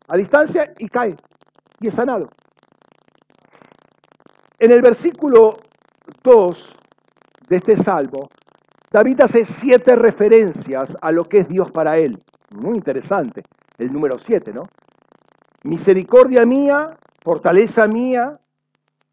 a 0.09 0.17
distancia 0.17 0.73
y 0.77 0.87
cae. 0.89 1.15
Y 1.79 1.87
es 1.87 1.93
sanado. 1.93 2.27
En 4.59 4.71
el 4.71 4.81
versículo 4.81 5.57
2 6.21 6.75
de 7.47 7.55
este 7.55 7.77
salmo, 7.77 8.29
David 8.91 9.21
hace 9.21 9.45
siete 9.45 9.95
referencias 9.95 10.97
a 11.01 11.13
lo 11.13 11.23
que 11.23 11.39
es 11.39 11.47
Dios 11.47 11.71
para 11.71 11.97
él. 11.97 12.21
Muy 12.49 12.75
interesante, 12.75 13.41
el 13.77 13.93
número 13.93 14.19
siete, 14.19 14.51
¿no? 14.51 14.63
Misericordia 15.63 16.45
mía, 16.45 16.89
fortaleza 17.21 17.87
mía, 17.87 18.37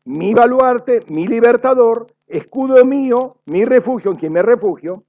mi 0.05 0.35
baluarte, 0.35 1.01
mi 1.11 1.29
libertador, 1.29 2.09
escudo 2.27 2.85
mío, 2.85 3.37
mi 3.47 3.65
refugio, 3.65 4.11
en 4.11 4.17
quien 4.17 4.33
me 4.33 4.43
refugio, 4.43 5.05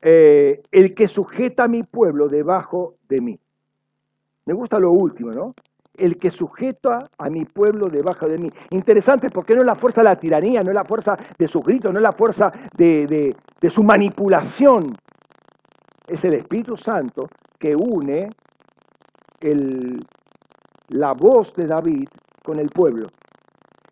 eh, 0.00 0.62
el 0.72 0.94
que 0.94 1.06
sujeta 1.06 1.64
a 1.64 1.68
mi 1.68 1.82
pueblo 1.82 2.28
debajo 2.28 2.94
de 3.10 3.20
mí. 3.20 3.38
Me 4.46 4.54
gusta 4.54 4.78
lo 4.78 4.92
último, 4.92 5.32
¿no? 5.32 5.54
El 6.00 6.16
que 6.18 6.30
sujeta 6.30 7.10
a 7.18 7.28
mi 7.28 7.44
pueblo 7.44 7.88
debajo 7.88 8.26
de 8.26 8.38
mí. 8.38 8.48
Interesante 8.70 9.28
porque 9.28 9.54
no 9.54 9.60
es 9.60 9.66
la 9.66 9.74
fuerza 9.74 10.00
de 10.00 10.08
la 10.08 10.16
tiranía, 10.16 10.62
no 10.62 10.70
es 10.70 10.74
la 10.74 10.84
fuerza 10.84 11.14
de 11.38 11.46
sus 11.46 11.62
gritos, 11.62 11.92
no 11.92 11.98
es 11.98 12.02
la 12.02 12.12
fuerza 12.12 12.50
de, 12.76 13.36
su 13.70 13.82
manipulación. 13.82 14.92
Es 16.06 16.24
el 16.24 16.34
Espíritu 16.34 16.76
Santo 16.76 17.28
que 17.58 17.74
une 17.76 18.26
la 20.88 21.12
voz 21.12 21.54
de 21.54 21.66
David 21.66 22.08
con 22.42 22.58
el 22.58 22.68
pueblo. 22.68 23.06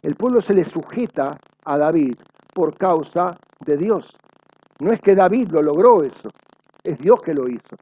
El 0.02 0.14
pueblo 0.14 0.40
se 0.40 0.54
le 0.54 0.64
sujeta 0.64 1.34
a 1.64 1.78
David 1.78 2.14
por 2.54 2.76
causa 2.76 3.36
de 3.64 3.76
Dios. 3.76 4.06
No 4.80 4.92
es 4.92 5.00
que 5.00 5.14
David 5.14 5.48
lo 5.50 5.60
logró 5.60 6.02
eso, 6.02 6.30
es 6.82 6.98
Dios 6.98 7.20
que 7.20 7.34
lo 7.34 7.46
hizo. 7.46 7.76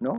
¿no? 0.00 0.12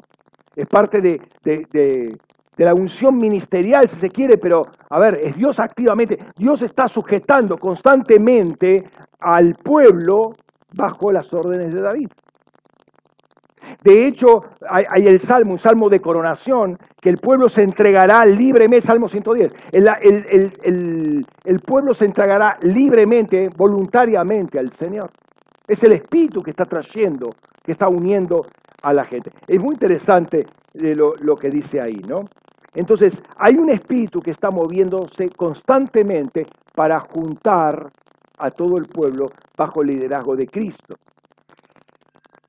Es 0.56 0.68
parte 0.68 1.00
de, 1.00 1.22
de 1.44 2.18
la 2.66 2.74
unción 2.74 3.18
ministerial, 3.18 3.90
si 3.90 3.96
se 3.98 4.10
quiere, 4.10 4.38
pero 4.38 4.64
a 4.90 5.00
ver, 5.00 5.20
es 5.24 5.36
Dios 5.36 5.60
activamente, 5.60 6.18
Dios 6.36 6.62
está 6.62 6.88
sujetando 6.88 7.58
constantemente 7.58 8.84
al 9.20 9.54
pueblo 9.56 10.32
bajo 10.74 11.12
las 11.12 11.34
órdenes 11.34 11.74
de 11.74 11.82
David. 11.82 12.08
De 13.84 14.08
hecho, 14.08 14.42
hay, 14.70 15.06
el 15.06 15.22
salmo, 15.22 15.54
un 15.54 15.60
salmo 15.60 15.90
de 15.90 16.00
coronación, 16.02 16.76
que 17.00 17.10
el 17.10 17.18
pueblo 17.18 17.48
se 17.50 17.62
entregará 17.62 18.26
libremente, 18.26 18.86
Salmo 18.86 19.08
110, 19.08 19.54
el, 19.72 21.24
el 21.46 21.60
pueblo 21.62 21.94
se 21.94 22.06
entregará 22.06 22.58
libremente, 22.62 23.50
voluntariamente 23.56 24.60
al 24.60 24.72
Señor. 24.74 25.10
Es 25.66 25.82
el 25.84 25.94
Espíritu 25.94 26.42
que 26.42 26.50
está 26.50 26.66
trayendo, 26.66 27.30
que 27.64 27.72
está 27.72 27.88
uniendo 27.88 28.42
a 28.82 28.94
la 28.94 29.06
gente. 29.06 29.32
Es 29.48 29.60
muy 29.62 29.76
interesante 29.76 30.46
lo, 30.74 31.14
lo 31.22 31.36
que 31.36 31.50
dice 31.50 31.80
ahí, 31.80 32.02
¿no? 32.08 32.26
Entonces, 32.74 33.20
hay 33.38 33.56
un 33.56 33.70
espíritu 33.70 34.22
que 34.22 34.32
está 34.32 34.52
moviéndose 34.52 35.30
constantemente 35.30 36.46
para 36.76 37.00
juntar 37.00 37.84
a 38.38 38.52
todo 38.52 38.78
el 38.78 38.86
pueblo 38.86 39.28
bajo 39.58 39.82
el 39.82 39.90
liderazgo 39.90 40.36
de 40.36 40.48
Cristo. 40.48 40.96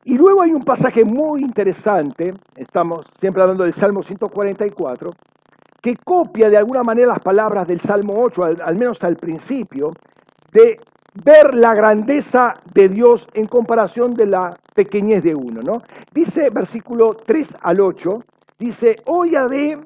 Y 0.05 0.17
luego 0.17 0.43
hay 0.43 0.53
un 0.53 0.63
pasaje 0.63 1.05
muy 1.05 1.43
interesante, 1.43 2.33
estamos 2.57 3.05
siempre 3.21 3.43
hablando 3.43 3.65
del 3.65 3.75
Salmo 3.75 4.03
144, 4.03 5.11
que 5.83 5.97
copia 5.97 6.49
de 6.49 6.57
alguna 6.57 6.83
manera 6.83 7.09
las 7.09 7.23
palabras 7.23 7.67
del 7.67 7.81
Salmo 7.81 8.15
8, 8.17 8.45
al, 8.65 8.77
menos 8.77 9.03
al 9.03 9.17
principio, 9.17 9.91
de 10.53 10.79
ver 11.25 11.55
la 11.55 11.75
grandeza 11.75 12.55
de 12.73 12.89
Dios 12.89 13.27
en 13.35 13.47
comparación 13.47 14.15
de 14.15 14.27
la 14.27 14.57
pequeñez 14.75 15.23
de 15.23 15.35
uno. 15.35 15.61
¿no? 15.63 15.79
Dice 16.13 16.49
versículo 16.51 17.15
3 17.15 17.49
al 17.63 17.81
8, 17.81 18.11
dice, 18.59 18.97
haré 19.37 19.79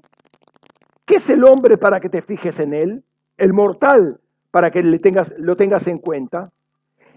¿Qué 1.06 1.16
es 1.16 1.28
el 1.28 1.44
hombre 1.44 1.76
para 1.76 2.00
que 2.00 2.08
te 2.08 2.22
fijes 2.22 2.58
en 2.58 2.72
él? 2.72 3.04
El 3.36 3.52
mortal 3.52 4.20
para 4.50 4.70
que 4.70 4.82
le 4.82 4.98
tengas, 5.00 5.34
lo 5.36 5.54
tengas 5.54 5.86
en 5.86 5.98
cuenta. 5.98 6.50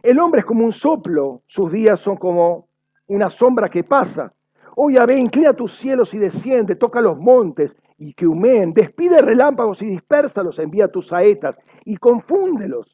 El 0.04 0.20
hombre 0.20 0.42
es 0.42 0.46
como 0.46 0.66
un 0.66 0.74
soplo, 0.74 1.42
sus 1.48 1.72
días 1.72 2.00
son 2.02 2.18
como 2.18 2.68
una 3.08 3.30
sombra 3.30 3.70
que 3.70 3.86
pasa. 3.86 4.34
Oye, 4.76 4.98
ve, 5.06 5.18
inclina 5.18 5.54
tus 5.54 5.78
cielos 5.78 6.14
y 6.14 6.18
desciende, 6.18 6.76
toca 6.76 7.00
los 7.00 7.18
montes 7.18 7.76
y 7.98 8.14
que 8.14 8.28
humeen, 8.28 8.74
despide 8.74 9.20
relámpagos 9.20 9.82
y 9.82 9.86
dispersalos, 9.86 10.60
envía 10.60 10.90
tus 10.90 11.08
saetas 11.08 11.58
y 11.86 11.96
confúndelos. 11.96 12.94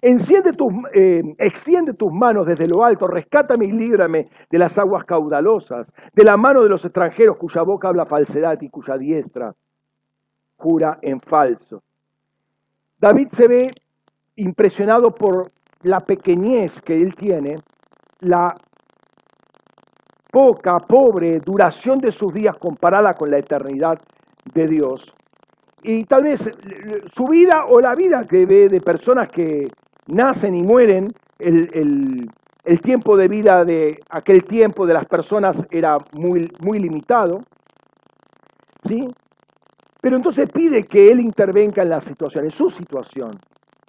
Enciende 0.00 0.54
tus, 0.54 0.72
eh, 0.94 1.22
extiende 1.38 1.92
tus 1.92 2.10
manos 2.10 2.46
desde 2.46 2.66
lo 2.66 2.82
alto, 2.84 3.06
rescátame 3.06 3.66
y 3.66 3.72
líbrame 3.72 4.28
de 4.48 4.58
las 4.58 4.78
aguas 4.78 5.04
caudalosas, 5.04 5.86
de 6.14 6.24
la 6.24 6.38
mano 6.38 6.62
de 6.62 6.70
los 6.70 6.82
extranjeros 6.84 7.36
cuya 7.36 7.62
boca 7.62 7.88
habla 7.88 8.06
falsedad 8.06 8.58
y 8.62 8.70
cuya 8.70 8.96
diestra 8.96 9.54
jura 10.62 10.98
en 11.02 11.20
falso. 11.20 11.82
David 12.98 13.28
se 13.36 13.48
ve 13.48 13.70
impresionado 14.36 15.10
por 15.10 15.50
la 15.82 15.98
pequeñez 15.98 16.80
que 16.82 16.94
él 16.94 17.14
tiene, 17.16 17.56
la 18.20 18.54
poca, 20.30 20.76
pobre 20.76 21.40
duración 21.40 21.98
de 21.98 22.12
sus 22.12 22.32
días 22.32 22.56
comparada 22.58 23.14
con 23.14 23.30
la 23.30 23.38
eternidad 23.38 23.98
de 24.54 24.66
Dios. 24.66 25.04
Y 25.82 26.04
tal 26.04 26.22
vez 26.22 26.40
su 27.14 27.24
vida 27.24 27.64
o 27.68 27.80
la 27.80 27.94
vida 27.94 28.24
que 28.28 28.46
ve 28.46 28.68
de 28.68 28.80
personas 28.80 29.28
que 29.28 29.66
nacen 30.06 30.54
y 30.54 30.62
mueren, 30.62 31.08
el, 31.40 32.30
tiempo 32.82 33.16
de 33.16 33.26
vida 33.26 33.64
de 33.64 33.98
aquel 34.08 34.44
tiempo 34.44 34.86
de 34.86 34.94
las 34.94 35.06
personas 35.06 35.56
era 35.70 35.98
muy, 36.12 36.48
muy 36.60 36.78
limitado. 36.78 37.40
¿sí? 38.88 39.08
Pero 40.02 40.16
entonces 40.16 40.50
pide 40.52 40.82
que 40.82 41.06
Él 41.06 41.20
intervenga 41.20 41.84
en 41.84 41.90
la 41.90 42.00
situación, 42.00 42.44
en 42.44 42.50
su 42.50 42.68
situación. 42.70 43.38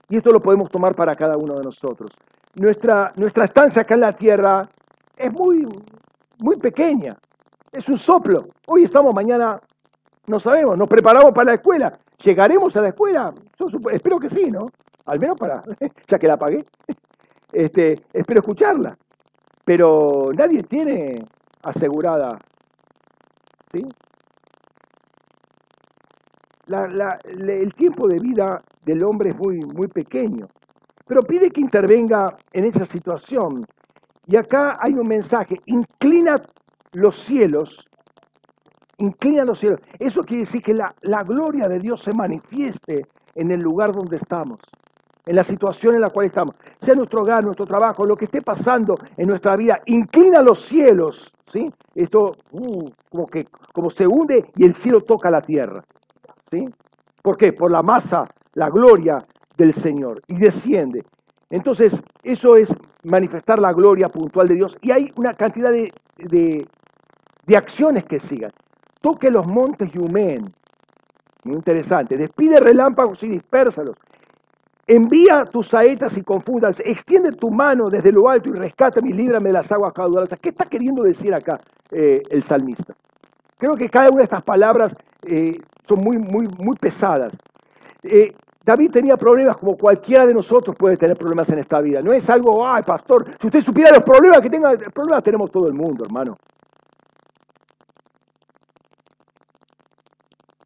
Y 0.07 0.18
esto 0.18 0.31
lo 0.31 0.40
podemos 0.40 0.69
tomar 0.69 0.94
para 0.95 1.15
cada 1.15 1.35
uno 1.38 1.56
de 1.56 1.64
nosotros. 1.64 2.11
Nuestra, 2.53 3.11
nuestra 3.18 3.45
estancia 3.45 3.81
acá 3.81 3.95
en 3.95 4.02
la 4.02 4.14
tierra 4.14 4.69
es 5.18 5.34
muy, 5.34 5.68
muy 6.38 6.56
pequeña. 6.57 7.18
Es 7.72 7.90
un 7.90 7.98
soplo. 7.98 8.45
Hoy 8.68 8.84
estamos, 8.84 9.11
mañana 9.11 9.57
no 10.27 10.40
sabemos. 10.40 10.77
Nos 10.77 10.88
preparamos 10.88 11.31
para 11.31 11.49
la 11.49 11.56
escuela. 11.56 11.98
¿Llegaremos 12.23 12.76
a 12.77 12.81
la 12.81 12.90
escuela? 12.90 13.34
espero 13.91 14.19
que 14.19 14.30
sí, 14.30 14.52
¿no? 14.52 14.68
Al 15.07 15.19
menos 15.19 15.35
para, 15.35 15.64
ya 16.07 16.19
que 16.19 16.27
la 16.27 16.38
pagué. 16.38 16.64
Este, 17.52 17.99
espero 18.14 18.41
escucharla. 18.41 18.95
Pero 19.65 20.30
nadie 20.38 20.61
tiene 20.61 21.18
asegurada 21.64 22.38
¿sí? 23.73 23.81
El 26.68 27.73
tiempo 27.73 28.07
de 28.07 28.18
vida 28.19 28.61
del 28.84 29.03
hombre 29.03 29.30
es 29.30 29.38
muy, 29.38 29.60
muy 29.60 29.88
pequeño, 29.88 30.45
pero 31.06 31.22
pide 31.22 31.49
que 31.49 31.61
intervenga 31.61 32.30
en 32.52 32.65
esa 32.65 32.85
situación. 32.85 33.61
Y 34.26 34.38
acá 34.38 34.77
hay 34.80 34.94
un 34.94 35.07
mensaje, 35.07 35.56
inclina 35.65 36.35
los 36.94 37.18
cielos, 37.26 37.85
inclina 38.98 39.44
los 39.44 39.60
cielos. 39.60 39.81
Eso 39.99 40.22
quiere 40.22 40.45
decir 40.45 40.61
que 40.61 40.73
la, 40.73 40.94
la 41.02 41.23
gloria 41.23 41.68
de 41.68 41.80
Dios 41.80 42.02
se 42.02 42.14
manifieste 42.14 43.02
en 43.35 43.52
el 43.52 43.60
lugar 43.60 43.91
donde 43.91 44.18
estamos, 44.18 44.57
en 45.26 45.35
la 45.35 45.44
situación 45.44 45.95
en 45.95 46.02
la 46.02 46.10
cual 46.10 46.27
estamos, 46.27 46.56
sea 46.81 46.94
nuestro 46.95 47.22
hogar, 47.22 47.44
nuestro 47.44 47.65
trabajo, 47.65 48.06
lo 48.06 48.15
que 48.15 48.26
esté 48.26 48.41
pasando 48.41 48.95
en 49.18 49.27
nuestra 49.27 49.56
vida, 49.56 49.80
inclina 49.85 50.41
los 50.41 50.65
cielos, 50.65 51.31
¿sí? 51.52 51.69
Esto 51.95 52.31
uh, 52.52 52.85
como 53.10 53.26
que 53.26 53.45
como 53.73 53.90
se 53.90 54.06
hunde 54.07 54.45
y 54.56 54.65
el 54.65 54.76
cielo 54.76 55.02
toca 55.02 55.30
la 55.30 55.41
tierra. 55.41 55.84
¿Por 57.22 57.38
qué? 57.38 57.54
Por 57.54 57.72
la 57.72 57.82
masa, 57.82 58.26
la 58.54 58.70
gloria 58.70 59.20
del 59.58 59.74
Señor. 59.74 60.22
Y 60.28 60.36
desciende. 60.36 61.04
Entonces, 61.50 61.94
eso 62.24 62.56
es 62.56 62.70
manifestar 63.04 63.60
la 63.60 63.74
gloria 63.74 64.08
puntual 64.08 64.48
de 64.48 64.56
Dios. 64.56 64.76
Y 64.82 64.92
hay 64.92 65.12
una 65.16 65.34
cantidad 65.34 65.72
de, 65.72 65.92
de, 66.18 67.58
acciones 67.58 68.06
que 68.06 68.20
sigan. 68.20 68.52
Toque 69.02 69.30
los 69.30 69.46
montes 69.48 69.90
y 69.94 70.00
humeen. 70.00 70.46
Muy 71.44 71.56
interesante. 71.56 72.18
Despide 72.18 72.58
relámpagos 72.58 73.22
y 73.24 73.28
dispérsalos. 73.28 73.96
Envía 74.88 75.46
tus 75.46 75.68
saetas 75.68 76.18
y 76.18 76.24
confúndalas. 76.24 76.80
Extiende 76.80 77.32
tu 77.32 77.50
mano 77.52 77.90
desde 77.90 78.12
lo 78.12 78.28
alto 78.28 78.50
y 78.50 78.54
rescátame 78.54 79.10
y 79.10 79.14
líbrame 79.14 79.50
de 79.50 79.54
las 79.54 79.72
aguas 79.72 79.94
caudalosas. 79.94 80.40
¿Qué 80.40 80.50
está 80.50 80.66
queriendo 80.66 81.04
decir 81.04 81.34
acá 81.34 81.60
eh, 81.92 82.22
el 82.30 82.44
salmista? 82.44 82.94
Creo 83.64 83.76
que 83.76 83.88
cada 83.88 84.10
una 84.10 84.18
de 84.18 84.23
estas 84.26 84.44
palabras 84.44 84.94
eh, 85.26 85.57
son 85.88 85.99
muy, 86.03 86.18
muy, 86.18 86.45
muy 86.60 86.76
pesadas. 86.76 87.31
Eh, 88.03 88.27
David 88.61 88.91
tenía 88.91 89.15
problemas 89.15 89.56
como 89.56 89.77
cualquiera 89.77 90.26
de 90.26 90.34
nosotros 90.34 90.76
puede 90.77 90.98
tener 90.98 91.15
problemas 91.15 91.48
en 91.48 91.60
esta 91.60 91.80
vida. 91.80 92.02
No 92.02 92.11
es 92.11 92.30
algo, 92.30 92.68
ay, 92.68 92.84
pastor, 92.84 93.23
si 93.40 93.48
usted 93.48 93.61
supiera 93.61 93.91
los 93.91 94.03
problemas 94.03 94.41
que 94.41 94.49
tenga, 94.49 94.72
problemas 94.94 95.23
tenemos 95.23 95.49
todo 95.49 95.69
el 95.69 95.76
mundo, 95.76 96.03
hermano. 96.03 96.34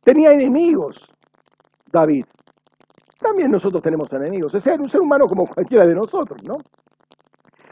Tenía 0.04 0.32
enemigos, 0.32 0.98
David. 1.92 2.26
También 3.20 3.52
nosotros 3.52 3.84
tenemos 3.84 4.12
enemigos. 4.12 4.56
Es 4.56 4.66
un 4.66 4.90
ser 4.90 5.02
humano 5.02 5.28
como 5.28 5.46
cualquiera 5.46 5.86
de 5.86 5.94
nosotros, 5.94 6.40
¿no? 6.44 6.56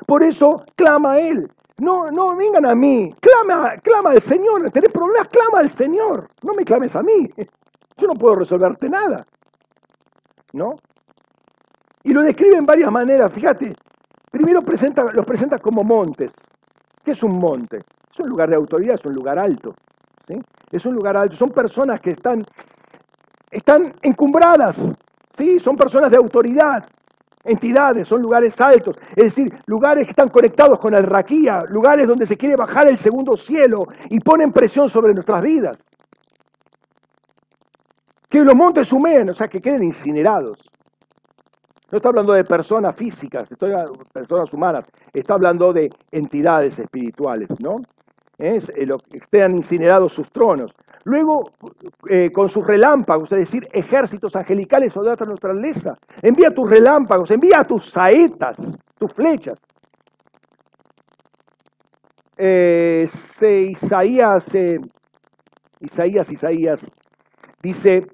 Por 0.06 0.22
eso 0.22 0.64
clama 0.76 1.14
a 1.14 1.20
Él. 1.20 1.48
No, 1.78 2.10
no 2.10 2.36
vengan 2.36 2.66
a 2.66 2.76
mí. 2.76 3.14
Clama, 3.20 3.76
clama 3.78 4.12
al 4.12 4.24
Señor. 4.24 4.70
Tenés 4.72 4.92
problemas, 4.92 5.28
clama 5.28 5.60
al 5.60 5.76
Señor. 5.76 6.28
No 6.44 6.54
me 6.54 6.64
clames 6.64 6.96
a 6.96 7.02
mí. 7.02 7.30
Yo 7.98 8.08
no 8.08 8.14
puedo 8.14 8.36
resolverte 8.36 8.88
nada. 8.90 9.26
¿No? 10.54 10.76
Y 12.04 12.12
lo 12.14 12.22
describe 12.22 12.58
en 12.58 12.66
varias 12.66 12.92
maneras. 12.92 13.32
Fíjate, 13.34 13.74
primero 14.32 14.62
presenta, 14.62 15.04
los 15.14 15.26
presenta 15.26 15.60
como 15.60 15.84
montes. 15.84 16.32
¿Qué 17.04 17.12
es 17.12 17.24
un 17.24 17.38
monte? 17.38 17.78
Es 17.78 18.20
un 18.20 18.30
lugar 18.30 18.50
de 18.50 18.56
autoridad, 18.56 18.96
es 18.96 19.06
un 19.06 19.14
lugar 19.14 19.38
alto. 19.38 19.74
¿sí? 20.28 20.40
Es 20.72 20.86
un 20.86 20.94
lugar 20.94 21.18
alto. 21.18 21.36
Son 21.36 21.50
personas 21.50 22.00
que 22.00 22.12
están, 22.12 22.46
están 23.52 23.94
encumbradas. 24.02 24.78
¿sí? 25.38 25.60
Son 25.60 25.76
personas 25.76 26.10
de 26.10 26.18
autoridad 26.18 26.86
entidades, 27.46 28.08
son 28.08 28.22
lugares 28.22 28.60
altos, 28.60 28.98
es 29.16 29.36
decir, 29.36 29.48
lugares 29.68 30.06
que 30.06 30.12
están 30.12 30.30
conectados 30.30 30.80
con 30.80 30.94
el 30.94 31.04
raquía, 31.04 31.62
lugares 31.70 32.08
donde 32.08 32.26
se 32.26 32.36
quiere 32.36 32.56
bajar 32.56 32.90
el 32.90 32.98
segundo 32.98 33.38
cielo 33.38 33.86
y 34.10 34.20
ponen 34.20 34.52
presión 34.52 34.90
sobre 34.90 35.14
nuestras 35.14 35.42
vidas. 35.42 35.78
Que 38.30 38.40
los 38.40 38.56
montes 38.56 38.92
humean, 38.92 39.30
o 39.30 39.34
sea, 39.34 39.48
que 39.48 39.62
queden 39.62 39.84
incinerados. 39.84 40.58
No 41.92 41.98
está 41.98 42.10
hablando 42.10 42.34
de 42.34 42.44
personas 42.44 42.96
físicas, 42.96 43.50
estoy 43.50 43.72
personas 44.12 44.52
humanas, 44.52 44.86
está 45.14 45.36
hablando 45.36 45.72
de 45.72 45.90
entidades 46.12 46.78
espirituales, 46.78 47.48
¿no? 47.60 47.76
Eh, 48.38 48.60
estén 49.14 49.56
incinerados 49.56 50.12
sus 50.14 50.30
tronos. 50.32 50.72
Luego, 51.06 51.52
eh, 52.10 52.32
con 52.32 52.50
sus 52.50 52.66
relámpagos, 52.66 53.32
es 53.32 53.40
decir, 53.40 53.68
ejércitos 53.72 54.36
angelicales 54.36 54.96
o 54.98 55.04
de 55.04 55.12
otra 55.12 55.26
naturaleza, 55.26 55.96
envía 56.22 56.50
tus 56.50 56.70
relámpagos, 56.70 57.32
envía 57.32 57.64
tus 57.64 57.90
saetas, 57.90 58.58
tus 58.98 59.14
flechas. 59.14 59.58
Eh, 62.38 63.08
Isaías, 63.40 64.44
Isaías, 65.80 66.32
Isaías, 66.32 66.82
dice, 67.62 68.06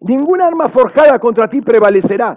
ninguna 0.00 0.46
arma 0.46 0.68
forjada 0.68 1.18
contra 1.20 1.46
ti 1.46 1.60
prevalecerá. 1.60 2.30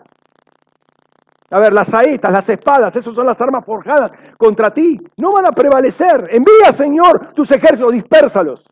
A 1.50 1.60
ver, 1.60 1.72
las 1.72 1.88
saetas, 1.88 2.32
las 2.32 2.50
espadas, 2.50 2.96
esas 2.96 3.16
son 3.16 3.26
las 3.26 3.40
armas 3.40 3.66
forjadas 3.66 4.12
contra 4.38 4.72
ti. 4.72 4.98
No 5.18 5.32
van 5.32 5.46
a 5.46 5.52
prevalecer. 5.52 6.30
Envía, 6.32 6.74
Señor, 6.76 7.32
tus 7.34 7.50
ejércitos, 7.52 7.94
dispersalos. 7.94 8.64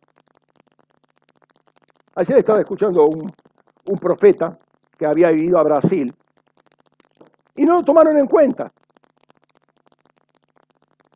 Ayer 2.15 2.37
estaba 2.37 2.59
escuchando 2.59 3.05
un, 3.05 3.31
un 3.87 3.97
profeta 3.97 4.57
que 4.97 5.05
había 5.05 5.29
vivido 5.29 5.57
a 5.57 5.63
Brasil 5.63 6.13
y 7.55 7.65
no 7.65 7.75
lo 7.75 7.83
tomaron 7.83 8.17
en 8.17 8.27
cuenta. 8.27 8.71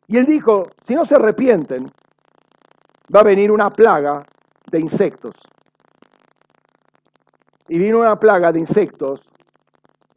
Y 0.08 0.16
él 0.16 0.26
dijo, 0.26 0.64
si 0.86 0.94
no 0.94 1.04
se 1.04 1.14
arrepienten, 1.14 1.84
va 3.14 3.20
a 3.20 3.24
venir 3.24 3.52
una 3.52 3.70
plaga 3.70 4.22
de 4.70 4.80
insectos. 4.80 5.34
Y 7.68 7.78
vino 7.78 7.98
una 7.98 8.16
plaga 8.16 8.50
de 8.50 8.60
insectos 8.60 9.20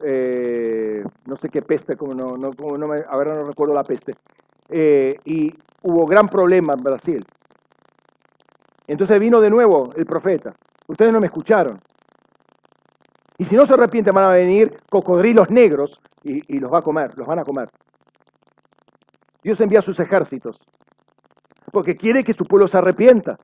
eh, 0.02 1.04
no 1.26 1.36
sé 1.36 1.48
qué 1.48 1.62
peste, 1.62 1.96
como 1.96 2.14
no, 2.14 2.32
no, 2.36 2.50
no 2.50 2.88
me, 2.88 3.02
a 3.06 3.16
ver, 3.16 3.28
no 3.28 3.42
recuerdo 3.42 3.74
la 3.74 3.84
peste, 3.84 4.14
eh, 4.68 5.16
y 5.24 5.52
hubo 5.82 6.06
gran 6.06 6.26
problema 6.26 6.74
en 6.74 6.82
Brasil. 6.82 7.24
Entonces 8.86 9.18
vino 9.18 9.40
de 9.40 9.50
nuevo 9.50 9.88
el 9.96 10.04
profeta. 10.04 10.50
Ustedes 10.86 11.12
no 11.12 11.20
me 11.20 11.26
escucharon. 11.26 11.78
Y 13.38 13.46
si 13.46 13.56
no 13.56 13.66
se 13.66 13.72
arrepienten 13.72 14.14
van 14.14 14.24
a 14.24 14.34
venir 14.34 14.70
cocodrilos 14.90 15.50
negros 15.50 15.98
y, 16.22 16.54
y 16.54 16.58
los 16.58 16.72
va 16.72 16.78
a 16.78 16.82
comer, 16.82 17.16
los 17.16 17.26
van 17.26 17.38
a 17.38 17.44
comer. 17.44 17.68
Dios 19.42 19.60
envía 19.60 19.82
sus 19.82 19.98
ejércitos 19.98 20.58
porque 21.74 21.96
quiere 21.96 22.22
que 22.22 22.32
su 22.32 22.44
pueblo 22.44 22.68
se 22.68 22.78
arrepienta. 22.78 23.36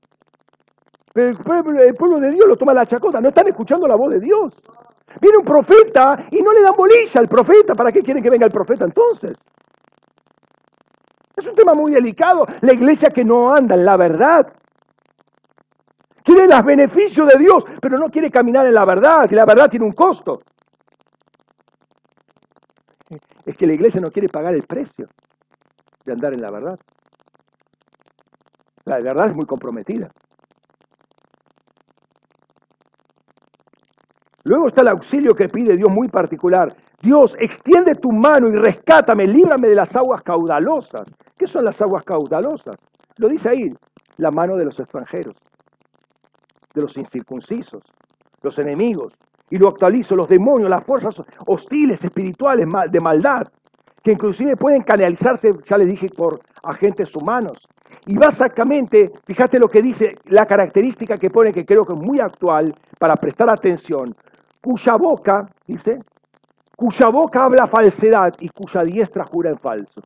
Pero 1.13 1.29
el 1.29 1.37
pueblo, 1.37 1.83
el 1.83 1.95
pueblo, 1.95 2.21
de 2.21 2.31
Dios 2.31 2.47
lo 2.47 2.57
toma 2.57 2.73
la 2.73 2.87
chacota, 2.87 3.21
no 3.21 3.29
están 3.29 3.49
escuchando 3.49 3.89
la 3.89 3.97
voz 3.97 4.13
de 4.13 4.21
Dios. 4.21 4.55
Viene 5.21 5.39
un 5.39 5.45
profeta 5.45 6.27
y 6.31 6.41
no 6.41 6.53
le 6.53 6.63
dan 6.63 6.75
bolilla 6.77 7.21
al 7.21 7.29
profeta. 7.29 7.75
¿Para 7.75 7.91
qué 7.91 8.01
quieren 8.01 8.23
que 8.23 8.31
venga 8.31 8.47
el 8.47 8.53
profeta 8.53 8.85
entonces? 8.85 9.37
Es 11.37 11.47
un 11.47 11.55
tema 11.55 11.75
muy 11.75 11.93
delicado. 11.93 12.47
La 12.63 12.73
iglesia 12.73 13.11
que 13.11 13.25
no 13.25 13.53
anda 13.53 13.75
en 13.75 13.85
la 13.85 13.97
verdad. 13.97 14.53
Quiere 16.23 16.47
los 16.47 16.65
beneficios 16.65 17.29
de 17.29 17.39
Dios, 17.39 17.65
pero 17.81 17.99
no 17.99 18.07
quiere 18.07 18.31
caminar 18.31 18.67
en 18.67 18.75
la 18.75 18.85
verdad, 18.85 19.29
que 19.29 19.35
la 19.35 19.45
verdad 19.45 19.71
tiene 19.71 19.87
un 19.87 19.93
costo. 19.93 20.41
Es 23.45 23.57
que 23.57 23.67
la 23.67 23.73
iglesia 23.73 24.01
no 24.01 24.11
quiere 24.11 24.29
pagar 24.29 24.55
el 24.55 24.63
precio 24.63 25.09
de 26.05 26.13
andar 26.13 26.33
en 26.35 26.43
la 26.43 26.51
verdad. 26.51 26.79
La 28.85 28.99
verdad 28.99 29.27
es 29.27 29.35
muy 29.35 29.47
comprometida. 29.47 30.09
Luego 34.45 34.69
está 34.69 34.81
el 34.81 34.89
auxilio 34.89 35.35
que 35.35 35.49
pide 35.49 35.77
Dios 35.77 35.93
muy 35.93 36.09
particular. 36.09 36.75
Dios, 37.03 37.35
extiende 37.39 37.95
tu 37.95 38.11
mano 38.11 38.49
y 38.49 38.57
rescátame, 38.57 39.27
líbrame 39.27 39.69
de 39.69 39.75
las 39.75 39.95
aguas 39.95 40.23
caudalosas. 40.23 41.09
¿Qué 41.37 41.47
son 41.47 41.65
las 41.65 41.81
aguas 41.81 42.05
caudalosas? 42.05 42.77
Lo 43.19 43.29
dice 43.29 43.51
ahí, 43.51 43.73
la 44.17 44.31
mano 44.31 44.57
de 44.57 44.65
los 44.65 44.79
extranjeros, 44.79 45.35
de 46.75 46.83
los 46.83 46.97
incircuncisos, 46.97 47.83
los 48.43 48.59
enemigos. 48.59 49.13
Y 49.51 49.59
lo 49.59 49.69
actualizo, 49.69 50.15
los 50.15 50.29
demonios, 50.29 50.71
las 50.71 50.85
fuerzas 50.85 51.15
hostiles, 51.47 52.03
espirituales, 52.05 52.67
de 52.91 53.01
maldad, 53.01 53.49
que 54.03 54.13
inclusive 54.13 54.57
pueden 54.57 54.83
canalizarse, 54.83 55.51
ya 55.69 55.77
les 55.77 55.89
dije, 55.89 56.09
por 56.09 56.41
agentes 56.63 57.15
humanos. 57.15 57.59
Y 58.07 58.17
básicamente, 58.17 59.11
fíjate 59.27 59.59
lo 59.59 59.69
que 59.69 59.83
dice, 59.83 60.15
la 60.27 60.47
característica 60.47 61.17
que 61.17 61.29
pone, 61.29 61.53
que 61.53 61.67
creo 61.67 61.85
que 61.85 61.93
es 61.93 61.99
muy 61.99 62.21
actual 62.21 62.73
para 62.99 63.17
prestar 63.17 63.51
atención 63.51 64.15
cuya 64.61 64.97
boca, 64.97 65.47
dice, 65.67 65.99
cuya 66.77 67.09
boca 67.09 67.45
habla 67.45 67.67
falsedad 67.67 68.35
y 68.41 68.49
cuya 68.49 68.83
diestra 68.83 69.25
jura 69.25 69.51
en 69.51 69.59
falso. 69.59 70.01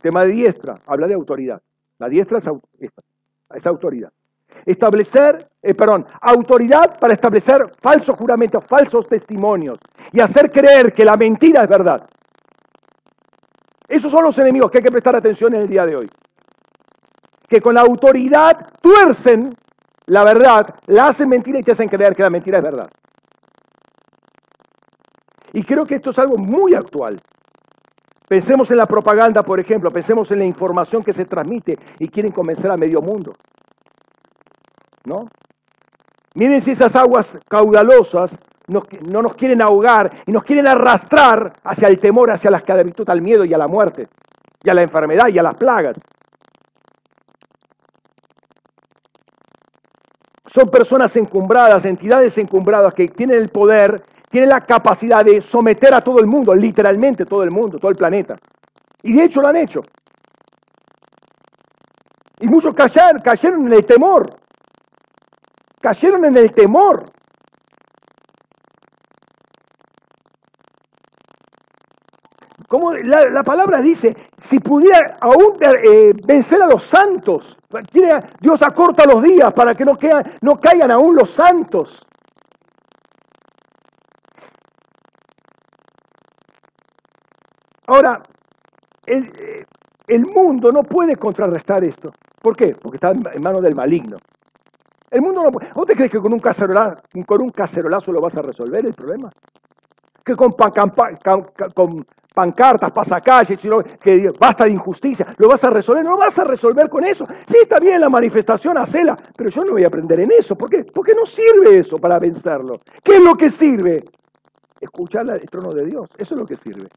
Tema 0.00 0.22
de 0.22 0.32
diestra, 0.32 0.74
habla 0.86 1.06
de 1.06 1.14
autoridad. 1.14 1.62
La 1.98 2.08
diestra 2.08 2.38
es, 2.38 3.66
autoridad. 3.66 4.12
Establecer, 4.66 5.48
eh, 5.62 5.74
perdón, 5.74 6.06
autoridad 6.20 6.98
para 6.98 7.14
establecer 7.14 7.64
falsos 7.80 8.16
juramentos, 8.16 8.64
falsos 8.64 9.06
testimonios 9.06 9.78
y 10.12 10.20
hacer 10.20 10.50
creer 10.50 10.92
que 10.92 11.04
la 11.04 11.16
mentira 11.16 11.62
es 11.62 11.68
verdad. 11.68 12.04
Esos 13.86 14.10
son 14.10 14.24
los 14.24 14.36
enemigos 14.38 14.70
que 14.70 14.78
hay 14.78 14.84
que 14.84 14.90
prestar 14.90 15.14
atención 15.14 15.54
en 15.54 15.62
el 15.62 15.68
día 15.68 15.84
de 15.84 15.96
hoy. 15.96 16.10
Que 17.48 17.60
con 17.60 17.74
la 17.74 17.82
autoridad 17.82 18.56
tuercen 18.80 19.54
la 20.12 20.24
verdad, 20.24 20.66
la 20.88 21.08
hacen 21.08 21.26
mentira 21.26 21.58
y 21.58 21.62
te 21.62 21.72
hacen 21.72 21.88
creer 21.88 22.14
que 22.14 22.22
la 22.22 22.28
mentira 22.28 22.58
es 22.58 22.64
verdad. 22.64 22.86
Y 25.54 25.62
creo 25.62 25.86
que 25.86 25.94
esto 25.94 26.10
es 26.10 26.18
algo 26.18 26.36
muy 26.36 26.74
actual. 26.74 27.18
Pensemos 28.28 28.70
en 28.70 28.76
la 28.76 28.84
propaganda, 28.84 29.42
por 29.42 29.58
ejemplo, 29.58 29.90
pensemos 29.90 30.30
en 30.30 30.40
la 30.40 30.44
información 30.44 31.02
que 31.02 31.14
se 31.14 31.24
transmite 31.24 31.76
y 31.98 32.08
quieren 32.08 32.30
convencer 32.30 32.70
a 32.70 32.76
medio 32.76 33.00
mundo. 33.00 33.32
¿No? 35.06 35.16
Miren 36.34 36.60
si 36.60 36.72
esas 36.72 36.94
aguas 36.94 37.26
caudalosas 37.48 38.32
no, 38.68 38.82
no 39.10 39.22
nos 39.22 39.34
quieren 39.34 39.62
ahogar 39.62 40.10
y 40.26 40.32
nos 40.32 40.44
quieren 40.44 40.66
arrastrar 40.66 41.54
hacia 41.64 41.88
el 41.88 41.98
temor, 41.98 42.30
hacia 42.30 42.50
la 42.50 42.58
esclavitud, 42.58 43.08
al 43.08 43.22
miedo 43.22 43.46
y 43.46 43.54
a 43.54 43.58
la 43.58 43.66
muerte, 43.66 44.08
y 44.62 44.68
a 44.68 44.74
la 44.74 44.82
enfermedad 44.82 45.28
y 45.28 45.38
a 45.38 45.42
las 45.42 45.56
plagas. 45.56 45.96
Son 50.54 50.68
personas 50.68 51.16
encumbradas, 51.16 51.84
entidades 51.86 52.36
encumbradas 52.36 52.92
que 52.92 53.08
tienen 53.08 53.38
el 53.38 53.48
poder, 53.48 54.02
tienen 54.30 54.50
la 54.50 54.60
capacidad 54.60 55.24
de 55.24 55.40
someter 55.40 55.94
a 55.94 56.02
todo 56.02 56.18
el 56.20 56.26
mundo, 56.26 56.54
literalmente 56.54 57.24
todo 57.24 57.42
el 57.42 57.50
mundo, 57.50 57.78
todo 57.78 57.90
el 57.90 57.96
planeta. 57.96 58.36
Y 59.02 59.14
de 59.14 59.24
hecho 59.24 59.40
lo 59.40 59.48
han 59.48 59.56
hecho. 59.56 59.80
Y 62.40 62.48
muchos 62.48 62.74
cayeron, 62.74 63.22
cayeron 63.22 63.66
en 63.66 63.72
el 63.72 63.86
temor. 63.86 64.26
Cayeron 65.80 66.24
en 66.26 66.36
el 66.36 66.50
temor. 66.50 67.04
Como 72.68 72.92
la, 72.92 73.42
palabra 73.42 73.80
dice, 73.80 74.12
si 74.48 74.58
pudiera 74.58 75.16
aún 75.20 75.56
eh, 75.60 76.12
vencer 76.26 76.62
a 76.62 76.66
los 76.66 76.84
santos, 76.84 77.56
Dios 78.40 78.60
acorta 78.62 79.04
los 79.06 79.22
días 79.22 79.52
para 79.54 79.72
que 79.72 79.84
no, 79.84 80.56
caigan 80.56 80.90
aún 80.90 81.16
los 81.16 81.30
santos. 81.30 81.98
Ahora, 87.86 88.20
el, 89.06 89.30
el, 90.06 90.26
mundo 90.26 90.70
no 90.72 90.82
puede 90.82 91.16
contrarrestar 91.16 91.84
esto. 91.84 92.10
¿Por 92.40 92.56
qué? 92.56 92.74
Porque 92.80 92.96
está 92.96 93.10
en 93.10 93.42
manos 93.42 93.62
del 93.62 93.74
maligno. 93.74 94.16
El 95.10 95.20
mundo 95.20 95.42
no 95.42 95.50
puede. 95.50 95.70
¿Vos 95.74 95.86
te 95.86 95.94
crees 95.94 96.10
que 96.10 96.18
con 96.18 96.32
un, 96.32 96.38
cacerolazo, 96.38 98.12
lo 98.12 98.20
vas 98.20 98.34
a 98.36 98.42
resolver 98.42 98.84
el 98.84 98.94
problema? 98.94 99.30
Que 100.24 100.34
con 100.34 100.52
pancartas, 102.34 102.90
pasacalles, 102.92 103.58
que 104.00 104.30
basta 104.38 104.64
de 104.64 104.72
injusticia, 104.72 105.26
¿lo 105.38 105.48
vas 105.48 105.62
a 105.64 105.70
resolver? 105.70 106.04
No 106.04 106.12
lo 106.12 106.18
vas 106.18 106.38
a 106.38 106.44
resolver 106.44 106.88
con 106.88 107.04
eso. 107.04 107.24
Sí, 107.48 107.56
está 107.62 107.78
bien 107.78 108.00
la 108.00 108.08
manifestación, 108.08 108.78
hacela, 108.78 109.16
pero 109.36 109.50
yo 109.50 109.64
no 109.64 109.72
voy 109.72 109.84
a 109.84 109.88
aprender 109.88 110.20
en 110.20 110.30
eso. 110.32 110.56
¿Por 110.56 110.70
qué? 110.70 110.84
Porque 110.84 111.12
no 111.14 111.26
sirve 111.26 111.78
eso 111.78 111.96
para 111.96 112.18
vencerlo. 112.18 112.80
¿Qué 113.02 113.16
es 113.16 113.22
lo 113.22 113.34
que 113.34 113.50
sirve? 113.50 114.02
Escuchar 114.80 115.28
el 115.30 115.48
trono 115.48 115.72
de 115.72 115.86
Dios, 115.86 116.08
eso 116.18 116.34
es 116.34 116.40
lo 116.40 116.46
que 116.46 116.56
sirve. 116.56 116.88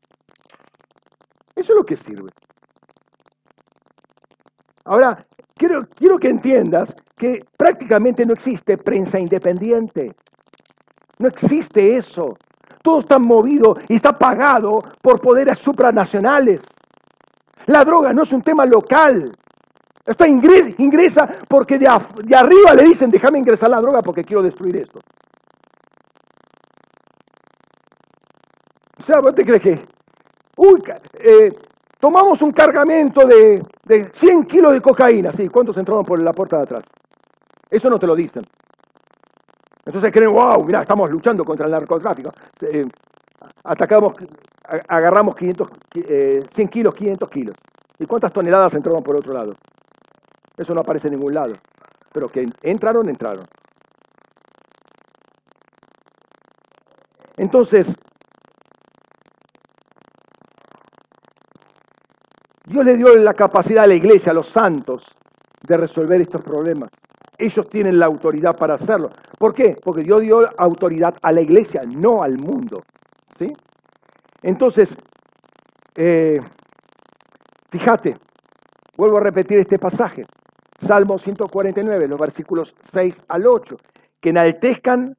Eso 1.56 1.74
es 1.74 1.78
lo 1.78 1.84
que 1.84 1.96
sirve. 1.96 2.30
Ahora, 4.86 5.18
quiero, 5.56 5.80
quiero 5.96 6.18
que 6.18 6.30
entiendas 6.30 6.94
que 7.18 7.40
prácticamente 7.58 8.26
no 8.26 8.34
existe 8.34 8.78
prensa 8.78 9.20
independiente. 9.20 10.12
No 11.18 11.30
existe 11.30 11.96
eso. 11.96 12.36
Todo 12.86 13.00
está 13.00 13.18
movido 13.18 13.78
y 13.90 13.96
está 13.96 14.14
pagado 14.14 14.80
por 15.02 15.20
poderes 15.20 15.58
supranacionales. 15.58 16.62
La 17.66 17.84
droga 17.84 18.14
no 18.14 18.22
es 18.22 18.32
un 18.32 18.44
tema 18.44 18.64
local. 18.64 19.32
Está 20.06 20.28
ingresa, 20.28 21.28
porque 21.50 21.80
de, 21.80 21.90
de 22.24 22.36
arriba 22.36 22.76
le 22.76 22.84
dicen, 22.84 23.10
déjame 23.10 23.40
ingresar 23.40 23.70
la 23.70 23.82
droga 23.82 24.04
porque 24.04 24.24
quiero 24.24 24.44
destruir 24.44 24.78
esto. 24.78 25.00
O 29.00 29.04
sea, 29.04 29.20
¿vos 29.20 29.34
te 29.34 29.44
crees 29.44 29.64
que? 29.64 29.82
Uy, 30.58 30.84
eh, 31.14 31.50
tomamos 32.00 32.40
un 32.44 32.52
cargamento 32.52 33.26
de, 33.26 33.64
de 33.84 34.12
100 34.14 34.44
kilos 34.44 34.74
de 34.74 34.82
cocaína. 34.82 35.32
Sí, 35.32 35.48
¿cuántos 35.48 35.76
entraron 35.78 36.06
por 36.06 36.22
la 36.22 36.34
puerta 36.34 36.58
de 36.58 36.64
atrás? 36.64 36.84
Eso 37.68 37.90
no 37.90 37.98
te 37.98 38.06
lo 38.06 38.16
dicen. 38.16 38.44
Entonces 39.86 40.12
creen, 40.12 40.34
wow, 40.34 40.64
mira, 40.66 40.82
estamos 40.82 41.10
luchando 41.12 41.46
contra 41.46 41.68
el 41.68 41.72
narcotráfico. 41.72 42.32
Eh, 42.62 42.86
atacamos, 43.64 44.14
agarramos 44.88 45.36
500, 45.36 45.68
100 45.94 46.06
eh, 46.10 46.70
kilos, 46.70 46.94
500 46.96 47.30
kilos. 47.30 47.56
¿Y 48.00 48.06
cuántas 48.06 48.34
toneladas 48.34 48.74
entraron 48.74 49.04
por 49.04 49.16
otro 49.16 49.34
lado? 49.34 49.54
Eso 50.58 50.74
no 50.74 50.82
aparece 50.82 51.08
en 51.08 51.16
ningún 51.16 51.34
lado. 51.34 51.54
Pero 52.12 52.28
que 52.28 52.48
entraron, 52.64 53.10
entraron. 53.10 53.46
Entonces, 57.38 57.88
Dios 62.66 62.86
le 62.86 62.96
dio 62.96 63.16
la 63.18 63.34
capacidad 63.34 63.84
a 63.84 63.88
la 63.88 63.94
iglesia, 63.94 64.32
a 64.32 64.36
los 64.36 64.48
santos, 64.50 65.06
de 65.68 65.78
resolver 65.78 66.22
estos 66.22 66.42
problemas. 66.42 66.90
Ellos 67.38 67.68
tienen 67.70 68.00
la 68.00 68.06
autoridad 68.06 68.56
para 68.56 68.76
hacerlo. 68.76 69.10
¿Por 69.38 69.54
qué? 69.54 69.76
Porque 69.84 70.04
Dios 70.04 70.22
dio 70.22 70.48
autoridad 70.58 71.16
a 71.22 71.32
la 71.32 71.42
iglesia, 71.42 71.82
no 71.86 72.22
al 72.22 72.38
mundo. 72.38 72.82
¿sí? 73.38 73.52
Entonces, 74.42 74.96
eh, 75.96 76.40
fíjate, 77.70 78.16
vuelvo 78.98 79.18
a 79.18 79.22
repetir 79.22 79.60
este 79.60 79.78
pasaje. 79.78 80.22
Salmo 80.80 81.18
149, 81.18 82.08
los 82.08 82.20
versículos 82.20 82.76
6 82.94 83.24
al 83.28 83.48
8, 83.48 83.76
que 84.22 84.30
enaltezcan 84.30 85.16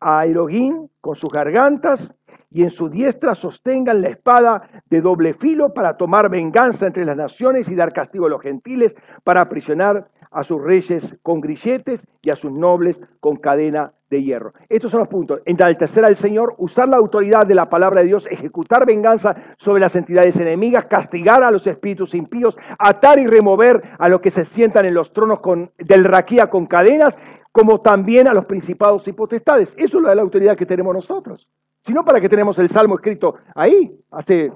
a 0.00 0.26
Elohim 0.26 0.88
con 1.00 1.16
sus 1.16 1.30
gargantas 1.30 2.12
y 2.50 2.62
en 2.62 2.70
su 2.70 2.88
diestra 2.88 3.34
sostengan 3.34 4.00
la 4.02 4.08
espada 4.08 4.82
de 4.88 5.00
doble 5.00 5.34
filo 5.34 5.74
para 5.74 5.96
tomar 5.96 6.30
venganza 6.30 6.86
entre 6.86 7.04
las 7.04 7.16
naciones 7.16 7.68
y 7.68 7.74
dar 7.74 7.92
castigo 7.92 8.26
a 8.26 8.30
los 8.30 8.42
gentiles, 8.42 8.94
para 9.24 9.42
aprisionar 9.42 10.08
a 10.30 10.44
sus 10.44 10.62
reyes 10.62 11.16
con 11.22 11.40
grilletes 11.40 12.06
y 12.22 12.30
a 12.30 12.36
sus 12.36 12.52
nobles 12.52 13.00
con 13.20 13.36
cadena 13.36 13.92
de 14.10 14.22
hierro. 14.22 14.52
Estos 14.68 14.90
son 14.90 15.00
los 15.00 15.08
puntos. 15.08 15.40
Enaltecer 15.44 16.04
al 16.04 16.16
Señor, 16.16 16.54
usar 16.58 16.88
la 16.88 16.98
autoridad 16.98 17.46
de 17.46 17.54
la 17.54 17.68
palabra 17.68 18.02
de 18.02 18.08
Dios, 18.08 18.26
ejecutar 18.30 18.86
venganza 18.86 19.34
sobre 19.58 19.80
las 19.80 19.96
entidades 19.96 20.36
enemigas, 20.36 20.86
castigar 20.86 21.42
a 21.42 21.50
los 21.50 21.66
espíritus 21.66 22.14
impíos, 22.14 22.56
atar 22.78 23.18
y 23.18 23.26
remover 23.26 23.82
a 23.98 24.08
los 24.08 24.20
que 24.20 24.30
se 24.30 24.44
sientan 24.44 24.86
en 24.86 24.94
los 24.94 25.12
tronos 25.12 25.40
con, 25.40 25.72
del 25.78 26.04
raquía 26.04 26.48
con 26.48 26.66
cadenas, 26.66 27.16
como 27.50 27.80
también 27.80 28.28
a 28.28 28.34
los 28.34 28.44
principados 28.44 29.08
y 29.08 29.12
potestades. 29.12 29.74
Eso 29.76 29.98
es 29.98 30.04
la 30.04 30.22
autoridad 30.22 30.56
que 30.56 30.66
tenemos 30.66 30.94
nosotros. 30.94 31.48
Si 31.86 31.92
no, 31.92 32.04
¿para 32.04 32.20
qué 32.20 32.28
tenemos 32.28 32.58
el 32.58 32.68
Salmo 32.68 32.96
escrito 32.96 33.36
ahí? 33.54 33.96
Hace 34.10 34.50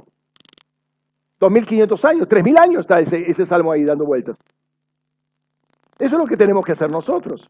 2.500 1.41 2.09
años, 2.09 2.29
3.000 2.29 2.65
años 2.65 2.81
está 2.81 3.01
ese, 3.01 3.31
ese 3.31 3.47
Salmo 3.47 3.71
ahí 3.71 3.85
dando 3.85 4.05
vueltas. 4.05 4.37
Eso 5.99 6.15
es 6.15 6.19
lo 6.19 6.27
que 6.27 6.37
tenemos 6.37 6.65
que 6.65 6.73
hacer 6.73 6.91
nosotros. 6.91 7.47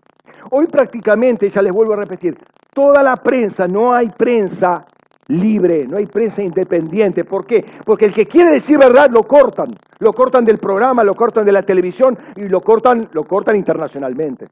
Hoy 0.51 0.66
prácticamente, 0.66 1.48
ya 1.48 1.62
les 1.62 1.73
vuelvo 1.73 1.94
a 1.94 1.97
repetir, 1.97 2.35
toda 2.74 3.02
la 3.02 3.16
prensa, 3.16 3.66
no 3.66 3.94
hay 3.94 4.09
prensa 4.09 4.85
libre, 5.28 5.86
no 5.86 5.97
hay 5.97 6.07
prensa 6.07 6.43
independiente. 6.43 7.24
¿Por 7.24 7.47
qué? 7.47 7.65
Porque 7.85 8.07
el 8.07 8.12
que 8.12 8.27
quiere 8.27 8.52
decir 8.52 8.77
verdad 8.77 9.11
lo 9.12 9.23
cortan, 9.23 9.69
lo 9.98 10.12
cortan 10.12 10.44
del 10.44 10.59
programa, 10.59 11.02
lo 11.05 11.15
cortan 11.15 11.44
de 11.44 11.52
la 11.52 11.62
televisión 11.62 12.19
y 12.36 12.48
lo 12.48 12.61
cortan, 12.61 13.09
lo 13.12 13.24
cortan 13.24 13.57
internacionalmente. 13.57 14.48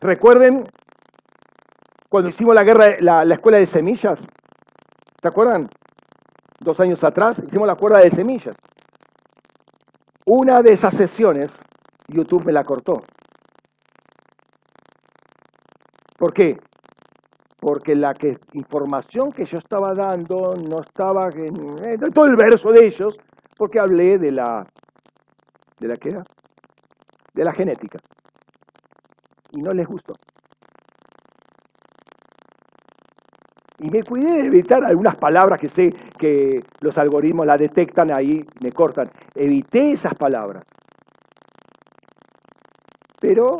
Recuerden 0.00 0.64
cuando 2.16 2.30
hicimos 2.30 2.54
la 2.54 2.64
guerra, 2.64 2.96
la, 3.00 3.26
la 3.26 3.34
escuela 3.34 3.58
de 3.58 3.66
semillas, 3.66 4.18
¿se 5.20 5.28
acuerdan? 5.28 5.68
Dos 6.60 6.80
años 6.80 7.04
atrás 7.04 7.38
hicimos 7.46 7.66
la 7.66 7.74
cuerda 7.74 8.00
de 8.00 8.10
semillas. 8.10 8.56
Una 10.24 10.62
de 10.62 10.72
esas 10.72 10.94
sesiones, 10.94 11.50
YouTube 12.08 12.46
me 12.46 12.54
la 12.54 12.64
cortó. 12.64 13.02
¿Por 16.16 16.32
qué? 16.32 16.56
Porque 17.60 17.94
la 17.94 18.14
información 18.54 19.30
que 19.30 19.44
yo 19.44 19.58
estaba 19.58 19.92
dando 19.92 20.54
no 20.70 20.80
estaba 20.80 21.28
en, 21.34 21.98
todo 22.14 22.24
el 22.24 22.36
verso 22.36 22.70
de 22.70 22.86
ellos, 22.86 23.14
porque 23.58 23.78
hablé 23.78 24.16
de 24.16 24.30
la, 24.30 24.64
¿de 25.78 25.86
la 25.86 25.96
qué 25.96 26.08
era? 26.08 26.22
De 27.34 27.44
la 27.44 27.52
genética. 27.52 27.98
Y 29.52 29.60
no 29.60 29.72
les 29.72 29.86
gustó. 29.86 30.14
Y 33.78 33.90
me 33.90 34.02
cuidé 34.02 34.42
de 34.42 34.46
evitar 34.46 34.84
algunas 34.84 35.16
palabras 35.16 35.60
que 35.60 35.68
sé 35.68 35.92
que 36.18 36.60
los 36.80 36.96
algoritmos 36.96 37.46
la 37.46 37.56
detectan 37.56 38.10
ahí, 38.10 38.42
me 38.62 38.72
cortan. 38.72 39.06
Evité 39.34 39.92
esas 39.92 40.14
palabras. 40.14 40.64
Pero 43.20 43.58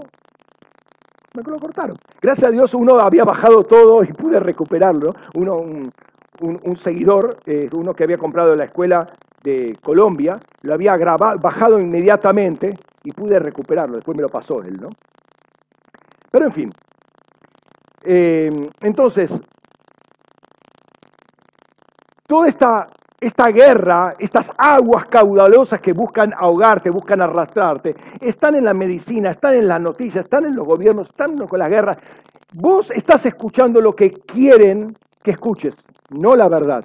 me 1.34 1.43
lo 1.43 1.59
cortaron. 1.59 1.97
Gracias 2.22 2.48
a 2.48 2.51
Dios 2.51 2.72
uno 2.72 2.98
había 2.98 3.24
bajado 3.24 3.62
todo 3.64 4.02
y 4.02 4.09
pude 4.09 4.40
recuperarlo. 4.40 5.12
Uno, 5.34 5.56
un, 6.40 6.76
seguidor, 6.78 7.36
eh, 7.47 7.68
uno 7.72 7.93
que 7.93 8.05
había 8.05 8.16
comprado 8.16 8.52
en 8.52 8.59
la 8.59 8.64
escuela 8.64 9.06
de 9.43 9.74
Colombia, 9.82 10.38
lo 10.62 10.74
había 10.74 10.97
grabado, 10.97 11.38
bajado 11.40 11.78
inmediatamente 11.78 12.74
y 13.05 13.12
pude 13.12 13.38
recuperarlo. 13.38 13.97
Después 13.97 14.16
me 14.16 14.22
lo 14.22 14.28
pasó 14.28 14.62
él, 14.62 14.76
¿no? 14.80 14.88
Pero 16.30 16.47
en 16.47 16.52
fin. 16.52 16.72
Eh, 18.05 18.68
entonces, 18.80 19.30
toda 22.27 22.48
esta, 22.48 22.85
esta 23.20 23.51
guerra, 23.51 24.15
estas 24.19 24.48
aguas 24.59 25.07
caudalosas 25.07 25.81
que 25.81 25.93
buscan 25.93 26.32
ahogarte, 26.36 26.90
buscan 26.90 27.23
arrastrarte, 27.23 27.90
están 28.20 28.57
en 28.57 28.65
la 28.65 28.74
medicina, 28.74 29.31
están 29.31 29.55
en 29.55 29.69
las 29.69 29.81
noticias, 29.81 30.24
están 30.24 30.44
en 30.47 30.57
los 30.57 30.66
gobiernos, 30.66 31.09
están 31.09 31.36
con 31.47 31.59
las 31.59 31.69
guerras. 31.69 31.97
Vos 32.55 32.90
estás 32.90 33.24
escuchando 33.27 33.81
lo 33.81 33.93
que 33.93 34.11
quieren 34.11 34.97
que 35.23 35.32
escuches, 35.32 35.74
no 36.11 36.36
la 36.36 36.48
verdad. 36.48 36.85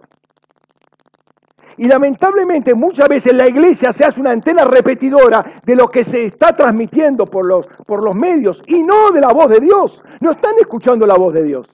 Y 1.77 1.87
lamentablemente 1.87 2.73
muchas 2.73 3.07
veces 3.07 3.33
la 3.33 3.47
iglesia 3.47 3.93
se 3.93 4.03
hace 4.03 4.19
una 4.19 4.31
antena 4.31 4.65
repetidora 4.65 5.43
de 5.63 5.75
lo 5.75 5.87
que 5.87 6.03
se 6.03 6.25
está 6.25 6.53
transmitiendo 6.53 7.25
por 7.25 7.47
los, 7.47 7.65
por 7.87 8.03
los 8.03 8.15
medios 8.15 8.61
y 8.67 8.81
no 8.81 9.11
de 9.11 9.21
la 9.21 9.33
voz 9.33 9.47
de 9.47 9.59
Dios. 9.59 9.99
No 10.19 10.31
están 10.31 10.53
escuchando 10.59 11.07
la 11.07 11.15
voz 11.15 11.33
de 11.33 11.43
Dios. 11.43 11.67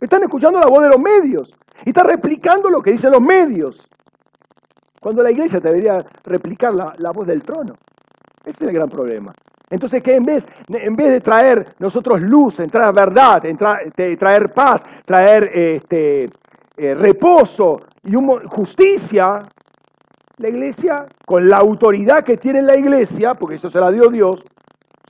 Están 0.00 0.22
escuchando 0.22 0.60
la 0.60 0.68
voz 0.68 0.82
de 0.82 0.88
los 0.88 1.00
medios. 1.00 1.50
Y 1.84 1.90
está 1.90 2.02
replicando 2.02 2.68
lo 2.68 2.80
que 2.80 2.92
dicen 2.92 3.10
los 3.10 3.20
medios. 3.20 3.80
Cuando 5.00 5.22
la 5.22 5.32
iglesia 5.32 5.58
debería 5.58 5.98
replicar 6.24 6.72
la, 6.74 7.10
voz 7.10 7.26
del 7.26 7.42
trono. 7.42 7.72
Ese 8.44 8.64
es 8.64 8.68
el 8.68 8.72
gran 8.72 8.88
problema. 8.88 9.32
Entonces, 9.68 10.02
que 10.02 10.14
en 10.14 10.24
vez, 10.24 10.44
en 10.68 10.94
vez 10.94 11.10
de 11.10 11.20
traer 11.20 11.74
nosotros 11.78 12.20
luz, 12.20 12.60
en 12.60 12.68
traer 12.68 12.94
verdad, 12.94 13.42
traer 14.18 14.52
paz, 14.54 14.82
traer 15.04 15.50
este, 15.52 16.26
eh, 16.76 16.94
reposo 16.94 17.80
y 18.04 18.12
justicia, 18.46 19.40
la 20.38 20.48
iglesia, 20.48 21.04
con 21.26 21.48
la 21.48 21.58
autoridad 21.58 22.24
que 22.24 22.36
tiene 22.36 22.62
la 22.62 22.76
iglesia, 22.78 23.34
porque 23.34 23.56
eso 23.56 23.70
se 23.70 23.80
la 23.80 23.90
dio 23.90 24.08
Dios, 24.08 24.42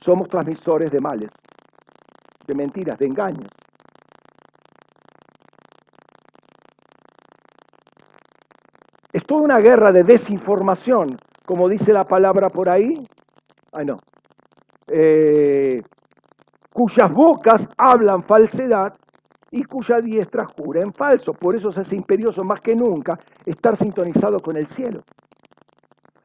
somos 0.03 0.27
transmisores 0.27 0.91
de 0.91 0.99
males, 0.99 1.29
de 2.45 2.55
mentiras, 2.55 2.97
de 2.97 3.05
engaños. 3.05 3.49
Es 9.23 9.27
toda 9.27 9.43
una 9.43 9.59
guerra 9.59 9.93
de 9.93 10.03
desinformación, 10.03 11.17
como 11.45 11.69
dice 11.69 11.93
la 11.93 12.03
palabra 12.03 12.49
por 12.49 12.69
ahí. 12.69 12.93
Ay, 13.71 13.85
no. 13.85 13.95
Eh, 14.85 15.81
cuyas 16.73 17.09
bocas 17.09 17.61
hablan 17.77 18.21
falsedad 18.21 18.91
y 19.49 19.63
cuya 19.63 19.99
diestra 20.01 20.45
jura 20.45 20.81
en 20.81 20.91
falso. 20.91 21.31
Por 21.31 21.55
eso 21.55 21.71
se 21.71 21.79
hace 21.79 21.95
imperioso 21.95 22.43
más 22.43 22.59
que 22.59 22.75
nunca 22.75 23.15
estar 23.45 23.77
sintonizado 23.77 24.41
con 24.41 24.57
el 24.57 24.67
cielo. 24.67 24.99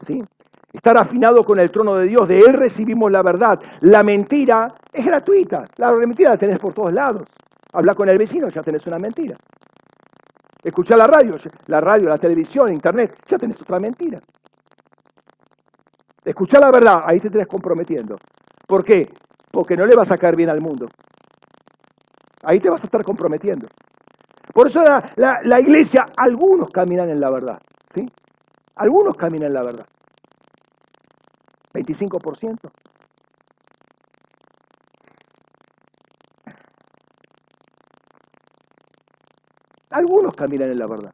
¿Sí? 0.05 0.21
Estar 0.73 0.99
afinado 0.99 1.45
con 1.45 1.61
el 1.61 1.71
trono 1.71 1.95
de 1.95 2.07
Dios. 2.07 2.27
De 2.27 2.41
Él 2.41 2.55
recibimos 2.55 3.13
la 3.13 3.23
verdad. 3.23 3.61
La 3.83 4.03
mentira 4.03 4.67
es 4.93 5.07
gratuita. 5.07 5.63
La 5.77 5.93
mentira 5.93 6.31
la 6.31 6.37
tenés 6.37 6.59
por 6.59 6.75
todos 6.75 6.93
lados. 6.93 7.23
Habla 7.73 7.95
con 7.95 8.09
el 8.09 8.19
vecino, 8.19 8.49
ya 8.49 8.61
tenés 8.61 8.85
una 8.89 8.99
mentira. 8.99 9.37
Escuchar 10.69 10.99
la 10.99 11.07
radio, 11.07 11.35
la 11.69 11.81
radio, 11.81 12.11
la 12.11 12.19
televisión, 12.19 12.71
internet, 12.71 13.17
ya 13.27 13.39
tenés 13.39 13.59
otra 13.59 13.81
mentira. 13.81 14.19
Escuchar 16.23 16.61
la 16.61 16.71
verdad, 16.71 17.05
ahí 17.07 17.19
te 17.21 17.31
tenés 17.31 17.47
comprometiendo. 17.47 18.17
¿Por 18.67 18.85
qué? 18.85 19.11
Porque 19.51 19.79
no 19.79 19.87
le 19.87 19.97
vas 19.97 20.11
a 20.11 20.19
caer 20.19 20.37
bien 20.37 20.51
al 20.51 20.61
mundo. 20.61 20.87
Ahí 22.43 22.61
te 22.61 22.69
vas 22.69 22.83
a 22.83 22.85
estar 22.85 23.03
comprometiendo. 23.03 23.67
Por 24.53 24.69
eso 24.69 24.83
la, 24.83 25.41
la, 25.43 25.59
iglesia, 25.59 26.07
algunos 26.15 26.69
caminan 26.69 27.09
en 27.09 27.19
la 27.19 27.31
verdad. 27.31 27.59
¿sí? 27.95 28.07
Algunos 28.77 29.17
caminan 29.17 29.49
en 29.49 29.55
la 29.55 29.63
verdad. 29.63 29.87
25%. 31.73 32.59
Algunos 39.91 40.35
caminan 40.35 40.71
en 40.71 40.79
la 40.79 40.87
verdad. 40.87 41.13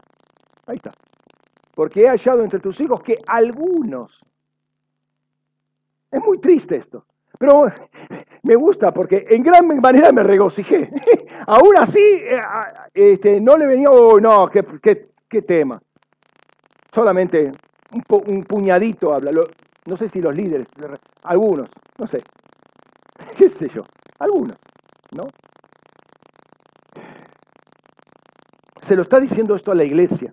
Ahí 0.67 0.77
está. 0.77 0.93
Porque 1.75 2.03
he 2.03 2.09
hallado 2.09 2.43
entre 2.43 2.61
tus 2.61 2.81
hijos 2.81 3.03
que 3.03 3.17
algunos. 3.27 4.21
Es 6.11 6.21
muy 6.23 6.39
triste 6.39 6.77
esto. 6.77 7.05
Pero 7.39 7.67
me 8.45 8.55
gusta 8.57 8.93
porque 8.93 9.27
en 9.29 9.43
gran 9.43 9.67
manera 9.67 10.13
me 10.13 10.23
regocijé. 10.23 10.91
Aún 11.47 11.77
así, 11.79 11.99
eh, 11.99 12.41
este, 12.95 13.41
no 13.41 13.57
le 13.57 13.67
venía, 13.67 13.89
oh, 13.91 14.21
no, 14.21 14.49
qué, 14.49 14.65
qué, 15.29 15.43
tema. 15.43 15.81
Solamente 16.93 17.51
un 17.91 18.43
puñadito 18.43 19.13
habla. 19.13 19.33
no 19.87 19.97
sé 19.97 20.09
si 20.09 20.21
los 20.21 20.35
líderes, 20.35 20.67
algunos, 21.25 21.69
no 21.99 22.07
sé. 22.07 22.23
¿Qué 23.37 23.49
sé 23.49 23.69
yo? 23.69 23.83
Algunos, 24.21 24.57
¿no? 25.13 25.25
Se 28.87 28.95
lo 28.95 29.03
está 29.03 29.19
diciendo 29.19 29.57
esto 29.57 29.73
a 29.73 29.75
la 29.75 29.85
iglesia. 29.85 30.31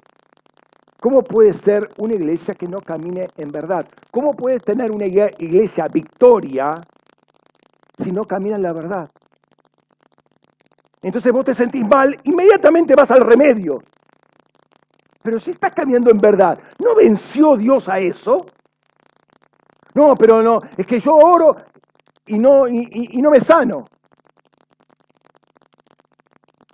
¿Cómo 0.99 1.21
puede 1.21 1.53
ser 1.53 1.89
una 1.97 2.13
iglesia 2.13 2.53
que 2.53 2.67
no 2.67 2.79
camine 2.79 3.25
en 3.37 3.51
verdad? 3.51 3.87
¿Cómo 4.11 4.33
puede 4.33 4.59
tener 4.59 4.91
una 4.91 5.05
iglesia 5.05 5.87
victoria 5.91 6.75
si 8.03 8.11
no 8.11 8.23
camina 8.23 8.57
en 8.57 8.63
la 8.63 8.73
verdad? 8.73 9.09
Entonces 11.01 11.31
vos 11.31 11.45
te 11.45 11.55
sentís 11.55 11.81
mal, 11.87 12.15
inmediatamente 12.23 12.93
vas 12.93 13.09
al 13.09 13.21
remedio. 13.21 13.79
Pero 15.23 15.39
si 15.39 15.51
estás 15.51 15.73
caminando 15.73 16.11
en 16.11 16.19
verdad, 16.19 16.59
¿no 16.77 16.93
venció 16.93 17.55
Dios 17.57 17.87
a 17.89 17.99
eso? 17.99 18.45
No, 19.95 20.13
pero 20.13 20.43
no, 20.43 20.59
es 20.77 20.85
que 20.85 20.99
yo 20.99 21.13
oro 21.13 21.51
y 22.27 22.37
no, 22.37 22.67
y 22.67 23.21
no 23.21 23.31
me 23.31 23.39
sano. 23.39 23.85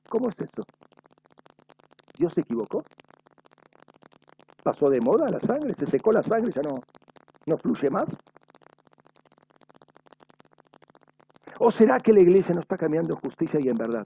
¿Cómo 0.09 0.29
es 0.29 0.35
eso? 0.39 0.63
¿Dios 2.17 2.33
se 2.33 2.41
equivocó? 2.41 2.83
¿Pasó 4.63 4.89
de 4.89 4.99
moda 4.99 5.29
la 5.29 5.39
sangre? 5.39 5.73
¿Se 5.77 5.85
secó 5.85 6.11
la 6.11 6.23
sangre? 6.23 6.51
¿Ya 6.53 6.61
no, 6.61 6.75
no 7.45 7.57
fluye 7.57 7.89
más? 7.89 8.07
¿O 11.59 11.71
será 11.71 11.99
que 11.99 12.13
la 12.13 12.19
iglesia 12.19 12.53
no 12.53 12.61
está 12.61 12.77
cambiando 12.77 13.13
en 13.13 13.19
justicia 13.19 13.59
y 13.61 13.69
en 13.69 13.77
verdad? 13.77 14.05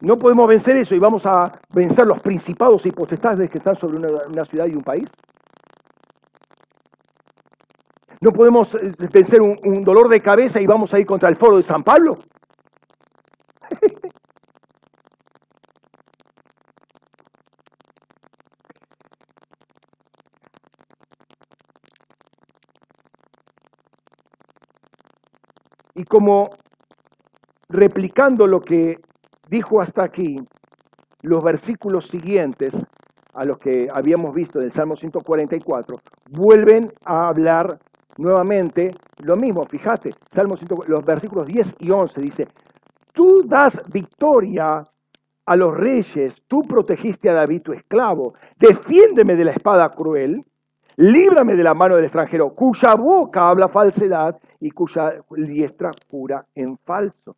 No 0.00 0.16
podemos 0.16 0.46
vencer 0.46 0.76
eso 0.76 0.94
y 0.94 0.98
vamos 0.98 1.26
a 1.26 1.50
vencer 1.70 2.06
los 2.06 2.20
principados 2.20 2.86
y 2.86 2.92
potestades 2.92 3.50
que 3.50 3.58
están 3.58 3.76
sobre 3.76 3.98
una 3.98 4.44
ciudad 4.44 4.66
y 4.66 4.74
un 4.74 4.82
país. 4.82 5.08
No 8.20 8.32
podemos 8.32 8.68
eh, 8.74 8.92
vencer 9.12 9.40
un, 9.40 9.82
dolor 9.82 10.08
de 10.08 10.20
cabeza 10.20 10.60
y 10.60 10.66
vamos 10.66 10.92
a 10.92 10.98
ir 10.98 11.06
contra 11.06 11.28
el 11.28 11.36
foro 11.36 11.56
de 11.56 11.62
San 11.62 11.82
Pablo. 11.82 12.16
y 25.94 26.04
como 26.04 26.48
replicando 27.68 28.46
lo 28.46 28.60
que 28.60 29.00
dijo 29.48 29.80
hasta 29.80 30.04
aquí, 30.04 30.38
los 31.22 31.42
versículos 31.42 32.06
siguientes 32.06 32.72
a 33.34 33.44
los 33.44 33.58
que 33.58 33.88
habíamos 33.92 34.32
visto 34.32 34.60
del 34.60 34.72
Salmo 34.72 34.94
144, 34.96 35.96
vuelven 36.30 36.86
a 37.04 37.26
hablar 37.26 37.78
nuevamente 38.18 38.92
lo 39.24 39.36
mismo, 39.36 39.64
fíjate, 39.64 40.10
Salmo 40.30 40.56
los 40.86 41.04
versículos 41.04 41.46
10 41.46 41.76
y 41.80 41.90
11 41.90 42.20
dice, 42.20 42.48
tú 43.12 43.42
das 43.44 43.80
victoria 43.90 44.84
a 45.46 45.56
los 45.56 45.74
reyes, 45.74 46.34
tú 46.46 46.62
protegiste 46.62 47.30
a 47.30 47.34
David 47.34 47.62
tu 47.62 47.72
esclavo, 47.72 48.34
defiéndeme 48.58 49.34
de 49.34 49.44
la 49.46 49.52
espada 49.52 49.88
cruel, 49.90 50.44
líbrame 50.96 51.54
de 51.54 51.62
la 51.62 51.74
mano 51.74 51.96
del 51.96 52.04
extranjero, 52.04 52.50
cuya 52.50 52.94
boca 52.94 53.48
habla 53.48 53.68
falsedad 53.68 54.36
y 54.60 54.70
cuya 54.72 55.14
diestra 55.30 55.90
jura 56.10 56.44
en 56.54 56.76
falso. 56.78 57.36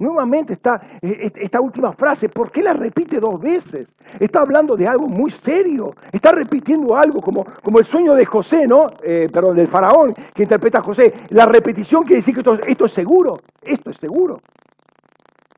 Nuevamente 0.00 0.52
está 0.52 0.80
eh, 1.02 1.26
eh, 1.26 1.32
esta 1.34 1.60
última 1.60 1.92
frase, 1.92 2.28
¿por 2.28 2.52
qué 2.52 2.62
la 2.62 2.72
repite 2.72 3.18
dos 3.18 3.40
veces? 3.40 3.88
Está 4.20 4.42
hablando 4.42 4.76
de 4.76 4.86
algo 4.86 5.08
muy 5.08 5.32
serio, 5.32 5.92
está 6.12 6.30
repitiendo 6.30 6.96
algo 6.96 7.20
como, 7.20 7.44
como 7.64 7.80
el 7.80 7.86
sueño 7.86 8.14
de 8.14 8.24
José, 8.24 8.68
¿no? 8.68 8.86
Eh, 9.02 9.28
perdón, 9.32 9.56
del 9.56 9.66
faraón 9.66 10.14
que 10.34 10.44
interpreta 10.44 10.78
a 10.78 10.82
José. 10.82 11.12
La 11.30 11.46
repetición 11.46 12.04
quiere 12.04 12.20
decir 12.20 12.32
que 12.32 12.40
esto, 12.42 12.54
esto 12.64 12.86
es 12.86 12.92
seguro, 12.92 13.40
esto 13.60 13.90
es 13.90 13.96
seguro, 13.98 14.36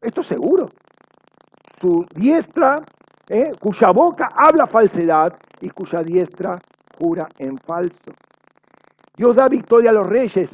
esto 0.01 0.23
es 0.23 0.27
seguro. 0.27 0.71
Su 1.79 2.07
diestra, 2.15 2.77
cuya 3.59 3.91
boca 3.91 4.29
habla 4.35 4.67
falsedad 4.67 5.35
y 5.61 5.69
cuya 5.69 6.03
diestra 6.03 6.59
jura 6.99 7.29
en 7.39 7.57
falso. 7.59 8.12
Dios 9.17 9.37
da 9.37 9.49
victoria 9.49 9.91
a 9.91 9.95
los 9.95 10.07
reyes, 10.07 10.51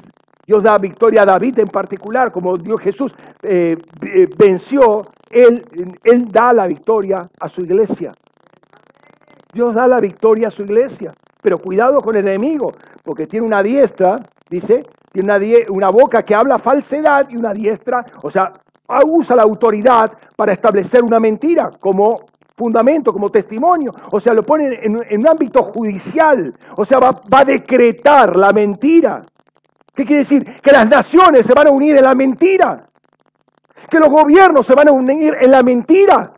Dios 0.47 0.63
da 0.63 0.79
victoria 0.79 1.23
a 1.23 1.27
David 1.27 1.59
en 1.59 1.69
particular, 1.69 2.31
como 2.31 2.57
Dios 2.57 2.81
Jesús 2.81 3.13
eh, 3.43 3.75
eh, 4.03 4.29
venció, 4.39 5.03
él, 5.31 5.65
él 6.05 6.29
da 6.29 6.53
la 6.53 6.67
victoria 6.67 7.23
a 7.41 7.49
su 7.49 7.63
iglesia. 7.63 8.13
Dios 9.53 9.75
da 9.75 9.87
la 9.87 9.99
victoria 9.99 10.49
a 10.49 10.51
su 10.51 10.63
iglesia. 10.63 11.13
Pero 11.43 11.59
cuidado 11.59 12.01
con 12.01 12.17
el 12.17 12.27
enemigo, 12.27 12.73
porque 13.03 13.27
tiene 13.27 13.47
una 13.47 13.63
diestra, 13.63 14.19
dice, 14.49 14.83
tiene 15.13 15.33
una, 15.33 15.41
una 15.71 15.89
boca 15.89 16.23
que 16.23 16.35
habla 16.35 16.59
falsedad 16.59 17.29
y 17.31 17.37
una 17.37 17.53
diestra, 17.53 18.05
o 18.23 18.31
sea, 18.31 18.53
usa 19.07 19.37
la 19.37 19.43
autoridad 19.43 20.13
para 20.37 20.53
establecer 20.53 21.03
una 21.03 21.19
mentira 21.19 21.71
como 21.81 22.21
fundamento, 22.57 23.13
como 23.13 23.31
testimonio. 23.31 23.93
O 24.11 24.21
sea, 24.21 24.33
lo 24.33 24.43
pone 24.43 24.81
en, 24.83 25.21
un 25.21 25.29
ámbito 25.29 25.63
judicial. 25.65 26.53
O 26.77 26.85
sea, 26.85 26.99
va, 26.99 27.11
va, 27.33 27.41
a 27.41 27.45
decretar 27.45 28.37
la 28.37 28.53
mentira. 28.53 29.23
¿Qué 29.97 30.05
quiere 30.05 30.25
decir? 30.25 30.45
Que 30.61 30.73
las 30.73 30.87
naciones 30.87 31.47
se 31.47 31.55
van 31.55 31.69
a 31.69 31.71
unir 31.71 31.97
en 31.97 32.05
la 32.05 32.15
mentira. 32.15 32.77
Que 33.91 33.99
los 33.99 34.11
gobiernos 34.11 34.67
se 34.67 34.75
van 34.75 34.89
a 34.89 34.93
unir 34.93 35.35
en 35.41 35.51
la 35.51 35.63
mentira. 35.63 36.31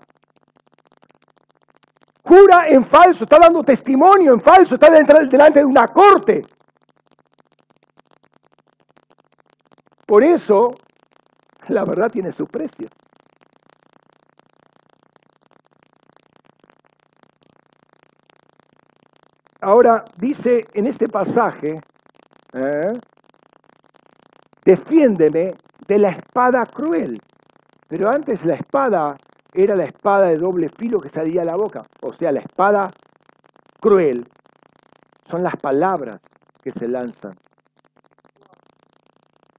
Jura 2.23 2.69
en 2.69 2.85
falso, 2.85 3.25
está 3.25 3.39
dando 3.41 3.65
testimonio 3.65 4.33
en 4.33 4.41
falso, 4.41 4.75
está 4.75 4.91
delante 4.91 5.59
de 5.59 5.65
una 5.65 5.89
corte. 5.89 6.43
Por 10.07 10.23
eso, 10.23 10.69
la 11.69 11.85
verdad 11.85 12.11
tiene 12.11 12.33
su 12.33 12.47
precio. 12.47 12.89
Ahora 19.61 20.05
dice 20.17 20.65
en 20.75 20.87
este 20.87 21.09
pasaje, 21.09 21.75
¿eh? 22.53 22.93
Defiéndeme 24.69 25.55
de 25.87 25.99
la 25.99 26.11
espada 26.11 26.67
cruel. 26.67 27.19
Pero 27.89 28.11
antes 28.11 28.45
la 28.45 28.55
espada 28.55 29.15
era 29.55 29.75
la 29.75 29.85
espada 29.85 30.27
de 30.27 30.37
doble 30.37 30.69
filo 30.69 31.01
que 31.01 31.09
salía 31.09 31.41
a 31.41 31.47
la 31.47 31.57
boca. 31.57 31.83
O 32.03 32.13
sea, 32.13 32.31
la 32.33 32.41
espada 32.41 32.91
cruel 33.81 34.27
son 35.31 35.43
las 35.43 35.57
palabras 35.57 36.21
que 36.63 36.71
se 36.71 36.87
lanzan. 36.87 37.33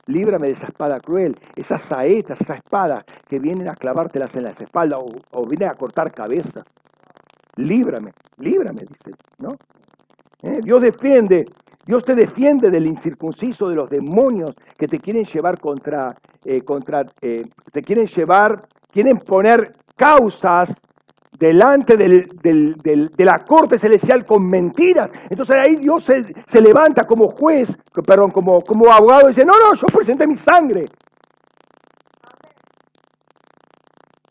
Líbrame 0.05 0.47
de 0.47 0.53
esa 0.53 0.65
espada 0.65 0.99
cruel, 0.99 1.35
esas 1.55 1.81
saetas, 1.83 2.39
esa 2.41 2.53
espada 2.53 3.03
que 3.27 3.39
vienen 3.39 3.67
a 3.67 3.73
clavártelas 3.73 4.35
en 4.35 4.43
las 4.43 4.61
espaldas 4.61 4.99
o, 5.31 5.45
vienen 5.47 5.69
a 5.69 5.73
cortar 5.73 6.11
cabeza. 6.11 6.61
Líbrame, 7.55 8.11
líbrame, 8.37 8.81
dice, 8.81 9.17
¿no? 9.39 9.53
¿Eh? 10.43 10.59
Dios 10.63 10.81
defiende 10.81 11.45
Dios 11.89 12.05
te 12.05 12.13
defiende 12.13 12.69
del 12.69 12.85
incircunciso, 12.85 13.67
de 13.67 13.73
los 13.73 13.89
demonios 13.89 14.53
que 14.77 14.87
te 14.87 14.99
quieren 14.99 15.25
llevar 15.25 15.57
contra, 15.59 16.15
eh, 16.45 16.59
eh, 17.23 17.41
te 17.73 17.81
quieren 17.81 18.05
llevar, 18.05 18.61
quieren 18.91 19.17
poner 19.17 19.71
causas 19.95 20.69
delante 21.31 21.97
de 21.97 23.25
la 23.25 23.39
corte 23.39 23.79
celestial 23.79 24.23
con 24.23 24.47
mentiras. 24.47 25.09
Entonces 25.31 25.55
ahí 25.65 25.77
Dios 25.77 26.05
se, 26.05 26.61
levanta 26.61 27.07
como 27.07 27.27
juez, 27.29 27.75
perdón, 28.05 28.29
como, 28.29 28.61
como 28.61 28.93
abogado 28.93 29.25
y 29.25 29.33
dice, 29.33 29.43
no, 29.43 29.53
no, 29.53 29.73
yo 29.73 29.87
presenté 29.87 30.27
mi 30.27 30.37
sangre. 30.37 30.85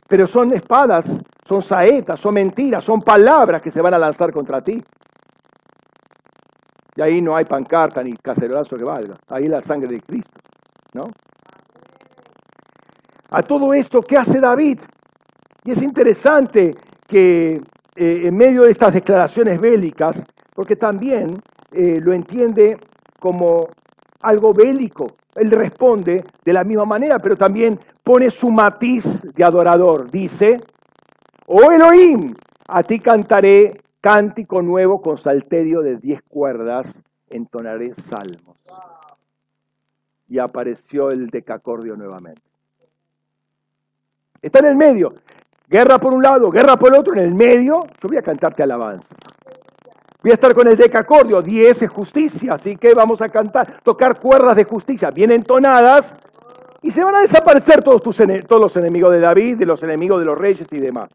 Pero 0.06 0.28
son 0.28 0.54
espadas, 0.54 1.06
son 1.48 1.64
saetas, 1.64 2.20
son 2.20 2.34
mentiras, 2.34 2.84
son 2.84 3.00
palabras 3.00 3.60
que 3.60 3.72
se 3.72 3.82
van 3.82 3.94
a 3.94 3.98
lanzar 3.98 4.30
contra 4.30 4.60
ti. 4.60 4.80
Y 6.98 7.00
ahí 7.00 7.22
no 7.22 7.36
hay 7.36 7.44
pancarta 7.44 8.02
ni 8.02 8.12
cacerolazo 8.14 8.76
que 8.76 8.82
valga. 8.82 9.14
Ahí 9.28 9.46
la 9.46 9.60
sangre 9.60 9.86
de 9.86 10.00
Cristo. 10.00 10.40
¿No? 10.94 11.04
A 13.30 13.42
todo 13.42 13.72
esto, 13.72 14.00
¿qué 14.00 14.16
hace 14.16 14.40
David? 14.40 14.80
Y 15.62 15.70
es 15.70 15.80
interesante 15.80 16.74
que 17.06 17.60
eh, 17.94 18.20
en 18.24 18.36
medio 18.36 18.62
de 18.62 18.72
estas 18.72 18.92
declaraciones 18.92 19.60
bélicas, 19.60 20.20
porque 20.52 20.74
también 20.74 21.34
eh, 21.70 22.00
lo 22.02 22.12
entiende 22.12 22.76
como 23.20 23.68
algo 24.22 24.52
bélico. 24.52 25.06
Él 25.36 25.52
responde 25.52 26.24
de 26.44 26.52
la 26.52 26.64
misma 26.64 26.84
manera, 26.84 27.20
pero 27.20 27.36
también 27.36 27.78
pone 28.02 28.28
su 28.32 28.50
matiz 28.50 29.04
de 29.36 29.44
adorador. 29.44 30.10
Dice, 30.10 30.58
oh 31.46 31.70
Elohim, 31.70 32.34
a 32.66 32.82
ti 32.82 32.98
cantaré 32.98 33.70
cántico 34.00 34.62
nuevo 34.62 35.00
con 35.02 35.18
salterio 35.18 35.80
de 35.80 35.96
diez 35.96 36.22
cuerdas, 36.28 36.86
entonaré 37.28 37.94
salmos. 38.10 38.56
Y 40.28 40.38
apareció 40.38 41.10
el 41.10 41.28
decacordio 41.28 41.96
nuevamente. 41.96 42.42
Está 44.42 44.60
en 44.60 44.66
el 44.66 44.76
medio. 44.76 45.08
Guerra 45.68 45.98
por 45.98 46.14
un 46.14 46.22
lado, 46.22 46.50
guerra 46.50 46.76
por 46.76 46.92
el 46.92 47.00
otro, 47.00 47.14
en 47.14 47.20
el 47.20 47.34
medio, 47.34 47.80
yo 48.00 48.08
voy 48.08 48.16
a 48.16 48.22
cantarte 48.22 48.62
alabanza. 48.62 49.06
Voy 50.22 50.32
a 50.32 50.34
estar 50.34 50.54
con 50.54 50.66
el 50.66 50.76
decacordio, 50.76 51.42
10 51.42 51.82
es 51.82 51.90
justicia, 51.90 52.54
así 52.54 52.76
que 52.76 52.94
vamos 52.94 53.20
a 53.20 53.28
cantar, 53.28 53.80
tocar 53.82 54.18
cuerdas 54.18 54.56
de 54.56 54.64
justicia 54.64 55.10
bien 55.10 55.30
entonadas 55.30 56.12
y 56.82 56.90
se 56.90 57.02
van 57.02 57.16
a 57.16 57.20
desaparecer 57.20 57.82
todos, 57.82 58.02
tus, 58.02 58.16
todos 58.46 58.60
los 58.60 58.76
enemigos 58.76 59.12
de 59.12 59.20
David, 59.20 59.58
de 59.58 59.66
los 59.66 59.82
enemigos 59.82 60.18
de 60.20 60.24
los 60.24 60.38
reyes 60.38 60.66
y 60.70 60.78
demás. 60.78 61.08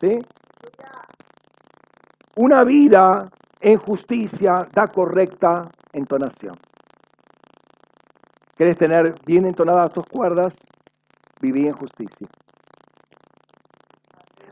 ¿sí? 0.00 0.18
Una 2.36 2.62
vida 2.62 3.28
en 3.60 3.76
justicia 3.76 4.66
da 4.72 4.86
correcta 4.86 5.64
entonación. 5.92 6.54
¿Quieres 8.56 8.76
tener 8.76 9.14
bien 9.26 9.46
entonadas 9.46 9.92
tus 9.92 10.04
cuerdas? 10.06 10.54
Viví 11.40 11.66
en 11.66 11.72
justicia. 11.72 12.28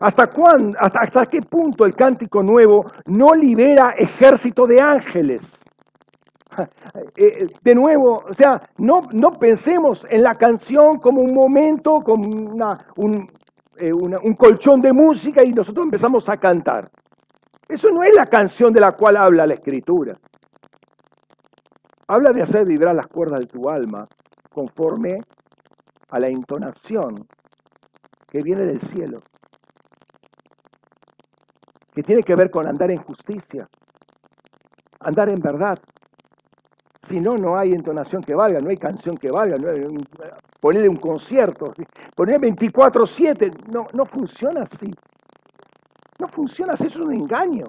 ¿Hasta, 0.00 0.28
cuándo, 0.28 0.78
hasta, 0.80 1.26
qué 1.26 1.40
punto 1.40 1.84
el 1.84 1.94
cántico 1.94 2.42
nuevo 2.42 2.90
no 3.06 3.34
libera 3.34 3.90
ejército 3.90 4.66
de 4.66 4.80
ángeles? 4.80 5.42
Eh, 7.16 7.46
de 7.62 7.74
nuevo, 7.74 8.20
o 8.28 8.34
sea, 8.34 8.60
no, 8.78 9.30
pensemos 9.38 10.04
en 10.10 10.22
la 10.22 10.34
canción 10.34 10.98
como 10.98 11.20
un 11.20 11.32
momento, 11.32 12.00
como 12.00 12.24
eh, 13.76 13.92
un 13.92 14.34
colchón 14.34 14.80
de 14.80 14.92
música 14.92 15.44
y 15.44 15.52
nosotros 15.52 15.84
empezamos 15.84 16.28
a 16.28 16.36
cantar. 16.36 16.90
Eso 17.68 17.88
no 17.90 18.02
es 18.02 18.14
la 18.14 18.26
canción 18.26 18.72
de 18.72 18.80
la 18.80 18.92
cual 18.92 19.16
habla 19.16 19.46
la 19.46 19.54
escritura. 19.54 20.14
Habla 22.08 22.32
de 22.32 22.42
hacer 22.42 22.64
vibrar 22.64 22.94
las 22.94 23.06
cuerdas 23.06 23.40
de 23.40 23.46
tu 23.46 23.68
alma 23.68 24.06
conforme 24.50 25.18
a 26.10 26.18
la 26.18 26.28
entonación 26.28 27.26
que 28.30 28.40
viene 28.40 28.64
del 28.64 28.80
cielo 28.80 29.20
que 31.98 32.04
tiene 32.04 32.22
que 32.22 32.36
ver 32.36 32.48
con 32.48 32.64
andar 32.64 32.92
en 32.92 32.98
justicia, 32.98 33.68
andar 35.00 35.28
en 35.30 35.40
verdad. 35.40 35.76
Si 37.08 37.18
no, 37.18 37.34
no 37.34 37.58
hay 37.58 37.72
entonación 37.72 38.22
que 38.22 38.36
valga, 38.36 38.60
no 38.60 38.70
hay 38.70 38.76
canción 38.76 39.16
que 39.16 39.28
valga, 39.32 39.56
no 39.56 39.68
hay 39.68 39.80
un, 39.80 40.06
ponerle 40.60 40.88
un 40.88 40.98
concierto, 40.98 41.72
poner 42.14 42.40
24-7, 42.40 43.72
no, 43.72 43.88
no 43.94 44.04
funciona 44.04 44.62
así. 44.62 44.88
No 46.18 46.26
funciona 46.28 46.74
eso 46.74 46.84
es 46.84 46.96
un 46.96 47.14
engaño. 47.14 47.66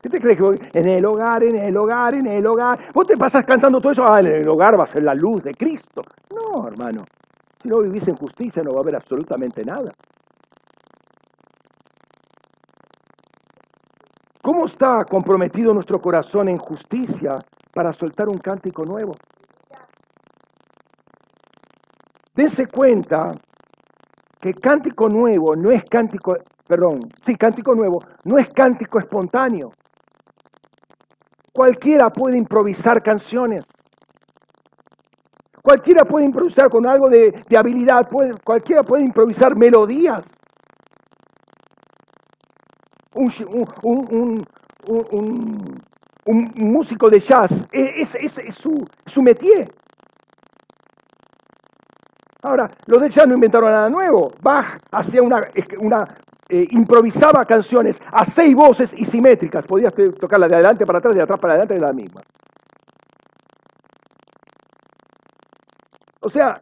¿Qué 0.00 0.08
te 0.08 0.20
crees 0.20 0.38
que 0.38 0.78
en 0.78 0.88
el 0.88 1.04
hogar, 1.04 1.42
en 1.42 1.56
el 1.56 1.76
hogar, 1.76 2.14
en 2.14 2.26
el 2.26 2.46
hogar? 2.46 2.92
Vos 2.94 3.06
te 3.06 3.16
pasas 3.16 3.44
cantando 3.44 3.80
todo 3.80 3.92
eso, 3.92 4.02
ah, 4.06 4.20
en 4.20 4.26
el 4.26 4.48
hogar 4.48 4.78
va 4.78 4.84
a 4.84 4.88
ser 4.88 5.02
la 5.02 5.14
luz 5.14 5.42
de 5.42 5.52
Cristo. 5.52 6.02
No, 6.30 6.68
hermano. 6.68 7.04
Si 7.60 7.68
no 7.68 7.78
vivís 7.80 8.06
en 8.06 8.14
justicia 8.14 8.62
no 8.62 8.70
va 8.72 8.78
a 8.78 8.82
haber 8.82 8.96
absolutamente 8.96 9.64
nada. 9.64 9.90
¿Cómo 14.40 14.66
está 14.66 15.04
comprometido 15.04 15.74
nuestro 15.74 16.00
corazón 16.00 16.48
en 16.48 16.56
justicia 16.56 17.36
para 17.74 17.92
soltar 17.92 18.28
un 18.28 18.38
cántico 18.38 18.84
nuevo? 18.84 19.16
Dense 22.32 22.66
cuenta 22.66 23.32
que 24.46 24.54
cántico 24.54 25.08
nuevo 25.08 25.56
no 25.56 25.72
es 25.72 25.82
cántico, 25.90 26.36
perdón, 26.68 27.00
sí, 27.24 27.34
cántico 27.34 27.74
nuevo 27.74 28.00
no 28.24 28.38
es 28.38 28.48
cántico 28.50 29.00
espontáneo. 29.00 29.70
Cualquiera 31.52 32.08
puede 32.10 32.38
improvisar 32.38 33.02
canciones. 33.02 33.64
Cualquiera 35.62 36.04
puede 36.04 36.26
improvisar 36.26 36.68
con 36.68 36.86
algo 36.86 37.08
de, 37.08 37.34
habilidad, 37.58 38.06
cualquiera 38.44 38.84
puede 38.84 39.02
improvisar 39.02 39.58
melodías 39.58 40.22
un, 43.14 43.34
músico 46.54 47.10
de 47.10 47.18
jazz, 47.20 47.50
e, 47.72 48.02
es, 48.02 48.10
su, 48.60 48.84
su 49.06 49.22
métier. 49.22 49.68
Ahora, 52.46 52.70
los 52.86 53.02
de 53.02 53.10
jazz 53.10 53.26
no 53.26 53.34
inventaron 53.34 53.72
nada 53.72 53.90
nuevo. 53.90 54.28
Bach 54.40 54.78
hacía 54.92 55.20
una, 55.20 56.04
eh, 56.48 56.64
improvisaba 56.70 57.44
canciones 57.44 57.98
a 58.12 58.24
seis 58.24 58.54
voces 58.54 58.92
y 58.96 59.04
simétricas. 59.04 59.66
Podías 59.66 59.92
tocarla 60.20 60.46
de 60.46 60.54
adelante 60.54 60.86
para 60.86 61.00
atrás, 61.00 61.16
de 61.16 61.22
atrás 61.22 61.40
para 61.40 61.54
adelante, 61.54 61.74
de 61.74 61.80
la 61.80 61.92
misma. 61.92 62.20
O 66.20 66.28
sea, 66.28 66.60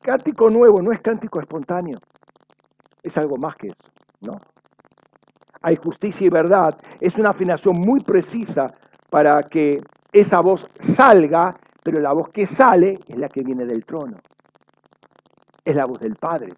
cántico 0.00 0.48
nuevo 0.48 0.80
no 0.80 0.90
es 0.90 1.02
cántico 1.02 1.38
espontáneo. 1.38 1.98
Es 3.02 3.14
algo 3.18 3.36
más 3.36 3.56
que 3.56 3.66
eso, 3.66 3.84
¿no? 4.22 4.32
hay 5.60 5.76
justicia 5.76 6.26
y 6.26 6.30
verdad, 6.30 6.74
es 6.98 7.14
una 7.16 7.30
afinación 7.30 7.76
muy 7.78 8.00
precisa 8.00 8.68
para 9.10 9.42
que 9.42 9.80
esa 10.12 10.40
voz 10.40 10.66
salga, 10.96 11.50
pero 11.82 12.00
la 12.00 12.14
voz 12.14 12.30
que 12.30 12.46
sale 12.46 12.98
es 13.06 13.18
la 13.18 13.28
que 13.28 13.42
viene 13.42 13.66
del 13.66 13.84
trono. 13.84 14.16
Es 15.68 15.76
la 15.76 15.84
voz 15.84 16.00
del 16.00 16.16
Padre, 16.16 16.54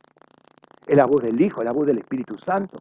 es 0.86 0.96
la 0.96 1.04
voz 1.04 1.20
del 1.20 1.40
Hijo, 1.40 1.62
es 1.62 1.66
la 1.66 1.72
voz 1.72 1.84
del 1.84 1.98
Espíritu 1.98 2.38
Santo. 2.38 2.78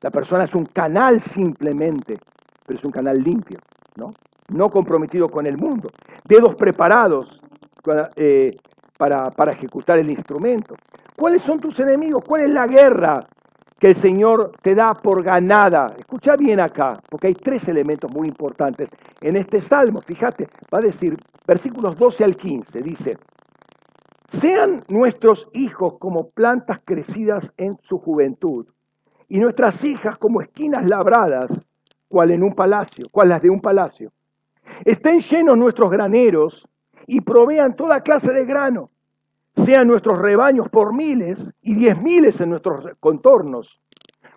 La 0.00 0.08
persona 0.08 0.44
es 0.44 0.54
un 0.54 0.64
canal 0.64 1.20
simplemente, 1.20 2.18
pero 2.64 2.78
es 2.78 2.84
un 2.86 2.90
canal 2.90 3.18
limpio, 3.18 3.58
¿no? 3.96 4.06
No 4.48 4.70
comprometido 4.70 5.28
con 5.28 5.46
el 5.46 5.58
mundo. 5.58 5.90
Dedos 6.24 6.54
preparados 6.54 7.38
para, 7.84 8.08
eh, 8.16 8.52
para, 8.96 9.30
para 9.32 9.52
ejecutar 9.52 9.98
el 9.98 10.10
instrumento. 10.10 10.74
¿Cuáles 11.14 11.42
son 11.42 11.58
tus 11.58 11.78
enemigos? 11.80 12.22
¿Cuál 12.26 12.44
es 12.44 12.50
la 12.50 12.66
guerra 12.66 13.20
que 13.78 13.88
el 13.88 13.96
Señor 13.96 14.52
te 14.62 14.74
da 14.74 14.94
por 14.94 15.22
ganada. 15.22 15.88
Escucha 15.96 16.36
bien 16.36 16.58
acá, 16.58 16.98
porque 17.08 17.28
hay 17.28 17.34
tres 17.34 17.68
elementos 17.68 18.10
muy 18.10 18.28
importantes. 18.28 18.88
En 19.20 19.36
este 19.36 19.60
salmo, 19.60 20.00
fíjate, 20.00 20.48
va 20.72 20.78
a 20.78 20.82
decir, 20.82 21.16
versículos 21.46 21.96
12 21.96 22.24
al 22.24 22.34
15, 22.34 22.80
dice, 22.80 23.16
sean 24.28 24.82
nuestros 24.88 25.48
hijos 25.52 25.98
como 25.98 26.30
plantas 26.30 26.80
crecidas 26.84 27.52
en 27.56 27.78
su 27.82 27.98
juventud, 27.98 28.66
y 29.28 29.40
nuestras 29.40 29.82
hijas 29.84 30.18
como 30.18 30.40
esquinas 30.40 30.88
labradas, 30.88 31.66
cual 32.08 32.30
en 32.30 32.42
un 32.42 32.54
palacio, 32.54 33.06
cual 33.10 33.30
las 33.30 33.42
de 33.42 33.50
un 33.50 33.60
palacio. 33.60 34.12
Estén 34.84 35.20
llenos 35.20 35.58
nuestros 35.58 35.90
graneros 35.90 36.66
y 37.06 37.20
provean 37.20 37.76
toda 37.76 38.02
clase 38.02 38.32
de 38.32 38.44
grano 38.44 38.90
sean 39.64 39.88
nuestros 39.88 40.18
rebaños 40.18 40.68
por 40.68 40.94
miles 40.94 41.52
y 41.62 41.74
diez 41.74 42.00
miles 42.00 42.40
en 42.40 42.50
nuestros 42.50 42.84
contornos. 43.00 43.80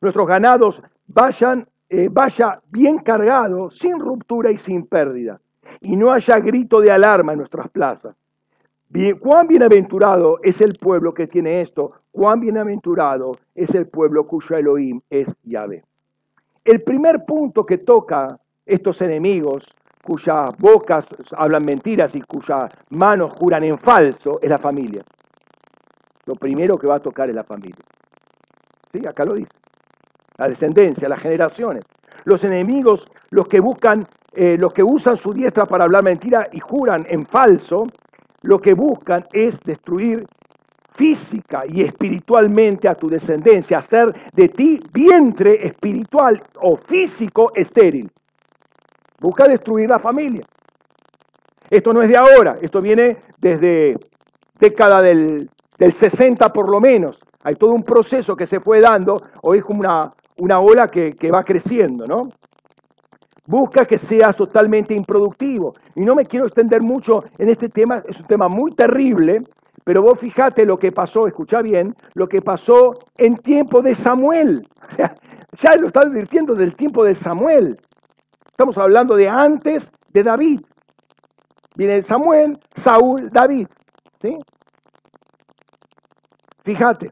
Nuestros 0.01 0.27
ganados 0.27 0.81
vayan, 1.07 1.67
eh, 1.89 2.09
vaya 2.11 2.61
bien 2.69 2.99
cargado, 2.99 3.69
sin 3.71 3.99
ruptura 3.99 4.51
y 4.51 4.57
sin 4.57 4.87
pérdida. 4.87 5.39
Y 5.79 5.95
no 5.95 6.11
haya 6.11 6.39
grito 6.39 6.81
de 6.81 6.91
alarma 6.91 7.33
en 7.33 7.39
nuestras 7.39 7.69
plazas. 7.69 8.15
Cuán 9.19 9.47
bienaventurado 9.47 10.39
es 10.43 10.59
el 10.61 10.73
pueblo 10.73 11.13
que 11.13 11.27
tiene 11.27 11.61
esto, 11.61 11.93
cuán 12.11 12.39
bienaventurado 12.39 13.31
es 13.55 13.73
el 13.73 13.87
pueblo 13.87 14.27
cuyo 14.27 14.57
Elohim 14.57 15.01
es 15.09 15.33
Yahvé. 15.43 15.83
El 16.63 16.81
primer 16.83 17.25
punto 17.25 17.65
que 17.65 17.79
toca 17.79 18.39
estos 18.65 19.01
enemigos 19.01 19.63
cuyas 20.03 20.57
bocas 20.57 21.05
hablan 21.37 21.63
mentiras 21.63 22.13
y 22.15 22.21
cuyas 22.21 22.69
manos 22.89 23.31
juran 23.39 23.63
en 23.63 23.77
falso, 23.77 24.39
es 24.41 24.49
la 24.49 24.57
familia. 24.57 25.03
Lo 26.25 26.33
primero 26.33 26.77
que 26.77 26.87
va 26.87 26.95
a 26.95 26.99
tocar 26.99 27.29
es 27.29 27.35
la 27.35 27.43
familia. 27.43 27.83
¿Sí? 28.91 28.99
Acá 29.07 29.23
lo 29.25 29.33
dice. 29.33 29.49
La 30.37 30.47
descendencia, 30.47 31.07
las 31.07 31.19
generaciones. 31.19 31.83
Los 32.25 32.43
enemigos, 32.43 33.05
los 33.29 33.47
que 33.47 33.59
buscan, 33.59 34.05
eh, 34.33 34.57
los 34.57 34.73
que 34.73 34.83
usan 34.83 35.17
su 35.17 35.33
diestra 35.33 35.65
para 35.65 35.85
hablar 35.85 36.03
mentira 36.03 36.47
y 36.51 36.59
juran 36.59 37.05
en 37.07 37.25
falso, 37.25 37.83
lo 38.43 38.59
que 38.59 38.73
buscan 38.73 39.23
es 39.31 39.59
destruir 39.61 40.25
física 40.95 41.63
y 41.67 41.81
espiritualmente 41.81 42.87
a 42.89 42.95
tu 42.95 43.07
descendencia, 43.07 43.79
hacer 43.79 44.11
de 44.33 44.49
ti 44.49 44.79
vientre 44.91 45.65
espiritual 45.65 46.39
o 46.61 46.77
físico 46.77 47.51
estéril. 47.55 48.09
Busca 49.19 49.45
destruir 49.45 49.89
la 49.89 49.99
familia. 49.99 50.43
Esto 51.69 51.93
no 51.93 52.01
es 52.01 52.09
de 52.09 52.17
ahora, 52.17 52.55
esto 52.61 52.81
viene 52.81 53.17
desde 53.37 53.95
década 54.59 55.01
del, 55.01 55.49
del 55.77 55.93
60 55.93 56.49
por 56.49 56.69
lo 56.69 56.79
menos. 56.79 57.17
Hay 57.43 57.55
todo 57.55 57.71
un 57.71 57.83
proceso 57.83 58.35
que 58.35 58.45
se 58.45 58.59
fue 58.59 58.81
dando, 58.81 59.21
hoy 59.43 59.59
es 59.59 59.63
como 59.63 59.79
una, 59.79 60.11
una 60.37 60.59
ola 60.59 60.87
que, 60.87 61.13
que 61.13 61.31
va 61.31 61.43
creciendo, 61.43 62.05
¿no? 62.05 62.23
Busca 63.51 63.83
que 63.83 63.97
seas 63.97 64.33
totalmente 64.33 64.93
improductivo. 64.93 65.75
Y 65.93 66.05
no 66.05 66.15
me 66.15 66.25
quiero 66.25 66.45
extender 66.45 66.81
mucho 66.81 67.21
en 67.37 67.49
este 67.49 67.67
tema, 67.67 68.01
es 68.07 68.17
un 68.17 68.25
tema 68.25 68.47
muy 68.47 68.71
terrible, 68.71 69.39
pero 69.83 70.01
vos 70.01 70.17
fijate 70.17 70.65
lo 70.65 70.77
que 70.77 70.93
pasó, 70.93 71.27
escucha 71.27 71.61
bien, 71.61 71.89
lo 72.15 72.27
que 72.27 72.41
pasó 72.41 72.93
en 73.17 73.35
tiempo 73.35 73.81
de 73.81 73.93
Samuel. 73.93 74.65
ya 75.61 75.75
lo 75.75 75.87
está 75.87 75.99
advirtiendo 75.99 76.55
del 76.55 76.77
tiempo 76.77 77.03
de 77.03 77.13
Samuel. 77.13 77.77
Estamos 78.49 78.77
hablando 78.77 79.17
de 79.17 79.27
antes 79.27 79.85
de 80.13 80.23
David. 80.23 80.61
Viene 81.75 82.03
Samuel, 82.03 82.57
Saúl, 82.81 83.29
David. 83.29 83.67
¿sí? 84.21 84.37
Fíjate, 86.63 87.11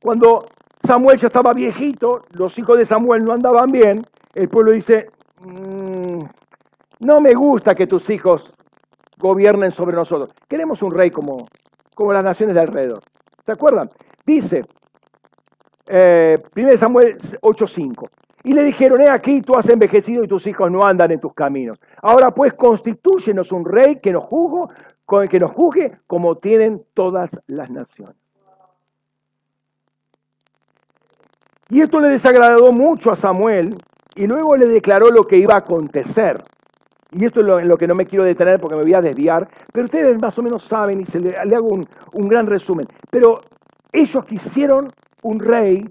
cuando 0.00 0.44
Samuel 0.86 1.18
ya 1.18 1.26
estaba 1.26 1.52
viejito, 1.52 2.18
los 2.34 2.56
hijos 2.60 2.78
de 2.78 2.84
Samuel 2.84 3.24
no 3.24 3.32
andaban 3.32 3.72
bien, 3.72 4.02
el 4.34 4.48
pueblo 4.48 4.70
dice, 4.70 5.06
mm, 5.40 6.22
no 7.00 7.20
me 7.20 7.34
gusta 7.34 7.74
que 7.74 7.86
tus 7.86 8.08
hijos 8.10 8.52
gobiernen 9.18 9.70
sobre 9.70 9.96
nosotros. 9.96 10.30
Queremos 10.48 10.82
un 10.82 10.92
rey 10.92 11.10
como, 11.10 11.46
como 11.94 12.12
las 12.12 12.24
naciones 12.24 12.54
de 12.54 12.62
alrededor. 12.62 13.00
¿Se 13.44 13.52
acuerdan? 13.52 13.90
Dice, 14.24 14.64
eh, 15.86 16.38
1 16.54 16.78
Samuel 16.78 17.18
8:5. 17.42 18.08
Y 18.42 18.54
le 18.54 18.64
dijeron, 18.64 19.02
he 19.02 19.10
aquí, 19.10 19.42
tú 19.42 19.54
has 19.54 19.68
envejecido 19.68 20.24
y 20.24 20.28
tus 20.28 20.46
hijos 20.46 20.70
no 20.70 20.84
andan 20.84 21.10
en 21.10 21.20
tus 21.20 21.34
caminos. 21.34 21.78
Ahora 22.00 22.30
pues 22.30 22.54
constitúyenos 22.54 23.52
un 23.52 23.66
rey 23.66 24.00
que 24.00 24.12
nos, 24.12 24.24
que 25.28 25.38
nos 25.38 25.50
juzgue 25.52 25.98
como 26.06 26.36
tienen 26.36 26.82
todas 26.94 27.30
las 27.46 27.70
naciones. 27.70 28.16
Y 31.68 31.82
esto 31.82 32.00
le 32.00 32.10
desagradó 32.10 32.72
mucho 32.72 33.12
a 33.12 33.16
Samuel 33.16 33.76
y 34.20 34.26
luego 34.26 34.54
le 34.54 34.66
declaró 34.66 35.10
lo 35.10 35.24
que 35.24 35.38
iba 35.38 35.54
a 35.54 35.58
acontecer. 35.58 36.42
Y 37.10 37.24
esto 37.24 37.40
es 37.40 37.46
lo, 37.46 37.58
en 37.58 37.68
lo 37.68 37.78
que 37.78 37.86
no 37.86 37.94
me 37.94 38.04
quiero 38.04 38.22
detener 38.22 38.60
porque 38.60 38.76
me 38.76 38.82
voy 38.82 38.92
a 38.92 39.00
desviar, 39.00 39.48
pero 39.72 39.86
ustedes 39.86 40.20
más 40.20 40.38
o 40.38 40.42
menos 40.42 40.62
saben 40.64 41.00
y 41.00 41.06
se 41.06 41.18
le, 41.18 41.34
hago 41.34 41.68
un, 41.68 41.88
un 42.12 42.28
gran 42.28 42.46
resumen. 42.46 42.86
Pero 43.10 43.38
ellos 43.90 44.22
quisieron 44.26 44.88
un 45.22 45.40
rey 45.40 45.88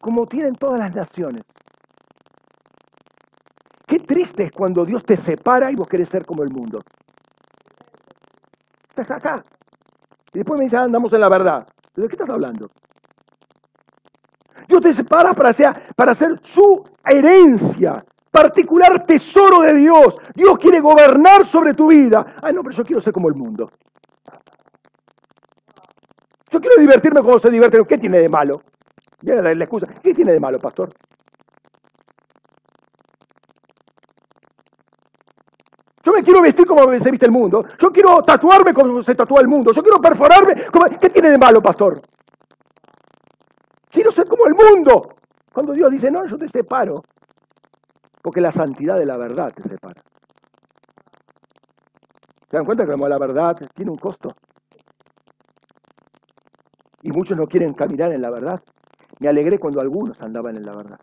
como 0.00 0.26
tienen 0.26 0.54
todas 0.54 0.78
las 0.80 0.94
naciones. 0.94 1.42
Qué 3.86 3.98
triste 3.98 4.44
es 4.44 4.52
cuando 4.52 4.82
Dios 4.86 5.04
te 5.04 5.18
separa 5.18 5.70
y 5.70 5.74
vos 5.74 5.86
querés 5.86 6.08
ser 6.08 6.24
como 6.24 6.42
el 6.42 6.50
mundo. 6.50 6.78
Estás 8.88 9.10
acá. 9.10 9.44
Y 10.32 10.38
después 10.38 10.58
me 10.58 10.64
dicen, 10.64 10.78
ah, 10.78 10.84
andamos 10.84 11.12
en 11.12 11.20
la 11.20 11.28
verdad. 11.28 11.66
¿De 11.94 12.08
qué 12.08 12.14
estás 12.14 12.30
hablando? 12.30 12.70
Dios 14.68 14.82
te 14.82 14.92
separa 14.92 15.32
para 15.32 15.54
para 15.96 16.14
ser 16.14 16.38
su 16.42 16.82
herencia, 17.02 18.04
particular 18.30 19.02
tesoro 19.06 19.62
de 19.62 19.74
Dios. 19.74 20.14
Dios 20.34 20.58
quiere 20.58 20.78
gobernar 20.78 21.46
sobre 21.46 21.72
tu 21.72 21.88
vida. 21.88 22.24
Ay, 22.42 22.52
no, 22.52 22.62
pero 22.62 22.76
yo 22.76 22.84
quiero 22.84 23.00
ser 23.00 23.14
como 23.14 23.28
el 23.28 23.34
mundo. 23.34 23.66
Yo 26.50 26.60
quiero 26.60 26.76
divertirme 26.78 27.22
como 27.22 27.40
se 27.40 27.50
divierte. 27.50 27.82
¿Qué 27.86 27.96
tiene 27.96 28.18
de 28.18 28.28
malo? 28.28 28.60
Viene 29.22 29.42
la, 29.42 29.54
la 29.54 29.64
excusa. 29.64 29.86
¿Qué 29.86 30.12
tiene 30.12 30.32
de 30.32 30.40
malo, 30.40 30.58
pastor? 30.58 30.90
Yo 36.04 36.12
me 36.12 36.22
quiero 36.22 36.42
vestir 36.42 36.66
como 36.66 36.82
se 36.90 37.10
viste 37.10 37.26
el 37.26 37.32
mundo. 37.32 37.64
Yo 37.78 37.90
quiero 37.90 38.22
tatuarme 38.22 38.74
como 38.74 39.02
se 39.02 39.14
tatúa 39.14 39.40
el 39.40 39.48
mundo. 39.48 39.72
Yo 39.72 39.82
quiero 39.82 39.98
perforarme. 39.98 40.66
Como... 40.66 40.84
¿Qué 40.98 41.08
tiene 41.08 41.30
de 41.30 41.38
malo, 41.38 41.60
pastor? 41.62 42.00
Como 44.38 44.50
el 44.50 44.54
mundo. 44.54 45.02
Cuando 45.52 45.72
Dios 45.72 45.90
dice, 45.90 46.10
no, 46.12 46.24
yo 46.26 46.36
te 46.36 46.46
separo. 46.48 47.02
Porque 48.22 48.40
la 48.40 48.52
santidad 48.52 48.96
de 48.96 49.04
la 49.04 49.16
verdad 49.18 49.52
te 49.52 49.62
separa. 49.62 50.00
¿Se 52.48 52.56
dan 52.56 52.64
cuenta 52.64 52.84
que 52.84 52.96
la 52.96 53.18
verdad 53.18 53.56
tiene 53.74 53.90
un 53.90 53.96
costo? 53.96 54.30
Y 57.02 57.10
muchos 57.10 57.36
no 57.36 57.44
quieren 57.44 57.72
caminar 57.72 58.12
en 58.12 58.22
la 58.22 58.30
verdad. 58.30 58.62
Me 59.20 59.28
alegré 59.28 59.58
cuando 59.58 59.80
algunos 59.80 60.20
andaban 60.20 60.56
en 60.56 60.64
la 60.64 60.76
verdad. 60.76 60.98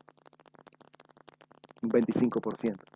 Un 1.84 1.90
25%. 1.90 2.95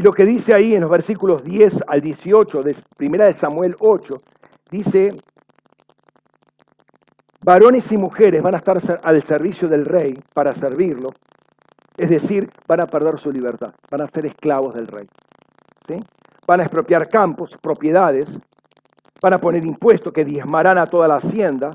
Y 0.00 0.02
lo 0.02 0.12
que 0.12 0.24
dice 0.24 0.54
ahí 0.54 0.72
en 0.72 0.80
los 0.80 0.90
versículos 0.90 1.44
10 1.44 1.84
al 1.86 2.00
18 2.00 2.62
de 2.62 2.74
Primera 2.96 3.26
de 3.26 3.34
Samuel 3.34 3.76
8, 3.80 4.14
dice, 4.70 5.14
varones 7.44 7.92
y 7.92 7.98
mujeres 7.98 8.42
van 8.42 8.54
a 8.54 8.56
estar 8.56 8.78
al 9.02 9.22
servicio 9.24 9.68
del 9.68 9.84
rey 9.84 10.14
para 10.32 10.54
servirlo, 10.54 11.10
es 11.98 12.08
decir, 12.08 12.48
van 12.66 12.80
a 12.80 12.86
perder 12.86 13.20
su 13.20 13.30
libertad, 13.30 13.74
van 13.90 14.00
a 14.00 14.08
ser 14.08 14.24
esclavos 14.24 14.72
del 14.72 14.86
rey. 14.86 15.06
Van 16.46 16.60
a 16.60 16.62
expropiar 16.62 17.06
campos, 17.06 17.50
propiedades, 17.60 18.26
van 19.20 19.34
a 19.34 19.38
poner 19.38 19.66
impuestos 19.66 20.14
que 20.14 20.24
diezmarán 20.24 20.78
a 20.78 20.86
toda 20.86 21.08
la 21.08 21.16
hacienda. 21.16 21.74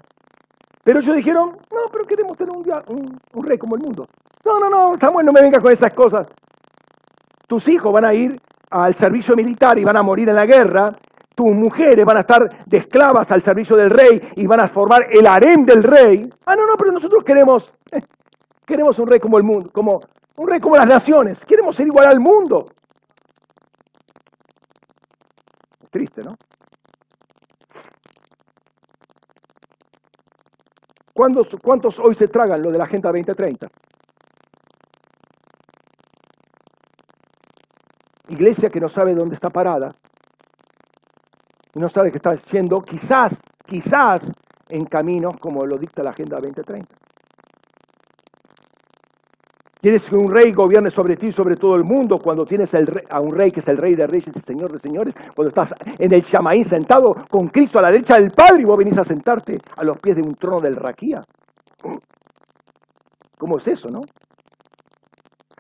Pero 0.84 0.99
ellos 0.99 1.15
dijeron, 1.15 1.49
no, 1.72 1.81
pero 1.91 2.06
queremos 2.06 2.35
tener 2.35 2.57
un, 2.57 2.64
un, 2.88 3.19
un 3.35 3.45
rey 3.45 3.60
como 3.60 3.76
el 3.76 3.84
mundo. 3.84 4.07
No, 4.43 4.57
no, 4.60 4.68
no, 4.68 4.97
Samuel, 4.97 5.27
no 5.27 5.31
me 5.31 5.43
vengas 5.43 5.61
con 5.61 5.72
esas 5.72 5.93
cosas. 5.93 6.26
Tus 7.47 7.67
hijos 7.67 7.91
van 7.93 8.05
a 8.05 8.13
ir 8.13 8.39
al 8.72 8.95
servicio 8.95 9.35
militar 9.35 9.77
y 9.77 9.84
van 9.84 9.97
a 9.97 10.03
morir 10.03 10.30
en 10.30 10.35
la 10.35 10.45
guerra. 10.45 10.91
Tus 11.35 11.51
mujeres 11.51 12.05
van 12.05 12.17
a 12.17 12.22
estar 12.22 12.65
de 12.65 12.77
esclavas 12.77 13.30
al 13.30 13.43
servicio 13.43 13.76
del 13.76 13.89
rey 13.89 14.22
y 14.35 14.47
van 14.47 14.61
a 14.61 14.69
formar 14.69 15.07
el 15.11 15.27
harem 15.27 15.63
del 15.63 15.84
rey. 15.84 16.30
Ah, 16.45 16.55
no, 16.55 16.65
no, 16.65 16.76
pero 16.77 16.91
nosotros 16.91 17.23
queremos, 17.23 17.73
queremos 18.65 18.97
un 18.99 19.07
rey 19.07 19.19
como 19.19 19.38
el 19.38 19.43
mundo, 19.43 19.69
como 19.72 20.01
un 20.38 20.47
rey 20.47 20.59
como 20.59 20.77
las 20.77 20.88
naciones. 20.88 21.39
Queremos 21.45 21.76
ser 21.76 21.88
igual 21.88 22.07
al 22.07 22.19
mundo. 22.19 22.65
Triste, 25.91 26.23
¿no? 26.23 26.35
¿Cuántos, 31.13 31.47
¿Cuántos 31.63 31.97
hoy 31.99 32.15
se 32.15 32.27
tragan 32.27 32.61
lo 32.61 32.72
de 32.72 32.77
la 32.77 32.84
Agenda 32.84 33.09
2030? 33.09 33.67
Iglesia 38.30 38.69
que 38.69 38.80
no 38.80 38.89
sabe 38.89 39.14
dónde 39.14 39.35
está 39.35 39.49
parada 39.49 39.95
y 41.73 41.80
no 41.80 41.89
sabe 41.89 42.11
que 42.11 42.18
está 42.18 42.34
yendo 42.52 42.81
quizás, 42.81 43.34
quizás 43.65 44.22
en 44.69 44.85
caminos 44.85 45.35
como 45.39 45.65
lo 45.65 45.77
dicta 45.77 46.03
la 46.03 46.11
Agenda 46.11 46.38
2030. 46.38 46.95
Quieres 49.81 50.03
que 50.03 50.18
un 50.18 50.34
rey 50.34 50.52
gobierne 50.52 50.89
sobre 50.89 51.15
ti 51.15 51.27
y 51.27 51.31
sobre 51.31 51.57
todo 51.57 51.76
el 51.76 51.84
mundo 51.84 52.18
cuando 52.18 52.43
tienes 52.43 52.69
a 53.10 53.19
un 53.19 53.35
rey 53.35 53.52
que 53.52 53.60
es 53.60 53.68
el 53.68 53.77
rey 53.77 53.93
de 53.93 54.07
reyes 54.07 54.35
y 54.35 54.39
señor 54.39 54.72
de 54.72 54.80
señores, 54.80 55.14
cuando 55.35 55.49
estás 55.49 55.76
en 55.99 56.11
el 56.11 56.23
Shamaín 56.23 56.68
sentado 56.68 57.14
con 57.30 57.49
Cristo 57.49 57.77
a 57.77 57.84
la 57.84 57.91
derecha 57.91 58.15
del 58.15 58.31
Padre 58.31 58.64
y 58.64 58.65
vos 58.65 58.77
venís 58.77 58.97
a 58.97 59.03
sentarte 59.03 59.60
a 59.77 59.84
los 59.84 59.99
pies 59.99 60.15
de 60.15 60.23
un 60.23 60.34
trono 60.35 60.60
del 60.60 60.76
Raquía. 60.76 61.22
¿Cómo 63.38 63.60
es 63.60 63.68
eso, 63.68 63.89
no? 63.89 64.02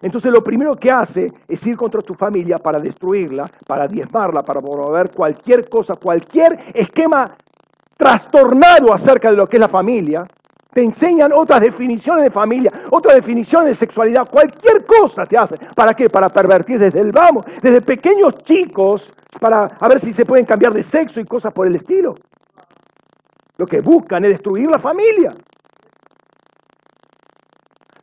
Entonces 0.01 0.31
lo 0.31 0.43
primero 0.43 0.75
que 0.75 0.91
hace 0.91 1.31
es 1.47 1.65
ir 1.65 1.77
contra 1.77 2.01
tu 2.01 2.13
familia 2.13 2.57
para 2.57 2.79
destruirla, 2.79 3.49
para 3.65 3.87
diezmarla, 3.87 4.43
para 4.43 4.61
promover 4.61 5.11
cualquier 5.11 5.69
cosa, 5.69 5.95
cualquier 5.95 6.53
esquema 6.73 7.31
trastornado 7.97 8.93
acerca 8.93 9.31
de 9.31 9.37
lo 9.37 9.47
que 9.47 9.57
es 9.57 9.61
la 9.61 9.69
familia. 9.69 10.23
Te 10.71 10.83
enseñan 10.83 11.31
otras 11.33 11.61
definiciones 11.61 12.25
de 12.25 12.29
familia, 12.29 12.69
otras 12.91 13.15
definiciones 13.15 13.69
de 13.69 13.75
sexualidad, 13.75 14.29
cualquier 14.29 14.83
cosa 14.83 15.25
te 15.25 15.37
hace. 15.37 15.55
¿Para 15.73 15.93
qué? 15.93 16.09
Para 16.09 16.27
pervertir 16.27 16.77
desde 16.77 16.99
el 16.99 17.13
vamos, 17.13 17.45
desde 17.61 17.81
pequeños 17.81 18.35
chicos, 18.43 19.09
para 19.39 19.69
a 19.79 19.87
ver 19.87 20.01
si 20.01 20.13
se 20.13 20.25
pueden 20.25 20.45
cambiar 20.45 20.73
de 20.73 20.83
sexo 20.83 21.21
y 21.21 21.25
cosas 21.25 21.53
por 21.53 21.67
el 21.67 21.77
estilo. 21.77 22.15
Lo 23.57 23.65
que 23.65 23.79
buscan 23.79 24.25
es 24.25 24.31
destruir 24.31 24.69
la 24.69 24.79
familia. 24.79 25.33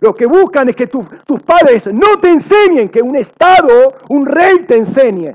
Lo 0.02 0.12
que 0.12 0.26
buscan 0.26 0.68
es 0.68 0.74
que 0.74 0.88
tus 0.88 1.42
padres 1.42 1.86
no 1.86 2.18
te 2.20 2.28
enseñen, 2.28 2.88
que 2.88 3.00
un 3.00 3.14
Estado, 3.14 3.98
un 4.08 4.26
rey 4.26 4.66
te 4.66 4.76
enseñe. 4.76 5.32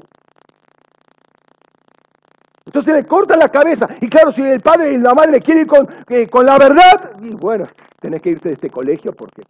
Entonces 2.65 2.93
le 2.93 3.05
cortan 3.05 3.39
la 3.39 3.47
cabeza. 3.47 3.87
Y 4.01 4.09
claro, 4.09 4.33
si 4.33 4.41
el 4.41 4.59
padre 4.59 4.91
y 4.91 4.97
la 4.97 5.13
madre 5.13 5.39
quieren 5.39 5.63
ir 5.63 5.67
con, 5.67 5.87
eh, 6.09 6.27
con 6.27 6.45
la 6.45 6.57
verdad, 6.57 7.13
y 7.21 7.29
bueno, 7.29 7.65
tenés 8.01 8.21
que 8.21 8.31
irte 8.31 8.49
de 8.49 8.55
este 8.55 8.69
colegio 8.69 9.13
porque 9.13 9.43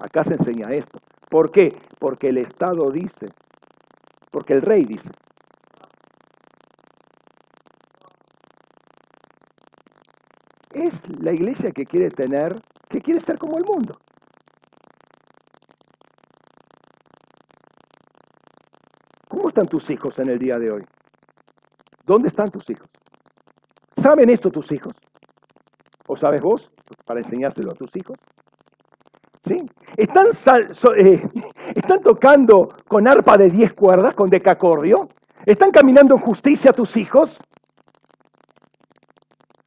acá 0.00 0.24
se 0.24 0.34
enseña 0.34 0.66
esto. 0.70 0.98
¿Por 1.30 1.52
qué? 1.52 1.72
Porque 2.00 2.30
el 2.30 2.38
Estado 2.38 2.90
dice, 2.90 3.28
porque 4.32 4.54
el 4.54 4.62
rey 4.62 4.84
dice. 4.84 5.08
Es 10.72 11.22
la 11.22 11.32
iglesia 11.32 11.70
que 11.70 11.84
quiere 11.86 12.10
tener 12.10 12.56
que 12.92 13.00
quiere 13.00 13.20
ser 13.20 13.38
como 13.38 13.56
el 13.56 13.64
mundo. 13.64 13.98
¿Cómo 19.28 19.48
están 19.48 19.66
tus 19.66 19.88
hijos 19.90 20.16
en 20.18 20.28
el 20.28 20.38
día 20.38 20.58
de 20.58 20.70
hoy? 20.70 20.84
¿Dónde 22.04 22.28
están 22.28 22.50
tus 22.50 22.68
hijos? 22.68 22.86
¿Saben 24.00 24.28
esto 24.28 24.50
tus 24.50 24.70
hijos? 24.72 24.92
¿O 26.06 26.16
sabes 26.16 26.42
vos 26.42 26.70
para 27.06 27.20
enseñárselo 27.20 27.72
a 27.72 27.74
tus 27.74 27.96
hijos? 27.96 28.18
¿Sí? 29.46 29.56
¿Están, 29.96 30.26
eh, 30.96 31.20
¿Están 31.74 31.98
tocando 32.00 32.68
con 32.86 33.08
arpa 33.08 33.38
de 33.38 33.48
10 33.48 33.72
cuerdas, 33.72 34.14
con 34.14 34.28
decacordio? 34.28 35.08
¿Están 35.46 35.70
caminando 35.70 36.14
en 36.14 36.20
justicia 36.20 36.72
tus 36.72 36.96
hijos? 36.96 37.36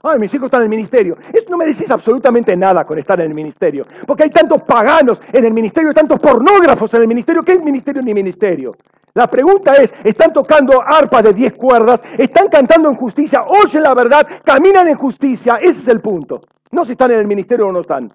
Ay, 0.08 0.20
mis 0.20 0.32
hijos 0.36 0.46
están 0.46 0.62
en 0.62 0.66
el 0.66 0.78
ministerio. 0.78 1.18
Eso 1.34 1.48
no 1.50 1.58
me 1.58 1.66
decís 1.66 1.90
absolutamente 1.90 2.56
nada 2.56 2.84
con 2.84 3.00
estar 3.00 3.20
en 3.22 3.28
el 3.28 3.34
ministerio. 3.34 3.84
Porque 4.06 4.24
hay 4.24 4.30
tantos 4.30 4.62
paganos 4.62 5.20
en 5.34 5.46
el 5.46 5.52
ministerio, 5.52 5.90
hay 5.90 5.96
tantos 5.96 6.20
pornógrafos 6.20 6.94
en 6.94 7.02
el 7.02 7.08
ministerio. 7.08 7.42
¿Qué 7.42 7.54
es 7.54 7.64
ministerio 7.64 8.04
ni 8.04 8.14
ministerio? 8.14 8.72
La 9.16 9.26
pregunta 9.26 9.74
es, 9.76 9.92
¿están 10.04 10.32
tocando 10.32 10.80
arpa 10.80 11.24
de 11.24 11.34
10 11.34 11.56
cuerdas? 11.56 12.02
¿Están 12.20 12.50
cantando 12.50 12.90
en 12.90 12.96
justicia? 12.96 13.42
¿Oyen 13.48 13.82
la 13.82 13.96
verdad? 13.96 14.28
¿Caminan 14.44 14.88
en 14.90 14.96
justicia? 14.96 15.56
Ese 15.60 15.80
es 15.80 15.88
el 15.88 16.02
punto. 16.02 16.42
No 16.72 16.86
si 16.86 16.92
están 16.92 17.12
en 17.12 17.20
el 17.20 17.28
ministerio 17.28 17.66
o 17.66 17.72
no 17.72 17.80
están. 17.80 18.08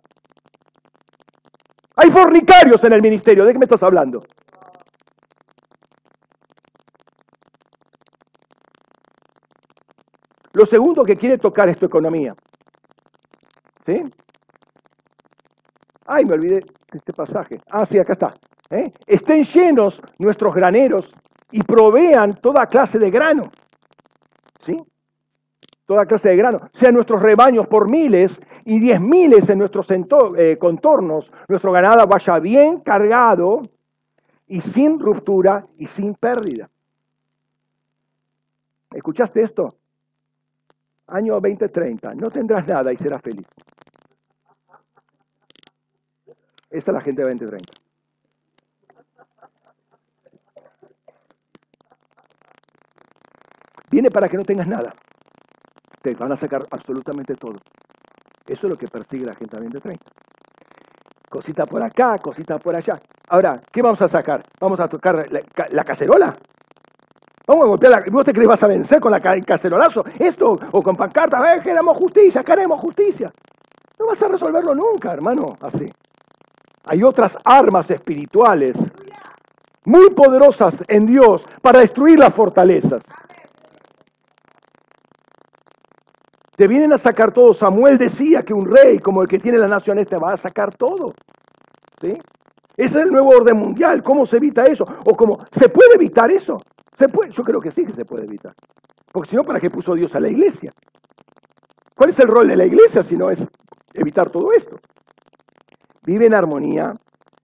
Hay 1.97 2.11
fornicarios 2.11 2.85
en 2.85 2.93
el 2.93 3.03
ministerio. 3.03 3.45
¿De 3.45 3.53
qué 3.53 3.59
me 3.59 3.65
estás 3.65 3.83
hablando? 3.83 4.23
Lo 10.61 10.67
segundo 10.67 11.03
que 11.05 11.17
quiere 11.17 11.39
tocar 11.39 11.71
es 11.71 11.79
tu 11.79 11.87
economía. 11.87 12.35
¿Sí? 13.87 14.03
Ay, 16.05 16.27
me 16.27 16.35
olvidé 16.35 16.57
de 16.57 16.99
este 16.99 17.15
pasaje. 17.15 17.57
Ah, 17.71 17.87
sí, 17.87 17.99
acá 17.99 18.13
está. 18.13 18.31
¿Eh? 18.69 18.93
Estén 19.07 19.43
llenos 19.45 19.99
nuestros 20.19 20.55
graneros 20.55 21.11
y 21.51 21.63
provean 21.63 22.35
toda 22.35 22.67
clase 22.67 22.99
de 22.99 23.09
grano. 23.11 23.45
¿Sí? 24.63 24.77
Toda 25.87 26.05
clase 26.05 26.29
de 26.29 26.37
grano. 26.37 26.61
Sean 26.75 26.93
nuestros 26.93 27.23
rebaños 27.23 27.67
por 27.67 27.89
miles 27.89 28.39
y 28.67 28.79
diez 28.81 29.01
miles 29.01 29.49
en 29.49 29.61
nuestros 29.61 29.87
eh, 29.91 30.59
contornos. 30.61 31.33
Nuestro 31.49 31.73
ganado 31.73 32.07
vaya 32.07 32.39
bien 32.39 32.81
cargado 32.81 33.63
y 34.47 34.61
sin 34.61 35.01
ruptura 35.01 35.65
y 35.79 35.87
sin 35.87 36.15
pérdida. 36.17 36.69
¿Escuchaste 38.91 39.43
esto? 39.43 39.80
Año 41.11 41.35
2030, 41.35 42.15
no 42.15 42.31
tendrás 42.31 42.67
nada 42.67 42.93
y 42.93 42.97
serás 42.97 43.23
feliz. 43.23 43.47
Esta 46.71 46.91
es 46.91 46.95
la 46.95 47.01
gente 47.01 47.23
de 47.23 47.29
2030. 47.29 47.73
Viene 53.91 54.11
para 54.11 54.29
que 54.29 54.37
no 54.37 54.45
tengas 54.45 54.69
nada. 54.69 54.95
Te 56.01 56.15
van 56.15 56.33
a 56.33 56.37
sacar 56.37 56.65
absolutamente 56.71 57.35
todo. 57.35 57.59
Eso 58.47 58.67
es 58.67 58.71
lo 58.71 58.77
que 58.77 58.87
persigue 58.87 59.27
la 59.27 59.35
gente 59.35 59.57
de 59.57 59.63
2030. 59.65 60.05
Cosita 61.29 61.67
por 61.67 61.83
acá, 61.83 62.17
cosita 62.19 62.57
por 62.59 62.75
allá. 62.75 62.99
Ahora, 63.29 63.57
¿qué 63.73 63.83
vamos 63.83 64.01
a 64.01 64.09
sacar? 64.09 64.45
¿Vamos 64.61 64.79
a 64.81 64.89
tocar 64.89 65.27
la, 65.31 65.41
la 65.71 65.85
cacerola? 65.85 66.35
Vamos 67.51 67.65
a 67.65 67.69
golpear 67.71 67.91
la... 67.91 68.05
¿Vos 68.13 68.25
te 68.25 68.33
crees 68.33 68.49
vas 68.49 68.63
a 68.63 68.69
vencer 68.69 69.01
con 69.01 69.11
la 69.11 69.21
cacerolazo? 69.21 70.05
Esto, 70.21 70.57
o 70.71 70.83
con 70.85 70.95
pancarta, 70.95 71.53
eh, 71.53 71.61
queremos 71.61 71.97
justicia, 71.97 72.45
queremos 72.45 72.79
justicia. 72.79 73.29
No 73.99 74.07
vas 74.07 74.23
a 74.23 74.29
resolverlo 74.29 74.73
nunca, 74.73 75.13
hermano, 75.13 75.57
así. 75.61 75.85
Hay 76.85 77.03
otras 77.03 77.37
armas 77.45 77.91
espirituales 77.91 78.77
muy 79.85 80.11
poderosas 80.11 80.77
en 80.87 81.07
Dios 81.07 81.43
para 81.61 81.81
destruir 81.81 82.21
las 82.21 82.33
fortalezas. 82.33 83.03
Te 86.55 86.69
vienen 86.69 86.93
a 86.93 86.99
sacar 86.99 87.33
todo. 87.33 87.53
Samuel 87.53 87.99
decía 87.99 88.43
que 88.43 88.55
un 88.55 88.71
rey 88.71 89.01
como 89.01 89.23
el 89.23 89.29
que 89.29 89.41
tiene 89.41 89.59
la 89.59 89.67
nación 89.67 89.99
este 89.99 90.17
va 90.19 90.35
a 90.35 90.37
sacar 90.37 90.73
todo. 90.77 91.15
¿Sí? 92.01 92.13
Ese 92.77 92.99
es 92.99 93.05
el 93.07 93.11
nuevo 93.11 93.31
orden 93.31 93.59
mundial. 93.59 94.05
¿Cómo 94.05 94.25
se 94.25 94.37
evita 94.37 94.63
eso? 94.63 94.85
¿O 95.05 95.17
cómo 95.17 95.37
se 95.51 95.69
puede 95.69 95.97
evitar 95.97 96.31
eso? 96.31 96.57
Yo 97.31 97.43
creo 97.43 97.61
que 97.61 97.71
sí 97.71 97.85
que 97.85 97.93
se 97.93 98.05
puede 98.05 98.25
evitar. 98.25 98.55
Porque 99.13 99.31
si 99.31 99.37
no, 99.37 99.43
¿para 99.43 99.59
qué 99.59 99.71
puso 99.71 99.95
Dios 99.95 100.15
a 100.15 100.21
la 100.21 100.29
iglesia? 100.29 100.73
¿Cuál 101.95 102.11
es 102.11 102.19
el 102.19 102.29
rol 102.29 102.49
de 102.49 102.57
la 102.57 102.65
iglesia 102.65 103.03
si 103.03 103.17
no 103.17 103.31
es 103.31 103.41
evitar 103.95 104.31
todo 104.31 104.53
esto? 104.53 104.77
Vive 106.05 106.27
en 106.27 106.35
armonía 106.35 106.93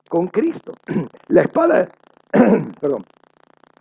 con 0.08 0.28
Cristo. 0.28 0.72
La 1.28 1.42
espada, 1.42 1.86
perdón, 2.80 3.04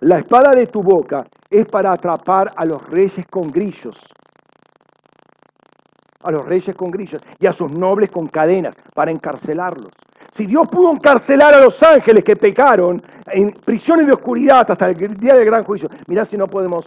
la 0.02 0.18
espada 0.18 0.52
de 0.52 0.68
tu 0.68 0.82
boca 0.82 1.22
es 1.50 1.66
para 1.68 1.94
atrapar 1.94 2.52
a 2.58 2.66
los 2.66 2.84
reyes 2.90 3.26
con 3.28 3.48
grillos. 3.48 3.96
A 6.22 6.32
los 6.32 6.46
reyes 6.46 6.76
con 6.76 6.92
grillos 6.92 7.22
y 7.40 7.48
a 7.48 7.54
sus 7.54 7.72
nobles 7.72 8.12
con 8.12 8.26
cadenas 8.26 8.76
para 8.94 9.12
encarcelarlos. 9.12 9.92
Si 10.36 10.46
Dios 10.46 10.68
pudo 10.70 10.92
encarcelar 10.92 11.54
a 11.54 11.62
los 11.62 11.82
ángeles 11.82 12.22
que 12.22 12.36
pecaron 12.36 13.02
en 13.28 13.52
prisiones 13.52 14.06
de 14.06 14.14
oscuridad 14.14 14.70
hasta 14.70 14.90
el 14.90 14.96
día 15.18 15.34
del 15.34 15.46
gran 15.46 15.64
juicio, 15.64 15.88
mirá 16.08 16.26
si 16.26 16.36
no 16.36 16.46
podemos 16.46 16.86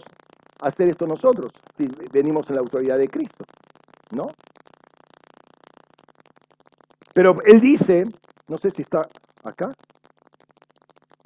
hacer 0.61 0.89
esto 0.89 1.07
nosotros, 1.07 1.51
si 1.75 1.87
venimos 2.11 2.47
en 2.49 2.55
la 2.55 2.61
autoridad 2.61 2.99
de 2.99 3.07
Cristo, 3.07 3.43
¿no? 4.11 4.27
Pero 7.11 7.37
Él 7.43 7.59
dice, 7.59 8.03
no 8.49 8.57
sé 8.59 8.69
si 8.69 8.83
está 8.83 9.01
acá. 9.43 9.69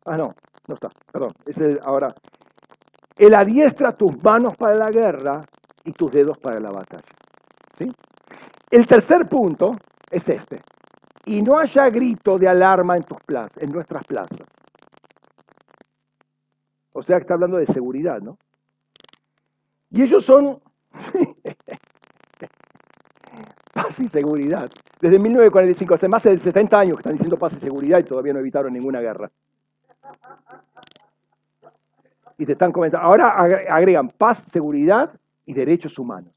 Ah, 0.06 0.16
no, 0.16 0.30
no 0.68 0.76
está, 0.76 0.88
perdón. 1.12 1.32
Ahora, 1.84 2.14
Él 3.18 3.36
adiestra 3.36 3.92
tus 3.92 4.24
manos 4.24 4.56
para 4.56 4.76
la 4.76 4.90
guerra 4.90 5.42
y 5.84 5.92
tus 5.92 6.10
dedos 6.10 6.38
para 6.38 6.62
la 6.62 6.72
batalla. 6.72 7.04
¿sí? 7.78 7.92
El 8.72 8.88
tercer 8.88 9.28
punto 9.28 9.76
es 10.10 10.28
este 10.30 10.62
y 11.26 11.42
no 11.42 11.58
haya 11.58 11.90
grito 11.90 12.38
de 12.38 12.48
alarma 12.48 12.96
en, 12.96 13.04
tus 13.04 13.18
plazas, 13.22 13.58
en 13.62 13.70
nuestras 13.70 14.06
plazas. 14.06 14.40
O 16.92 17.02
sea 17.02 17.18
que 17.18 17.22
está 17.24 17.34
hablando 17.34 17.58
de 17.58 17.66
seguridad, 17.68 18.22
¿no? 18.22 18.38
Y 19.90 20.02
ellos 20.02 20.26
son 20.26 20.60
paz 23.74 24.00
y 24.00 24.08
seguridad. 24.08 24.70
Desde 25.00 25.20
1945, 25.20 25.94
hace 25.96 26.08
más 26.08 26.24
de 26.24 26.38
70 26.38 26.80
años 26.80 26.96
que 26.96 27.02
están 27.02 27.14
diciendo 27.14 27.38
paz 27.38 27.54
y 27.54 27.58
seguridad 27.58 28.00
y 28.00 28.04
todavía 28.04 28.34
no 28.34 28.40
evitaron 28.40 28.74
ninguna 28.74 29.02
guerra. 29.02 29.30
Y 32.38 32.46
te 32.46 32.54
están 32.54 32.72
comentando, 32.72 33.06
ahora 33.06 33.30
agregan 33.30 34.10
paz, 34.10 34.44
seguridad 34.52 35.12
y 35.46 35.54
derechos 35.54 35.98
humanos. 36.00 36.34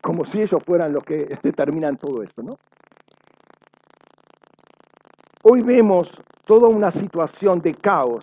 Como 0.00 0.24
si 0.24 0.40
ellos 0.40 0.62
fueran 0.64 0.92
los 0.92 1.04
que 1.04 1.36
determinan 1.42 1.96
todo 1.96 2.22
esto, 2.22 2.42
¿no? 2.42 2.58
Hoy 5.42 5.62
vemos 5.62 6.06
toda 6.44 6.68
una 6.68 6.90
situación 6.90 7.60
de 7.60 7.72
caos. 7.72 8.22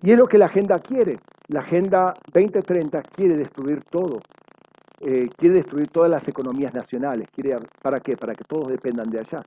Y 0.00 0.12
es 0.12 0.16
lo 0.16 0.28
que 0.28 0.38
la 0.38 0.46
agenda 0.46 0.78
quiere. 0.78 1.16
La 1.48 1.58
agenda 1.58 2.14
2030 2.32 3.02
quiere 3.02 3.36
destruir 3.36 3.82
todo. 3.90 4.20
Eh, 5.00 5.28
quiere 5.36 5.56
destruir 5.56 5.88
todas 5.88 6.08
las 6.08 6.28
economías 6.28 6.72
nacionales. 6.72 7.26
Quiere, 7.34 7.58
¿Para 7.82 7.98
qué? 7.98 8.16
Para 8.16 8.34
que 8.34 8.44
todos 8.44 8.68
dependan 8.68 9.10
de 9.10 9.18
allá. 9.18 9.42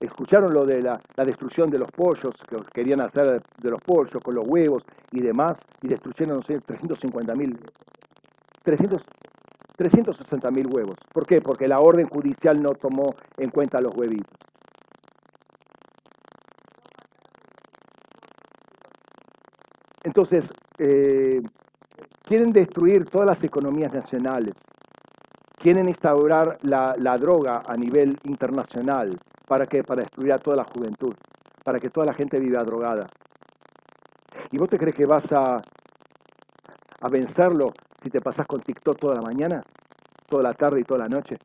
Escucharon 0.00 0.50
lo 0.54 0.64
de 0.64 0.80
la, 0.80 0.98
destrucción 1.22 1.68
de 1.68 1.78
los 1.78 1.90
pollos, 1.90 2.32
que 2.48 2.56
querían 2.72 3.02
hacer 3.02 3.42
de 3.58 3.70
los 3.70 3.82
pollos 3.82 4.22
con 4.24 4.34
los 4.34 4.46
huevos 4.48 4.82
y 5.12 5.20
demás, 5.20 5.58
y 5.82 5.88
destruyeron, 5.88 6.38
no 6.38 6.42
sé, 6.42 6.58
350 6.60 7.34
mil, 7.34 7.54
360 8.64 10.50
mil 10.52 10.68
huevos. 10.72 10.96
¿Por 11.12 11.26
qué? 11.26 11.42
Porque 11.42 11.68
la 11.68 11.80
orden 11.80 12.06
judicial 12.06 12.62
no 12.62 12.70
tomó 12.70 13.14
en 13.36 13.50
cuenta 13.50 13.78
los 13.82 13.94
huevitos. 13.94 14.47
Entonces, 20.04 20.48
eh, 20.78 21.42
quieren 22.22 22.52
destruir 22.52 23.04
todas 23.04 23.26
las 23.26 23.42
economías 23.42 23.92
nacionales, 23.92 24.54
quieren 25.56 25.88
instaurar 25.88 26.58
la, 26.62 27.16
droga 27.18 27.62
a 27.66 27.76
nivel 27.76 28.16
internacional. 28.24 29.18
¿Para 29.46 29.66
qué? 29.66 29.82
Para 29.82 30.02
destruir 30.02 30.32
a 30.32 30.38
toda 30.38 30.56
la 30.56 30.64
juventud, 30.64 31.14
para 31.64 31.80
que 31.80 31.90
toda 31.90 32.06
la 32.06 32.14
gente 32.14 32.38
viva 32.38 32.62
drogada. 32.62 33.06
¿Y 34.50 34.58
vos 34.58 34.68
te 34.68 34.78
crees 34.78 34.94
que 34.94 35.06
vas 35.06 35.24
a, 35.32 35.56
a 37.00 37.08
vencerlo 37.08 37.70
si 38.02 38.10
te 38.10 38.20
pasas 38.20 38.46
con 38.46 38.60
TikTok 38.60 38.98
toda 38.98 39.16
la 39.16 39.22
mañana, 39.22 39.62
toda 40.28 40.42
la 40.42 40.52
tarde 40.52 40.80
y 40.80 40.84
toda 40.84 41.00
la 41.00 41.08
noche? 41.08 41.36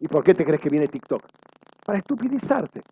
¿Y 0.00 0.08
por 0.08 0.24
qué 0.24 0.34
te 0.34 0.44
crees 0.44 0.60
que 0.60 0.68
viene 0.68 0.88
TikTok? 0.88 1.22
Para 1.86 1.98
estupidizarte. 1.98 2.82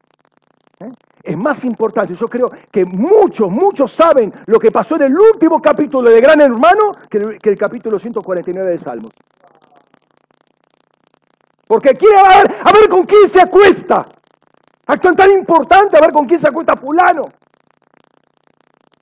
Es 1.22 1.36
más 1.36 1.62
importante, 1.64 2.14
yo 2.14 2.26
creo 2.26 2.48
que 2.70 2.84
muchos, 2.84 3.51
muchos 3.51 3.92
saben 3.92 4.32
lo 4.47 4.59
que 4.59 4.70
pasó 4.70 4.97
en 4.97 5.02
el 5.02 5.18
último 5.18 5.60
capítulo 5.60 6.09
de 6.09 6.20
Gran 6.20 6.40
Hermano 6.40 6.92
que 7.10 7.18
el, 7.51 7.59
capítulo 7.59 7.98
149 7.98 8.70
de 8.70 8.78
Salmos. 8.78 9.10
Porque 11.66 11.90
quiere 11.90 12.16
ver, 12.16 12.56
a 12.64 12.72
ver 12.72 12.88
con 12.88 13.05
quién 13.05 13.30
se 13.30 13.40
acuesta. 13.40 14.06
Actúan 14.86 15.14
tan 15.14 15.30
importante 15.30 15.97
a 15.97 16.01
ver 16.01 16.10
con 16.10 16.26
quién 16.26 16.40
se 16.40 16.48
acuesta 16.48 16.74
fulano. 16.74 17.28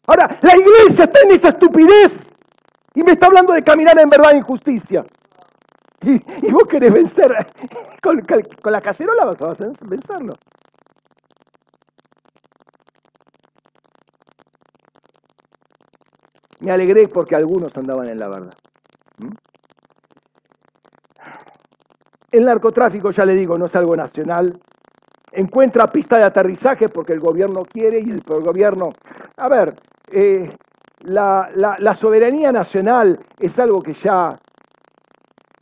Ahora, 0.06 0.38
la 0.42 0.56
iglesia 0.56 1.04
está 1.04 1.20
en 1.20 1.30
esa 1.30 1.48
estupidez 1.50 2.12
y 2.94 3.02
me 3.02 3.12
está 3.12 3.26
hablando 3.26 3.52
de 3.52 3.62
caminar 3.62 3.98
en 4.00 4.10
verdad 4.10 4.32
en 4.32 4.42
justicia. 4.42 5.04
Y, 6.02 6.50
vos 6.50 6.64
querés 6.68 6.92
vencer. 6.92 7.46
Con, 8.02 8.20
con, 8.20 8.72
la 8.72 8.80
cacerola 8.80 9.24
vas 9.24 9.42
a 9.42 9.54
vencerlo. 9.84 10.32
Me 16.60 16.70
alegré 16.70 17.08
porque 17.08 17.36
algunos 17.36 17.76
andaban 17.76 18.08
en 18.08 18.18
la 18.18 18.28
verdad. 18.28 18.54
¿Mm? 19.18 19.28
El 22.30 22.44
narcotráfico, 22.44 23.10
ya 23.10 23.24
le 23.24 23.34
digo, 23.34 23.56
no 23.56 23.66
es 23.66 23.76
algo 23.76 23.94
nacional. 23.94 24.52
Encuentra 25.32 25.86
pista 25.86 26.18
de 26.18 26.26
aterrizaje 26.26 26.88
porque 26.88 27.12
el 27.12 27.20
gobierno 27.20 27.62
quiere 27.62 28.00
y 28.00 28.10
el, 28.10 28.20
gobierno... 28.22 28.90
A 29.36 29.48
ver, 29.48 29.74
eh, 30.10 30.50
la, 31.02 31.48
la, 31.54 31.94
soberanía 31.94 32.50
nacional 32.50 33.18
es 33.38 33.58
algo 33.58 33.80
que 33.80 33.94
ya 33.94 34.38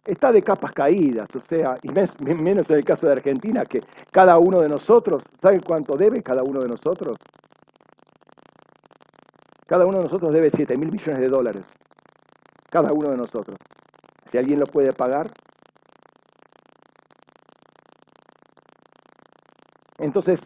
está 0.05 0.33
de 0.33 0.41
capas 0.41 0.73
caídas, 0.73 1.29
o 1.35 1.41
sea, 1.41 1.77
y 1.83 1.89
menos 1.91 2.71
en 2.71 2.77
el 2.77 2.85
caso 2.85 3.07
de 3.07 3.13
Argentina, 3.13 3.65
que 3.65 3.81
cada 4.11 4.39
uno 4.39 4.61
de 4.61 4.69
nosotros, 4.69 5.23
¿saben 5.43 5.61
cuánto 5.61 5.95
debe 5.97 6.23
cada 6.23 6.43
uno 6.43 6.61
de 6.61 6.69
nosotros? 6.69 7.17
Cada 9.67 9.85
uno 9.85 9.99
de 9.99 10.05
nosotros 10.05 10.33
debe 10.33 10.51
7 10.55 10.77
mil 10.77 10.93
millones 10.93 11.21
de 11.21 11.29
dólares. 11.29 11.65
Cada 12.71 12.93
uno 12.93 13.11
de 13.11 13.17
nosotros. 13.17 13.59
Si 14.31 14.39
alguien 14.39 14.61
lo 14.61 14.67
puede 14.67 14.93
pagar. 14.93 15.31
Entonces, 19.99 20.39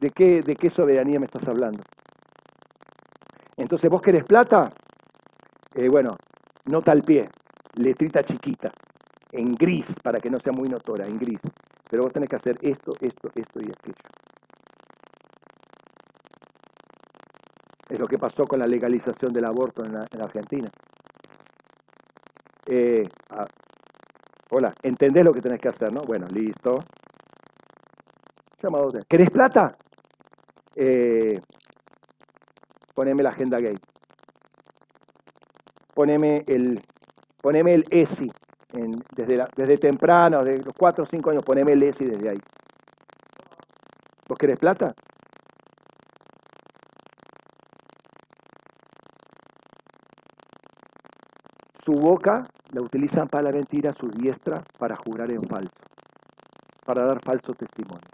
¿de 0.00 0.10
qué, 0.10 0.40
de 0.40 0.56
qué 0.56 0.68
soberanía 0.68 1.18
me 1.18 1.24
estás 1.24 1.48
hablando? 1.48 1.82
Entonces, 3.56 3.88
¿vos 3.88 4.02
querés 4.02 4.24
plata? 4.24 4.68
Eh, 5.74 5.88
bueno, 5.88 6.16
nota 6.66 6.92
al 6.92 7.02
pie, 7.02 7.28
letrita 7.74 8.22
chiquita, 8.24 8.70
en 9.32 9.54
gris, 9.54 9.86
para 10.02 10.18
que 10.18 10.28
no 10.28 10.38
sea 10.38 10.52
muy 10.52 10.68
notora, 10.68 11.06
en 11.06 11.18
gris. 11.18 11.40
Pero 11.88 12.02
vos 12.02 12.12
tenés 12.12 12.28
que 12.28 12.36
hacer 12.36 12.56
esto, 12.60 12.92
esto, 13.00 13.30
esto 13.34 13.60
y 13.60 13.70
aquello. 13.70 14.25
Es 17.88 18.00
lo 18.00 18.06
que 18.06 18.18
pasó 18.18 18.46
con 18.46 18.58
la 18.58 18.66
legalización 18.66 19.32
del 19.32 19.44
aborto 19.44 19.84
en, 19.84 19.92
la, 19.92 20.04
Argentina. 20.20 20.68
Eh, 22.66 23.04
hola, 24.50 24.74
¿entendés 24.82 25.24
lo 25.24 25.32
que 25.32 25.40
tenés 25.40 25.60
que 25.60 25.68
hacer, 25.68 25.92
no? 25.92 26.02
Bueno, 26.02 26.26
listo. 26.26 26.78
Llamado. 28.60 28.88
¿Querés 29.08 29.30
plata? 29.30 29.70
Eh, 30.74 31.40
poneme 32.92 33.22
la 33.22 33.30
agenda 33.30 33.58
gay. 33.58 33.76
Poneme 35.94 36.42
el, 36.48 36.80
poneme 37.40 37.74
el 37.74 37.84
ESI. 37.88 38.30
desde, 39.14 39.44
desde 39.56 39.78
temprano, 39.78 40.42
desde 40.42 40.64
los 40.64 40.74
4 40.76 41.04
o 41.04 41.06
5 41.06 41.30
años, 41.30 41.44
poneme 41.44 41.72
el 41.72 41.82
ESI 41.84 42.04
desde 42.04 42.30
ahí. 42.30 42.40
¿Vos 44.28 44.36
querés 44.36 44.58
plata? 44.58 44.92
Su 51.86 51.92
boca 51.92 52.44
la 52.72 52.82
utilizan 52.82 53.28
para 53.28 53.44
la 53.44 53.52
mentira, 53.52 53.92
su 53.92 54.08
diestra 54.08 54.60
para 54.76 54.96
jurar 54.96 55.30
en 55.30 55.40
falso, 55.42 55.70
para 56.84 57.06
dar 57.06 57.20
falso 57.22 57.52
testimonio. 57.52 58.08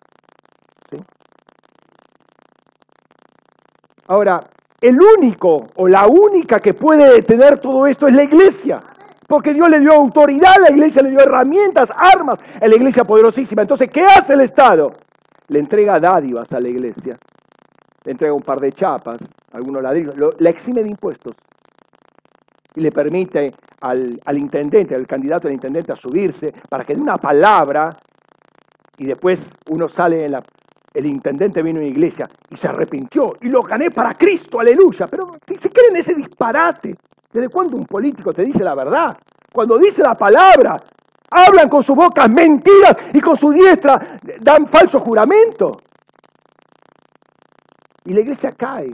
¿Sí? 0.90 0.98
Ahora, 4.08 4.42
el 4.78 4.98
único 5.00 5.68
o 5.76 5.88
la 5.88 6.06
única 6.06 6.58
que 6.58 6.74
puede 6.74 7.14
detener 7.14 7.60
todo 7.60 7.86
esto 7.86 8.06
es 8.06 8.14
la 8.14 8.24
iglesia. 8.24 8.78
Porque 9.26 9.54
Dios 9.54 9.70
le 9.70 9.80
dio 9.80 9.92
autoridad, 9.92 10.56
la 10.60 10.70
iglesia 10.70 11.00
le 11.00 11.08
dio 11.08 11.20
herramientas, 11.20 11.88
armas, 11.96 12.40
a 12.60 12.68
la 12.68 12.76
iglesia 12.76 13.04
poderosísima. 13.04 13.62
Entonces, 13.62 13.88
¿qué 13.90 14.02
hace 14.02 14.34
el 14.34 14.42
Estado? 14.42 14.92
Le 15.48 15.60
entrega 15.60 15.98
dádivas 15.98 16.52
a 16.52 16.60
la 16.60 16.68
iglesia. 16.68 17.16
Le 18.04 18.12
entrega 18.12 18.34
un 18.34 18.42
par 18.42 18.60
de 18.60 18.70
chapas, 18.72 19.16
algunos 19.54 19.80
ladrillos, 19.80 20.14
la 20.38 20.50
exime 20.50 20.82
de 20.82 20.90
impuestos 20.90 21.34
y 22.74 22.80
le 22.80 22.90
permite 22.90 23.52
al, 23.82 24.38
intendente, 24.38 24.94
al 24.94 25.06
candidato 25.06 25.48
al 25.48 25.54
intendente 25.54 25.92
a 25.92 25.96
subirse 25.96 26.52
para 26.68 26.84
que 26.84 26.94
dé 26.94 27.00
una 27.00 27.16
palabra 27.16 27.90
y 28.98 29.06
después 29.06 29.40
uno 29.70 29.88
sale 29.88 30.24
en 30.24 30.32
la... 30.32 30.40
El 30.94 31.06
intendente 31.06 31.62
vino 31.62 31.78
a 31.78 31.82
una 31.82 31.90
iglesia 31.90 32.28
y 32.50 32.56
se 32.58 32.68
arrepintió 32.68 33.32
y 33.40 33.48
lo 33.48 33.62
gané 33.62 33.90
para 33.90 34.12
Cristo, 34.12 34.60
aleluya. 34.60 35.06
Pero 35.06 35.24
si 35.48 35.54
se 35.54 35.70
creen 35.70 35.96
ese 35.96 36.14
disparate, 36.14 36.94
¿desde 37.32 37.48
cuándo 37.48 37.78
un 37.78 37.86
político 37.86 38.30
te 38.30 38.44
dice 38.44 38.62
la 38.62 38.74
verdad? 38.74 39.16
Cuando 39.50 39.78
dice 39.78 40.02
la 40.02 40.14
palabra, 40.14 40.76
hablan 41.30 41.70
con 41.70 41.82
su 41.82 41.94
boca 41.94 42.28
mentiras 42.28 42.94
y 43.14 43.20
con 43.20 43.38
su 43.38 43.50
diestra 43.50 44.18
dan 44.42 44.66
falso 44.66 45.00
juramento. 45.00 45.78
Y 48.04 48.12
la 48.12 48.20
iglesia 48.20 48.50
cae. 48.52 48.92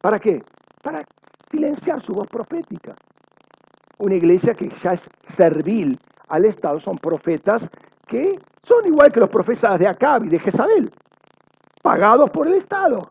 ¿Para 0.00 0.18
qué? 0.18 0.42
Para 0.82 1.04
silenciar 1.52 2.02
su 2.02 2.12
voz 2.12 2.26
profética. 2.26 2.96
Una 3.98 4.14
iglesia 4.14 4.54
que 4.54 4.68
ya 4.82 4.92
es 4.92 5.00
servil 5.36 5.98
al 6.28 6.44
Estado, 6.44 6.80
son 6.80 6.98
profetas 6.98 7.68
que 8.06 8.38
son 8.66 8.86
igual 8.86 9.12
que 9.12 9.20
los 9.20 9.28
profetas 9.28 9.78
de 9.78 9.86
Acab 9.86 10.24
y 10.24 10.28
de 10.28 10.38
Jezabel, 10.38 10.90
pagados 11.82 12.30
por 12.30 12.46
el 12.46 12.54
Estado. 12.54 13.06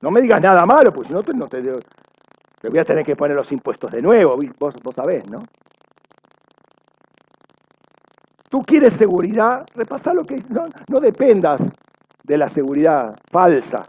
No 0.00 0.10
me 0.10 0.20
digas 0.20 0.40
nada 0.40 0.64
malo, 0.64 0.92
pues 0.92 1.08
si 1.08 1.14
no, 1.14 1.22
te, 1.22 1.32
no 1.32 1.46
te, 1.46 1.60
voy 1.60 2.78
a 2.78 2.84
tener 2.84 3.04
que 3.04 3.16
poner 3.16 3.36
los 3.36 3.50
impuestos 3.50 3.90
de 3.90 4.00
nuevo, 4.00 4.36
vos, 4.58 4.74
vos 4.82 4.94
sabés, 4.94 5.28
¿no? 5.28 5.40
Tú 8.50 8.60
quieres 8.60 8.94
seguridad, 8.94 9.66
repasa 9.74 10.14
lo 10.14 10.22
que 10.22 10.36
no, 10.48 10.64
no 10.88 11.00
dependas 11.00 11.60
de 12.24 12.38
la 12.38 12.48
seguridad 12.48 13.14
falsa. 13.30 13.82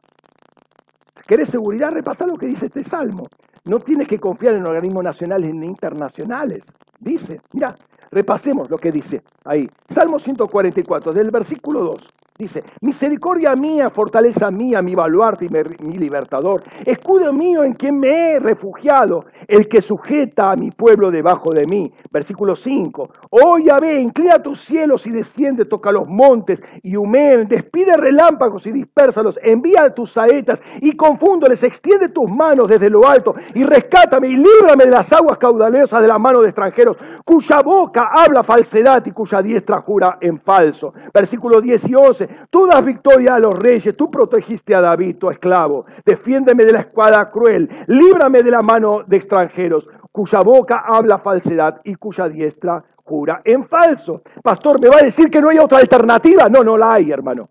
¿Quieres 1.25 1.49
seguridad? 1.49 1.91
Repasa 1.91 2.25
lo 2.25 2.33
que 2.33 2.47
dice 2.47 2.65
este 2.65 2.83
salmo. 2.83 3.23
No 3.69 3.77
tienes 3.77 4.07
que 4.07 4.17
confiar 4.17 4.55
en 4.55 4.65
organismos 4.65 5.03
nacionales 5.03 5.53
ni 5.53 5.67
internacionales. 5.67 6.63
Dice, 6.99 7.39
mira, 7.53 7.75
repasemos 8.11 8.67
lo 8.67 8.79
que 8.79 8.91
dice 8.91 9.21
ahí. 9.45 9.69
Salmo 9.93 10.17
144, 10.17 11.13
del 11.13 11.29
versículo 11.29 11.83
2. 11.83 12.18
Dice, 12.39 12.63
misericordia 12.79 13.53
mía, 13.53 13.89
fortaleza 13.89 14.49
mía, 14.49 14.81
mi 14.81 14.95
baluarte 14.95 15.47
y 15.47 15.85
mi 15.85 15.95
libertador, 15.95 16.63
escudo 16.85 17.33
mío 17.33 17.65
en 17.65 17.73
quien 17.73 17.99
me 17.99 18.07
he 18.07 18.39
refugiado, 18.39 19.25
el 19.45 19.67
que 19.67 19.81
sujeta 19.81 20.51
a 20.51 20.55
mi 20.55 20.71
pueblo 20.71 21.11
debajo 21.11 21.51
de 21.51 21.65
mí. 21.65 21.91
Versículo 22.09 22.55
5, 22.55 23.09
oh 23.31 23.57
Yahvé, 23.57 23.99
inclina 23.99 24.41
tus 24.41 24.61
cielos 24.61 25.05
y 25.05 25.09
desciende, 25.09 25.65
toca 25.65 25.91
los 25.91 26.07
montes 26.07 26.61
y 26.81 26.95
humeen, 26.95 27.45
despide 27.49 27.97
relámpagos 27.97 28.65
y 28.67 28.71
dispersalos, 28.71 29.37
envía 29.43 29.93
tus 29.93 30.13
saetas 30.13 30.61
y 30.79 30.95
confúndoles, 30.95 31.61
extiende 31.61 32.07
tus 32.07 32.31
manos 32.31 32.69
desde 32.69 32.89
lo 32.89 33.05
alto 33.05 33.35
y 33.53 33.65
rescátame 33.65 34.29
y 34.29 34.37
líbrame 34.37 34.85
de 34.85 34.91
las 34.91 35.11
aguas 35.11 35.37
caudalosas 35.37 36.01
de 36.01 36.07
la 36.07 36.17
mano 36.17 36.39
de 36.39 36.47
extranjeros, 36.47 36.95
cuya 37.25 37.61
boca 37.61 38.11
habla 38.15 38.43
falsedad 38.43 39.05
y 39.05 39.11
cuya 39.11 39.41
diestra 39.41 39.81
jura 39.81 40.19
en 40.21 40.39
falso. 40.39 40.93
Versículo 41.13 41.59
10 41.59 41.89
y 41.89 41.95
11, 41.95 42.28
tú 42.49 42.67
das 42.67 42.83
victoria 42.83 43.35
a 43.35 43.39
los 43.39 43.53
reyes, 43.53 43.95
tú 43.95 44.09
protegiste 44.09 44.75
a 44.75 44.81
David, 44.81 45.17
tu 45.17 45.29
esclavo. 45.29 45.85
Defiéndeme 46.05 46.63
de 46.65 46.73
la 46.73 46.79
espada 46.81 47.29
cruel, 47.31 47.69
líbrame 47.87 48.43
de 48.43 48.51
la 48.51 48.61
mano 48.61 49.03
de 49.05 49.17
extranjeros, 49.17 49.87
cuya 50.11 50.39
boca 50.39 50.83
habla 50.85 51.19
falsedad 51.19 51.81
y 51.83 51.95
cuya 51.95 52.27
diestra 52.27 52.83
jura 53.03 53.41
en 53.43 53.67
falso. 53.67 54.21
Pastor, 54.43 54.81
¿me 54.81 54.89
va 54.89 54.97
a 55.01 55.05
decir 55.05 55.29
que 55.29 55.41
no 55.41 55.49
hay 55.49 55.57
otra 55.57 55.79
alternativa? 55.79 56.45
No, 56.49 56.61
no 56.63 56.77
la 56.77 56.93
hay, 56.93 57.11
hermano. 57.11 57.49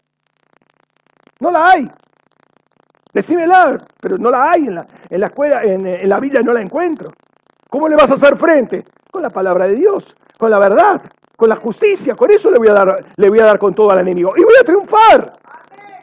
No 1.41 1.51
la 1.51 1.71
hay. 1.71 1.89
Decímela, 3.13 3.77
pero 4.01 4.17
no 4.19 4.31
la 4.31 4.51
hay 4.51 4.67
en 4.67 4.75
la, 4.75 4.87
en 5.09 5.21
la 5.21 5.27
escuela, 5.27 5.61
en, 5.63 5.87
en 5.87 6.09
la 6.09 6.21
Biblia 6.21 6.43
no 6.45 6.53
la 6.53 6.61
encuentro. 6.61 7.09
¿Cómo 7.71 7.89
le 7.89 7.97
vas 7.97 8.11
a 8.11 8.15
hacer 8.15 8.37
frente? 8.39 8.85
Con 9.11 9.23
la 9.23 9.31
palabra 9.31 9.67
de 9.67 9.75
Dios, 9.75 10.05
con 10.39 10.51
la 10.51 10.59
verdad 10.59 11.01
con 11.39 11.49
la 11.49 11.55
justicia, 11.55 12.17
con 12.17 12.29
eso 12.33 12.51
le 12.51 12.59
voy 12.59 12.67
a 12.67 12.73
dar, 12.73 13.01
le 13.15 13.29
voy 13.29 13.39
a 13.39 13.45
dar 13.45 13.61
con 13.61 13.73
todo 13.73 13.93
al 13.93 14.01
enemigo. 14.01 14.33
Y 14.37 14.43
voy 14.43 14.55
a 14.61 14.65
triunfar. 14.65 15.33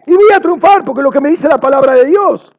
Y 0.08 0.16
voy 0.16 0.32
a 0.34 0.40
triunfar 0.40 0.86
porque 0.86 1.02
lo 1.02 1.10
que 1.10 1.20
me 1.20 1.28
dice 1.28 1.50
la 1.50 1.58
palabra 1.58 1.94
de 1.94 2.06
Dios. 2.06 2.50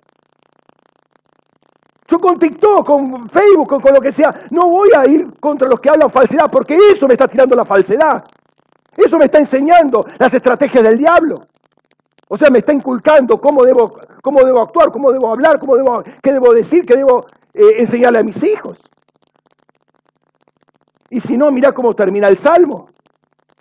Yo 2.07 2.19
con 2.19 2.39
TikTok, 2.39 2.85
con 2.85 3.31
Facebook, 3.31 3.67
con, 3.67 3.81
con, 3.81 3.95
lo 3.95 4.01
que 4.03 4.13
sea, 4.13 4.43
no 4.51 4.69
voy 4.69 4.91
a 4.95 5.09
ir 5.09 5.41
contra 5.41 5.67
los 5.67 5.81
que 5.81 5.89
hablan 5.89 6.11
falsedad, 6.11 6.51
porque 6.53 6.77
eso 6.93 7.09
me 7.09 7.15
está 7.15 7.27
tirando 7.27 7.57
la 7.57 7.65
falsedad. 7.65 8.23
Eso 8.95 9.17
me 9.17 9.25
está 9.25 9.39
enseñando 9.39 10.05
las 10.19 10.35
estrategias 10.35 10.85
del 10.85 10.99
diablo. 10.99 11.47
O 12.29 12.37
sea, 12.37 12.51
me 12.51 12.59
está 12.59 12.75
inculcando 12.75 13.41
cómo 13.41 13.65
debo, 13.65 13.91
cómo 14.21 14.45
debo 14.45 14.61
actuar, 14.61 14.91
cómo 14.93 15.13
debo 15.13 15.31
hablar, 15.31 15.59
cómo 15.59 15.77
debo, 15.77 16.03
qué 16.23 16.31
debo 16.31 16.53
decir, 16.53 16.85
qué 16.85 16.97
debo 16.97 17.25
eh, 17.55 17.77
enseñarle 17.79 18.19
a 18.19 18.23
mis 18.23 18.43
hijos. 18.43 18.79
Y 21.17 21.21
si 21.23 21.35
no, 21.35 21.51
mira 21.51 21.73
cómo 21.73 21.95
termina 21.95 22.29
el 22.29 22.37
Salmo. 22.37 22.91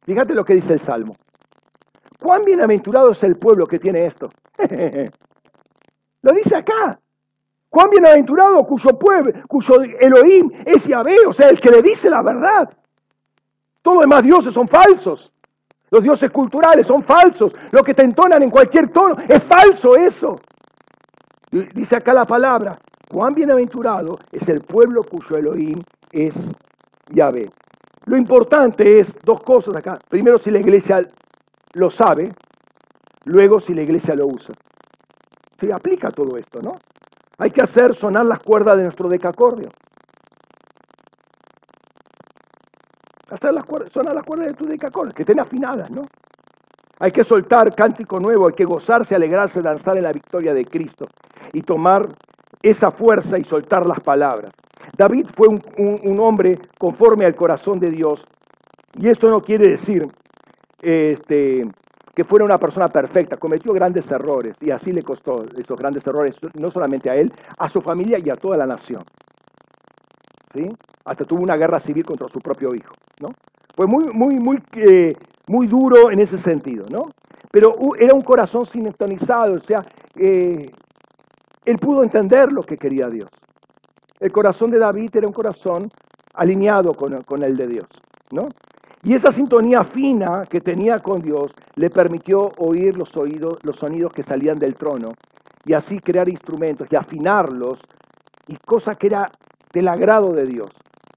Fíjate 0.04 0.34
lo 0.34 0.44
que 0.44 0.56
dice 0.56 0.74
el 0.74 0.82
Salmo. 0.82 1.16
cuán 2.20 2.42
bienaventurado 2.42 3.12
es 3.12 3.24
el 3.24 3.38
pueblo 3.38 3.66
que 3.66 3.80
tiene 3.80 4.08
esto. 4.08 4.30
Lo 6.22 6.34
dice 6.34 6.54
acá. 6.54 7.00
Cuán 7.70 7.92
bienaventurado 7.92 8.58
cuyo 8.66 9.00
pueblo, 9.00 9.32
cuyo 9.48 9.84
Elohim 10.02 10.52
es 10.66 10.84
Yahvé, 10.84 11.16
o 11.26 11.34
sea, 11.34 11.48
el 11.48 11.62
que 11.62 11.70
le 11.70 11.82
dice 11.82 12.10
la 12.10 12.22
verdad. 12.22 12.70
Todos 13.82 14.00
los 14.00 14.04
demás 14.04 14.24
dioses 14.24 14.54
son 14.54 14.68
falsos. 14.68 15.32
Los 15.92 16.04
dioses 16.04 16.30
culturales 16.32 16.86
son 16.86 17.04
falsos. 17.04 17.54
Lo 17.72 17.84
que 17.84 17.94
te 17.94 18.04
entonan 18.04 18.44
en 18.44 18.50
cualquier 18.50 18.90
tono 18.90 19.16
es 19.30 19.42
falso 19.46 19.96
eso. 19.96 20.36
Dice 21.52 21.96
acá 21.96 22.12
la 22.12 22.26
palabra, 22.26 22.78
cuán 23.10 23.34
bienaventurado 23.34 24.18
es 24.30 24.46
el 24.50 24.60
pueblo 24.60 25.04
cuyo 25.04 25.38
Elohim 25.38 25.80
es 26.12 26.34
Yahvé. 27.14 27.46
Lo 28.06 28.18
importante 28.18 29.00
es 29.00 29.14
dos 29.24 29.42
cosas 29.42 29.76
acá. 29.76 29.98
Primero, 30.10 30.38
si 30.40 30.52
la 30.52 30.60
iglesia 30.60 31.00
lo 31.74 31.90
sabe, 31.90 32.30
luego 33.26 33.60
si 33.60 33.74
la 33.74 33.82
iglesia 33.82 34.16
lo 34.16 34.28
usa. 34.28 34.54
Se 35.60 35.74
aplica 35.74 36.10
todo 36.10 36.38
esto, 36.38 36.62
¿no? 36.62 36.74
Hay 37.38 37.50
que 37.50 37.62
hacer 37.62 37.96
sonar 37.96 38.26
las 38.26 38.40
cuerdas 38.40 38.78
de 38.78 38.84
nuestro 38.84 39.10
decacordio. 39.10 39.70
Hacer 43.30 43.54
las 43.54 43.66
cuerdas, 43.66 43.92
sonar 43.92 44.14
las 44.14 44.24
cuerdas 44.24 44.48
de 44.48 44.54
tu 44.54 44.66
decacordio, 44.66 45.14
que 45.14 45.24
estén 45.24 45.40
afinadas, 45.40 45.90
¿no? 45.92 46.04
Hay 47.00 47.12
que 47.12 47.24
soltar 47.24 47.76
cántico 47.76 48.20
nuevo, 48.20 48.48
hay 48.48 48.54
que 48.54 48.64
gozarse, 48.64 49.16
alegrarse, 49.16 49.62
danzar 49.62 49.98
en 49.98 50.04
la 50.04 50.14
victoria 50.14 50.54
de 50.54 50.64
Cristo 50.64 51.06
y 51.52 51.62
tomar 51.62 52.06
esa 52.62 52.92
fuerza 52.92 53.38
y 53.38 53.44
soltar 53.44 53.86
las 53.86 54.00
palabras. 54.00 54.52
David 54.98 55.28
fue 55.36 55.48
un, 55.48 56.20
hombre 56.20 56.58
conforme 56.78 57.26
al 57.26 57.36
corazón 57.36 57.80
de 57.80 57.90
Dios 57.90 58.24
y 58.94 59.10
eso 59.10 59.28
no 59.28 59.42
quiere 59.42 59.70
decir 59.70 60.06
este, 60.82 61.64
que 62.16 62.24
fuera 62.24 62.46
una 62.46 62.58
persona 62.58 62.88
perfecta, 62.88 63.36
cometió 63.36 63.74
grandes 63.74 64.10
errores 64.10 64.54
y 64.62 64.72
así 64.72 64.92
le 64.92 65.02
costó 65.02 65.40
esos 65.58 65.78
grandes 65.78 66.06
errores 66.08 66.36
no 66.60 66.72
solamente 66.72 67.10
a 67.10 67.16
él, 67.16 67.32
a 67.58 67.68
su 67.68 67.82
familia 67.82 68.18
y 68.24 68.30
a 68.30 68.36
toda 68.36 68.58
la 68.58 68.66
nación. 68.66 69.04
¿Sí? 70.54 70.66
Hasta 71.04 71.26
tuvo 71.26 71.44
una 71.44 71.58
guerra 71.58 71.80
civil 71.82 72.06
contra 72.06 72.30
su 72.30 72.40
propio 72.40 72.74
hijo, 72.74 72.94
¿no? 73.22 73.28
Fue 73.76 73.88
muy, 73.88 74.06
muy, 74.14 74.36
muy, 74.36 74.58
eh, 74.78 75.14
muy 75.48 75.68
duro 75.68 76.10
en 76.10 76.22
ese 76.22 76.40
sentido, 76.40 76.86
¿no? 76.90 77.00
Pero 77.52 77.74
era 78.00 78.14
un 78.14 78.22
corazón 78.22 78.66
sintonizado, 78.66 79.54
o 79.54 79.60
sea, 79.60 79.82
eh, 80.16 80.72
él 81.66 81.76
pudo 81.76 82.04
entender 82.04 82.54
lo 82.54 82.62
que 82.62 82.78
quería 82.78 83.08
Dios. 83.10 83.30
El 84.20 84.32
corazón 84.32 84.72
de 84.72 84.80
David 84.80 85.10
era 85.16 85.28
un 85.28 85.34
corazón 85.34 85.90
alineado 86.34 86.94
con, 86.94 87.22
con 87.24 87.44
el 87.44 87.56
de 87.56 87.68
Dios, 87.68 87.88
¿no? 88.32 88.48
Y 89.04 89.14
esa 89.14 89.32
sintonía 89.32 89.84
fina 89.84 90.44
que 90.50 90.62
tenía 90.62 90.98
con 91.00 91.20
Dios 91.20 91.52
le 91.76 91.90
permitió 91.90 92.52
oír 92.58 92.98
los, 92.98 93.16
oídos, 93.16 93.60
los 93.64 93.76
sonidos 93.76 94.12
que 94.12 94.24
salían 94.24 94.58
del 94.58 94.74
trono 94.74 95.12
y 95.64 95.74
así 95.74 96.00
crear 96.00 96.28
instrumentos 96.30 96.88
y 96.92 96.96
afinarlos, 96.96 97.80
y 98.48 98.56
cosa 98.58 98.94
que 98.96 99.08
era 99.08 99.30
del 99.74 99.88
agrado 99.88 100.32
de 100.32 100.46
Dios. 100.46 100.70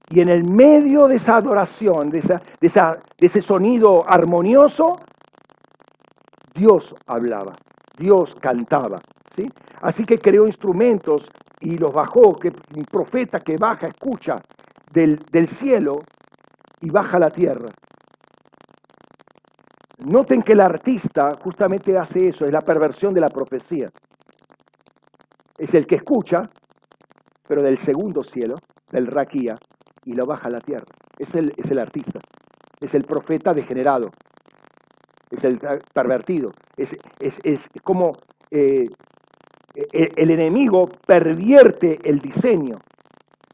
Y 0.09 0.21
en 0.21 0.29
el 0.29 0.43
medio 0.43 1.07
de 1.07 1.15
esa 1.15 1.37
adoración, 1.37 2.09
de, 2.09 2.19
esa, 2.19 2.41
de, 2.59 2.67
esa, 2.67 2.97
de 3.17 3.27
ese 3.27 3.41
sonido 3.41 4.03
armonioso, 4.07 4.95
Dios 6.55 6.93
hablaba, 7.05 7.55
Dios 7.97 8.35
cantaba. 8.41 8.99
¿sí? 9.35 9.47
Así 9.81 10.03
que 10.03 10.17
creó 10.17 10.47
instrumentos 10.47 11.25
y 11.61 11.77
los 11.77 11.93
bajó, 11.93 12.33
que 12.33 12.49
un 12.75 12.85
profeta 12.85 13.39
que 13.39 13.57
baja, 13.57 13.87
escucha 13.87 14.41
del, 14.91 15.17
del 15.31 15.47
cielo 15.47 15.99
y 16.81 16.89
baja 16.89 17.17
a 17.17 17.19
la 17.19 17.29
tierra. 17.29 17.69
Noten 20.05 20.41
que 20.41 20.53
el 20.53 20.61
artista 20.61 21.35
justamente 21.43 21.97
hace 21.97 22.29
eso, 22.29 22.45
es 22.45 22.53
la 22.53 22.61
perversión 22.61 23.13
de 23.13 23.21
la 23.21 23.27
profecía. 23.27 23.89
Es 25.57 25.73
el 25.73 25.85
que 25.85 25.95
escucha, 25.95 26.41
pero 27.47 27.61
del 27.61 27.77
segundo 27.79 28.23
cielo, 28.23 28.55
del 28.89 29.07
raquía, 29.07 29.55
y 30.05 30.13
lo 30.13 30.25
baja 30.25 30.47
a 30.47 30.51
la 30.51 30.59
tierra. 30.59 30.85
Es 31.17 31.35
el, 31.35 31.51
es 31.57 31.69
el 31.69 31.79
artista, 31.79 32.19
es 32.79 32.93
el 32.93 33.03
profeta 33.03 33.53
degenerado, 33.53 34.09
es 35.29 35.43
el 35.43 35.59
pervertido, 35.93 36.49
es, 36.77 36.95
es, 37.19 37.59
como 37.83 38.13
eh, 38.51 38.85
e, 39.91 40.11
el 40.15 40.31
enemigo 40.31 40.89
pervierte 41.05 41.99
el 42.03 42.19
diseño. 42.19 42.77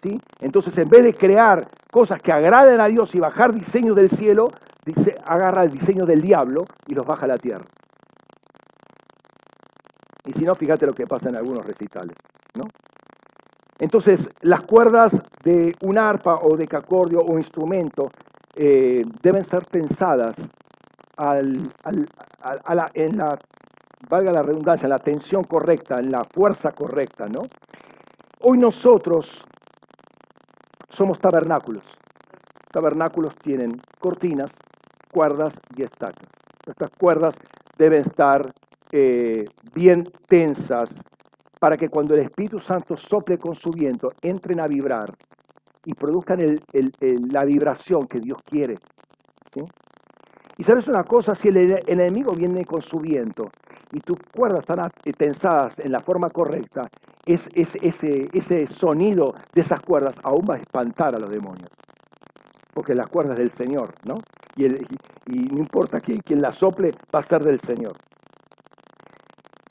¿sí? 0.01 0.15
Entonces, 0.41 0.77
en 0.77 0.89
vez 0.89 1.03
de 1.03 1.13
crear 1.13 1.67
cosas 1.91 2.21
que 2.21 2.31
agraden 2.31 2.81
a 2.81 2.87
Dios 2.87 3.13
y 3.15 3.19
bajar 3.19 3.53
diseño 3.53 3.93
del 3.93 4.09
cielo, 4.09 4.49
dice, 4.85 5.15
agarra 5.25 5.63
el 5.63 5.71
diseño 5.71 6.05
del 6.05 6.21
diablo 6.21 6.65
y 6.87 6.93
los 6.93 7.05
baja 7.05 7.25
a 7.25 7.29
la 7.29 7.37
tierra. 7.37 7.65
Y 10.25 10.33
si 10.33 10.43
no, 10.43 10.55
fíjate 10.55 10.85
lo 10.85 10.93
que 10.93 11.05
pasa 11.05 11.29
en 11.29 11.35
algunos 11.35 11.65
recitales. 11.65 12.15
¿no? 12.55 12.63
Entonces, 13.79 14.27
las 14.41 14.63
cuerdas 14.63 15.11
de 15.43 15.75
un 15.81 15.97
arpa 15.97 16.39
o 16.41 16.55
de 16.55 16.67
cacordio 16.67 17.19
o 17.19 17.37
instrumento 17.37 18.09
eh, 18.55 19.03
deben 19.21 19.43
ser 19.45 19.63
pensadas 19.69 20.35
al, 21.17 21.69
en 22.93 23.17
la 23.17 23.37
valga 24.09 24.31
la 24.31 24.41
redundancia, 24.41 24.87
la 24.87 24.99
tensión 24.99 25.43
correcta, 25.43 25.99
en 25.99 26.11
la 26.11 26.23
fuerza 26.23 26.71
correcta, 26.71 27.25
¿no? 27.27 27.41
Hoy 28.41 28.57
nosotros 28.57 29.39
somos 30.89 31.19
tabernáculos. 31.19 31.83
Tabernáculos 32.71 33.35
tienen 33.37 33.71
cortinas, 33.99 34.51
cuerdas 35.11 35.53
y 35.75 35.83
estacas. 35.83 36.29
Estas 36.65 36.89
cuerdas 36.97 37.35
deben 37.77 38.01
estar 38.01 38.45
eh, 38.91 39.45
bien 39.73 40.03
tensas 40.27 40.89
para 41.59 41.77
que 41.77 41.87
cuando 41.89 42.13
el 42.13 42.21
Espíritu 42.21 42.59
Santo 42.59 42.95
sople 42.97 43.37
con 43.37 43.55
su 43.55 43.71
viento, 43.71 44.09
entren 44.21 44.59
a 44.59 44.67
vibrar 44.67 45.11
y 45.85 45.93
produzcan 45.93 46.39
la 47.31 47.45
vibración 47.45 48.07
que 48.07 48.19
Dios 48.19 48.39
quiere. 48.43 48.75
Y 50.57 50.63
sabes 50.63 50.87
una 50.87 51.03
cosa, 51.03 51.35
si 51.35 51.49
el 51.49 51.81
enemigo 51.87 52.33
viene 52.33 52.65
con 52.65 52.81
su 52.81 52.97
viento 52.97 53.49
y 53.91 53.99
tus 53.99 54.17
cuerdas 54.35 54.61
están 54.61 54.89
tensadas 55.17 55.73
en 55.79 55.91
la 55.91 55.99
forma 55.99 56.29
correcta, 56.29 56.83
es, 57.25 57.47
ese, 57.53 58.29
ese 58.33 58.67
sonido 58.67 59.31
de 59.53 59.61
esas 59.61 59.79
cuerdas 59.81 60.15
aún 60.23 60.45
va 60.49 60.55
a 60.55 60.59
espantar 60.59 61.15
a 61.15 61.19
los 61.19 61.29
demonios. 61.29 61.69
Porque 62.73 62.93
las 62.93 63.07
cuerdas 63.07 63.37
del 63.37 63.51
Señor, 63.51 63.93
¿no? 64.03 64.17
Y, 64.57 64.67
no 64.67 65.59
importa 65.59 65.99
quién, 65.99 66.19
quien 66.19 66.41
la 66.41 66.53
sople, 66.53 66.91
va 67.13 67.19
a 67.19 67.27
ser 67.27 67.43
del 67.43 67.59
Señor. 67.61 67.93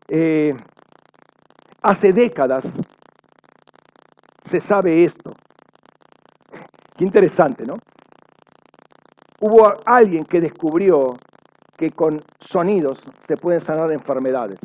Eh, 0.08 0.52
hace 1.82 2.12
décadas 2.12 2.64
se 4.50 4.60
sabe 4.60 5.04
esto. 5.04 5.32
Qué 6.96 7.04
interesante, 7.04 7.64
¿no? 7.66 7.74
Hubo 9.40 9.74
alguien 9.84 10.24
que 10.24 10.40
descubrió 10.40 11.14
que 11.76 11.90
con 11.90 12.22
sonidos 12.40 12.98
se 13.26 13.36
pueden 13.36 13.60
sanar 13.60 13.92
enfermedades. 13.92 14.58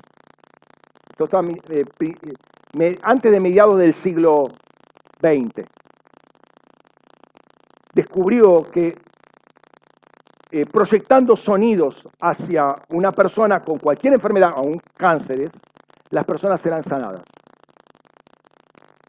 Eh, 1.20 2.98
antes 3.02 3.32
de 3.32 3.40
mediados 3.40 3.78
del 3.78 3.94
siglo 3.96 4.46
XX, 5.22 5.66
descubrió 7.94 8.64
que 8.64 8.96
eh, 10.52 10.66
proyectando 10.66 11.36
sonidos 11.36 12.02
hacia 12.22 12.74
una 12.90 13.12
persona 13.12 13.60
con 13.60 13.78
cualquier 13.78 14.14
enfermedad, 14.14 14.54
aún 14.56 14.78
cánceres, 14.96 15.52
las 16.10 16.26
personas 16.26 16.62
serán 16.62 16.84
sanadas. 16.84 17.24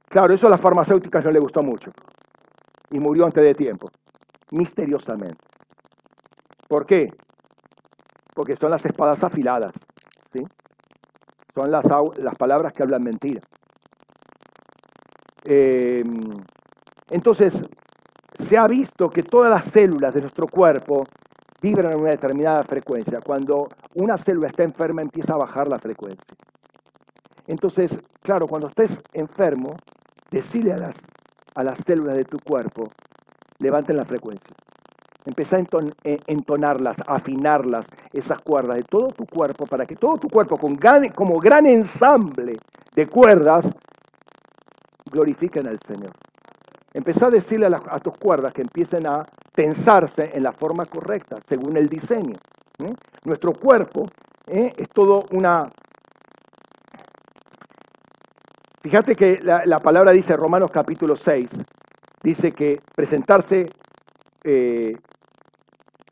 Claro, 0.08 0.34
eso 0.34 0.48
a 0.48 0.50
las 0.50 0.60
farmacéuticas 0.60 1.24
no 1.24 1.30
le 1.30 1.38
gustó 1.38 1.62
mucho 1.62 1.92
y 2.90 2.98
murió 2.98 3.24
antes 3.24 3.44
de 3.44 3.54
tiempo, 3.54 3.88
misteriosamente. 4.50 5.38
¿Por 6.68 6.84
qué? 6.84 7.06
Porque 8.40 8.56
son 8.56 8.70
las 8.70 8.82
espadas 8.86 9.22
afiladas, 9.22 9.70
¿sí? 10.32 10.40
Son 11.54 11.70
las, 11.70 11.84
las 12.16 12.34
palabras 12.36 12.72
que 12.72 12.82
hablan 12.82 13.02
mentira. 13.02 13.42
Eh, 15.44 16.02
entonces, 17.10 17.52
se 18.48 18.56
ha 18.56 18.66
visto 18.66 19.10
que 19.10 19.24
todas 19.24 19.50
las 19.50 19.70
células 19.72 20.14
de 20.14 20.22
nuestro 20.22 20.46
cuerpo 20.46 21.04
vibran 21.60 21.92
en 21.92 22.00
una 22.00 22.12
determinada 22.12 22.62
frecuencia. 22.62 23.18
Cuando 23.22 23.68
una 23.96 24.16
célula 24.16 24.46
está 24.46 24.62
enferma, 24.62 25.02
empieza 25.02 25.34
a 25.34 25.38
bajar 25.38 25.68
la 25.68 25.78
frecuencia. 25.78 26.34
Entonces, 27.46 27.90
claro, 28.22 28.46
cuando 28.46 28.68
estés 28.68 29.02
enfermo, 29.12 29.74
decile 30.30 30.72
a 30.72 30.78
las, 30.78 30.96
a 31.56 31.62
las 31.62 31.78
células 31.84 32.14
de 32.14 32.24
tu 32.24 32.38
cuerpo, 32.38 32.88
levanten 33.58 33.96
la 33.96 34.06
frecuencia. 34.06 34.56
Empezá 35.26 35.56
a 35.56 35.60
eh, 36.04 36.18
entonarlas, 36.26 36.96
a 37.06 37.16
afinarlas, 37.16 37.84
esas 38.12 38.40
cuerdas 38.40 38.76
de 38.76 38.84
todo 38.84 39.08
tu 39.08 39.26
cuerpo, 39.26 39.66
para 39.66 39.84
que 39.84 39.94
todo 39.94 40.14
tu 40.14 40.28
cuerpo, 40.28 40.56
como 40.56 41.38
gran 41.38 41.66
ensamble 41.66 42.56
de 42.94 43.06
cuerdas, 43.06 43.66
glorifiquen 45.10 45.68
al 45.68 45.78
Señor. 45.86 46.12
Empezá 46.92 47.26
a 47.26 47.30
decirle 47.30 47.66
a, 47.66 47.98
tus 48.00 48.16
cuerdas 48.16 48.52
que 48.52 48.62
empiecen 48.62 49.06
a 49.06 49.22
tensarse 49.54 50.30
en 50.32 50.42
la 50.42 50.52
forma 50.52 50.84
correcta, 50.86 51.36
según 51.48 51.76
el 51.76 51.88
diseño. 51.88 52.36
Nuestro 53.24 53.52
cuerpo 53.52 54.06
¿eh? 54.46 54.72
es 54.76 54.88
todo 54.88 55.24
una... 55.32 55.68
Fíjate 58.82 59.14
que 59.14 59.38
la, 59.42 59.62
la, 59.66 59.78
palabra 59.78 60.12
dice, 60.12 60.34
Romanos 60.34 60.70
capítulo 60.72 61.14
6, 61.14 61.48
dice 62.22 62.50
que 62.50 62.80
presentarse 62.96 63.66
eh, 64.42 64.92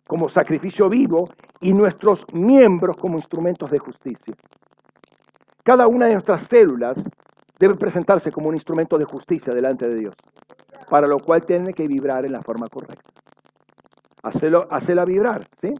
como 0.09 0.29
sacrificio 0.29 0.89
vivo 0.89 1.29
y 1.61 1.73
nuestros 1.73 2.25
miembros 2.33 2.97
como 2.97 3.19
instrumentos 3.19 3.71
de 3.71 3.79
justicia. 3.79 4.35
Cada 5.63 5.87
una 5.87 6.07
de 6.07 6.15
nuestras 6.15 6.47
células 6.49 6.99
debe 7.59 7.75
presentarse 7.75 8.33
como 8.33 8.49
un 8.49 8.55
instrumento 8.55 8.97
de 8.97 9.05
justicia 9.05 9.53
delante 9.53 9.87
de 9.87 9.97
Dios, 9.97 10.15
para 10.89 11.07
lo 11.07 11.19
cual 11.19 11.45
tiene 11.45 11.75
que 11.75 11.87
vibrar 11.87 12.25
en 12.25 12.33
la 12.33 12.41
forma 12.41 12.69
correcta. 12.69 13.13
Hacelo, 14.23 15.05
vibrar, 15.05 15.45
¿sí? 15.61 15.75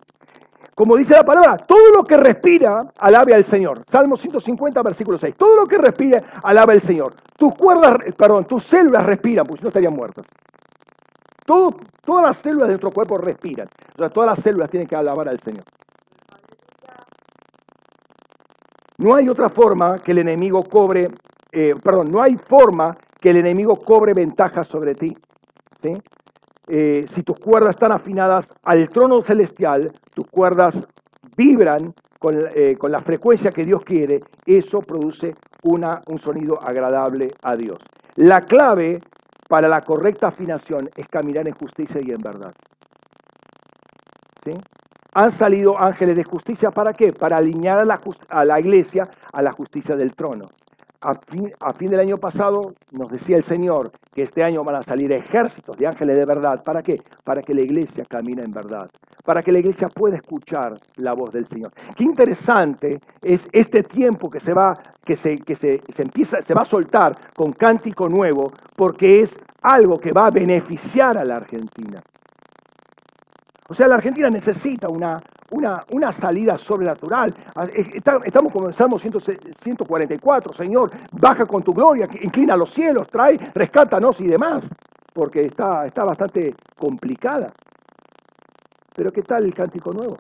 Como 0.75 0.95
dice 0.95 1.15
la 1.15 1.25
palabra, 1.25 1.57
todo 1.57 1.93
lo 1.97 2.05
que 2.05 2.17
respira, 2.17 2.81
alabe 2.99 3.35
al 3.35 3.45
Señor. 3.45 3.83
Salmo 3.91 4.17
150, 4.17 4.81
versículo 4.83 5.19
6. 5.19 5.35
Todo 5.37 5.57
lo 5.57 5.67
que 5.67 5.79
respira, 5.79 6.19
alabe 6.43 6.75
al 6.75 6.83
Señor. 6.83 7.15
Tus 7.37 7.53
cuerdas, 7.55 7.95
perdón, 8.17 8.45
tus 8.45 8.65
células 8.65 9.05
respiran, 9.05 9.47
pues 9.47 9.61
no 9.63 9.69
estarían 9.69 9.95
muertas. 9.95 10.27
Todo, 11.49 11.71
todas 12.05 12.25
las 12.25 12.37
células 12.43 12.69
de 12.69 12.75
nuestro 12.75 12.91
cuerpo 12.91 13.17
respiran. 13.17 13.67
O 13.95 13.97
sea, 13.97 14.11
todas 14.11 14.37
las 14.37 14.45
células 14.45 14.71
tienen 14.71 14.87
que 14.87 14.95
alabar 14.95 15.27
al 15.31 15.41
Señor. 15.41 15.65
No 18.99 19.15
hay 19.15 19.31
otra 19.31 19.49
forma 19.49 19.99
que 19.99 20.13
el 20.13 20.19
enemigo 20.19 20.63
cobre, 20.65 21.09
eh, 21.51 21.73
perdón, 21.83 22.11
no 22.11 22.23
hay 22.23 22.37
forma 22.37 22.95
que 23.19 23.31
el 23.31 23.39
enemigo 23.39 23.77
cobre 23.77 24.13
ventaja 24.13 24.63
sobre 24.63 24.93
ti. 24.93 25.17
Eh, 26.69 27.07
si 27.15 27.23
tus 27.23 27.39
cuerdas 27.39 27.71
están 27.71 27.93
afinadas 27.93 28.47
al 28.65 28.87
trono 28.91 29.23
celestial, 29.23 29.91
tus 30.15 30.27
cuerdas 30.29 30.75
vibran 31.35 31.95
eh, 32.55 32.75
con, 32.77 32.93
la 32.93 33.01
frecuencia 33.01 33.53
que 33.53 33.65
Dios 33.65 33.83
quiere, 33.87 34.21
eso 34.45 34.81
produce 34.81 35.31
una, 35.63 36.03
un 36.09 36.19
sonido 36.19 36.59
agradable 36.63 37.29
a 37.43 37.57
Dios. 37.57 37.79
La 38.17 38.43
clave 38.43 39.01
para 39.49 39.69
la 39.69 39.81
correcta 39.81 40.29
afinación 40.29 40.91
es 40.95 41.09
caminar 41.09 41.49
en 41.49 41.55
justicia 41.55 42.01
y 42.05 42.11
en 42.11 42.19
verdad. 42.23 42.53
¿Sí? 44.45 44.53
Han 45.15 45.33
salido 45.33 45.81
ángeles 45.81 46.17
de 46.17 46.25
justicia, 46.25 46.71
¿para 46.71 46.93
qué? 46.93 47.13
Para 47.13 47.39
alinear 47.39 47.81
a 47.81 47.85
la, 47.85 48.01
a 48.29 48.45
la 48.45 48.61
iglesia 48.61 49.03
a 49.33 49.43
la 49.43 49.53
justicia 49.53 49.97
del 49.97 50.15
trono. 50.15 50.45
A 51.01 51.13
fin, 51.15 51.91
del 51.91 52.01
año 52.01 52.17
pasado 52.17 52.61
nos 52.91 53.09
decía 53.11 53.37
el 53.37 53.45
Señor 53.45 53.93
que 54.13 54.23
este 54.23 54.43
año 54.43 54.65
van 54.65 54.77
a 54.77 54.83
salir 54.83 55.13
ejércitos 55.13 55.77
de 55.77 55.87
ángeles 55.87 56.17
de 56.17 56.27
verdad. 56.27 56.61
¿Para 56.65 56.83
qué? 56.83 56.97
Para 57.23 57.41
que 57.41 57.55
la 57.55 57.61
iglesia 57.61 58.05
camine 58.09 58.43
en 58.43 58.51
verdad. 58.51 58.91
Para 59.25 59.41
que 59.41 59.53
la 59.53 59.61
iglesia 59.61 59.87
pueda 59.89 60.17
escuchar 60.17 60.75
la 60.97 61.13
voz 61.13 61.33
del 61.33 61.47
Señor. 61.47 61.73
Qué 61.97 62.03
interesante 62.03 62.99
es 63.23 63.47
este 63.53 63.85
tiempo 63.85 64.29
que 64.29 64.41
se 64.41 64.53
va, 64.53 64.75
que 65.05 65.17
se, 65.17 65.37
se 65.47 66.03
empieza, 66.03 66.43
se 66.43 66.55
va 66.55 66.63
a 66.63 66.65
soltar 66.65 67.13
con 67.37 67.53
cántico 67.53 68.09
nuevo, 68.09 68.49
porque 68.75 69.21
es 69.21 69.33
algo 69.63 69.99
que 69.99 70.11
va 70.11 70.27
a 70.27 70.31
beneficiar 70.31 71.17
a 71.17 71.25
la 71.25 71.37
Argentina. 71.37 72.01
O 73.69 73.75
sea, 73.75 73.87
la 73.87 73.97
Argentina 73.97 74.29
necesita 74.31 74.89
una, 74.89 75.21
una, 75.51 75.85
una 75.91 76.13
salida 76.13 76.59
sobrenatural. 76.59 77.35
Ah, 77.57 77.67
estamos 78.25 78.53
como 78.53 78.69
en 78.69 78.75
Salmo 78.75 78.99
144, 78.99 80.53
Señor, 80.53 80.91
baja 81.13 81.47
con 81.47 81.63
tu 81.63 81.73
gloria, 81.73 82.07
inclina 82.23 82.57
los 82.57 82.73
cielos, 82.73 83.09
trae, 83.09 83.37
rescátanos 83.55 84.21
y 84.21 84.27
demás, 84.27 84.69
porque 85.13 85.43
está, 85.43 85.87
está 85.87 86.05
bastante 86.05 86.55
complicada. 86.77 87.53
Pero 88.95 89.13
¿qué 89.13 89.23
tal 89.23 89.45
el 89.45 89.55
cántico 89.55 89.93
nuevo? 89.93 90.17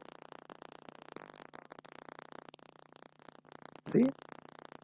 ¿Sí? 3.93 4.05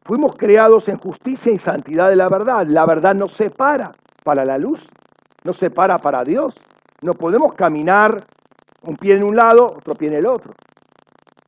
Fuimos 0.03 0.35
creados 0.35 0.87
en 0.87 0.97
justicia 0.97 1.51
y 1.51 1.57
santidad 1.57 2.09
de 2.09 2.15
la 2.15 2.29
verdad. 2.29 2.67
La 2.67 2.85
verdad 2.85 3.15
nos 3.15 3.33
separa 3.33 3.91
para 4.23 4.45
la 4.45 4.57
luz, 4.57 4.85
nos 5.43 5.57
separa 5.57 5.97
para 5.97 6.23
Dios. 6.23 6.53
No 7.01 7.13
podemos 7.13 7.53
caminar 7.55 8.23
un 8.85 8.95
pie 8.95 9.15
en 9.15 9.23
un 9.23 9.35
lado, 9.35 9.65
otro 9.65 9.93
pie 9.95 10.09
en 10.09 10.15
el 10.15 10.25
otro. 10.25 10.53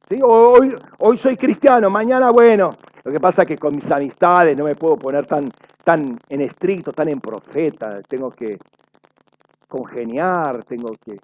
¿Sí? 0.10 0.18
Hoy, 0.24 1.18
soy 1.18 1.36
cristiano, 1.36 1.90
mañana 1.90 2.32
bueno. 2.32 2.72
Lo 3.04 3.12
que 3.12 3.20
pasa 3.20 3.44
es 3.44 3.48
que 3.48 3.58
con 3.58 3.76
mis 3.76 3.90
amistades 3.92 4.58
no 4.58 4.66
me 4.66 4.76
puedo 4.76 4.96
poner 4.96 5.26
tan, 5.26 5.50
tan 5.84 6.18
en 6.30 6.42
estricto, 6.42 6.92
tan 6.92 7.10
en 7.10 7.20
profeta. 7.20 8.02
Tengo 8.08 8.30
que 8.30 8.58
congeniar, 9.68 10.64
tengo 10.64 10.92
que 10.92 11.18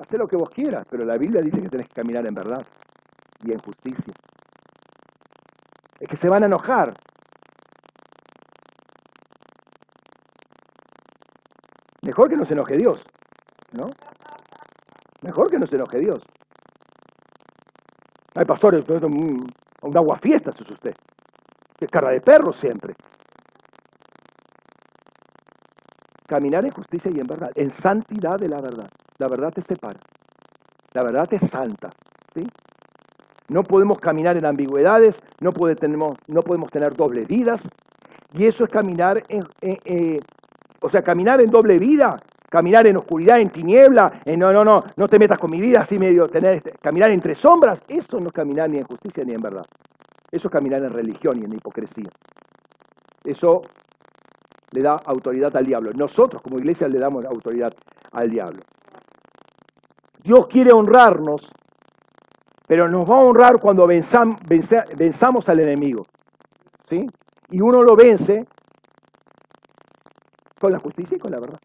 hacer 0.00 0.18
lo 0.18 0.26
que 0.26 0.36
vos 0.36 0.48
quieras, 0.50 0.84
pero 0.90 1.04
la 1.04 1.16
Biblia 1.16 1.40
dice 1.40 1.60
que 1.60 1.68
tenés 1.68 1.88
que 1.88 2.00
caminar 2.00 2.26
en 2.26 2.34
verdad 2.34 2.64
y 3.44 3.52
en 3.52 3.58
justicia. 3.58 4.14
Es 6.00 6.08
que 6.08 6.16
se 6.16 6.28
van 6.28 6.44
a 6.44 6.46
enojar. 6.46 6.94
Mejor 12.02 12.28
que 12.28 12.36
no 12.36 12.44
se 12.44 12.54
enoje 12.54 12.76
Dios, 12.76 13.02
¿no? 13.72 13.86
Mejor 15.22 15.50
que 15.50 15.58
no 15.58 15.66
se 15.66 15.76
enoje 15.76 15.98
Dios. 15.98 16.22
Hay 18.34 18.44
pastores, 18.44 18.84
un, 18.88 19.46
un 19.82 19.96
agua 19.96 20.18
fiesta 20.18 20.50
es 20.50 20.70
usted. 20.70 20.94
Es 21.80 21.90
cara 21.90 22.10
de 22.10 22.20
perro 22.20 22.52
siempre. 22.52 22.94
Caminar 26.26 26.64
en 26.64 26.70
justicia 26.70 27.10
y 27.12 27.18
en 27.18 27.26
verdad, 27.26 27.50
en 27.54 27.70
santidad 27.80 28.38
de 28.38 28.48
la 28.48 28.60
verdad. 28.60 28.88
La 29.18 29.28
verdad 29.28 29.52
te 29.52 29.62
separa. 29.62 29.98
La 30.92 31.02
verdad 31.02 31.26
es 31.32 31.40
santa. 31.50 31.88
¿sí? 32.34 32.46
No 33.48 33.62
podemos 33.62 33.98
caminar 33.98 34.36
en 34.36 34.44
ambigüedades, 34.44 35.16
no, 35.40 35.50
no 35.50 36.42
podemos 36.42 36.70
tener 36.70 36.94
dobles 36.94 37.26
vidas. 37.26 37.60
Y 38.34 38.44
eso 38.44 38.64
es 38.64 38.70
caminar 38.70 39.22
en, 39.28 39.42
eh, 39.62 40.20
o 40.82 40.90
sea, 40.90 41.02
caminar 41.02 41.40
en 41.40 41.50
doble 41.50 41.78
vida 41.78 42.14
caminar 42.48 42.86
en 42.86 42.96
oscuridad, 42.96 43.38
en 43.40 43.50
tiniebla, 43.50 44.22
en 44.24 44.38
no, 44.38 44.52
no, 44.52 44.64
no, 44.64 44.82
no 44.96 45.08
te 45.08 45.18
metas 45.18 45.38
con 45.38 45.50
mi 45.50 45.60
vida, 45.60 45.80
así 45.82 45.98
medio 45.98 46.26
tener, 46.26 46.54
este, 46.54 46.70
caminar 46.80 47.10
entre 47.10 47.34
sombras, 47.34 47.80
eso 47.88 48.16
no 48.18 48.28
es 48.28 48.32
caminar 48.32 48.70
ni 48.70 48.78
en 48.78 48.84
justicia 48.84 49.22
ni 49.24 49.34
en 49.34 49.40
verdad. 49.40 49.64
Eso 50.30 50.48
es 50.48 50.52
caminar 50.52 50.82
en 50.82 50.90
religión 50.90 51.38
y 51.40 51.44
en 51.44 51.52
hipocresía. 51.52 52.08
Eso 53.24 53.62
le 54.72 54.82
da 54.82 54.96
autoridad 55.04 55.54
al 55.56 55.64
diablo. 55.64 55.90
Nosotros 55.94 56.42
como 56.42 56.58
iglesia 56.58 56.88
le 56.88 56.98
damos 56.98 57.24
autoridad 57.24 57.72
al 58.12 58.28
diablo. 58.28 58.60
Dios 60.22 60.46
quiere 60.48 60.72
honrarnos, 60.72 61.48
pero 62.66 62.88
nos 62.88 63.08
va 63.08 63.16
a 63.16 63.20
honrar 63.20 63.58
cuando 63.60 63.86
venzamos 63.86 65.48
al 65.48 65.60
enemigo. 65.60 66.02
¿Sí? 66.88 67.06
Y 67.50 67.60
uno 67.60 67.82
lo 67.82 67.96
vence 67.96 68.46
con 70.60 70.72
la 70.72 70.78
justicia 70.78 71.16
y 71.16 71.20
con 71.20 71.30
la 71.30 71.40
verdad. 71.40 71.58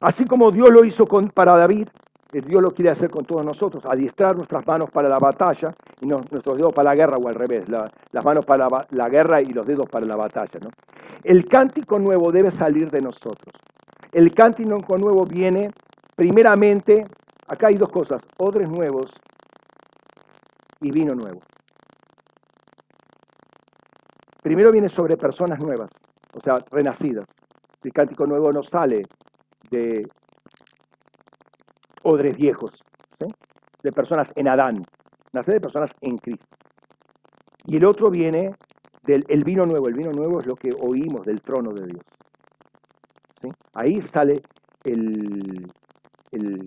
Así 0.00 0.24
como 0.24 0.50
Dios 0.50 0.70
lo 0.70 0.84
hizo 0.84 1.06
con, 1.06 1.28
para 1.28 1.56
David, 1.58 1.86
eh, 2.32 2.40
Dios 2.40 2.62
lo 2.62 2.70
quiere 2.70 2.90
hacer 2.90 3.10
con 3.10 3.24
todos 3.24 3.44
nosotros, 3.44 3.84
adiestrar 3.84 4.34
nuestras 4.36 4.66
manos 4.66 4.90
para 4.90 5.08
la 5.08 5.18
batalla 5.18 5.74
y 6.00 6.06
no, 6.06 6.20
nuestros 6.30 6.56
dedos 6.56 6.72
para 6.72 6.90
la 6.90 6.96
guerra 6.96 7.18
o 7.18 7.28
al 7.28 7.34
revés, 7.34 7.68
las 7.68 8.24
manos 8.24 8.44
para 8.46 8.66
la, 8.90 9.08
guerra 9.08 9.42
y 9.42 9.52
los 9.52 9.66
dedos 9.66 9.88
para 9.90 10.06
la 10.06 10.16
batalla. 10.16 10.58
¿no? 10.62 10.70
El 11.22 11.46
cántico 11.46 11.98
nuevo 11.98 12.32
debe 12.32 12.50
salir 12.50 12.90
de 12.90 13.02
nosotros. 13.02 13.52
El 14.12 14.32
cántico 14.32 14.96
nuevo 14.96 15.24
viene 15.26 15.70
primeramente, 16.16 17.04
acá 17.46 17.68
hay 17.68 17.74
dos 17.74 17.90
cosas, 17.90 18.22
odres 18.38 18.70
nuevos 18.70 19.10
y 20.80 20.90
vino 20.90 21.14
nuevo. 21.14 21.40
Primero 24.42 24.70
viene 24.72 24.88
sobre 24.88 25.18
personas 25.18 25.58
nuevas, 25.60 25.90
o 26.34 26.40
sea, 26.42 26.58
renacidas. 26.70 27.26
El 27.82 27.92
cántico 27.92 28.26
nuevo 28.26 28.50
no 28.50 28.62
sale 28.62 29.02
de 29.70 30.02
odres 32.02 32.36
viejos, 32.36 32.70
de 33.82 33.92
personas 33.92 34.28
en 34.36 34.48
Adán, 34.48 34.76
nace 35.32 35.52
de 35.52 35.60
personas 35.60 35.90
en 36.00 36.18
Cristo. 36.18 36.46
Y 37.66 37.76
el 37.76 37.84
otro 37.84 38.10
viene 38.10 38.50
del 39.04 39.24
el 39.28 39.44
vino 39.44 39.64
nuevo. 39.64 39.88
El 39.88 39.94
vino 39.94 40.12
nuevo 40.12 40.40
es 40.40 40.46
lo 40.46 40.54
que 40.54 40.70
oímos 40.82 41.22
del 41.22 41.40
trono 41.40 41.72
de 41.72 41.86
Dios. 41.86 42.02
Ahí 43.74 44.02
sale 44.02 44.42
el, 44.84 45.66
el, 46.32 46.64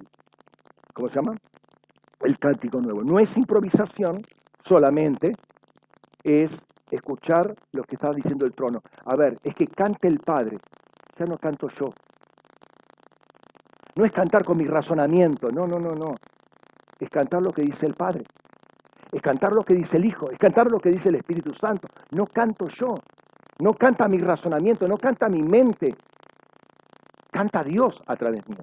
¿cómo 0.94 1.08
se 1.08 1.16
llama? 1.16 1.34
El 2.22 2.40
cántico 2.40 2.80
nuevo. 2.80 3.04
No 3.04 3.20
es 3.20 3.36
improvisación 3.38 4.22
solamente, 4.64 5.32
es 6.24 6.52
escuchar 6.90 7.54
lo 7.74 7.84
que 7.84 7.96
está 7.96 8.12
diciendo 8.12 8.46
el 8.46 8.54
trono. 8.54 8.80
A 9.06 9.16
ver, 9.16 9.36
es 9.44 9.54
que 9.56 9.68
cante 9.68 10.08
el 10.08 10.20
Padre, 10.20 10.58
ya 11.18 11.26
no 11.26 11.36
canto 11.38 11.68
yo, 11.80 11.90
no 13.95 14.06
es 14.06 14.11
cantar 14.11 14.44
con 14.44 14.57
mi 14.57 14.65
razonamiento, 14.65 15.49
no, 15.52 15.68
no, 15.68 15.80
no, 15.80 15.94
no. 15.94 16.11
Es 16.99 17.10
cantar 17.10 17.41
lo 17.41 17.52
que 17.52 17.61
dice 17.61 17.86
el 17.86 17.94
Padre. 17.94 18.24
Es 19.11 19.22
cantar 19.22 19.53
lo 19.53 19.61
que 19.64 19.76
dice 19.76 19.98
el 19.98 20.06
Hijo. 20.06 20.32
Es 20.32 20.38
cantar 20.40 20.72
lo 20.72 20.80
que 20.80 20.90
dice 20.90 21.10
el 21.10 21.15
Espíritu 21.15 21.53
Santo. 21.53 21.88
No 22.15 22.26
canto 22.26 22.68
yo. 22.70 22.95
No 23.60 23.72
canta 23.72 24.07
mi 24.07 24.18
razonamiento, 24.18 24.88
no 24.88 24.98
canta 24.98 25.30
mi 25.30 25.44
mente. 25.44 25.94
Canta 27.32 27.61
Dios 27.64 27.94
a 28.07 28.15
través 28.15 28.48
mío. 28.48 28.60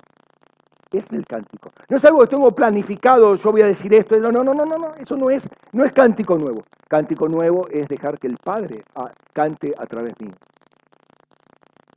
es 0.93 1.07
el 1.13 1.25
cántico. 1.25 1.71
No 1.89 1.99
es 1.99 2.05
algo 2.05 2.21
que 2.21 2.27
tengo 2.27 2.51
planificado, 2.51 3.37
yo 3.37 3.51
voy 3.53 3.63
a 3.63 3.67
decir 3.67 3.95
esto. 3.95 4.17
No, 4.19 4.33
no, 4.33 4.43
no, 4.43 4.53
no, 4.53 4.65
no, 4.65 4.95
eso 4.99 5.17
no 5.17 5.31
es, 5.31 5.43
no 5.73 5.85
es 5.85 5.93
cántico 5.93 6.37
nuevo. 6.37 6.65
Cántico 6.89 7.29
nuevo 7.29 7.69
es 7.71 7.87
dejar 7.87 8.19
que 8.19 8.27
el 8.27 8.37
Padre 8.39 8.83
ah, 8.97 9.09
cante 9.33 9.73
a 9.79 9.87
través 9.87 10.15
mío. 10.21 10.35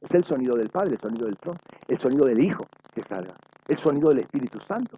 Es 0.04 0.14
el 0.14 0.26
sonido 0.26 0.56
del 0.56 0.70
Padre, 0.70 0.92
el 0.96 1.00
sonido 1.00 1.26
del 1.26 1.38
trono, 1.38 1.58
el 1.88 1.98
sonido 1.98 2.26
del 2.26 2.44
Hijo 2.44 2.64
que 2.94 3.02
salga, 3.04 3.34
el 3.68 3.78
sonido 3.80 4.10
del 4.10 4.20
Espíritu 4.20 4.60
Santo. 4.68 4.98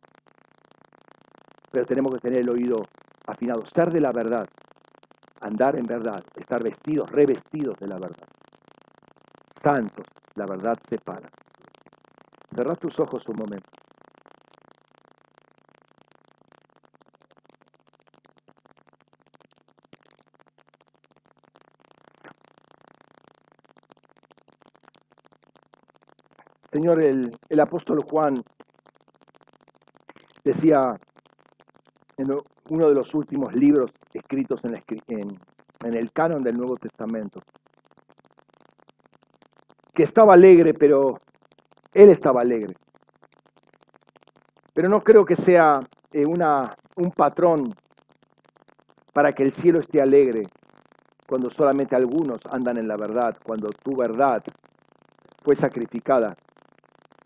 Pero 1.71 1.85
tenemos 1.85 2.13
que 2.15 2.19
tener 2.19 2.39
el 2.39 2.49
oído 2.49 2.81
afinado, 3.27 3.63
ser 3.73 3.91
de 3.91 4.01
la 4.01 4.11
verdad, 4.11 4.47
andar 5.41 5.77
en 5.77 5.85
verdad, 5.85 6.23
estar 6.35 6.63
vestidos, 6.63 7.11
revestidos 7.11 7.77
de 7.79 7.87
la 7.87 7.99
verdad. 7.99 8.27
Santos, 9.63 10.05
la 10.35 10.45
verdad 10.47 10.75
separa. 10.89 11.29
Cerra 12.55 12.75
tus 12.75 12.99
ojos 12.99 13.21
un 13.27 13.37
momento. 13.37 13.84
Señor, 26.75 27.01
el, 27.01 27.59
apóstol 27.61 28.01
Juan 28.03 28.43
decía 30.43 30.91
en 32.17 32.35
uno 32.69 32.89
de 32.89 32.93
los 32.93 33.13
últimos 33.13 33.55
libros 33.55 33.91
escritos 34.13 34.59
en, 34.65 34.75
en 35.85 35.93
el 35.93 36.11
canon 36.11 36.43
del 36.43 36.57
Nuevo 36.57 36.75
Testamento, 36.75 37.39
que 39.93 40.03
estaba 40.03 40.33
alegre, 40.33 40.73
pero 40.73 41.13
él 41.93 42.09
estaba 42.09 42.41
alegre. 42.41 42.75
Pero 44.73 44.89
no 44.89 44.99
creo 44.99 45.23
que 45.23 45.37
sea 45.37 45.79
eh, 46.11 46.25
una, 46.25 46.75
un 46.97 47.09
patrón 47.11 47.73
para 49.13 49.31
que 49.31 49.43
el 49.43 49.53
cielo 49.53 49.79
esté 49.79 50.01
alegre 50.01 50.43
cuando 51.25 51.49
solamente 51.51 51.95
algunos 51.95 52.39
andan 52.51 52.75
en 52.75 52.89
la 52.89 52.97
verdad, 52.97 53.37
cuando 53.45 53.69
tu 53.69 53.95
verdad 53.95 54.43
fue 55.41 55.55
sacrificada, 55.55 56.35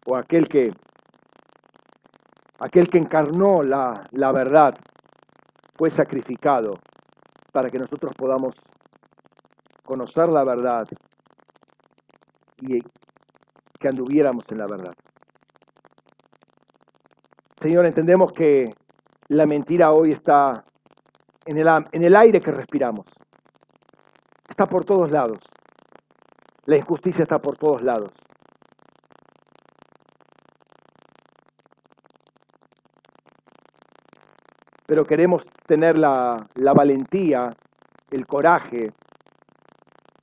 o 0.09 0.17
aquel 0.17 0.47
que, 0.47 0.71
aquel 2.59 2.89
que 2.89 2.97
encarnó 2.97 3.61
la, 3.61 4.03
la 4.11 4.31
verdad 4.31 4.73
fue 5.77 5.91
sacrificado 5.91 6.73
para 7.51 7.69
que 7.69 7.77
nosotros 7.77 8.11
podamos 8.17 8.53
conocer 9.85 10.29
la 10.29 10.43
verdad 10.43 10.87
y 12.61 12.79
que 13.79 13.87
anduviéramos 13.87 14.43
en 14.49 14.57
la 14.57 14.65
verdad. 14.65 14.93
Señor, 17.61 17.85
entendemos 17.85 18.31
que 18.31 18.65
la 19.27 19.45
mentira 19.45 19.91
hoy 19.91 20.11
está 20.11 20.63
en 21.45 21.57
el, 21.57 21.67
en 21.91 22.03
el 22.03 22.15
aire 22.15 22.41
que 22.41 22.51
respiramos. 22.51 23.05
Está 24.49 24.65
por 24.65 24.85
todos 24.85 25.11
lados. 25.11 25.37
La 26.65 26.77
injusticia 26.77 27.23
está 27.23 27.39
por 27.39 27.57
todos 27.57 27.83
lados. 27.83 28.11
Pero 34.89 35.05
queremos 35.05 35.43
tener 35.67 35.99
la, 35.99 36.47
valentía, 36.75 37.51
el 38.09 38.25
coraje, 38.25 38.91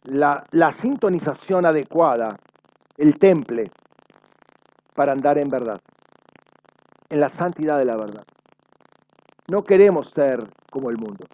la, 0.03 0.43
la 0.51 0.73
sintonización 0.73 1.65
adecuada 1.65 2.37
el 2.97 3.17
temple 3.17 3.71
para 4.93 5.13
andar 5.13 5.39
en 5.39 5.49
verdad, 5.49 5.81
en 7.09 7.21
la 7.21 7.31
santidad 7.31 7.79
de 7.79 7.85
la 7.85 7.97
verdad. 7.97 8.25
No 9.53 9.63
queremos 9.63 10.11
ser 10.11 10.41
como 10.69 10.91
el 10.91 10.97
mundo. 10.97 11.27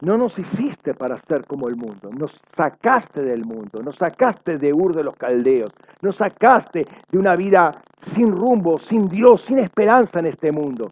No 0.00 0.16
nos 0.16 0.38
hiciste 0.38 0.94
para 0.94 1.16
ser 1.28 1.46
como 1.46 1.68
el 1.68 1.76
mundo, 1.76 2.08
nos 2.18 2.30
sacaste 2.56 3.20
del 3.20 3.44
mundo, 3.44 3.82
nos 3.84 3.96
sacaste 3.96 4.56
de 4.56 4.72
Ur 4.72 4.96
de 4.96 5.04
los 5.04 5.14
Caldeos, 5.14 5.72
nos 6.00 6.16
sacaste 6.16 6.86
de 7.10 7.18
una 7.18 7.36
vida 7.36 7.70
sin 8.14 8.32
rumbo, 8.32 8.78
sin 8.78 9.08
Dios, 9.08 9.42
sin 9.42 9.58
esperanza 9.58 10.20
en 10.20 10.26
este 10.26 10.50
mundo, 10.50 10.90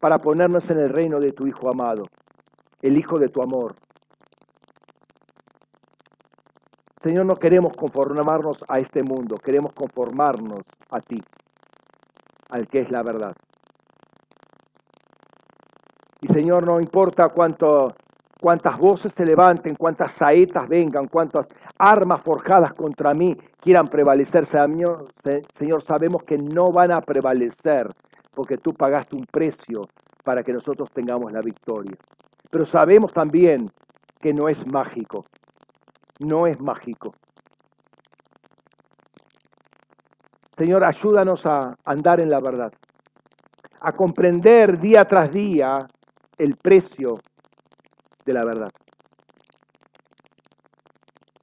para 0.00 0.18
ponernos 0.18 0.68
en 0.70 0.78
el 0.78 0.88
reino 0.88 1.20
de 1.20 1.32
tu 1.32 1.46
Hijo 1.46 1.68
amado, 1.68 2.04
el 2.82 2.98
Hijo 2.98 3.18
de 3.18 3.28
tu 3.28 3.42
amor, 3.42 3.76
Señor, 7.02 7.24
no 7.24 7.34
queremos 7.34 7.74
conformarnos 7.76 8.56
a 8.68 8.78
este 8.78 9.02
mundo, 9.02 9.36
queremos 9.36 9.72
conformarnos 9.72 10.60
a 10.90 11.00
ti, 11.00 11.18
al 12.50 12.66
que 12.66 12.80
es 12.80 12.90
la 12.90 13.02
verdad. 13.02 13.32
Y 16.20 16.28
Señor, 16.28 16.66
no 16.66 16.78
importa 16.78 17.28
cuántas 17.28 18.78
voces 18.78 19.12
se 19.16 19.24
levanten, 19.24 19.74
cuántas 19.76 20.12
saetas 20.12 20.68
vengan, 20.68 21.06
cuántas 21.06 21.46
armas 21.78 22.20
forjadas 22.22 22.74
contra 22.74 23.14
mí 23.14 23.34
quieran 23.58 23.88
prevalecer, 23.88 24.44
Señor, 24.46 25.06
Señor, 25.58 25.82
sabemos 25.82 26.22
que 26.22 26.36
no 26.36 26.70
van 26.70 26.92
a 26.92 27.00
prevalecer 27.00 27.88
porque 28.34 28.56
tú 28.56 28.72
pagaste 28.72 29.16
un 29.16 29.26
precio 29.26 29.82
para 30.24 30.42
que 30.42 30.52
nosotros 30.52 30.90
tengamos 30.92 31.32
la 31.32 31.40
victoria. 31.40 31.96
Pero 32.50 32.66
sabemos 32.66 33.12
también 33.12 33.70
que 34.20 34.32
no 34.32 34.48
es 34.48 34.66
mágico, 34.66 35.24
no 36.20 36.46
es 36.46 36.60
mágico. 36.60 37.14
Señor, 40.56 40.84
ayúdanos 40.84 41.46
a 41.46 41.74
andar 41.86 42.20
en 42.20 42.28
la 42.28 42.38
verdad, 42.38 42.70
a 43.80 43.92
comprender 43.92 44.78
día 44.78 45.06
tras 45.06 45.30
día 45.30 45.88
el 46.36 46.56
precio 46.56 47.18
de 48.26 48.32
la 48.34 48.44
verdad, 48.44 48.70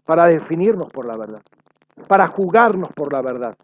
para 0.06 0.28
definirnos 0.28 0.92
por 0.92 1.08
la 1.08 1.18
verdad, 1.18 1.42
para 2.08 2.28
jugarnos 2.28 2.90
por 2.94 3.12
la 3.12 3.22
verdad. 3.24 3.56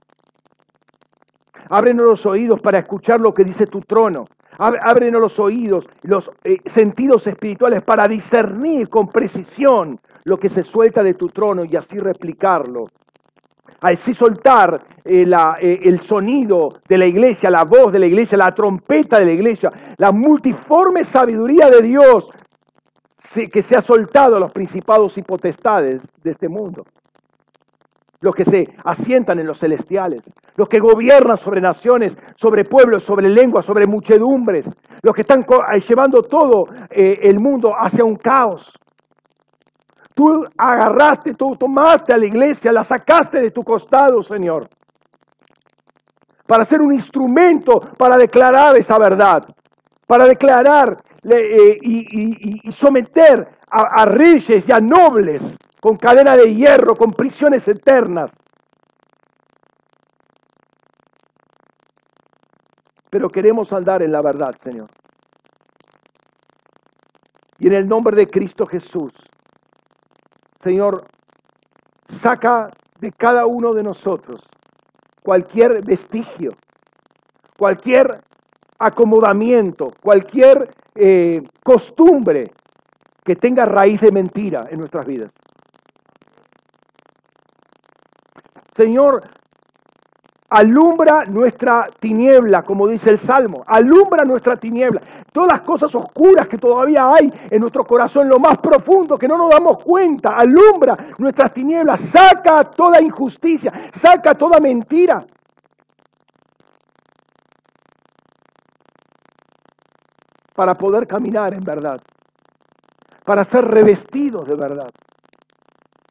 Ábrenos 1.76 2.06
los 2.06 2.26
oídos 2.28 2.62
para 2.62 2.78
escuchar 2.78 3.20
lo 3.20 3.34
que 3.34 3.44
dice 3.44 3.66
tu 3.66 3.80
trono. 3.80 4.26
Ábrenos 4.60 5.20
los 5.20 5.40
oídos, 5.40 5.86
los 6.04 6.30
eh, 6.44 6.58
sentidos 6.68 7.26
espirituales 7.26 7.82
para 7.82 8.08
discernir 8.08 8.88
con 8.90 9.08
precisión 9.08 10.00
lo 10.26 10.38
que 10.38 10.50
se 10.50 10.64
suelta 10.64 11.02
de 11.02 11.16
tu 11.16 11.30
trono 11.30 11.64
y 11.68 11.76
así 11.76 11.98
replicarlo. 11.98 12.84
Así 13.82 14.14
soltar 14.14 14.80
eh, 15.04 15.26
eh, 15.62 15.80
el 15.82 16.02
sonido 16.02 16.70
de 16.88 16.98
la 17.00 17.08
iglesia, 17.08 17.50
la 17.50 17.64
voz 17.64 17.92
de 17.92 17.98
la 17.98 18.06
iglesia, 18.06 18.38
la 18.38 18.52
trompeta 18.52 19.18
de 19.18 19.26
la 19.26 19.34
iglesia, 19.34 19.72
la 19.98 20.12
multiforme 20.12 21.04
sabiduría 21.04 21.72
de 21.72 21.82
Dios 21.82 22.28
que 23.52 23.64
se 23.64 23.76
ha 23.76 23.82
soltado 23.82 24.36
a 24.36 24.40
los 24.40 24.52
principados 24.52 25.18
y 25.18 25.24
potestades 25.24 26.04
de 26.24 26.32
este 26.34 26.48
mundo 26.48 26.84
los 28.24 28.34
que 28.34 28.46
se 28.46 28.64
asientan 28.86 29.38
en 29.40 29.48
los 29.48 29.60
celestiales, 29.60 30.22
los 30.56 30.70
que 30.70 30.80
gobiernan 30.80 31.38
sobre 31.38 31.60
naciones, 31.60 32.16
sobre 32.38 32.64
pueblos, 32.64 33.04
sobre 33.04 33.30
lenguas, 33.30 33.66
sobre 33.66 33.86
muchedumbres, 33.86 34.66
los 35.02 35.14
que 35.14 35.22
están 35.22 35.42
eh, 35.42 35.80
llevando 35.88 36.22
todo 36.22 36.64
eh, 36.90 37.20
el 37.22 37.42
mundo 37.42 37.74
hacia 37.78 38.06
un 38.06 38.16
caos. 38.16 38.66
Tú 40.16 40.46
agarraste, 40.58 41.34
tú 41.34 41.58
tomaste 41.58 42.14
a 42.14 42.18
la 42.18 42.26
iglesia, 42.26 42.72
la 42.72 42.86
sacaste 42.86 43.42
de 43.42 43.52
tu 43.52 43.62
costado, 43.62 44.24
Señor, 44.24 44.70
para 46.48 46.64
ser 46.64 46.82
un 46.82 46.94
instrumento 46.94 47.82
para 47.98 48.16
declarar 48.16 48.78
esa 48.78 48.98
verdad, 48.98 49.44
para 50.08 50.26
declarar 50.26 50.96
eh, 51.30 51.78
y, 51.82 52.72
someter 52.72 53.50
a 53.70 54.06
reyes 54.06 54.70
y 54.70 54.72
a 54.72 54.80
nobles 54.80 55.42
con 55.84 55.98
cadena 55.98 56.38
de 56.38 56.56
hierro, 56.56 56.96
con 56.96 57.12
prisiones 57.12 57.68
eternas. 57.68 58.32
Pero 63.10 63.28
queremos 63.28 63.74
andar 63.74 64.02
en 64.02 64.14
la 64.14 64.22
verdad, 64.22 64.56
Señor. 64.64 64.90
Y 67.60 67.68
en 67.68 67.74
el 67.74 67.86
nombre 67.86 68.16
de 68.16 68.28
Cristo 68.28 68.66
Jesús, 68.66 69.12
Señor, 70.64 71.04
saca 72.22 72.68
de 73.02 73.12
cada 73.12 73.46
uno 73.46 73.74
de 73.74 73.84
nosotros 73.84 74.40
cualquier 75.22 75.84
vestigio, 75.84 76.52
cualquier 77.58 78.08
acomodamiento, 78.80 79.92
cualquier 80.02 80.64
eh, 80.96 81.42
costumbre 81.62 82.52
que 83.26 83.36
tenga 83.36 83.66
raíz 83.66 84.00
de 84.00 84.14
mentira 84.14 84.66
en 84.70 84.80
nuestras 84.80 85.06
vidas. 85.06 85.30
Señor, 88.76 89.22
Alumbra 90.54 91.26
nuestra 91.26 91.90
tiniebla, 92.00 92.62
como 92.62 92.88
dice 92.88 93.10
el 93.10 93.18
Salmo. 93.18 93.64
Alumbra 93.66 94.24
nuestra 94.24 94.56
tiniebla. 94.56 95.02
Todas 95.32 95.52
las 95.52 95.62
cosas 95.62 95.96
oscuras 95.96 96.48
que 96.48 96.60
todavía 96.60 97.10
hay 97.10 97.28
en 97.50 97.60
nuestro 97.60 97.84
corazón, 97.84 98.30
lo 98.30 98.38
más 98.38 98.60
profundo, 98.60 99.18
que 99.18 99.28
no 99.28 99.36
nos 99.36 99.50
damos 99.50 99.82
cuenta. 99.84 100.36
Alumbra 100.38 100.94
nuestras 101.18 101.52
tinieblas. 101.56 102.00
Saca 102.12 102.66
toda 102.66 103.02
injusticia. 103.02 103.72
Saca 104.00 104.36
toda 104.36 104.60
mentira. 104.60 105.26
Para 110.56 110.76
poder 110.76 111.08
caminar 111.08 111.56
en 111.56 111.64
verdad. 111.64 112.00
Para 113.26 113.44
ser 113.46 113.66
revestidos 113.66 114.48
de 114.48 114.56
verdad. 114.56 114.92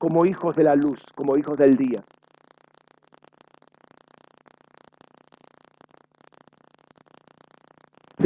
Como 0.01 0.26
hijos 0.26 0.56
de 0.56 0.64
la 0.64 0.74
luz, 0.74 1.01
como 1.14 1.36
hijos 1.36 1.56
del 1.56 1.76
día. 1.76 2.02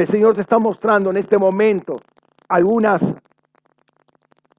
El 0.03 0.09
Señor 0.09 0.35
te 0.35 0.43
está 0.43 0.59
mostrando 0.59 1.11
en 1.11 1.17
este 1.17 1.39
momento 1.39 1.97
algunas 2.49 3.03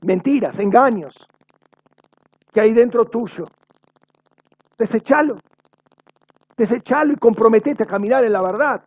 mentiras, 0.02 0.58
engaños 0.60 1.14
que 2.52 2.62
hay 2.62 2.74
dentro 2.74 3.06
tuyo, 3.06 3.46
desechalo. 4.78 5.36
Desechalo 6.58 7.14
y 7.14 7.18
comprometete 7.18 7.84
a 7.84 7.86
caminar 7.86 8.26
en 8.26 8.34
la 8.34 8.42
verdad. 8.42 8.82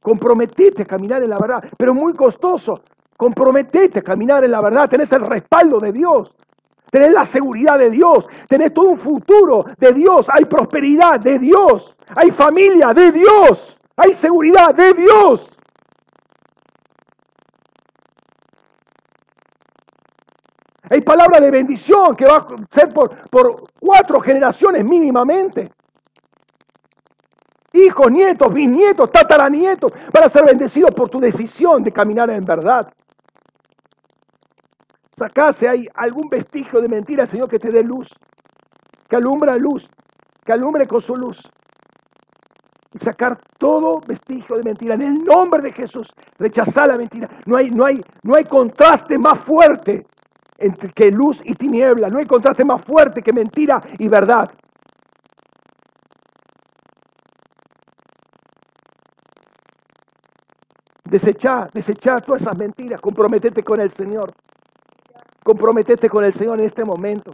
Comprometete 0.00 0.82
a 0.82 0.86
caminar 0.86 1.22
en 1.22 1.28
la 1.28 1.38
verdad, 1.38 1.62
pero 1.76 1.92
muy 1.92 2.14
costoso. 2.14 2.80
Comprometete 3.14 3.98
a 3.98 4.02
caminar 4.02 4.42
en 4.44 4.52
la 4.52 4.62
verdad. 4.62 4.88
Tenés 4.88 5.12
el 5.12 5.20
respaldo 5.20 5.78
de 5.78 5.92
Dios. 5.92 6.34
Tenés 6.90 7.12
la 7.12 7.26
seguridad 7.26 7.78
de 7.78 7.90
Dios. 7.90 8.26
Tenés 8.48 8.72
todo 8.72 8.88
un 8.88 8.98
futuro 8.98 9.64
de 9.78 9.92
Dios. 9.92 10.26
Hay 10.30 10.46
prosperidad 10.46 11.20
de 11.20 11.38
Dios. 11.38 11.94
Hay 12.16 12.30
familia 12.30 12.94
de 12.94 13.12
Dios. 13.12 13.76
Hay 14.02 14.14
seguridad 14.14 14.74
de 14.74 14.94
Dios. 14.94 15.46
Hay 20.88 21.02
palabra 21.02 21.38
de 21.38 21.50
bendición 21.50 22.16
que 22.16 22.24
va 22.24 22.36
a 22.36 22.46
ser 22.74 22.88
por, 22.94 23.14
por 23.28 23.62
cuatro 23.78 24.20
generaciones 24.20 24.84
mínimamente. 24.84 25.70
Hijos, 27.74 28.10
nietos, 28.10 28.52
bisnietos, 28.54 29.12
tataranietos, 29.12 29.92
van 30.12 30.24
a 30.24 30.30
ser 30.30 30.46
bendecidos 30.46 30.92
por 30.92 31.10
tu 31.10 31.20
decisión 31.20 31.82
de 31.82 31.92
caminar 31.92 32.30
en 32.30 32.44
verdad. 32.44 32.90
Acá 35.20 35.52
si 35.52 35.66
hay 35.66 35.86
algún 35.94 36.30
vestigio 36.30 36.80
de 36.80 36.88
mentira, 36.88 37.26
Señor, 37.26 37.50
que 37.50 37.58
te 37.58 37.70
dé 37.70 37.84
luz, 37.84 38.08
que 39.06 39.16
alumbra 39.16 39.56
luz, 39.56 39.86
que 40.42 40.52
alumbre 40.52 40.86
con 40.86 41.02
su 41.02 41.14
luz 41.14 41.36
y 42.92 42.98
sacar 42.98 43.38
todo 43.58 44.00
vestigio 44.06 44.56
de 44.56 44.64
mentira. 44.64 44.94
En 44.94 45.02
el 45.02 45.24
nombre 45.24 45.62
de 45.62 45.72
Jesús, 45.72 46.08
rechazar 46.38 46.88
la 46.88 46.96
mentira. 46.96 47.28
No 47.46 47.56
hay, 47.56 47.70
no 47.70 47.84
hay, 47.84 48.00
no 48.22 48.34
hay 48.34 48.44
contraste 48.44 49.16
más 49.18 49.38
fuerte 49.40 50.06
entre 50.58 50.90
que 50.92 51.10
luz 51.10 51.38
y 51.44 51.54
tiniebla. 51.54 52.08
No 52.08 52.18
hay 52.18 52.26
contraste 52.26 52.64
más 52.64 52.84
fuerte 52.84 53.22
que 53.22 53.32
mentira 53.32 53.80
y 53.98 54.08
verdad. 54.08 54.50
Desechar, 61.04 61.70
desechar 61.72 62.22
todas 62.22 62.42
esas 62.42 62.56
mentiras. 62.56 63.00
Comprometete 63.00 63.62
con 63.62 63.80
el 63.80 63.90
Señor. 63.92 64.32
Comprometete 65.42 66.08
con 66.08 66.24
el 66.24 66.32
Señor 66.32 66.60
en 66.60 66.66
este 66.66 66.84
momento. 66.84 67.32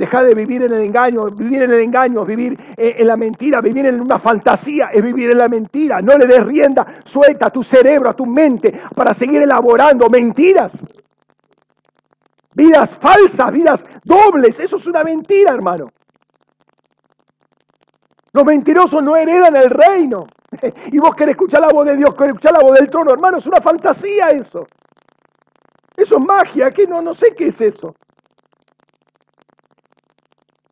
Deja 0.00 0.22
de 0.22 0.34
vivir 0.34 0.62
en 0.62 0.72
el 0.72 0.80
engaño, 0.80 1.26
vivir 1.26 1.62
en 1.64 1.72
el 1.72 1.80
engaño, 1.82 2.24
vivir 2.24 2.58
en 2.74 3.06
la 3.06 3.16
mentira, 3.16 3.60
vivir 3.60 3.84
en 3.84 4.00
una 4.00 4.18
fantasía, 4.18 4.86
es 4.86 5.04
vivir 5.04 5.30
en 5.30 5.36
la 5.36 5.46
mentira. 5.46 6.00
No 6.00 6.16
le 6.16 6.26
des 6.26 6.42
rienda 6.42 6.86
suelta 7.04 7.48
a 7.48 7.50
tu 7.50 7.62
cerebro, 7.62 8.08
a 8.08 8.14
tu 8.14 8.24
mente, 8.24 8.80
para 8.96 9.12
seguir 9.12 9.42
elaborando 9.42 10.08
mentiras. 10.08 10.72
Vidas 12.54 12.96
falsas, 12.98 13.52
vidas 13.52 13.84
dobles, 14.02 14.58
eso 14.58 14.78
es 14.78 14.86
una 14.86 15.02
mentira, 15.02 15.52
hermano. 15.52 15.88
Los 18.32 18.44
mentirosos 18.46 19.02
no 19.02 19.16
heredan 19.16 19.54
el 19.54 19.68
reino. 19.68 20.26
Y 20.92 20.98
vos 20.98 21.14
querés 21.14 21.34
escuchar 21.34 21.60
la 21.60 21.74
voz 21.74 21.84
de 21.84 21.96
Dios, 21.98 22.14
querés 22.14 22.32
escuchar 22.32 22.54
la 22.54 22.66
voz 22.66 22.78
del 22.78 22.88
trono, 22.88 23.12
hermano, 23.12 23.36
es 23.36 23.46
una 23.46 23.60
fantasía 23.60 24.28
eso. 24.28 24.66
Eso 25.94 26.16
es 26.16 26.24
magia, 26.26 26.70
que 26.70 26.86
no, 26.86 27.02
no 27.02 27.14
sé 27.14 27.34
qué 27.36 27.48
es 27.48 27.60
eso. 27.60 27.94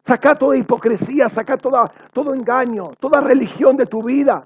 Saca 0.09 0.35
toda 0.35 0.56
hipocresía, 0.56 1.28
saca 1.28 1.59
toda, 1.59 1.86
todo 2.14 2.32
engaño, 2.32 2.85
toda 2.98 3.20
religión 3.20 3.76
de 3.76 3.85
tu 3.85 4.02
vida. 4.02 4.40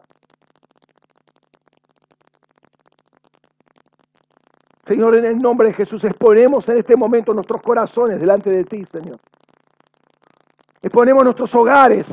Señor, 4.85 5.15
en 5.19 5.25
el 5.25 5.37
nombre 5.37 5.69
de 5.69 5.75
Jesús, 5.75 6.03
exponemos 6.03 6.69
en 6.69 6.79
este 6.79 6.97
momento 6.97 7.33
nuestros 7.33 7.63
corazones 7.63 8.19
delante 8.19 8.51
de 8.51 8.65
ti, 8.65 8.85
Señor. 8.91 9.21
Exponemos 10.83 11.23
nuestros 11.23 11.55
hogares, 11.55 12.09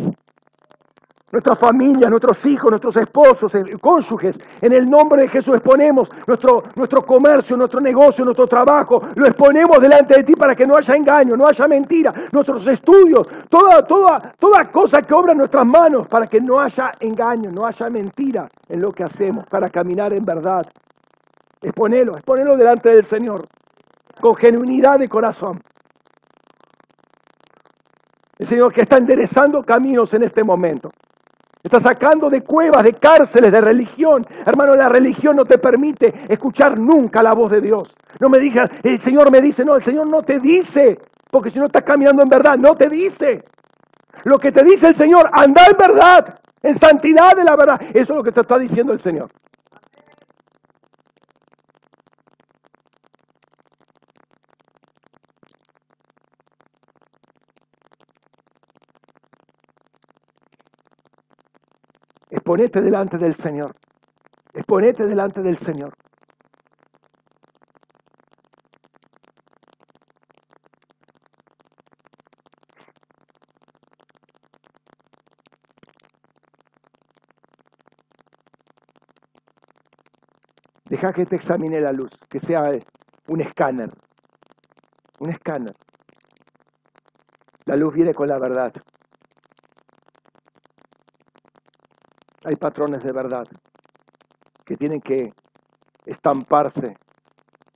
nuestra 1.32 1.56
familia, 1.56 2.10
nuestros 2.10 2.44
hijos, 2.46 2.72
nuestros 2.72 2.96
esposos, 2.98 3.52
cónyuges. 3.80 4.38
En 4.62 4.74
el 4.74 4.90
nombre 4.90 5.24
de 5.24 5.30
Jesús 5.30 5.56
exponemos 5.56 6.10
nuestro, 6.26 6.64
nuestro 6.76 7.02
comercio, 7.04 7.56
nuestro 7.56 7.80
negocio, 7.80 8.26
nuestro 8.26 8.48
trabajo. 8.48 9.02
Lo 9.16 9.26
exponemos 9.26 9.80
delante 9.80 10.18
de 10.18 10.24
ti 10.24 10.34
para 10.34 10.56
que 10.56 10.66
no 10.66 10.76
haya 10.76 10.96
engaño, 10.96 11.36
no 11.36 11.48
haya 11.48 11.68
mentira. 11.68 12.14
Nuestros 12.32 12.66
estudios, 12.68 13.28
toda, 13.50 13.84
toda, 13.84 14.34
toda 14.40 14.66
cosa 14.66 15.02
que 15.02 15.14
obra 15.14 15.34
en 15.34 15.40
nuestras 15.40 15.66
manos 15.66 16.08
para 16.08 16.28
que 16.28 16.40
no 16.42 16.60
haya 16.60 16.92
engaño, 17.00 17.52
no 17.52 17.66
haya 17.66 17.90
mentira 17.90 18.46
en 18.68 18.82
lo 18.82 18.92
que 18.92 19.04
hacemos, 19.04 19.46
para 19.48 19.70
caminar 19.70 20.14
en 20.14 20.24
verdad. 20.24 20.66
Exponelo, 21.62 22.14
exponelo 22.14 22.56
delante 22.56 22.90
del 22.90 23.06
Señor, 23.06 23.46
con 24.22 24.36
genuinidad 24.36 24.98
de 24.98 25.08
corazón. 25.08 25.62
El 28.38 28.48
Señor 28.48 28.74
que 28.74 28.82
está 28.82 28.98
enderezando 28.98 29.62
caminos 29.64 30.14
en 30.14 30.24
este 30.24 30.46
momento. 30.46 30.90
Está 31.62 31.82
sacando 31.82 32.30
de 32.30 32.42
cuevas, 32.42 32.84
de 32.84 32.94
cárceles, 32.94 33.52
de 33.52 33.60
religión. 33.60 34.26
Hermano, 34.46 34.74
la 34.74 34.88
religión 34.88 35.36
no 35.36 35.44
te 35.44 35.58
permite 35.58 36.14
escuchar 36.30 36.80
nunca 36.80 37.22
la 37.22 37.34
voz 37.34 37.52
de 37.52 37.60
Dios. 37.60 37.94
No 38.20 38.30
me 38.30 38.40
digas, 38.40 38.70
el 38.82 39.02
Señor 39.02 39.30
me 39.30 39.42
dice, 39.42 39.66
no, 39.66 39.76
el 39.76 39.84
Señor 39.84 40.08
no 40.08 40.22
te 40.22 40.40
dice, 40.40 40.98
porque 41.30 41.52
si 41.52 41.60
no 41.60 41.66
estás 41.66 41.84
caminando 41.84 42.24
en 42.24 42.30
verdad, 42.30 42.56
no 42.56 42.76
te 42.76 42.88
dice. 42.88 43.44
Lo 44.24 44.38
que 44.38 44.52
te 44.52 44.64
dice 44.64 44.88
el 44.88 44.96
Señor, 44.96 45.30
anda 45.34 45.64
en 45.70 45.78
verdad, 45.78 46.40
en 46.64 46.80
santidad 46.80 47.36
de 47.36 47.44
la 47.44 47.56
verdad. 47.58 47.82
Eso 47.94 48.12
es 48.14 48.18
lo 48.18 48.24
que 48.24 48.32
te 48.32 48.40
está 48.40 48.58
diciendo 48.58 48.94
el 48.94 49.02
Señor. 49.02 49.28
Exponete 62.50 62.82
delante 62.82 63.20
del 63.20 63.36
Señor. 63.36 63.76
Exponete 64.56 65.06
delante 65.06 65.40
del 65.44 65.60
Señor. 65.60 65.94
Deja 80.86 81.14
que 81.14 81.28
te 81.28 81.36
examine 81.36 81.80
la 81.80 81.92
luz, 81.92 82.10
que 82.28 82.40
sea 82.40 82.72
un 83.28 83.42
escáner. 83.42 83.90
Un 85.20 85.30
escáner. 85.30 85.76
La 87.66 87.76
luz 87.76 87.94
viene 87.94 88.12
con 88.16 88.28
la 88.28 88.40
verdad. 88.40 88.74
Hay 92.50 92.56
patrones 92.56 93.04
de 93.04 93.12
verdad 93.12 93.46
que 94.66 94.76
tienen 94.76 95.02
que 95.02 95.32
estamparse 96.04 96.96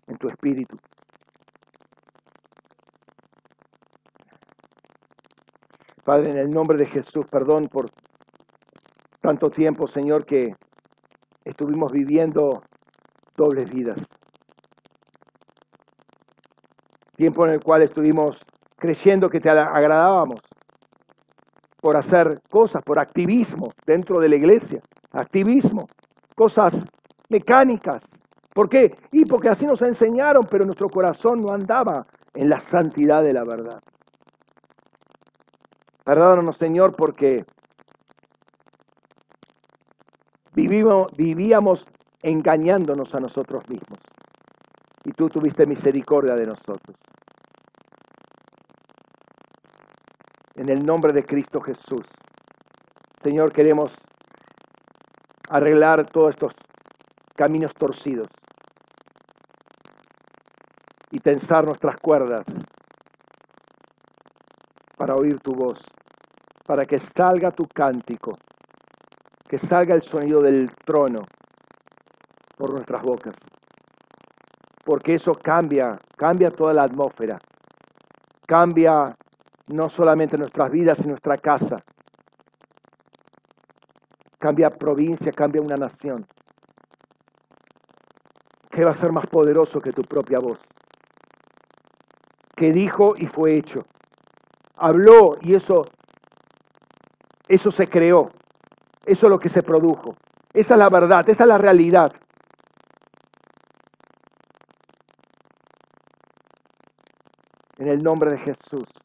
en 0.08 0.16
tu 0.18 0.28
espíritu. 0.28 0.80
Padre, 6.04 6.32
en 6.32 6.38
el 6.40 6.50
nombre 6.50 6.76
de 6.76 6.88
Jesús, 6.88 7.24
perdón 7.30 7.68
por 7.68 7.86
tanto 9.22 9.50
tiempo, 9.50 9.88
Señor, 9.88 10.26
que 10.26 10.50
estuvimos 11.46 11.92
viviendo 11.92 12.60
dobles 13.38 13.70
vidas. 13.70 14.00
Tiempo 17.16 17.46
en 17.46 17.54
el 17.54 17.62
cual 17.62 17.84
estuvimos 17.84 18.40
creyendo 18.78 19.30
que 19.30 19.40
te 19.40 19.52
agradábamos, 19.52 20.42
por 21.84 21.98
hacer 21.98 22.40
cosas, 22.50 22.82
por 22.82 22.98
activismo 22.98 23.74
dentro 23.86 24.22
de 24.22 24.30
la 24.30 24.38
iglesia, 24.38 24.82
activismo, 25.12 25.86
cosas 26.34 26.74
mecánicas. 27.28 28.02
¿Por 28.54 28.70
qué? 28.70 28.96
Y 29.12 29.26
porque 29.26 29.50
así 29.50 29.66
nos 29.66 29.82
enseñaron, 29.82 30.48
pero 30.50 30.64
nuestro 30.64 30.88
corazón 30.88 31.42
no 31.42 31.54
andaba 31.54 32.06
en 32.34 32.50
la 32.50 32.62
santidad 32.62 33.22
de 33.22 33.34
la 33.34 33.44
verdad. 33.44 33.82
Perdónanos, 36.06 36.56
Señor, 36.56 36.96
porque 36.96 37.44
vivíamos 40.54 41.86
engañándonos 42.22 43.14
a 43.14 43.20
nosotros 43.20 43.68
mismos. 43.68 44.00
Y 45.04 45.12
tú 45.12 45.28
tuviste 45.28 45.66
misericordia 45.66 46.36
de 46.36 46.46
nosotros. 46.46 46.96
En 50.56 50.70
el 50.70 50.86
nombre 50.86 51.14
de 51.14 51.24
Cristo 51.24 51.60
Jesús. 51.62 52.06
Señor, 53.24 53.52
queremos 53.52 53.92
arreglar 55.50 56.06
todos 56.12 56.30
estos 56.32 56.54
caminos 57.36 57.74
torcidos 57.74 58.28
y 61.10 61.20
tensar 61.20 61.66
nuestras 61.66 61.96
cuerdas 62.00 62.44
para 64.96 65.16
oír 65.16 65.40
tu 65.40 65.54
voz, 65.54 65.80
para 66.68 66.86
que 66.86 67.00
salga 67.00 67.50
tu 67.50 67.66
cántico, 67.68 68.32
que 69.50 69.58
salga 69.58 69.96
el 69.96 70.04
sonido 70.04 70.42
del 70.42 70.70
trono 70.86 71.22
por 72.58 72.72
nuestras 72.72 73.02
bocas. 73.02 73.34
Porque 74.86 75.16
eso 75.16 75.34
cambia, 75.34 75.96
cambia 76.16 76.52
toda 76.52 76.74
la 76.74 76.84
atmósfera, 76.84 77.40
cambia 78.46 79.16
no 79.68 79.90
solamente 79.90 80.38
nuestras 80.38 80.70
vidas 80.70 81.00
y 81.00 81.08
nuestra 81.08 81.38
casa, 81.38 81.78
cambia 84.40 84.70
provincia, 84.70 85.32
cambia 85.32 85.62
una 85.62 85.78
nación. 85.78 86.26
¿Qué 88.70 88.84
va 88.84 88.92
a 88.92 88.96
ser 88.96 89.12
más 89.12 89.26
poderoso 89.28 89.80
que 89.80 89.92
tu 89.92 90.02
propia 90.02 90.40
voz? 90.40 90.60
Que 92.56 92.72
dijo 92.72 93.14
y 93.16 93.28
fue 93.28 93.56
hecho. 93.56 93.86
Habló 94.76 95.38
y 95.42 95.56
eso, 95.56 95.86
eso 97.48 97.72
se 97.72 97.88
creó. 97.88 98.30
Eso 99.06 99.28
es 99.28 99.30
lo 99.30 99.38
que 99.38 99.50
se 99.50 99.62
produjo. 99.62 100.16
Esa 100.54 100.74
es 100.74 100.80
la 100.80 100.90
verdad, 100.90 101.28
esa 101.30 101.44
es 101.44 101.48
la 101.48 101.58
realidad. 101.58 102.12
En 107.78 107.90
el 107.90 108.02
nombre 108.02 108.32
de 108.32 108.38
Jesús. 108.40 109.03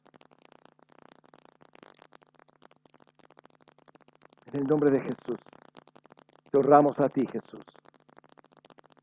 En 4.59 4.64
el 4.64 4.70
nombre 4.70 4.90
de 4.90 5.01
Jesús. 5.01 5.39
Te 6.51 6.59
honramos 6.59 6.98
a 6.98 7.09
ti, 7.09 7.24
Jesús. 7.24 7.64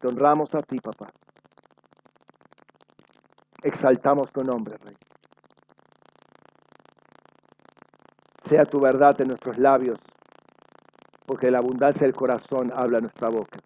Te 0.01 0.07
honramos 0.09 0.53
a 0.53 0.59
ti, 0.59 0.79
papá. 0.79 1.07
Exaltamos 3.63 4.33
tu 4.33 4.43
nombre, 4.43 4.75
Rey. 4.83 4.97
Sea 8.49 8.65
tu 8.65 8.81
verdad 8.81 9.15
en 9.21 9.29
nuestros 9.29 9.57
labios, 9.57 9.97
porque 11.25 11.49
la 11.49 11.59
abundancia 11.59 12.01
del 12.01 12.13
corazón 12.13 12.73
habla 12.75 12.99
nuestra 12.99 13.29
boca. 13.29 13.57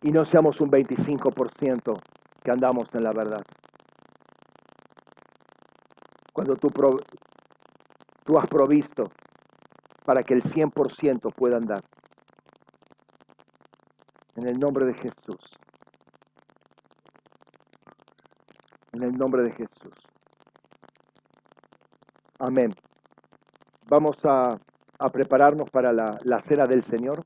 Y 0.00 0.10
no 0.10 0.24
seamos 0.24 0.60
un 0.60 0.70
25% 0.70 1.96
que 2.42 2.50
andamos 2.50 2.92
en 2.94 3.04
la 3.04 3.12
verdad. 3.12 3.44
Cuando 6.32 6.56
tú, 6.56 6.66
tú 8.24 8.38
has 8.38 8.48
provisto 8.48 9.08
para 10.12 10.24
que 10.24 10.34
el 10.34 10.42
100% 10.42 11.34
pueda 11.34 11.56
andar. 11.56 11.82
En 14.36 14.46
el 14.46 14.58
nombre 14.58 14.84
de 14.84 14.92
Jesús. 14.92 15.40
En 18.92 19.04
el 19.04 19.12
nombre 19.12 19.42
de 19.42 19.52
Jesús. 19.52 19.94
Amén. 22.38 22.74
Vamos 23.88 24.18
a, 24.24 24.54
a 24.98 25.08
prepararnos 25.08 25.70
para 25.70 25.94
la, 25.94 26.18
la 26.24 26.42
cena 26.42 26.66
del 26.66 26.84
Señor. 26.84 27.24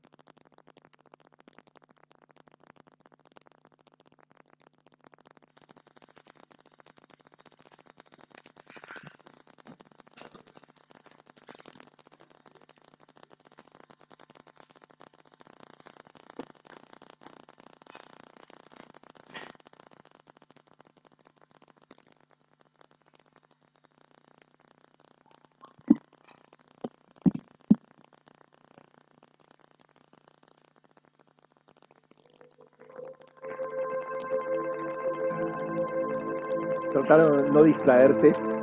Distraerte. 37.67 38.56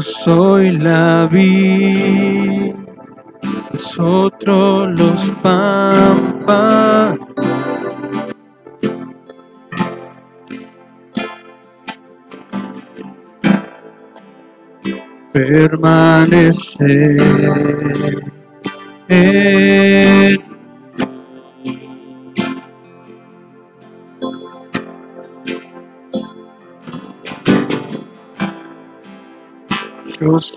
Soy 0.00 0.70
la 0.70 1.26
vid, 1.30 2.74
nosotros 3.72 4.98
los 4.98 5.30
pampas. 5.42 7.18
Permanecer 15.32 16.82
en 19.08 20.41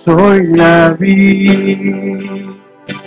soy 0.05 0.47
la 0.53 0.95
vid 0.99 2.45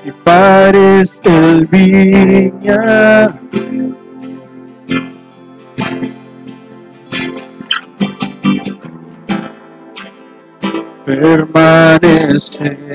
y 0.04 0.10
parezca 0.24 1.30
el 1.30 1.66
viña. 1.66 3.38
Permanece 11.06 12.87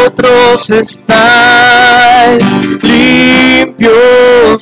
vosotros 0.00 0.70
estáis 0.70 2.42
limpios 2.82 4.59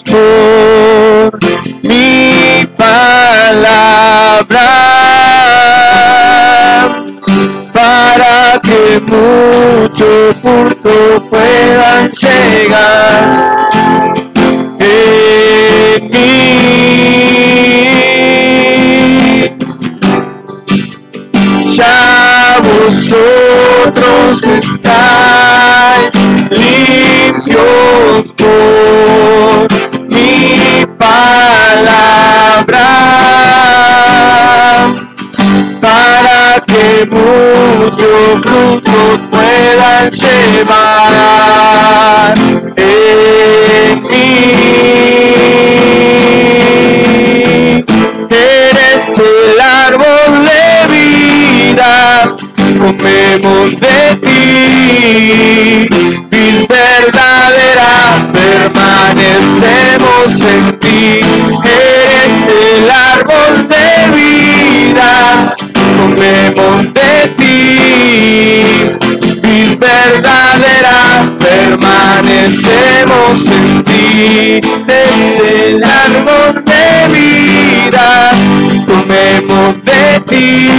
ti. 80.38 80.70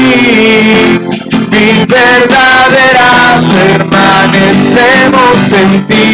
Vid 1.51 1.79
verdadera, 1.87 3.09
permanecemos 3.57 5.37
en 5.61 5.71
ti. 5.87 6.05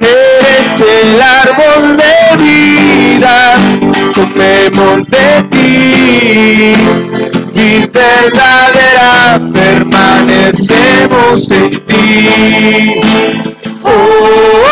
Eres 0.00 0.70
el 0.80 1.10
árbol 1.20 1.82
de 2.02 2.16
vida, 2.42 3.36
comemos 4.14 4.98
de 5.08 5.28
ti. 5.52 6.74
Vid 7.54 7.84
verdadera, 7.92 9.10
permanecemos 9.52 11.38
en 11.50 11.70
ti. 11.86 12.10
Oh, 13.84 14.71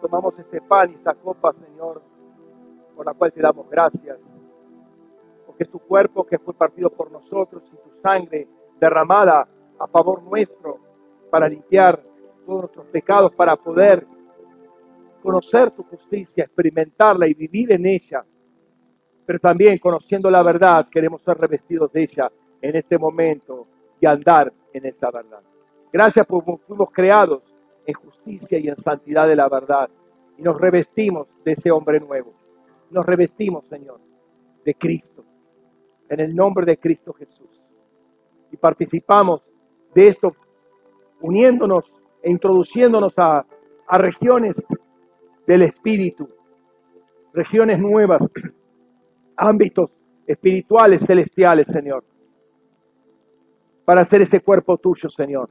tomamos 0.00 0.38
este 0.38 0.60
pan 0.60 0.90
y 0.90 0.94
esta 0.94 1.14
copa, 1.14 1.52
Señor, 1.52 2.02
por 2.96 3.06
la 3.06 3.14
cual 3.14 3.32
te 3.32 3.40
damos 3.40 3.68
gracias, 3.68 4.18
porque 5.46 5.64
es 5.64 5.70
tu 5.70 5.78
cuerpo 5.78 6.24
que 6.24 6.38
fue 6.38 6.54
partido 6.54 6.90
por 6.90 7.10
nosotros 7.10 7.62
y 7.72 7.76
tu 7.76 8.00
sangre 8.02 8.48
derramada 8.80 9.46
a 9.78 9.86
favor 9.86 10.22
nuestro 10.22 10.78
para 11.30 11.48
limpiar 11.48 12.02
todos 12.44 12.62
nuestros 12.62 12.86
pecados, 12.86 13.32
para 13.34 13.56
poder 13.56 14.06
conocer 15.22 15.70
tu 15.70 15.82
justicia, 15.84 16.44
experimentarla 16.44 17.26
y 17.26 17.34
vivir 17.34 17.72
en 17.72 17.86
ella. 17.86 18.24
Pero 19.26 19.38
también 19.38 19.78
conociendo 19.78 20.30
la 20.30 20.42
verdad, 20.42 20.88
queremos 20.90 21.22
ser 21.22 21.38
revestidos 21.38 21.92
de 21.92 22.02
ella 22.02 22.30
en 22.60 22.76
este 22.76 22.98
momento 22.98 23.66
y 24.00 24.06
andar 24.06 24.52
en 24.72 24.86
esa 24.86 25.10
verdad. 25.10 25.42
Gracias 25.92 26.26
porque 26.26 26.56
fuimos 26.66 26.90
creados 26.90 27.42
en 27.90 27.94
justicia 27.94 28.58
y 28.58 28.68
en 28.68 28.76
santidad 28.76 29.28
de 29.28 29.36
la 29.36 29.48
verdad 29.48 29.88
y 30.38 30.42
nos 30.42 30.58
revestimos 30.60 31.28
de 31.44 31.52
ese 31.52 31.70
hombre 31.70 32.00
nuevo. 32.00 32.32
Nos 32.90 33.04
revestimos, 33.04 33.66
Señor, 33.66 34.00
de 34.64 34.74
Cristo, 34.74 35.24
en 36.08 36.20
el 36.20 36.34
nombre 36.34 36.64
de 36.64 36.78
Cristo 36.78 37.12
Jesús. 37.12 37.60
Y 38.50 38.56
participamos 38.56 39.42
de 39.94 40.06
esto 40.06 40.34
uniéndonos 41.20 41.84
e 42.22 42.30
introduciéndonos 42.30 43.12
a, 43.18 43.44
a 43.86 43.98
regiones 43.98 44.56
del 45.46 45.62
Espíritu, 45.62 46.28
regiones 47.32 47.78
nuevas, 47.78 48.22
ámbitos 49.36 49.92
espirituales, 50.26 51.02
celestiales, 51.04 51.66
Señor, 51.66 52.04
para 53.84 54.02
hacer 54.02 54.22
ese 54.22 54.40
cuerpo 54.40 54.78
tuyo, 54.78 55.10
Señor. 55.10 55.50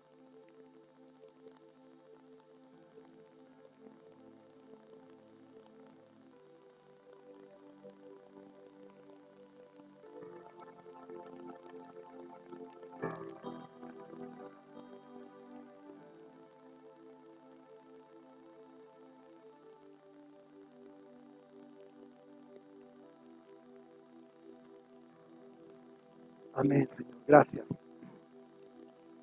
Amén, 26.61 26.87
Señor. 26.95 27.15
Gracias. 27.27 27.65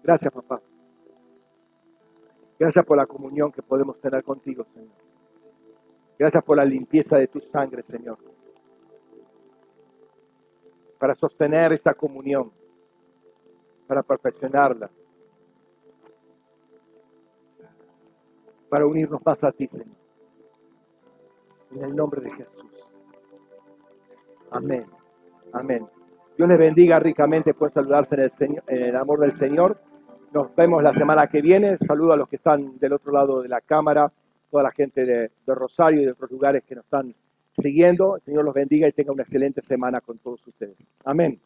Gracias, 0.02 0.33
papá. 0.33 0.60
Gracias 2.58 2.84
por 2.84 2.97
la 2.97 3.07
comunión 3.07 3.52
que 3.52 3.62
podemos 3.62 4.00
tener 4.00 4.25
contigo, 4.25 4.67
Señor. 4.75 4.91
Gracias 6.18 6.42
por 6.42 6.57
la 6.57 6.65
limpieza 6.65 7.17
de 7.17 7.28
tu 7.28 7.39
sangre, 7.39 7.84
Señor. 7.84 8.18
Para 10.99 11.15
sostener 11.15 11.75
esa 11.75 11.94
comunión, 11.94 12.50
para 13.86 14.02
perfeccionarla, 14.02 14.91
para 18.68 18.84
unirnos 18.84 19.25
más 19.25 19.44
a 19.44 19.52
ti, 19.52 19.68
Señor. 19.68 19.97
En 21.70 21.84
el 21.84 21.94
nombre 21.94 22.20
de 22.20 22.31
Jesús. 22.33 22.73
Amén. 24.50 24.86
Amén. 25.52 25.89
Dios 26.39 26.49
les 26.49 26.58
bendiga 26.60 27.00
ricamente 27.00 27.52
por 27.52 27.73
saludarse 27.73 28.15
en 28.15 28.20
el, 28.20 28.31
Señor, 28.31 28.62
en 28.68 28.83
el 28.84 28.94
amor 28.94 29.18
del 29.18 29.36
Señor. 29.36 29.81
Nos 30.33 30.55
vemos 30.55 30.81
la 30.84 30.94
semana 30.94 31.26
que 31.26 31.42
viene. 31.42 31.76
Saludo 31.78 32.12
a 32.12 32.17
los 32.17 32.28
que 32.28 32.36
están 32.36 32.78
del 32.78 32.92
otro 32.92 33.10
lado 33.10 33.42
de 33.42 33.49
la 33.49 33.60
cámara, 33.60 34.07
toda 34.49 34.62
la 34.62 34.70
gente 34.70 35.05
de, 35.05 35.33
de 35.44 35.55
Rosario 35.57 36.00
y 36.00 36.05
de 36.05 36.12
otros 36.12 36.31
lugares 36.31 36.62
que 36.62 36.76
nos 36.76 36.84
están 36.84 37.12
siguiendo. 37.50 38.15
El 38.15 38.23
Señor 38.23 38.44
los 38.44 38.55
bendiga 38.55 38.86
y 38.86 38.92
tenga 38.92 39.10
una 39.10 39.25
excelente 39.25 39.62
semana 39.62 40.00
con 40.00 40.18
todos 40.18 40.47
ustedes. 40.47 40.76
Amén. 41.05 41.41